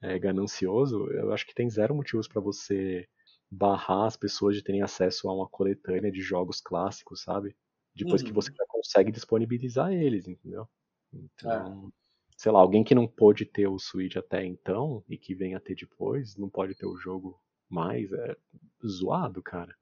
é, 0.02 0.18
ganancioso, 0.20 1.10
eu 1.12 1.32
acho 1.34 1.46
que 1.46 1.54
tem 1.54 1.70
zero 1.70 1.94
motivos 1.96 2.28
para 2.28 2.42
você 2.42 3.08
barrar 3.52 4.06
as 4.06 4.16
pessoas 4.18 4.56
de 4.56 4.64
terem 4.64 4.82
acesso 4.82 5.30
a 5.30 5.34
uma 5.36 5.48
coletânea 5.50 6.12
de 6.12 6.22
jogos 6.22 6.62
clássicos, 6.62 7.22
sabe? 7.24 7.56
Depois 7.96 8.22
que 8.22 8.32
Uhum. 8.32 8.34
você 8.34 8.52
já 8.56 8.66
consegue 8.68 9.12
disponibilizar 9.12 9.92
eles, 9.92 10.28
entendeu? 10.28 10.68
Então, 11.12 11.92
sei 12.40 12.54
lá, 12.54 12.60
alguém 12.62 12.86
que 12.86 12.96
não 12.96 13.06
pôde 13.06 13.44
ter 13.44 13.68
o 13.68 13.78
Switch 13.78 14.16
até 14.16 14.46
então 14.46 15.04
e 15.10 15.18
que 15.18 15.36
venha 15.36 15.60
ter 15.60 15.76
depois, 15.76 16.38
não 16.38 16.50
pode 16.50 16.74
ter 16.74 16.86
o 16.86 16.96
jogo 16.96 17.38
mais, 17.70 18.10
é 18.14 18.38
zoado, 18.88 19.44
cara. 19.44 19.76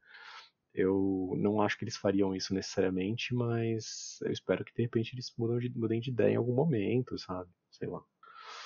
Eu 0.74 1.36
não 1.38 1.62
acho 1.62 1.78
que 1.78 1.84
eles 1.84 1.96
fariam 1.96 2.36
isso 2.36 2.56
necessariamente, 2.56 3.32
mas 3.32 4.18
eu 4.24 4.32
espero 4.32 4.66
que 4.66 4.74
de 4.74 4.82
repente 4.82 5.14
eles 5.14 5.32
mudem 5.38 5.70
de, 5.70 5.78
mudem 5.78 6.02
de 6.02 6.10
ideia 6.10 6.34
em 6.34 6.38
algum 6.38 6.56
momento, 6.56 7.16
sabe? 7.20 7.48
Sei 7.70 7.88
lá. 7.88 8.04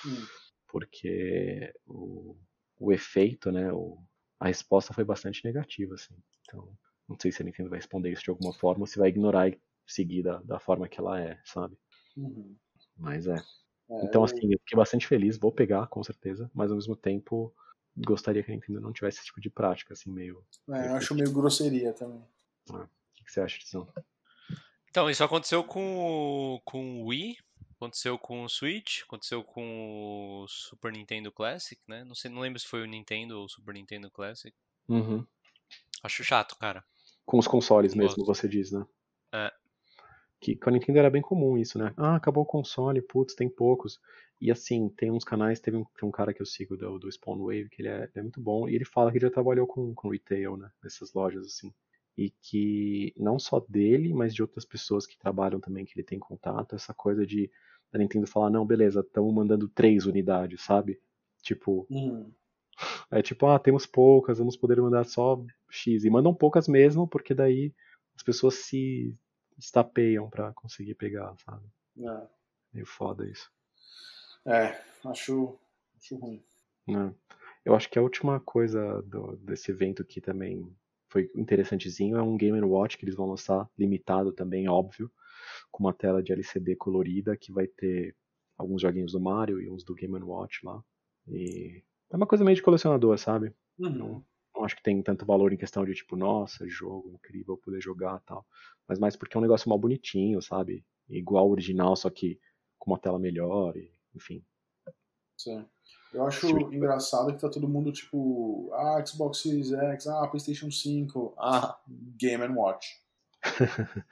Hum. 0.06 0.26
Porque 0.68 1.70
o, 1.84 2.34
o 2.80 2.92
efeito, 2.94 3.52
né, 3.52 3.70
o, 3.74 3.98
a 4.40 4.46
resposta 4.46 4.94
foi 4.94 5.04
bastante 5.04 5.44
negativa, 5.44 5.96
assim. 5.96 6.16
Então, 6.48 6.74
não 7.06 7.18
sei 7.20 7.30
se 7.30 7.42
a 7.42 7.44
Nintendo 7.44 7.68
vai 7.68 7.78
responder 7.78 8.10
isso 8.10 8.24
de 8.24 8.30
alguma 8.30 8.54
forma 8.54 8.84
ou 8.84 8.86
se 8.86 8.98
vai 8.98 9.10
ignorar 9.10 9.50
e 9.50 9.60
seguir 9.86 10.22
da, 10.22 10.38
da 10.38 10.58
forma 10.58 10.88
que 10.88 10.98
ela 10.98 11.20
é, 11.20 11.38
sabe? 11.44 11.76
Uhum. 12.16 12.56
Mas 12.96 13.26
é. 13.26 13.36
É, 14.00 14.04
Então, 14.04 14.22
eu- 14.22 14.24
assim, 14.24 14.52
eu 14.52 14.58
fiquei 14.60 14.76
bastante 14.76 15.06
feliz, 15.06 15.36
vou 15.38 15.52
pegar, 15.52 15.86
com 15.88 16.02
certeza, 16.02 16.50
mas 16.54 16.70
ao 16.70 16.76
mesmo 16.76 16.96
tempo 16.96 17.54
gostaria 17.96 18.42
que 18.42 18.50
a 18.50 18.54
Nintendo 18.54 18.80
não 18.80 18.92
tivesse 18.92 19.18
esse 19.18 19.26
tipo 19.26 19.40
de 19.40 19.50
prática, 19.50 19.92
assim, 19.92 20.10
meio. 20.10 20.44
é, 20.70 20.88
eu 20.88 20.94
acho 20.96 21.14
meio 21.14 21.30
grosseria 21.32 21.92
também. 21.92 22.22
O 22.70 22.86
que, 23.14 23.24
que 23.24 23.32
você 23.32 23.40
acha, 23.40 23.58
Tizão? 23.58 23.86
Então, 24.88 25.08
isso 25.10 25.24
aconteceu 25.24 25.62
com 25.64 25.96
o, 26.54 26.60
com 26.64 27.02
o 27.02 27.06
Wii, 27.08 27.36
aconteceu 27.76 28.18
com 28.18 28.44
o 28.44 28.48
Switch, 28.48 29.02
aconteceu 29.02 29.42
com 29.42 30.42
o 30.42 30.48
Super 30.48 30.92
Nintendo 30.92 31.32
Classic, 31.32 31.80
né? 31.88 32.04
Não 32.04 32.14
sei, 32.14 32.30
não 32.30 32.40
lembro 32.40 32.58
se 32.60 32.66
foi 32.66 32.82
o 32.82 32.86
Nintendo 32.86 33.38
ou 33.38 33.44
o 33.46 33.48
Super 33.48 33.74
Nintendo 33.74 34.10
Classic. 34.10 34.54
Uhum. 34.88 35.26
Acho 36.02 36.22
chato, 36.24 36.56
cara. 36.56 36.84
Com 37.24 37.38
os 37.38 37.46
consoles 37.46 37.94
mesmo, 37.94 38.24
você 38.24 38.48
diz, 38.48 38.70
né? 38.72 38.84
É. 39.32 39.52
Que 40.42 40.56
com 40.56 40.68
a 40.70 40.72
Nintendo 40.72 40.98
era 40.98 41.10
bem 41.10 41.22
comum 41.22 41.56
isso, 41.56 41.78
né? 41.78 41.94
Ah, 41.96 42.16
acabou 42.16 42.42
o 42.42 42.46
console, 42.46 43.00
putz, 43.00 43.34
tem 43.34 43.48
poucos. 43.48 44.00
E 44.40 44.50
assim, 44.50 44.88
tem 44.90 45.10
uns 45.10 45.24
canais, 45.24 45.60
teve 45.60 45.76
um, 45.76 45.84
tem 45.98 46.08
um 46.08 46.12
cara 46.12 46.34
que 46.34 46.42
eu 46.42 46.46
sigo 46.46 46.76
do, 46.76 46.98
do 46.98 47.10
Spawn 47.10 47.38
Wave, 47.38 47.68
que 47.70 47.80
ele 47.82 47.88
é, 47.88 48.02
ele 48.02 48.10
é 48.16 48.22
muito 48.22 48.40
bom, 48.40 48.68
e 48.68 48.74
ele 48.74 48.84
fala 48.84 49.12
que 49.12 49.20
já 49.20 49.30
trabalhou 49.30 49.66
com, 49.68 49.94
com 49.94 50.08
retail, 50.10 50.56
né? 50.56 50.70
Nessas 50.82 51.14
lojas, 51.14 51.46
assim. 51.46 51.72
E 52.18 52.30
que 52.42 53.14
não 53.16 53.38
só 53.38 53.60
dele, 53.68 54.12
mas 54.12 54.34
de 54.34 54.42
outras 54.42 54.64
pessoas 54.64 55.06
que 55.06 55.16
trabalham 55.18 55.60
também, 55.60 55.84
que 55.84 55.92
ele 55.96 56.04
tem 56.04 56.18
contato, 56.18 56.74
essa 56.74 56.92
coisa 56.92 57.24
de 57.26 57.50
da 57.92 57.98
Nintendo 57.98 58.26
falar, 58.26 58.50
não, 58.50 58.66
beleza, 58.66 59.00
estamos 59.00 59.32
mandando 59.34 59.68
três 59.68 60.06
unidades, 60.06 60.62
sabe? 60.62 60.98
Tipo, 61.42 61.86
Uhum. 61.90 62.32
é 63.10 63.22
tipo, 63.22 63.46
ah, 63.46 63.58
temos 63.58 63.86
poucas, 63.86 64.38
vamos 64.38 64.56
poder 64.56 64.80
mandar 64.80 65.04
só 65.04 65.42
X. 65.70 66.04
E 66.04 66.10
mandam 66.10 66.34
poucas 66.34 66.68
mesmo, 66.68 67.06
porque 67.06 67.34
daí 67.34 67.72
as 68.16 68.22
pessoas 68.22 68.54
se 68.56 69.14
estapeiam 69.58 70.28
pra 70.30 70.52
conseguir 70.52 70.94
pegar, 70.94 71.34
sabe? 71.44 71.66
É. 71.98 72.26
Meio 72.72 72.86
foda 72.86 73.28
isso. 73.28 73.50
É, 74.46 74.80
acho, 75.04 75.58
acho 75.96 76.16
ruim. 76.16 76.42
né? 76.86 77.14
Eu 77.64 77.74
acho 77.76 77.88
que 77.88 77.98
a 77.98 78.02
última 78.02 78.40
coisa 78.40 79.02
do- 79.02 79.36
desse 79.36 79.70
evento 79.70 80.04
que 80.04 80.20
também 80.20 80.74
foi 81.08 81.30
interessantezinho 81.36 82.16
é 82.16 82.22
um 82.22 82.36
Game 82.36 82.60
Watch 82.62 82.98
que 82.98 83.04
eles 83.04 83.14
vão 83.14 83.28
lançar, 83.28 83.68
limitado 83.78 84.32
também, 84.32 84.68
óbvio, 84.68 85.10
com 85.70 85.84
uma 85.84 85.92
tela 85.92 86.22
de 86.22 86.32
LCD 86.32 86.74
colorida 86.74 87.36
que 87.36 87.52
vai 87.52 87.66
ter 87.68 88.16
alguns 88.58 88.82
joguinhos 88.82 89.12
do 89.12 89.20
Mario 89.20 89.60
e 89.60 89.70
uns 89.70 89.84
do 89.84 89.94
Game 89.94 90.18
Watch 90.22 90.64
lá. 90.64 90.82
E 91.28 91.84
é 92.10 92.16
uma 92.16 92.26
coisa 92.26 92.44
meio 92.44 92.56
de 92.56 92.62
colecionador, 92.62 93.16
sabe? 93.18 93.54
Uhum. 93.78 93.90
Não, 93.90 94.26
não 94.54 94.64
acho 94.64 94.76
que 94.76 94.82
tem 94.82 95.02
tanto 95.02 95.24
valor 95.26 95.52
em 95.52 95.56
questão 95.56 95.84
de 95.84 95.94
tipo, 95.94 96.16
nossa, 96.16 96.68
jogo 96.68 97.10
incrível 97.10 97.56
poder 97.56 97.80
jogar 97.80 98.20
e 98.22 98.26
tal. 98.26 98.46
Mas 98.88 98.98
mais 98.98 99.16
porque 99.16 99.36
é 99.36 99.38
um 99.38 99.42
negócio 99.42 99.68
mal 99.68 99.78
bonitinho, 99.78 100.40
sabe? 100.42 100.84
Igual 101.08 101.44
ao 101.44 101.50
original, 101.50 101.96
só 101.96 102.10
que 102.10 102.38
com 102.78 102.90
uma 102.90 102.98
tela 102.98 103.18
melhor, 103.18 103.76
e, 103.76 103.92
enfim. 104.14 104.44
Sim. 105.36 105.64
Eu 106.12 106.26
acho 106.26 106.46
Tipo- 106.46 106.72
engraçado 106.72 107.32
que 107.32 107.40
tá 107.40 107.48
todo 107.48 107.68
mundo 107.68 107.90
tipo, 107.90 108.70
ah, 108.74 109.02
Xbox 109.04 109.38
Series 109.38 109.72
X, 109.72 110.06
ah, 110.06 110.26
PlayStation 110.28 110.70
5, 110.70 111.34
ah, 111.38 111.80
Game 111.88 112.46
Watch. 112.48 113.00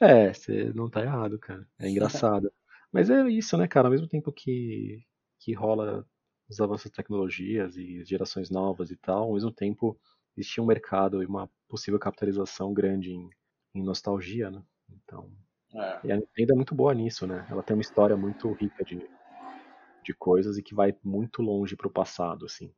é, 0.00 0.32
você 0.32 0.72
não 0.74 0.88
tá 0.88 1.02
errado, 1.02 1.38
cara. 1.38 1.66
É 1.78 1.88
engraçado. 1.88 2.52
Mas 2.90 3.10
é 3.10 3.28
isso, 3.28 3.56
né, 3.56 3.68
cara? 3.68 3.88
Ao 3.88 3.92
mesmo 3.92 4.08
tempo 4.08 4.32
que, 4.32 5.04
que 5.38 5.52
rola 5.52 6.06
os 6.48 6.60
avanços 6.60 6.90
de 6.90 6.96
tecnologias 6.96 7.76
e 7.76 8.04
gerações 8.04 8.50
novas 8.50 8.90
e 8.90 8.96
tal, 8.96 9.24
ao 9.24 9.34
mesmo 9.34 9.52
tempo 9.52 9.98
existia 10.36 10.62
um 10.62 10.66
mercado 10.66 11.22
e 11.22 11.26
uma 11.26 11.50
possível 11.68 11.98
capitalização 11.98 12.72
grande 12.72 13.12
em, 13.12 13.28
em 13.74 13.82
nostalgia, 13.82 14.50
né? 14.50 14.62
Então, 14.90 15.30
É. 15.74 16.00
e 16.04 16.12
a 16.12 16.16
Nintendo 16.16 16.52
é 16.52 16.56
muito 16.56 16.74
boa 16.74 16.94
nisso, 16.94 17.26
né? 17.26 17.46
Ela 17.50 17.62
tem 17.62 17.76
uma 17.76 17.82
história 17.82 18.16
muito 18.16 18.52
rica 18.54 18.84
de, 18.84 19.00
de 20.04 20.14
coisas 20.14 20.56
e 20.56 20.62
que 20.62 20.74
vai 20.74 20.96
muito 21.04 21.42
longe 21.42 21.76
pro 21.76 21.90
passado, 21.90 22.44
assim. 22.46 22.72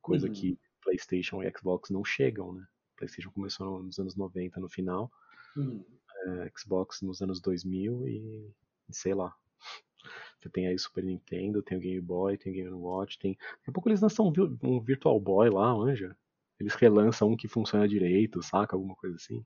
Coisa 0.00 0.26
Uhum. 0.26 0.32
que 0.34 0.58
PlayStation 0.82 1.42
e 1.42 1.50
Xbox 1.56 1.90
não 1.90 2.04
chegam, 2.04 2.52
né? 2.52 2.64
PlayStation 2.96 3.30
começou 3.30 3.82
nos 3.82 3.98
anos 3.98 4.16
90 4.16 4.60
no 4.60 4.68
final, 4.68 5.10
Uhum. 5.56 5.84
é, 6.26 6.50
Xbox 6.56 7.02
nos 7.02 7.20
anos 7.20 7.40
2000 7.40 8.06
e 8.06 8.52
e 8.88 8.94
sei 8.94 9.14
lá. 9.14 9.34
Você 10.40 10.48
tem 10.50 10.66
aí 10.68 10.74
o 10.74 10.78
Super 10.78 11.02
Nintendo, 11.04 11.62
tem 11.62 11.76
o 11.78 11.80
Game 11.80 12.00
Boy, 12.00 12.36
tem 12.36 12.52
o 12.52 12.54
Game 12.54 12.70
Watch, 12.72 13.18
tem. 13.18 13.32
Daqui 13.34 13.70
a 13.70 13.72
pouco 13.72 13.88
eles 13.88 14.00
lançam 14.00 14.26
um 14.28 14.32
vi- 14.32 14.80
Virtual 14.84 15.18
Boy 15.18 15.50
lá, 15.50 15.70
anja. 15.72 16.16
Eles 16.60 16.74
relançam 16.74 17.28
um 17.30 17.36
que 17.36 17.48
funciona 17.48 17.88
direito, 17.88 18.42
saca? 18.42 18.76
Alguma 18.76 18.94
coisa 18.96 19.16
assim. 19.16 19.44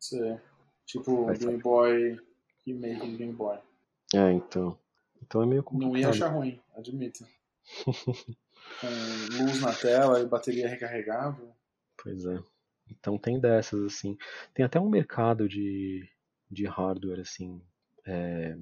Sei. 0.00 0.38
Tipo, 0.86 1.26
Vai 1.26 1.36
Game 1.38 1.58
Boy 1.62 2.18
remake 2.66 3.06
de 3.10 3.16
Game 3.16 3.32
Boy. 3.32 3.58
É, 4.14 4.32
então. 4.32 4.78
Então 5.22 5.42
é 5.42 5.46
meio 5.46 5.64
Não 5.72 5.96
ia 5.96 6.08
complicado. 6.08 6.10
achar 6.10 6.28
ruim, 6.28 6.60
admito. 6.74 7.26
Com 7.84 8.88
luz 9.44 9.60
na 9.60 9.72
tela 9.72 10.20
e 10.20 10.26
bateria 10.26 10.68
recarregável. 10.68 11.52
Pois 12.02 12.24
é. 12.24 12.38
Então 12.90 13.16
tem 13.18 13.38
dessas, 13.38 13.80
assim. 13.84 14.16
Tem 14.54 14.64
até 14.64 14.80
um 14.80 14.88
mercado 14.88 15.48
de, 15.48 16.08
de 16.50 16.66
hardware, 16.66 17.20
assim. 17.20 17.62
é, 18.06 18.56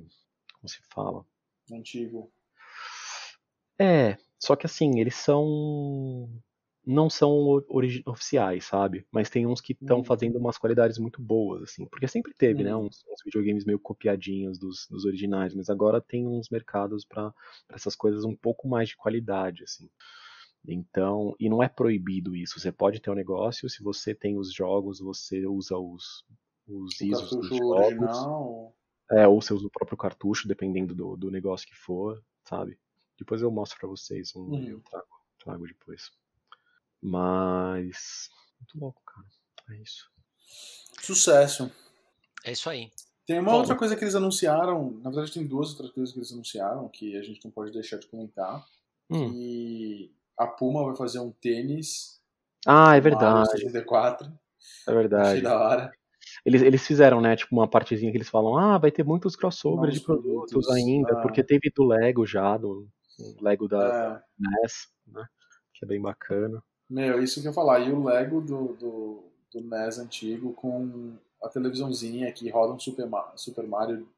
como 0.55 0.69
se 0.69 0.81
fala? 0.93 1.25
Antigo. 1.73 2.33
É, 3.81 4.17
só 4.39 4.57
que 4.57 4.67
assim, 4.67 4.99
eles 5.01 5.15
são. 5.15 6.29
Não 6.91 7.11
são 7.11 7.63
oficiais, 8.07 8.65
sabe? 8.65 9.07
Mas 9.13 9.29
tem 9.29 9.47
uns 9.47 9.61
que 9.61 9.75
estão 9.75 9.99
Uhum. 9.99 10.05
fazendo 10.05 10.39
umas 10.39 10.57
qualidades 10.57 10.97
muito 10.99 11.21
boas, 11.21 11.63
assim. 11.65 11.85
Porque 11.87 12.09
sempre 12.09 12.33
teve, 12.33 12.65
né? 12.65 12.75
Uhum. 12.75 12.87
Uns, 12.87 13.05
uns 13.07 13.23
videogames 13.23 13.67
meio 13.67 13.79
copiadinhos 13.79 14.59
dos, 14.59 14.87
dos 14.89 15.05
originais, 15.05 15.55
mas 15.55 15.69
agora 15.69 16.01
tem 16.01 16.27
uns 16.27 16.49
mercados 16.49 17.05
para 17.05 17.33
essas 17.71 17.95
coisas 17.95 18.25
um 18.25 18.35
pouco 18.35 18.67
mais 18.67 18.89
de 18.89 18.97
qualidade, 18.97 19.65
assim. 19.65 19.91
Então, 20.67 21.35
e 21.41 21.49
não 21.49 21.63
é 21.63 21.69
proibido 21.69 22.37
isso. 22.37 22.61
Você 22.61 22.73
pode 22.73 23.01
ter 23.01 23.11
um 23.11 23.15
negócio, 23.15 23.69
se 23.69 23.83
você 23.83 24.15
tem 24.15 24.39
os 24.39 24.53
jogos, 24.55 25.01
você 25.01 25.47
usa 25.47 25.77
os, 25.79 26.25
os 26.67 27.01
O 27.01 27.05
ISOs 27.07 27.37
dos 27.37 27.57
jogos. 27.57 28.29
original. 28.31 28.75
É, 29.11 29.27
ou 29.27 29.41
você 29.41 29.55
usa 29.55 29.67
o 29.67 29.71
próprio 29.71 29.97
cartucho, 29.97 30.47
dependendo 30.47 30.95
do, 30.95 31.17
do 31.17 31.31
negócio 31.31 31.67
que 31.67 31.75
for, 31.75 32.23
sabe? 32.45 32.79
Depois 33.19 33.41
eu 33.43 33.51
mostro 33.51 33.79
pra 33.79 33.89
vocês, 33.89 34.35
um, 34.37 34.41
Uhum. 34.43 34.69
eu 34.69 34.81
trago, 34.81 35.07
trago 35.43 35.67
depois. 35.67 36.11
Mas. 37.01 38.31
Muito 38.61 38.79
louco, 38.79 39.01
cara. 39.07 39.27
É 39.71 39.77
isso. 39.83 40.11
Sucesso. 41.01 41.71
É 42.45 42.53
isso 42.53 42.69
aí. 42.69 42.91
Tem 43.27 43.39
uma 43.39 43.53
Bom. 43.53 43.59
outra 43.59 43.77
coisa 43.77 43.95
que 43.97 44.05
eles 44.05 44.15
anunciaram. 44.15 44.91
Na 45.03 45.11
verdade, 45.11 45.33
tem 45.33 45.47
duas 45.47 45.71
outras 45.71 45.91
coisas 45.91 46.13
que 46.13 46.19
eles 46.19 46.33
anunciaram 46.33 46.89
que 46.89 47.17
a 47.17 47.23
gente 47.23 47.45
não 47.45 47.51
pode 47.51 47.73
deixar 47.73 47.99
de 47.99 48.07
comentar. 48.07 48.67
Hum. 49.11 49.31
E 49.35 50.11
a 50.37 50.47
Puma 50.47 50.85
vai 50.85 50.97
fazer 50.97 51.19
um 51.21 51.31
tênis. 51.31 52.21
Ah, 52.67 52.97
é 52.97 53.01
verdade, 53.01 53.51
64. 53.51 54.27
é 54.27 54.31
Achei 54.91 54.95
verdade. 54.95 55.41
da 55.43 55.59
hora. 55.59 55.98
Eles, 56.49 56.63
eles 56.63 56.87
fizeram, 56.87 57.21
né, 57.21 57.37
tipo, 57.37 57.55
uma 57.55 57.69
partezinha 57.69 58.11
que 58.11 58.17
eles 58.17 58.31
falam, 58.31 58.57
ah, 58.57 58.79
vai 58.79 58.91
ter 58.91 59.05
muitos 59.05 59.37
crossovers 59.37 59.93
de 59.97 60.01
produtos, 60.01 60.51
produtos, 60.51 60.71
ainda, 60.71 61.13
ah. 61.13 61.21
porque 61.21 61.45
teve 61.45 61.71
do 61.77 61.85
Lego 61.85 62.25
já, 62.25 62.57
do, 62.57 62.89
do 63.19 63.45
Lego 63.45 63.69
da 63.69 64.23
É, 64.41 64.63
NES, 64.63 64.89
né? 65.07 65.27
Que 65.75 65.85
é 65.85 65.89
bem 65.89 66.01
bacana. 66.01 66.63
meu, 66.89 67.23
isso 67.23 67.43
que 67.43 67.47
eu 67.47 67.51
ia 67.51 67.55
falar. 67.55 67.81
E 67.81 67.93
o 67.93 68.03
Lego 68.03 68.41
do, 68.41 68.69
do, 68.73 69.25
do 69.53 69.61
NES 69.61 69.99
antigo 69.99 70.55
com 70.55 71.13
a 71.43 71.51
televisãozinha 71.51 72.33
que 72.33 72.49
roda 72.49 72.73
um 72.73 72.79
Super, 72.79 73.07
Super 73.37 73.67
Mario. 73.67 74.09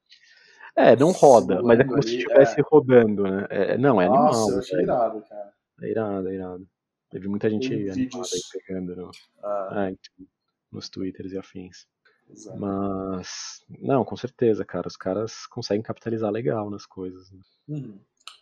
É, 0.77 0.95
não 0.95 1.11
roda, 1.11 1.61
mas 1.65 1.81
é 1.81 1.85
como 1.85 2.01
se 2.01 2.17
estivesse 2.17 2.61
rodando, 2.63 3.25
né? 3.25 3.45
É, 3.51 3.77
não, 3.77 4.01
é 4.01 4.07
Nossa, 4.07 4.39
animal. 4.39 4.51
eu 4.53 4.59
achei 4.61 4.81
irado, 4.81 5.21
cara. 5.29 5.53
É 5.83 5.91
irado, 5.91 6.29
é 6.29 6.35
irado. 6.35 6.69
Teve 7.11 7.27
muita 7.27 7.51
gente 7.51 7.67
animada 7.75 8.29
aí 8.33 8.41
pegando 8.53 8.95
no, 8.95 9.11
Ah, 9.43 9.69
ah, 9.73 9.91
então, 9.91 10.27
nos 10.71 10.89
twitters 10.89 11.33
e 11.33 11.39
afins. 11.39 11.89
Exato. 12.33 12.59
Mas, 12.59 13.65
não, 13.69 14.05
com 14.05 14.17
certeza, 14.17 14.65
cara, 14.65 14.89
os 14.89 14.97
caras 14.97 15.47
conseguem 15.47 15.83
capitalizar 15.83 16.31
legal 16.31 16.71
nas 16.71 16.87
coisas. 16.87 17.31
né? 17.31 17.41
Uhum. 17.69 18.01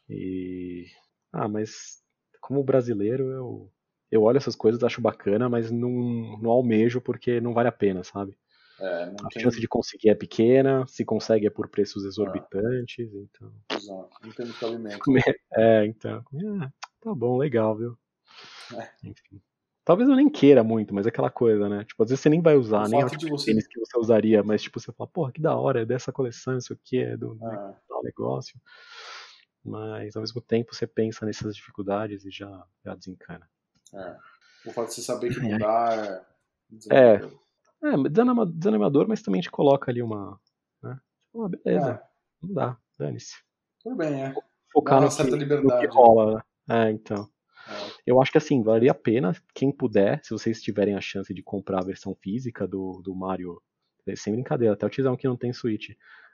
E. 0.08 0.86
Ah, 1.32 1.48
mas 1.48 2.02
como 2.40 2.64
brasileiro, 2.64 3.30
eu, 3.30 3.72
eu 4.10 4.22
olho 4.22 4.38
essas 4.38 4.56
coisas, 4.56 4.82
acho 4.82 5.00
bacana, 5.00 5.48
mas 5.48 5.70
não, 5.70 5.90
não 6.40 6.50
almejo 6.50 7.00
porque 7.00 7.40
não 7.40 7.52
vale 7.52 7.68
a 7.68 7.72
pena, 7.72 8.02
sabe? 8.02 8.36
É, 8.80 9.04
A 9.04 9.28
tem, 9.28 9.42
chance 9.42 9.60
de 9.60 9.66
conseguir 9.66 10.10
é 10.10 10.14
pequena, 10.14 10.86
se 10.86 11.04
consegue 11.04 11.46
é 11.46 11.50
por 11.50 11.68
preços 11.68 12.04
exorbitantes, 12.04 13.12
então. 13.12 13.52
exato, 13.72 14.10
não 14.22 14.32
tem 14.32 14.46
muito 14.46 14.60
cabimento. 14.60 15.04
É, 15.54 15.84
então. 15.86 16.24
ah, 16.62 16.70
tá 17.00 17.14
bom, 17.14 17.36
legal, 17.36 17.76
viu? 17.76 17.98
É. 18.74 18.88
Enfim. 19.02 19.40
Talvez 19.88 20.06
eu 20.06 20.14
nem 20.16 20.28
queira 20.28 20.62
muito, 20.62 20.94
mas 20.94 21.06
é 21.06 21.08
aquela 21.08 21.30
coisa, 21.30 21.66
né? 21.66 21.82
Tipo, 21.82 22.02
às 22.02 22.10
vezes 22.10 22.20
você 22.20 22.28
nem 22.28 22.42
vai 22.42 22.56
usar, 22.56 22.84
O 22.84 22.88
nem 22.88 23.00
é 23.00 23.06
o 23.06 23.08
fato 23.08 23.18
tipo 23.20 23.38
você- 23.38 23.46
tênis 23.46 23.66
que 23.66 23.80
você 23.80 23.98
usaria, 23.98 24.42
mas 24.42 24.60
tipo, 24.60 24.78
você 24.78 24.92
fala, 24.92 25.08
porra, 25.08 25.32
que 25.32 25.40
da 25.40 25.56
hora, 25.56 25.80
é 25.80 25.86
dessa 25.86 26.12
coleção, 26.12 26.58
isso 26.58 26.74
aqui 26.74 26.98
é 26.98 27.16
do 27.16 27.38
Ah, 27.42 27.74
tal 27.88 28.02
negócio. 28.02 28.60
Mas 29.64 30.14
ao 30.14 30.20
mesmo 30.20 30.42
tempo 30.42 30.74
você 30.74 30.86
pensa 30.86 31.24
nessas 31.24 31.56
dificuldades 31.56 32.22
e 32.26 32.30
já, 32.30 32.66
já 32.84 32.94
desencana. 32.94 33.48
é. 33.94 34.16
O 34.66 34.72
fato 34.74 34.88
de 34.88 34.94
você 34.96 35.00
saber 35.00 35.32
que 35.32 35.40
não 35.40 35.56
dá 35.56 36.22
é. 36.90 37.14
É. 37.14 37.14
É, 37.82 38.08
desanima- 38.10 38.44
desanimador, 38.44 39.08
mas 39.08 39.22
também 39.22 39.40
te 39.40 39.50
coloca 39.50 39.90
ali 39.90 40.02
uma. 40.02 40.38
Né? 40.82 41.00
Tipo, 41.22 41.44
ah, 41.44 41.48
beleza, 41.48 41.90
É, 41.92 42.46
não 42.46 42.52
dá, 42.52 42.76
dane-se. 42.98 43.36
tudo 43.82 43.96
bem, 43.96 44.22
é. 44.22 44.34
Focar 44.70 44.98
uma 44.98 45.08
no 45.08 45.16
que, 45.16 45.46
no 45.46 45.78
que 45.80 45.86
rola, 45.86 46.44
né? 46.66 46.88
É, 46.88 46.90
então. 46.90 47.26
É. 47.68 47.92
Eu 48.06 48.20
acho 48.22 48.32
que 48.32 48.38
assim, 48.38 48.62
valeria 48.62 48.92
a 48.92 48.94
pena, 48.94 49.32
quem 49.54 49.70
puder, 49.70 50.20
se 50.24 50.30
vocês 50.30 50.62
tiverem 50.62 50.94
a 50.94 51.00
chance 51.00 51.32
de 51.34 51.42
comprar 51.42 51.80
a 51.80 51.84
versão 51.84 52.14
física 52.14 52.66
do, 52.66 53.02
do 53.02 53.14
Mario, 53.14 53.60
sem 54.16 54.32
brincadeira, 54.32 54.74
até 54.74 54.86
o 54.86 54.90
Tizão 54.90 55.16
que 55.16 55.28
não 55.28 55.36
tem 55.36 55.52
Switch. 55.52 55.90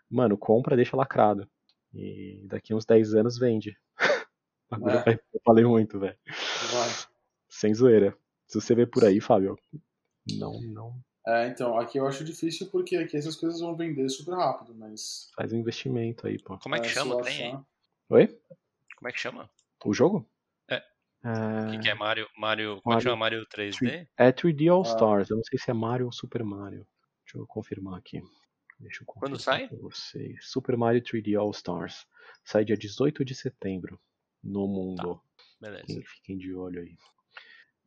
Mano, 0.09 0.39
compra, 0.39 0.77
deixa 0.77 0.97
lacrado. 0.97 1.49
E 1.93 2.45
daqui 2.47 2.73
uns 2.75 2.85
10 2.85 3.15
anos 3.15 3.39
vende. 3.39 3.77
Agora 4.71 5.01
É. 5.01 5.05
vai 5.05 5.21
valer 5.45 5.67
muito, 5.67 5.99
velho. 5.99 6.17
Sem 7.49 7.75
zoeira. 7.75 8.17
Se 8.47 8.61
você 8.61 8.75
vê 8.75 8.87
por 8.87 9.05
aí, 9.05 9.21
Fábio, 9.21 9.59
não, 10.39 10.61
não 10.63 10.97
É, 11.27 11.49
então, 11.49 11.79
aqui 11.79 11.99
eu 11.99 12.07
acho 12.07 12.25
difícil 12.25 12.69
porque 12.71 12.97
aqui 12.97 13.17
essas 13.17 13.37
coisas 13.37 13.61
vão 13.61 13.75
vender 13.77 14.09
super 14.09 14.35
rápido, 14.35 14.75
mas. 14.75 15.31
faz 15.35 15.53
um 15.53 15.57
investimento 15.59 16.27
aí, 16.27 16.41
pô. 16.41 16.59
Como 16.59 16.77
é 16.77 16.81
que 16.81 16.89
se 16.89 16.95
chama? 16.95 17.15
eu 17.15 17.23
Tem 17.23 17.53
aí? 17.55 17.59
Oi? 18.11 18.27
Como 18.97 19.09
é 19.09 19.13
que 19.13 19.19
chama? 19.19 19.51
O 19.85 19.93
jogo? 19.95 20.29
O 21.25 21.71
que, 21.71 21.79
que 21.79 21.89
É, 21.89 21.93
é 21.93 21.95
Mario? 21.95 22.29
Mario. 22.37 22.81
Como 22.83 22.93
é 22.93 22.97
Mario 22.97 23.03
chama? 23.11 23.17
Mario 23.17 23.47
3D? 23.47 24.07
é 24.17 24.31
3D 24.33 24.69
All 24.71 24.83
Ah. 24.83 24.89
Stars. 24.89 25.31
Eu 25.31 25.37
não 25.37 25.45
sei 25.45 25.59
se 25.59 25.71
é 25.71 25.75
Mario 25.75 26.07
ou 26.07 26.13
Super 26.13 26.45
Mario. 26.45 26.87
Deixa 27.25 27.39
eu 27.39 27.47
confirmar 27.47 27.99
aqui. 27.99 28.23
Deixa 28.79 29.03
eu 29.03 29.07
Quando 29.07 29.39
sai? 29.39 29.69
vocês. 29.69 30.47
Super 30.51 30.77
Mario 30.77 31.01
3D 31.03 31.35
All 31.39 31.51
Stars. 31.53 32.07
Sai 32.45 32.65
dia 32.65 32.77
18 32.77 33.25
de 33.25 33.35
setembro 33.35 33.99
no 34.43 34.67
mundo. 34.69 35.21
Beleza. 35.61 35.87
Fiquem, 35.87 36.05
fiquem 36.05 36.39
de 36.39 36.55
olho 36.55 36.83
aí. 36.83 36.97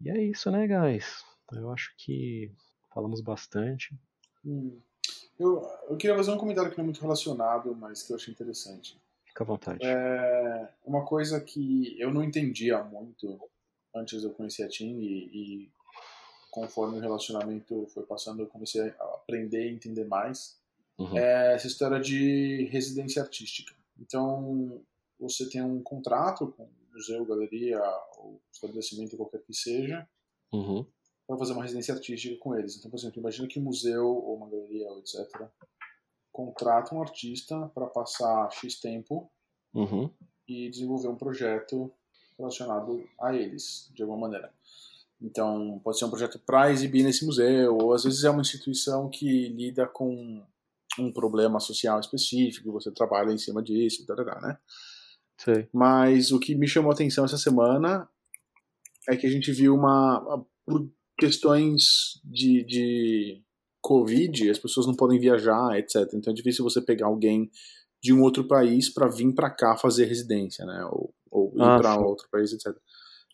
E 0.02 0.10
é 0.10 0.24
isso, 0.24 0.50
né, 0.50 0.66
guys? 0.68 1.24
Eu 1.54 1.72
acho 1.72 1.94
que 1.98 2.52
falamos 2.94 3.22
bastante. 3.22 3.96
Hum. 4.44 4.80
Eu, 5.40 5.62
eu 5.90 5.98
queria 5.98 6.16
fazer 6.16 6.32
um 6.32 6.38
comentário 6.38 6.72
que 6.72 6.78
não 6.78 6.84
é 6.84 6.86
muito 6.86 7.02
relacionado, 7.02 7.76
mas 7.76 8.02
que 8.02 8.12
eu 8.12 8.16
achei 8.16 8.34
interessante. 8.34 9.00
Fica 9.38 9.44
à 9.44 9.48
vontade. 9.48 9.80
É 9.86 10.68
uma 10.84 11.06
coisa 11.06 11.40
que 11.40 11.96
eu 12.00 12.12
não 12.12 12.24
entendia 12.24 12.84
muito 12.84 13.40
antes 13.96 14.20
de 14.22 14.26
eu 14.26 14.34
conhecer 14.34 14.64
a 14.64 14.68
Tim 14.68 14.98
e, 15.00 15.30
e 15.32 15.72
conforme 16.50 16.98
o 16.98 17.02
relacionamento 17.02 17.86
foi 17.94 18.04
passando 18.04 18.42
eu 18.42 18.48
comecei 18.48 18.82
a 18.82 19.04
aprender 19.04 19.70
e 19.70 19.74
entender 19.76 20.06
mais 20.06 20.58
Uhum. 21.00 21.16
é 21.16 21.54
essa 21.54 21.68
história 21.68 22.00
de 22.00 22.64
residência 22.72 23.22
artística. 23.22 23.72
Então 24.00 24.82
você 25.20 25.48
tem 25.48 25.62
um 25.62 25.80
contrato 25.84 26.48
com 26.58 26.68
museu, 26.92 27.24
galeria 27.24 27.80
ou 28.18 28.42
estabelecimento 28.52 29.16
qualquer 29.16 29.44
que 29.44 29.54
seja 29.54 30.10
Uhum. 30.52 30.84
para 31.28 31.38
fazer 31.38 31.54
uma 31.54 31.62
residência 31.62 31.94
artística 31.94 32.36
com 32.38 32.56
eles. 32.56 32.76
Então, 32.78 32.90
por 32.90 32.98
exemplo, 32.98 33.20
imagina 33.20 33.48
que 33.48 33.60
um 33.60 33.64
museu 33.64 34.08
ou 34.08 34.38
uma 34.38 34.50
galeria, 34.50 34.90
ou 34.90 34.98
etc., 34.98 35.30
contrata 36.38 36.94
um 36.94 37.02
artista 37.02 37.72
para 37.74 37.88
passar 37.88 38.52
X 38.52 38.80
tempo 38.80 39.28
Uhum. 39.74 40.10
e 40.48 40.70
desenvolver 40.70 41.08
um 41.08 41.16
projeto 41.16 41.92
relacionado 42.38 43.04
a 43.20 43.36
eles, 43.36 43.92
de 43.94 44.02
alguma 44.02 44.22
maneira. 44.22 44.52
Então, 45.22 45.80
pode 45.84 45.98
ser 45.98 46.06
um 46.06 46.10
projeto 46.10 46.40
para 46.40 46.72
exibir 46.72 47.04
nesse 47.04 47.26
museu, 47.26 47.76
ou 47.76 47.94
às 47.94 48.04
vezes 48.04 48.24
é 48.24 48.30
uma 48.30 48.42
instituição 48.42 49.10
que 49.10 49.50
lida 49.50 49.86
com 49.88 50.44
um 50.98 51.12
problema 51.12 51.60
social 51.60 52.00
específico, 52.00 52.72
você 52.72 52.92
trabalha 52.92 53.32
em 53.32 53.38
cima 53.38 53.62
disso, 53.62 54.06
tarará, 54.06 54.40
né? 54.40 54.58
Sei. 55.38 55.68
Mas 55.74 56.32
o 56.32 56.40
que 56.40 56.56
me 56.56 56.68
chamou 56.68 56.92
a 56.92 56.94
atenção 56.94 57.26
essa 57.26 57.38
semana 57.38 58.08
é 59.08 59.16
que 59.16 59.28
a 59.28 59.30
gente 59.30 59.52
viu 59.52 59.76
uma. 59.76 60.44
Por 60.66 60.90
questões 61.20 62.20
de, 62.24 62.64
de 62.64 63.44
Covid, 63.88 64.50
as 64.50 64.60
pessoas 64.60 64.86
não 64.86 64.94
podem 64.94 65.18
viajar, 65.18 65.80
etc. 65.80 65.96
Então 66.14 66.32
é 66.32 66.36
difícil 66.36 66.62
você 66.62 66.82
pegar 66.82 67.08
alguém 67.08 67.50
de 68.04 68.12
um 68.14 68.22
outro 68.22 68.46
país 68.46 68.94
para 68.94 69.08
vir 69.08 69.34
para 69.34 69.50
cá 69.50 69.78
fazer 69.78 70.06
residência, 70.06 70.66
né? 70.66 70.86
Ou, 70.92 71.14
ou 71.32 71.54
ir 71.56 71.62
Ah, 71.62 71.78
para 71.80 72.00
outro 72.00 72.28
país, 72.30 72.52
etc. 72.52 72.76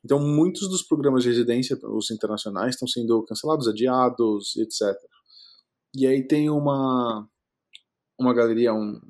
Então 0.06 0.20
muitos 0.20 0.70
dos 0.70 0.84
programas 0.84 1.24
de 1.24 1.30
residência, 1.30 1.76
os 1.84 2.12
internacionais, 2.12 2.76
estão 2.76 2.88
sendo 2.88 3.24
cancelados, 3.24 3.68
adiados, 3.68 4.56
etc. 4.58 4.96
E 5.96 6.06
aí 6.06 6.28
tem 6.28 6.50
uma 6.52 7.28
uma 8.20 8.34
galeria, 8.34 8.74
um, 8.76 9.02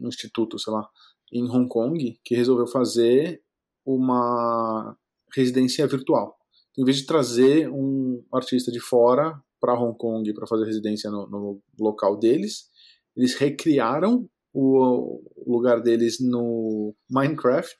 um 0.00 0.08
instituto, 0.08 0.58
sei 0.58 0.72
lá, 0.72 0.88
em 1.32 1.48
Hong 1.48 1.68
Kong 1.68 2.18
que 2.24 2.34
resolveu 2.34 2.66
fazer 2.66 3.40
uma 3.86 4.96
residência 5.34 5.86
virtual. 5.86 6.36
Em 6.76 6.84
vez 6.84 6.96
de 6.96 7.06
trazer 7.06 7.68
um 7.70 8.24
artista 8.32 8.72
de 8.72 8.80
fora 8.80 9.40
para 9.62 9.78
Hong 9.78 9.96
Kong 9.96 10.34
para 10.34 10.46
fazer 10.46 10.64
residência 10.64 11.08
no, 11.08 11.28
no 11.28 11.62
local 11.78 12.18
deles, 12.18 12.64
eles 13.16 13.34
recriaram 13.36 14.28
o 14.52 15.22
lugar 15.46 15.80
deles 15.80 16.18
no 16.20 16.92
Minecraft 17.08 17.76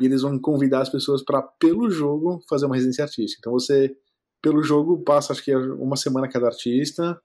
e 0.00 0.06
eles 0.06 0.22
vão 0.22 0.38
convidar 0.40 0.80
as 0.80 0.88
pessoas 0.88 1.22
para 1.22 1.42
pelo 1.42 1.90
jogo 1.90 2.40
fazer 2.48 2.64
uma 2.64 2.74
residência 2.74 3.04
artística. 3.04 3.38
Então 3.38 3.52
você 3.52 3.94
pelo 4.42 4.62
jogo 4.62 5.02
passa 5.04 5.34
acho 5.34 5.44
que 5.44 5.54
uma 5.54 5.96
semana 5.96 6.26
cada 6.28 6.46
artista, 6.46 7.20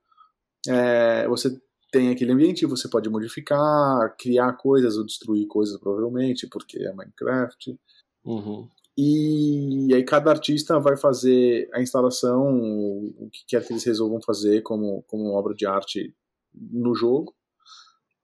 é, 0.68 1.26
você 1.30 1.58
tem 1.92 2.10
aquele 2.10 2.34
ambiente, 2.34 2.66
você 2.66 2.90
pode 2.90 3.10
modificar, 3.10 4.14
criar 4.20 4.52
coisas 4.58 4.98
ou 4.98 5.06
destruir 5.06 5.48
coisas 5.48 5.80
provavelmente 5.80 6.48
porque 6.48 6.78
é 6.84 6.94
Minecraft. 6.94 7.80
Uhum. 8.26 8.68
E 8.98 9.94
aí 9.94 10.04
cada 10.04 10.32
artista 10.32 10.80
vai 10.80 10.96
fazer 10.96 11.70
a 11.74 11.82
instalação, 11.82 12.56
o 13.18 13.30
que 13.32 13.46
quer 13.48 13.66
que 13.66 13.74
eles 13.74 13.84
resolvam 13.84 14.22
fazer 14.22 14.62
como, 14.62 15.04
como 15.04 15.34
obra 15.34 15.54
de 15.54 15.66
arte 15.66 16.16
no 16.54 16.96
jogo. 16.96 17.36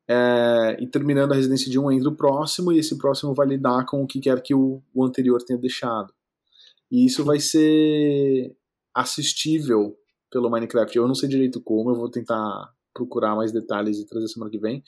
É, 0.08 0.78
e 0.80 0.88
terminando 0.88 1.34
a 1.34 1.36
residência 1.36 1.70
de 1.70 1.78
um 1.78 1.92
entra 1.92 2.10
o 2.10 2.16
próximo, 2.16 2.72
e 2.72 2.80
esse 2.80 2.98
próximo 2.98 3.34
vai 3.34 3.48
lidar 3.48 3.86
com 3.86 4.02
o 4.02 4.08
que 4.08 4.20
quer 4.20 4.42
que 4.42 4.54
o, 4.56 4.82
o 4.94 5.06
anterior 5.06 5.42
tenha 5.44 5.60
deixado. 5.60 6.14
E 6.90 7.06
isso 7.06 7.24
vai 7.24 7.40
ser 7.40 8.56
assistível 8.94 9.98
pelo 10.30 10.50
Minecraft. 10.50 10.98
Eu 10.98 11.08
não 11.08 11.16
sei 11.16 11.30
direito 11.30 11.62
como, 11.62 11.92
eu 11.92 11.96
vou 11.96 12.10
tentar 12.10 12.72
procurar 12.94 13.36
mais 13.36 13.52
detalhes 13.52 14.00
e 14.00 14.06
trazer 14.06 14.28
semana 14.28 14.52
que 14.52 14.60
vem. 14.60 14.84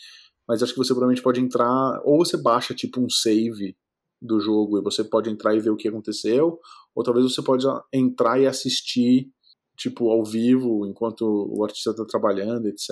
Mas 0.48 0.62
acho 0.62 0.74
que 0.74 0.78
você 0.78 0.94
provavelmente 0.94 1.24
pode 1.24 1.42
entrar, 1.42 2.02
ou 2.04 2.18
você 2.18 2.38
baixa 2.38 2.74
tipo 2.74 3.02
um 3.02 3.10
save 3.10 3.78
do 4.24 4.40
jogo 4.40 4.80
e 4.80 4.82
você 4.82 5.04
pode 5.04 5.30
entrar 5.30 5.54
e 5.54 5.60
ver 5.60 5.70
o 5.70 5.76
que 5.76 5.88
aconteceu, 5.88 6.60
ou 6.96 7.04
talvez 7.04 7.26
você 7.32 7.42
pode 7.44 7.66
entrar 7.92 8.40
e 8.40 8.48
assistir 8.48 9.30
tipo 9.76 10.10
ao 10.10 10.24
vivo 10.24 10.86
enquanto 10.88 11.22
o 11.24 11.64
artista 11.64 11.90
está 11.92 12.06
trabalhando, 12.06 12.68
etc. 12.68 12.90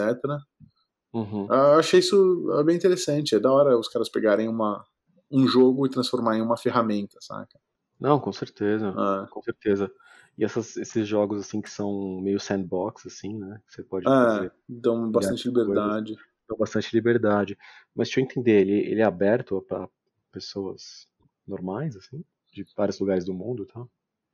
Uhum. 1.13 1.45
Eu 1.49 1.79
achei 1.79 1.99
isso 1.99 2.47
bem 2.65 2.75
interessante. 2.75 3.35
É 3.35 3.39
da 3.39 3.51
hora 3.51 3.77
os 3.77 3.87
caras 3.87 4.09
pegarem 4.09 4.47
uma, 4.47 4.83
um 5.31 5.47
jogo 5.47 5.85
e 5.85 5.89
transformar 5.89 6.37
em 6.37 6.41
uma 6.41 6.57
ferramenta, 6.57 7.17
saca? 7.21 7.59
Não, 7.99 8.19
com 8.19 8.31
certeza. 8.33 8.93
Ah, 8.97 9.27
Com 9.31 9.41
certeza. 9.41 9.91
E 10.37 10.43
essas- 10.43 10.75
esses 10.77 11.07
jogos 11.07 11.39
assim 11.41 11.61
que 11.61 11.69
são 11.69 12.19
meio 12.21 12.39
sandbox, 12.39 13.05
assim, 13.05 13.37
né? 13.37 13.61
que 13.67 13.73
Você 13.75 13.83
pode 13.83 14.07
é, 14.07 14.09
fazer 14.11 14.53
dão 14.67 15.11
bastante 15.11 15.43
coisas. 15.43 15.67
liberdade. 15.67 16.15
dão 16.49 16.57
bastante 16.57 16.93
liberdade. 16.95 17.57
Mas 17.95 18.07
deixa 18.07 18.19
eu 18.19 18.23
entender, 18.25 18.61
ele, 18.61 18.71
ele 18.91 19.01
é 19.01 19.05
aberto 19.05 19.61
para 19.67 19.87
pessoas 20.31 21.07
normais, 21.51 21.95
assim? 21.95 22.23
De 22.51 22.65
vários 22.75 22.99
lugares 22.99 23.23
do 23.23 23.33
mundo, 23.33 23.65
tá? 23.65 23.85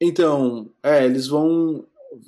Então, 0.02 0.72
é, 0.82 1.04
eles 1.06 1.28
vão. 1.28 1.86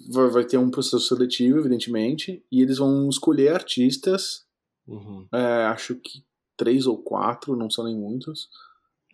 Vai, 0.09 0.43
ter 0.43 0.57
um 0.57 0.69
processo 0.69 0.99
seletivo, 0.99 1.57
evidentemente, 1.57 2.43
e 2.51 2.61
eles 2.61 2.77
vão 2.77 3.07
escolher 3.07 3.53
artistas, 3.53 4.45
Uhum. 4.85 5.25
é, 5.33 5.65
acho 5.65 5.95
que 5.95 6.23
três 6.57 6.85
ou 6.85 6.97
quatro, 6.97 7.55
não 7.55 7.69
são 7.69 7.85
nem 7.85 7.95
muitos, 7.95 8.49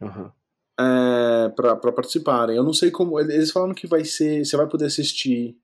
Aham. 0.02 0.34
é, 0.80 1.49
para 1.49 1.91
participarem. 1.91 2.56
Eu 2.57 2.64
não 2.64 2.73
sei 2.73 2.89
como. 2.89 3.19
Eles 3.19 3.52
falaram 3.52 3.76
que 3.76 3.85
vai 3.85 4.03
ser. 4.03 4.43
Você 4.43 4.57
vai 4.57 4.68
poder 4.68 4.85
assistir. 4.85 5.56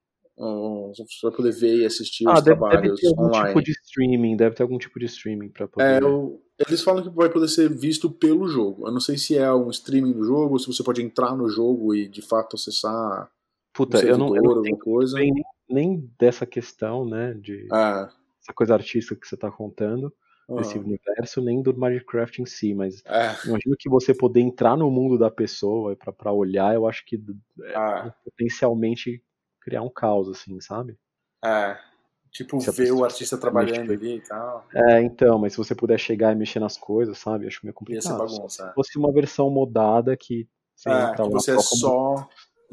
Vai 1.24 1.32
poder 1.32 1.52
ver 1.52 1.78
e 1.82 1.86
assistir 1.86 2.28
Ah, 2.28 2.34
os 2.34 2.42
deve, 2.42 2.62
deve 2.70 2.90
trabalhos 2.90 3.00
ter 3.00 3.08
algum 3.08 3.24
online. 3.24 3.54
tipo 3.54 3.62
de 3.64 3.72
streaming, 3.72 4.36
deve 4.38 4.56
ter 4.56 4.64
algum 4.64 4.78
tipo 4.78 5.00
de 5.00 5.06
streaming 5.06 5.50
pra 5.50 5.68
poder. 5.68 6.00
É, 6.00 6.00
eu- 6.04 6.42
eles 6.68 6.82
falam 6.84 7.04
que 7.04 7.10
vai 7.10 7.30
poder 7.32 7.48
ser 7.48 7.70
visto 7.70 8.10
pelo 8.12 8.48
jogo. 8.48 8.88
Eu 8.88 8.92
não 8.92 9.00
sei 9.00 9.18
se 9.18 9.38
é 9.38 9.52
um 9.54 9.70
streaming 9.70 10.14
do 10.14 10.24
jogo, 10.24 10.60
se 10.60 10.68
você 10.68 10.84
pode 10.84 11.02
entrar 11.02 11.36
no 11.36 11.50
jogo 11.50 11.96
e 11.96 12.08
de 12.08 12.22
fato 12.22 12.56
acessar 12.56 13.26
um 13.26 13.30
Puta, 13.74 13.98
servidor, 13.98 14.10
eu 14.10 14.18
não, 14.18 14.36
eu 14.36 14.44
não 14.44 14.56
alguma 14.58 14.78
coisa. 14.80 15.18
nem, 15.18 15.32
nem 15.70 16.12
dessa 16.20 16.46
questão, 16.46 17.06
né? 17.06 17.34
De 17.34 17.68
É, 17.72 18.10
essa 18.42 18.54
coisa 18.54 18.74
artística 18.76 19.16
que 19.16 19.28
você 19.28 19.38
tá 19.38 19.52
contando, 19.52 20.14
desse 20.56 20.78
aham. 20.78 20.84
universo, 20.86 21.42
nem 21.42 21.62
do 21.62 21.76
Minecraft 21.78 22.42
em 22.42 22.46
si, 22.46 22.74
mas 22.74 23.04
é, 23.06 23.38
imagino 23.46 23.76
que 23.80 23.90
você 23.90 24.14
poder 24.14 24.42
entrar 24.42 24.78
no 24.78 24.92
mundo 24.92 25.18
da 25.18 25.32
pessoa 25.32 25.96
pra 26.18 26.32
olhar, 26.34 26.76
eu 26.76 26.88
acho 26.88 27.06
que 27.06 27.18
é, 27.64 28.12
potencialmente 28.26 29.24
criar 29.62 29.82
um 29.84 29.90
caos, 29.90 30.28
assim, 30.30 30.60
sabe? 30.60 30.98
é. 31.44 31.78
Tipo, 32.32 32.62
Se 32.62 32.72
ver 32.72 32.94
o 32.94 33.04
artista 33.04 33.38
trabalhando 33.38 33.90
mexer. 33.90 34.06
ali 34.06 34.16
e 34.16 34.22
tal. 34.22 34.66
É, 34.74 35.02
então, 35.02 35.38
mas 35.38 35.52
se 35.52 35.58
você 35.58 35.76
puder 35.76 36.00
chegar 36.00 36.32
e 36.32 36.36
mexer 36.36 36.62
nas 36.62 36.78
coisas, 36.78 37.18
sabe? 37.18 37.46
Acho 37.46 37.60
meio 37.64 37.76
Ia 37.90 38.02
ser 38.02 38.08
complicado. 38.08 38.18
bagunça. 38.18 38.68
Se 38.70 38.74
fosse 38.74 38.98
uma 38.98 39.12
versão 39.12 39.50
modada 39.50 40.16
que 40.16 40.48
você 40.74 40.90
É, 40.90 40.94
entra 41.04 41.16
que 41.26 41.30
lá 41.30 41.30
você 41.30 41.52
é 41.52 41.60
só 41.60 42.16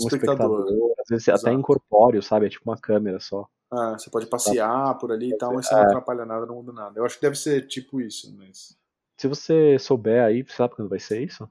um 0.01 0.07
espectador. 0.07 0.93
às 1.01 1.09
vezes 1.11 1.29
até 1.29 1.35
Exato. 1.39 1.59
incorpóreo, 1.59 2.23
sabe? 2.23 2.47
É 2.47 2.49
tipo 2.51 2.71
uma 2.71 2.79
câmera 2.79 3.19
só. 3.19 3.49
É, 3.73 3.99
você 3.99 4.09
pode 4.11 4.27
passear 4.27 4.97
por 4.99 5.11
ali 5.11 5.31
e 5.31 5.37
tal, 5.37 5.53
mas 5.55 5.67
você 5.67 5.75
não 5.75 5.81
É. 5.83 5.87
atrapalha 5.87 6.25
nada, 6.25 6.47
não 6.47 6.55
muda 6.55 6.73
nada. 6.73 7.01
Eu 7.01 7.05
acho 7.05 7.17
que 7.17 7.23
deve 7.23 7.35
ser 7.37 7.67
tipo 7.67 8.01
isso, 8.01 8.33
mas. 8.37 8.79
Se 9.17 9.27
você 9.27 9.77
souber 9.81 10.23
aí, 10.23 10.45
sabe 10.49 10.77
quando 10.77 10.89
vai 10.89 11.01
ser 11.01 11.21
isso? 11.21 11.51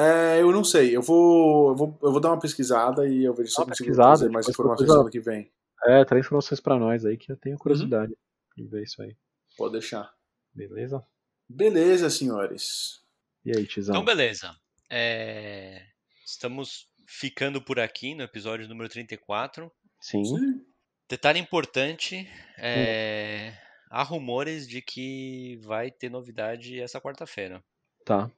É, 0.00 0.40
eu 0.40 0.52
não 0.52 0.62
sei. 0.62 0.96
Eu 0.96 1.02
vou, 1.02 1.70
eu 1.70 1.74
vou, 1.76 1.98
eu 2.02 2.12
vou 2.12 2.20
dar 2.20 2.30
uma 2.30 2.38
pesquisada 2.38 3.08
e 3.08 3.24
eu 3.24 3.34
vejo 3.34 3.50
se 3.50 3.60
eu 3.60 3.66
consigo 3.66 3.92
trazer 3.94 4.30
mais 4.30 4.48
informações 4.48 4.88
semana 4.88 5.10
que 5.10 5.18
vem. 5.20 5.50
É, 5.84 6.04
traz 6.04 6.24
informações 6.24 6.60
pra 6.60 6.78
nós 6.78 7.04
aí 7.04 7.16
que 7.16 7.32
eu 7.32 7.36
tenho 7.36 7.54
Uhum. 7.56 7.60
curiosidade 7.60 8.16
de 8.56 8.64
ver 8.64 8.82
isso 8.84 9.02
aí. 9.02 9.16
Pode 9.56 9.72
deixar. 9.72 10.12
Beleza? 10.54 11.04
Beleza, 11.48 12.10
senhores. 12.10 13.00
E 13.44 13.56
aí, 13.56 13.66
Tizão? 13.66 13.94
Então, 13.94 14.04
beleza. 14.04 14.54
É, 14.90 15.82
Estamos 16.24 16.86
ficando 17.06 17.60
por 17.60 17.80
aqui 17.80 18.14
no 18.14 18.22
episódio 18.22 18.68
número 18.68 18.88
34. 18.88 19.70
Sim. 20.00 20.24
Sim. 20.24 20.64
Detalhe 21.08 21.38
importante: 21.40 22.28
é, 22.58 23.52
há 23.90 24.02
rumores 24.02 24.68
de 24.68 24.82
que 24.82 25.58
vai 25.62 25.90
ter 25.90 26.10
novidade 26.10 26.78
essa 26.80 27.00
quarta-feira. 27.00 27.64
Tá. 28.04 28.30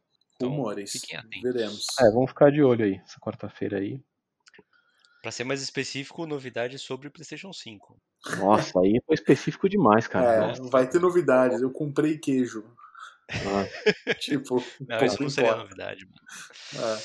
Então, 0.46 0.48
Rumores. 0.56 0.92
fiquem 0.92 1.18
atentos. 1.18 1.42
Veremos. 1.42 1.86
É, 2.00 2.10
vamos 2.10 2.30
ficar 2.30 2.50
de 2.50 2.62
olho 2.62 2.84
aí, 2.84 2.94
essa 3.04 3.18
quarta-feira 3.20 3.78
aí. 3.78 4.00
Para 5.22 5.30
ser 5.30 5.44
mais 5.44 5.60
específico, 5.62 6.26
novidade 6.26 6.78
sobre 6.78 7.08
o 7.08 7.10
PlayStation 7.10 7.52
5. 7.52 8.00
Nossa, 8.38 8.80
aí 8.80 9.00
foi 9.04 9.14
específico 9.14 9.68
demais, 9.68 10.06
cara. 10.06 10.32
É, 10.32 10.40
Nossa. 10.48 10.62
vai 10.70 10.88
ter 10.88 10.98
novidades. 10.98 11.60
Eu 11.60 11.70
comprei 11.70 12.16
queijo. 12.18 12.64
Ah, 13.30 13.34
Tipo, 14.20 14.64
Não, 14.88 15.04
isso 15.04 15.22
não 15.22 15.28
seria 15.28 15.50
importa. 15.50 15.62
novidade. 15.64 16.06
Mano. 16.06 16.96
É. 16.96 17.00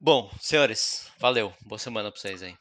Bom, 0.00 0.30
senhores, 0.40 1.10
valeu. 1.18 1.52
Boa 1.66 1.78
semana 1.80 2.12
pra 2.12 2.20
vocês 2.20 2.40
aí. 2.44 2.56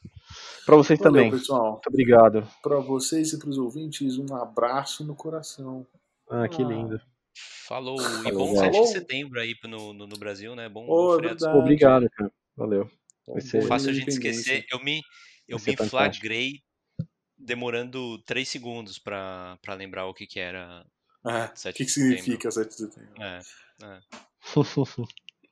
Pra 0.65 0.75
vocês 0.75 0.97
Valeu, 0.99 1.13
também. 1.13 1.31
pessoal. 1.31 1.73
Muito 1.73 1.87
obrigado. 1.87 2.47
Pra 2.63 2.79
vocês 2.79 3.31
e 3.31 3.37
pros 3.39 3.59
ouvintes, 3.59 4.17
um 4.17 4.35
abraço 4.35 5.05
no 5.05 5.15
coração. 5.15 5.85
Ah, 6.29 6.47
que 6.49 6.63
Ah. 6.63 6.65
lindo. 6.65 6.99
Falou. 7.67 7.99
E 7.99 8.23
Falou, 8.23 8.47
bom 8.47 8.55
valeu. 8.55 8.71
7 8.73 8.81
de 8.81 8.87
setembro 8.87 9.39
aí 9.39 9.55
no, 9.65 9.93
no, 9.93 10.07
no 10.07 10.17
Brasil, 10.17 10.55
né? 10.55 10.67
Bom, 10.69 10.85
Oh, 10.89 11.15
é. 11.19 11.53
Obrigado, 11.55 12.09
cara. 12.11 12.31
Valeu. 12.55 12.89
Vai 13.27 13.41
ser- 13.41 13.61
Fácil 13.63 13.89
a 13.89 13.93
gente 13.93 14.07
esquecer. 14.09 14.65
Eu 14.71 14.79
me, 14.83 15.01
eu 15.47 15.57
me 15.57 15.63
fantástico. 15.63 15.89
flagrei 15.89 16.61
demorando 17.37 18.17
3 18.23 18.47
segundos 18.47 18.97
pra, 18.97 19.57
pra 19.61 19.73
lembrar 19.73 20.05
o 20.07 20.13
que 20.13 20.25
que 20.25 20.39
era. 20.39 20.85
É, 21.25 21.45
o 21.45 21.55
7 21.55 21.77
que, 21.77 21.85
que 21.85 21.91
significa 21.91 22.49
7 22.49 22.69
de 22.69 22.75
setembro? 22.75 23.21
É, 23.21 23.39
é. 23.83 23.99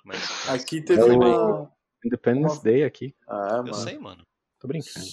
Mas, 0.03 0.20
Aqui 0.49 0.82
teve 0.82 1.02
É 1.02 1.06
uma. 1.06 1.72
Independence 2.03 2.56
Uma- 2.57 2.64
Day 2.64 2.84
aqui. 2.84 3.16
Ah, 3.28 3.56
eu 3.57 3.64
mano. 3.64 3.74
sei, 3.76 3.98
mano. 3.98 4.26
Tô 4.60 4.68
brincando. 4.68 5.06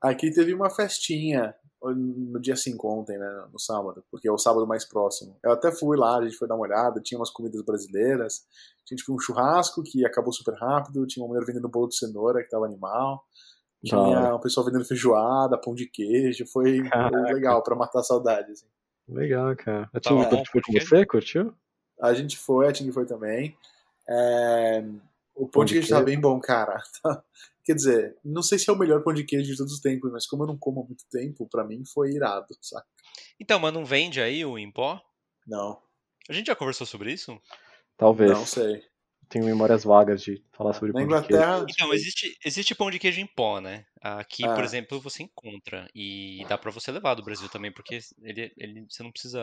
Aqui 0.00 0.30
teve 0.32 0.52
uma 0.52 0.68
festinha 0.68 1.54
no 1.92 2.40
dia 2.40 2.56
5 2.56 2.88
ontem, 2.88 3.18
né? 3.18 3.46
No 3.52 3.58
sábado, 3.58 4.04
porque 4.10 4.28
é 4.28 4.32
o 4.32 4.38
sábado 4.38 4.66
mais 4.66 4.84
próximo. 4.84 5.36
Eu 5.42 5.52
até 5.52 5.72
fui 5.72 5.96
lá, 5.96 6.18
a 6.18 6.22
gente 6.22 6.36
foi 6.36 6.48
dar 6.48 6.54
uma 6.54 6.64
olhada, 6.64 7.00
tinha 7.00 7.18
umas 7.18 7.30
comidas 7.30 7.60
brasileiras. 7.62 8.46
Tinha 8.84 8.96
tipo 8.96 9.12
um 9.12 9.18
churrasco 9.18 9.82
que 9.82 10.04
acabou 10.06 10.32
super 10.32 10.54
rápido, 10.54 11.06
tinha 11.06 11.24
uma 11.24 11.32
mulher 11.32 11.44
vendendo 11.44 11.68
bolo 11.68 11.88
de 11.88 11.96
cenoura 11.96 12.42
que 12.42 12.48
tava 12.48 12.66
animal. 12.66 13.24
Tinha 13.84 14.34
um 14.34 14.40
pessoal 14.40 14.64
vendendo 14.64 14.84
feijoada, 14.84 15.60
pão 15.60 15.74
de 15.74 15.86
queijo, 15.86 16.46
foi, 16.46 16.80
legal 17.26 17.62
pra 17.62 17.76
matar 17.76 18.00
a 18.00 18.04
saudade. 18.04 18.50
assim. 18.50 18.66
Legal, 19.06 19.54
cara. 19.56 19.90
A 19.92 20.00
Tá 20.00 20.08
Tim 20.08 20.14
bom, 20.16 20.44
foi 20.50 20.62
com 20.62 20.72
você? 20.72 21.04
Curtiu? 21.04 21.54
A 22.00 22.14
gente 22.14 22.38
foi, 22.38 22.66
a 22.66 22.72
Ting 22.72 22.90
foi 22.90 23.04
também. 23.04 23.56
É, 24.08 24.84
o, 25.34 25.48
pão 25.48 25.64
de 25.64 25.74
queijo 25.74 25.88
tá 25.88 26.02
bem 26.02 26.20
bom, 26.20 26.38
cara. 26.40 26.80
Quer 27.64 27.74
dizer, 27.74 28.18
não 28.24 28.42
sei 28.42 28.58
se 28.58 28.68
é 28.68 28.72
o 28.72 28.78
melhor 28.78 29.02
pão 29.02 29.12
de 29.14 29.24
queijo 29.24 29.50
de 29.50 29.56
todos 29.56 29.72
os 29.72 29.80
tempos, 29.80 30.12
mas 30.12 30.26
como 30.26 30.42
eu 30.42 30.46
não 30.48 30.58
como 30.58 30.82
há 30.82 30.84
muito 30.84 31.04
tempo, 31.10 31.48
pra 31.48 31.64
mim 31.64 31.82
foi 31.84 32.10
irado, 32.12 32.46
sabe? 32.62 32.84
Então, 33.40 33.58
mas 33.58 33.72
não 33.72 33.84
vende 33.84 34.20
aí 34.20 34.44
o 34.44 34.58
em 34.58 34.70
pó? 34.70 35.00
Não. 35.46 35.80
A 36.28 36.32
gente 36.32 36.46
já 36.46 36.56
conversou 36.56 36.86
sobre 36.86 37.12
isso? 37.12 37.38
Talvez. 37.96 38.30
Não 38.32 38.46
sei. 38.46 38.82
Tenho 39.28 39.46
memórias 39.46 39.84
vagas 39.84 40.22
de 40.22 40.44
falar 40.52 40.74
sobre 40.74 40.88
Na 40.92 41.00
pão 41.00 41.00
de 41.00 41.04
Inglaterra, 41.06 41.66
Então, 41.68 41.92
existe, 41.94 42.36
existe 42.44 42.74
pão 42.74 42.90
de 42.90 42.98
queijo 42.98 43.20
em 43.20 43.26
pó, 43.26 43.60
né? 43.60 43.84
Aqui, 44.00 44.42
por 44.44 44.60
Ah. 44.60 44.64
exemplo, 44.64 45.00
você 45.00 45.22
encontra. 45.22 45.88
E 45.94 46.44
dá 46.48 46.58
pra 46.58 46.70
você 46.70 46.92
levar 46.92 47.14
do 47.14 47.24
Brasil 47.24 47.48
também, 47.48 47.72
porque 47.72 47.98
ele, 48.22 48.52
ele, 48.58 48.86
você 48.88 49.02
não 49.02 49.10
precisa 49.10 49.40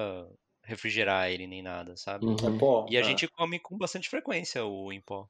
refrigerar 0.64 1.30
ele 1.32 1.48
nem 1.48 1.62
nada, 1.64 1.96
sabe? 1.98 2.26
Uhum. 2.26 2.56
é 2.56 2.60
pó. 2.60 2.86
E 2.90 2.96
a 2.98 3.00
Ah. 3.00 3.04
gente 3.04 3.28
come 3.28 3.60
com 3.60 3.78
bastante 3.78 4.08
frequência 4.10 4.64
o 4.64 4.92
em 4.94 5.02
pó. 5.02 5.28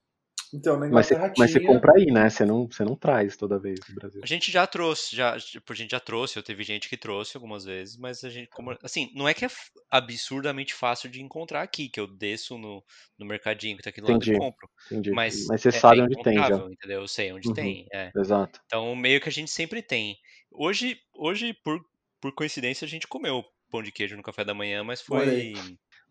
Então, 0.54 0.78
na 0.78 0.90
Mas 0.90 1.08
você, 1.08 1.16
mas 1.38 1.52
você 1.52 1.60
compra 1.62 1.94
aí, 1.96 2.06
né? 2.06 2.30
Você 2.30 2.46
não, 2.46 2.68
você 2.68 2.84
não 2.84 2.96
traz 2.96 3.38
toda 3.38 3.58
vez 3.58 3.80
do 3.80 3.96
Brasil. 3.96 4.22
A 4.22 4.26
gente 4.26 4.52
já 4.52 4.68
trouxe, 4.68 5.16
já, 5.16 5.38
tipo, 5.40 5.72
a 5.72 5.76
gente 5.76 5.92
já 5.92 6.00
trouxe, 6.00 6.38
eu 6.38 6.44
teve 6.44 6.64
gente 6.64 6.90
que 6.90 6.98
trouxe 6.98 7.38
algumas 7.38 7.64
vezes, 7.64 7.98
mas 7.98 8.24
a 8.24 8.30
gente, 8.30 8.50
como, 8.50 8.78
assim, 8.84 9.10
não 9.16 9.28
é 9.28 9.34
que 9.34 9.46
é 9.46 9.50
absurdamente 9.90 10.74
fácil 10.74 11.10
de 11.10 11.22
encontrar 11.22 11.62
aqui, 11.62 11.88
que 11.88 12.00
eu 12.00 12.08
desço 12.08 12.58
no, 12.58 12.84
no 13.18 13.26
mercadinho 13.26 13.78
que 13.78 13.84
tá 13.84 13.90
aqui 13.90 14.02
do 14.02 14.08
lado 14.08 14.18
Entendi. 14.18 14.36
e 14.36 14.40
compro. 14.40 14.70
Entendi. 14.92 15.12
Mas, 15.12 15.46
Mas 15.48 15.62
você 15.62 15.70
é, 15.70 15.72
sabe 15.72 16.00
é 16.02 16.04
onde 16.04 16.22
tem 16.22 16.38
já. 16.38 16.58
entendeu? 16.58 17.02
Eu 17.02 17.08
sei 17.08 17.32
onde 17.32 17.48
Uhum. 17.48 17.54
tem, 17.54 17.86
é. 17.94 18.12
Exato. 18.16 18.60
Então, 18.66 18.94
meio 18.96 19.22
que 19.22 19.30
a 19.30 19.32
gente 19.32 19.52
sempre 19.52 19.82
tem. 19.82 20.18
Hoje, 20.52 20.98
hoje 21.16 21.54
por, 21.64 21.80
por 22.20 22.34
coincidência, 22.34 22.86
a 22.86 22.90
gente 22.90 23.08
comeu 23.08 23.44
pão 23.70 23.82
de 23.82 23.92
queijo 23.92 24.18
no 24.18 24.24
café 24.24 24.44
da 24.44 24.54
manhã, 24.54 24.84
mas 24.84 25.02
foi, 25.02 25.54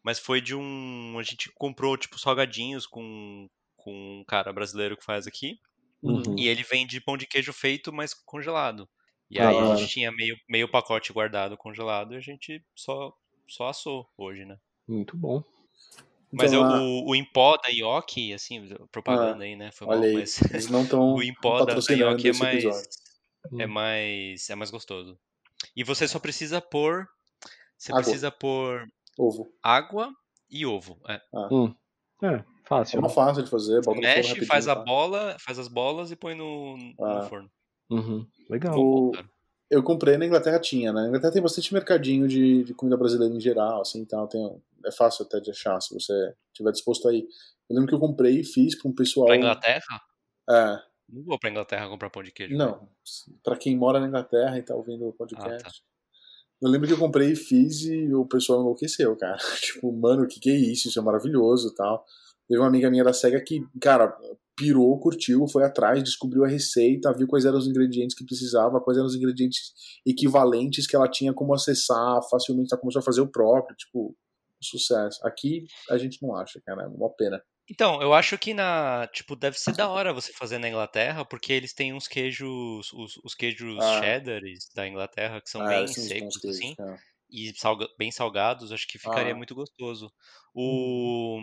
mas 0.03 0.19
foi 0.19 0.41
de 0.41 0.55
um, 0.55 1.19
a 1.19 1.23
gente 1.23 1.51
comprou 1.57 1.97
tipo 1.97 2.19
salgadinhos 2.19 2.87
com 2.87 3.47
com 3.91 4.21
um 4.21 4.25
cara 4.25 4.53
brasileiro 4.53 4.97
que 4.97 5.05
faz 5.05 5.27
aqui. 5.27 5.59
Uhum. 6.03 6.37
E 6.39 6.49
ele 6.49 6.63
vende 6.63 7.01
pão 7.01 7.17
de 7.17 7.27
queijo 7.27 7.53
feito, 7.53 7.93
mas 7.93 8.15
congelado. 8.15 8.89
E 9.31 9.39
Ah, 9.39 9.49
aí 9.49 9.57
a 9.59 9.77
gente 9.77 9.93
tinha 9.93 10.11
meio, 10.13 10.37
meio 10.49 10.71
pacote 10.71 11.13
guardado 11.13 11.57
congelado 11.57 12.15
e 12.15 12.17
a 12.17 12.21
gente 12.21 12.65
só, 12.75 13.13
só 13.49 13.69
assou 13.69 14.07
hoje, 14.17 14.45
né? 14.45 14.57
Muito 14.89 15.17
bom. 15.17 15.43
Mas 16.33 16.53
Então, 16.53 16.63
eu- 16.65 16.69
lá- 16.69 16.81
o, 16.81 17.11
o 17.11 17.15
Impó 17.15 17.57
da 17.57 17.69
Ioki, 17.69 18.33
assim, 18.33 18.69
propaganda 18.91 19.45
aí, 19.45 19.57
né? 19.57 19.71
Foi 19.73 19.87
Olha 19.89 20.07
aí, 20.09 20.15
mas 20.15 20.41
eles 20.51 20.69
não 20.69 20.83
estão 20.85 21.01
o 21.15 21.23
Impó 21.23 21.65
da, 21.65 21.75
Ioki 21.75 22.29
é 22.29 22.33
mais, 22.33 22.65
episódio. 22.65 22.89
é 23.59 23.67
Hum. 23.67 23.71
mais 23.71 24.51
é 24.51 24.55
mais 24.55 24.71
gostoso. 24.71 25.19
E 25.77 25.83
você 25.85 26.07
só 26.09 26.19
precisa 26.19 26.61
pôr 26.61 27.07
você 27.77 27.93
Água. 27.93 28.03
precisa 28.03 28.31
pôr 28.31 28.87
Ovo. 29.19 29.51
água 29.63 30.13
e 30.51 30.65
ovo. 30.67 31.01
É. 31.09 31.21
É, 32.23 32.27
É 32.27 32.45
fácil. 32.71 32.99
uma 33.01 33.09
né? 33.09 33.15
fácil 33.15 33.43
de 33.43 33.51
fazer, 33.51 33.83
bota 33.83 34.01
no 34.01 34.07
forno 34.07 34.29
Mexe, 34.29 34.47
faz 34.47 34.67
a 34.69 34.75
tá? 34.77 34.83
bola, 34.83 35.37
faz 35.39 35.59
as 35.59 35.69
bolas 35.69 36.11
e 36.11 36.17
põe 36.17 36.35
no, 36.35 36.77
no 36.79 36.95
Ah. 37.05 37.23
forno. 37.29 37.51
Uhum. 37.91 38.27
Legal. 38.49 38.75
O-. 38.79 39.13
Eu 39.71 39.83
comprei 39.83 40.17
na 40.17 40.27
Inglaterra 40.27 40.59
tinha, 40.59 40.93
né? 40.93 41.03
Na 41.03 41.09
Inglaterra 41.09 41.33
tem 41.33 41.43
bastante 41.43 41.73
mercadinho 41.75 42.27
de, 42.27 42.65
de 42.65 42.75
comida 42.75 42.97
brasileira 42.97 43.33
em 43.35 43.41
geral, 43.41 43.83
assim, 43.83 44.01
então 44.01 44.27
tem, 44.27 44.63
é 44.87 44.91
fácil 44.93 45.25
até 45.25 45.39
de 45.41 45.51
achar 45.51 45.81
se 45.81 45.93
você 45.95 46.35
estiver 46.53 46.73
disposto 46.73 47.07
aí. 47.09 47.27
Eu 47.69 47.75
lembro 47.77 47.89
que 47.89 47.95
eu 47.95 48.01
comprei 48.01 48.41
e 48.41 48.45
fiz 48.45 48.75
para 48.81 48.91
um 48.91 48.95
pessoal. 48.95 49.27
Pra 49.27 49.37
Inglaterra? 49.37 50.01
É, 50.49 50.79
Não 51.09 51.23
vou 51.25 51.39
pra 51.39 51.51
Inglaterra 51.51 51.89
comprar 51.89 52.11
pão 52.11 52.23
de 52.23 52.33
queijo. 52.33 52.57
não, 52.57 52.89
para 53.45 53.57
quem 53.57 53.77
mora 53.77 54.01
na 54.01 54.09
Inglaterra 54.09 54.59
e 54.59 54.63
tá 54.63 54.75
ouvindo 54.75 55.07
o 55.09 55.13
podcast. 55.13 55.53
Ah, 55.67 55.71
tá. 55.71 55.71
Eu 56.63 56.69
lembro 56.69 56.87
que 56.89 56.93
eu 56.93 56.99
comprei 56.99 57.31
e 57.33 57.37
fiz 57.37 57.83
e 57.83 58.13
o 58.13 58.27
pessoal 58.27 58.61
enlouqueceu, 58.61 59.17
cara. 59.17 59.37
tipo, 59.63 59.91
mano, 59.93 60.25
o 60.25 60.27
que, 60.27 60.39
que 60.41 60.51
é 60.51 60.55
isso? 60.55 60.89
Isso 60.89 60.99
é 60.99 61.03
maravilhoso 61.03 61.69
e 61.69 61.75
tal. 61.75 62.05
Teve 62.51 62.61
uma 62.61 62.67
amiga 62.67 62.91
minha 62.91 63.05
da 63.05 63.13
SEGA 63.13 63.41
que, 63.45 63.61
cara, 63.81 64.13
pirou, 64.57 64.99
curtiu, 64.99 65.47
foi 65.47 65.63
atrás, 65.65 66.03
descobriu 66.03 66.45
a 66.45 66.49
receita, 66.49 67.13
viu 67.17 67.29
quais 67.29 67.45
eram 67.45 67.57
os 67.57 67.69
ingredientes 67.69 68.17
que 68.17 68.25
precisava, 68.25 68.81
quais 68.81 68.99
eram 68.99 69.07
os 69.07 69.15
ingredientes 69.15 69.73
equivalentes 70.05 70.85
que 70.89 70.97
ela 70.97 71.09
tinha 71.09 71.33
como 71.33 71.55
acessar 71.55 72.21
facilmente, 72.29 72.71
ela 72.73 72.81
começou 72.81 72.99
a 72.99 73.05
fazer 73.05 73.21
o 73.21 73.31
próprio, 73.31 73.77
tipo, 73.77 74.17
sucesso. 74.61 75.25
Aqui 75.25 75.65
a 75.89 75.97
gente 75.97 76.21
não 76.21 76.35
acha, 76.37 76.61
cara, 76.67 76.83
é 76.83 76.87
uma 76.89 77.09
pena. 77.09 77.41
Então, 77.71 78.03
eu 78.03 78.13
acho 78.13 78.37
que 78.37 78.53
na. 78.53 79.09
Tipo, 79.13 79.37
deve 79.37 79.57
ser 79.57 79.73
da 79.77 79.89
hora 79.89 80.13
você 80.13 80.33
fazer 80.33 80.59
na 80.59 80.69
Inglaterra, 80.69 81.25
porque 81.25 81.53
eles 81.53 81.73
têm 81.73 81.95
uns 81.95 82.09
queijos. 82.09 82.93
Os, 82.93 83.13
os 83.25 83.33
queijos 83.33 83.79
Ah. 83.81 84.01
cheddars 84.03 84.69
da 84.75 84.89
Inglaterra, 84.89 85.41
que 85.41 85.49
são 85.49 85.61
Ah, 85.63 85.69
bem 85.69 85.87
secos, 85.87 86.37
queijos, 86.37 86.57
assim, 86.59 86.75
cara. 86.75 86.99
e 87.31 87.53
salga- 87.57 87.87
bem 87.97 88.11
salgados, 88.11 88.73
acho 88.73 88.89
que 88.89 88.99
ficaria 88.99 89.33
Ah. 89.33 89.37
muito 89.37 89.55
gostoso. 89.55 90.11
O. 90.53 91.39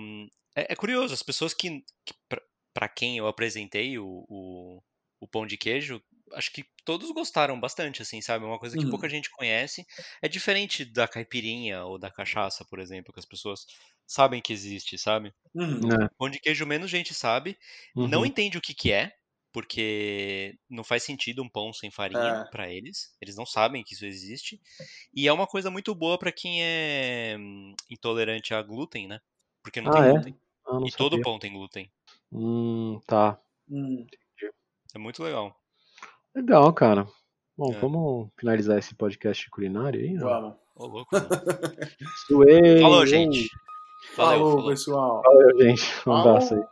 É, 0.58 0.74
é 0.74 0.76
curioso, 0.76 1.14
as 1.14 1.24
pessoas 1.24 1.54
que. 1.54 1.82
que 2.06 2.14
pra, 2.30 2.42
pra 2.74 2.90
quem 2.90 3.18
eu 3.18 3.28
apresentei 3.28 3.98
o, 4.00 4.26
o, 4.30 4.84
o 5.20 5.28
pão 5.28 5.46
de 5.48 5.58
queijo, 5.58 6.02
acho 6.34 6.52
que 6.52 6.66
todos 6.86 7.12
gostaram 7.12 7.60
bastante, 7.60 8.02
assim, 8.02 8.22
sabe? 8.22 8.46
É 8.46 8.48
uma 8.48 8.60
coisa 8.60 8.78
que 8.78 8.86
Uhum. 8.86 8.88
pouca 8.88 9.10
gente 9.10 9.30
conhece. 9.32 9.86
É 10.22 10.28
diferente 10.28 10.86
da 10.86 11.08
caipirinha 11.08 11.86
ou 11.86 11.98
da 12.00 12.12
cachaça, 12.12 12.66
por 12.70 12.80
exemplo, 12.80 13.14
que 13.14 13.20
as 13.20 13.26
pessoas 13.26 13.66
sabem 14.08 14.42
que 14.42 14.54
existe, 14.54 14.98
sabe? 14.98 15.34
Uhum. 15.54 15.92
É. 15.92 16.08
Pão 16.18 16.30
de 16.30 16.40
queijo 16.40 16.66
menos 16.66 16.90
gente 16.92 17.14
sabe, 17.14 17.58
não 17.98 18.26
Uhum. 18.26 18.28
entende 18.28 18.58
o 18.58 18.62
que 18.62 18.74
que 18.76 18.92
é, 18.92 19.12
porque 19.54 20.56
não 20.70 20.84
faz 20.84 21.04
sentido 21.04 21.44
um 21.44 21.50
pão 21.50 21.74
sem 21.74 21.92
farinha 21.92 22.36
É. 22.36 22.48
pra 22.52 22.70
eles. 22.72 23.16
Eles 23.22 23.36
não 23.36 23.46
sabem 23.46 23.84
que 23.84 23.94
isso 23.96 24.06
existe. 24.06 24.60
E 25.14 25.28
é 25.28 25.34
uma 25.34 25.48
coisa 25.48 25.72
muito 25.72 25.94
boa 25.96 26.18
pra 26.20 26.32
quem 26.32 26.64
é 26.64 27.38
hum, 27.40 27.74
intolerante 27.90 28.54
a 28.54 28.62
glúten, 28.64 29.08
né? 29.08 29.20
Porque 29.64 29.82
não 29.82 29.90
Ah, 29.90 29.92
tem 29.92 30.06
é? 30.08 30.14
glúten. 30.14 30.40
Ah, 30.68 30.80
E 30.86 30.92
todo 30.92 31.12
sabia. 31.12 31.24
pão 31.24 31.40
tem 31.40 31.54
glúten. 31.54 31.90
Hum, 32.32 33.00
tá. 33.08 33.40
Hum. 33.70 34.06
É 34.96 35.00
muito 35.00 35.24
legal. 35.24 35.56
Legal, 36.36 36.72
cara. 36.74 37.08
Bom, 37.58 37.74
É. 37.74 37.80
vamos 37.80 38.30
finalizar 38.40 38.78
esse 38.78 38.94
podcast 38.96 39.50
culinário 39.50 40.00
aí? 40.00 40.14
não? 40.14 40.28
Vamos. 40.28 40.56
Ô, 40.76 40.86
louco. 40.88 41.10
Suei! 42.28 42.82
Falou, 42.82 43.06
gente. 43.06 43.50
Valeu, 44.16 44.40
Falou, 44.40 44.52
falou. 44.58 44.70
pessoal. 44.70 45.22
Valeu, 45.24 45.60
gente. 45.62 45.84
Um 46.08 46.12
abraço 46.14 46.54
aí. 46.54 46.64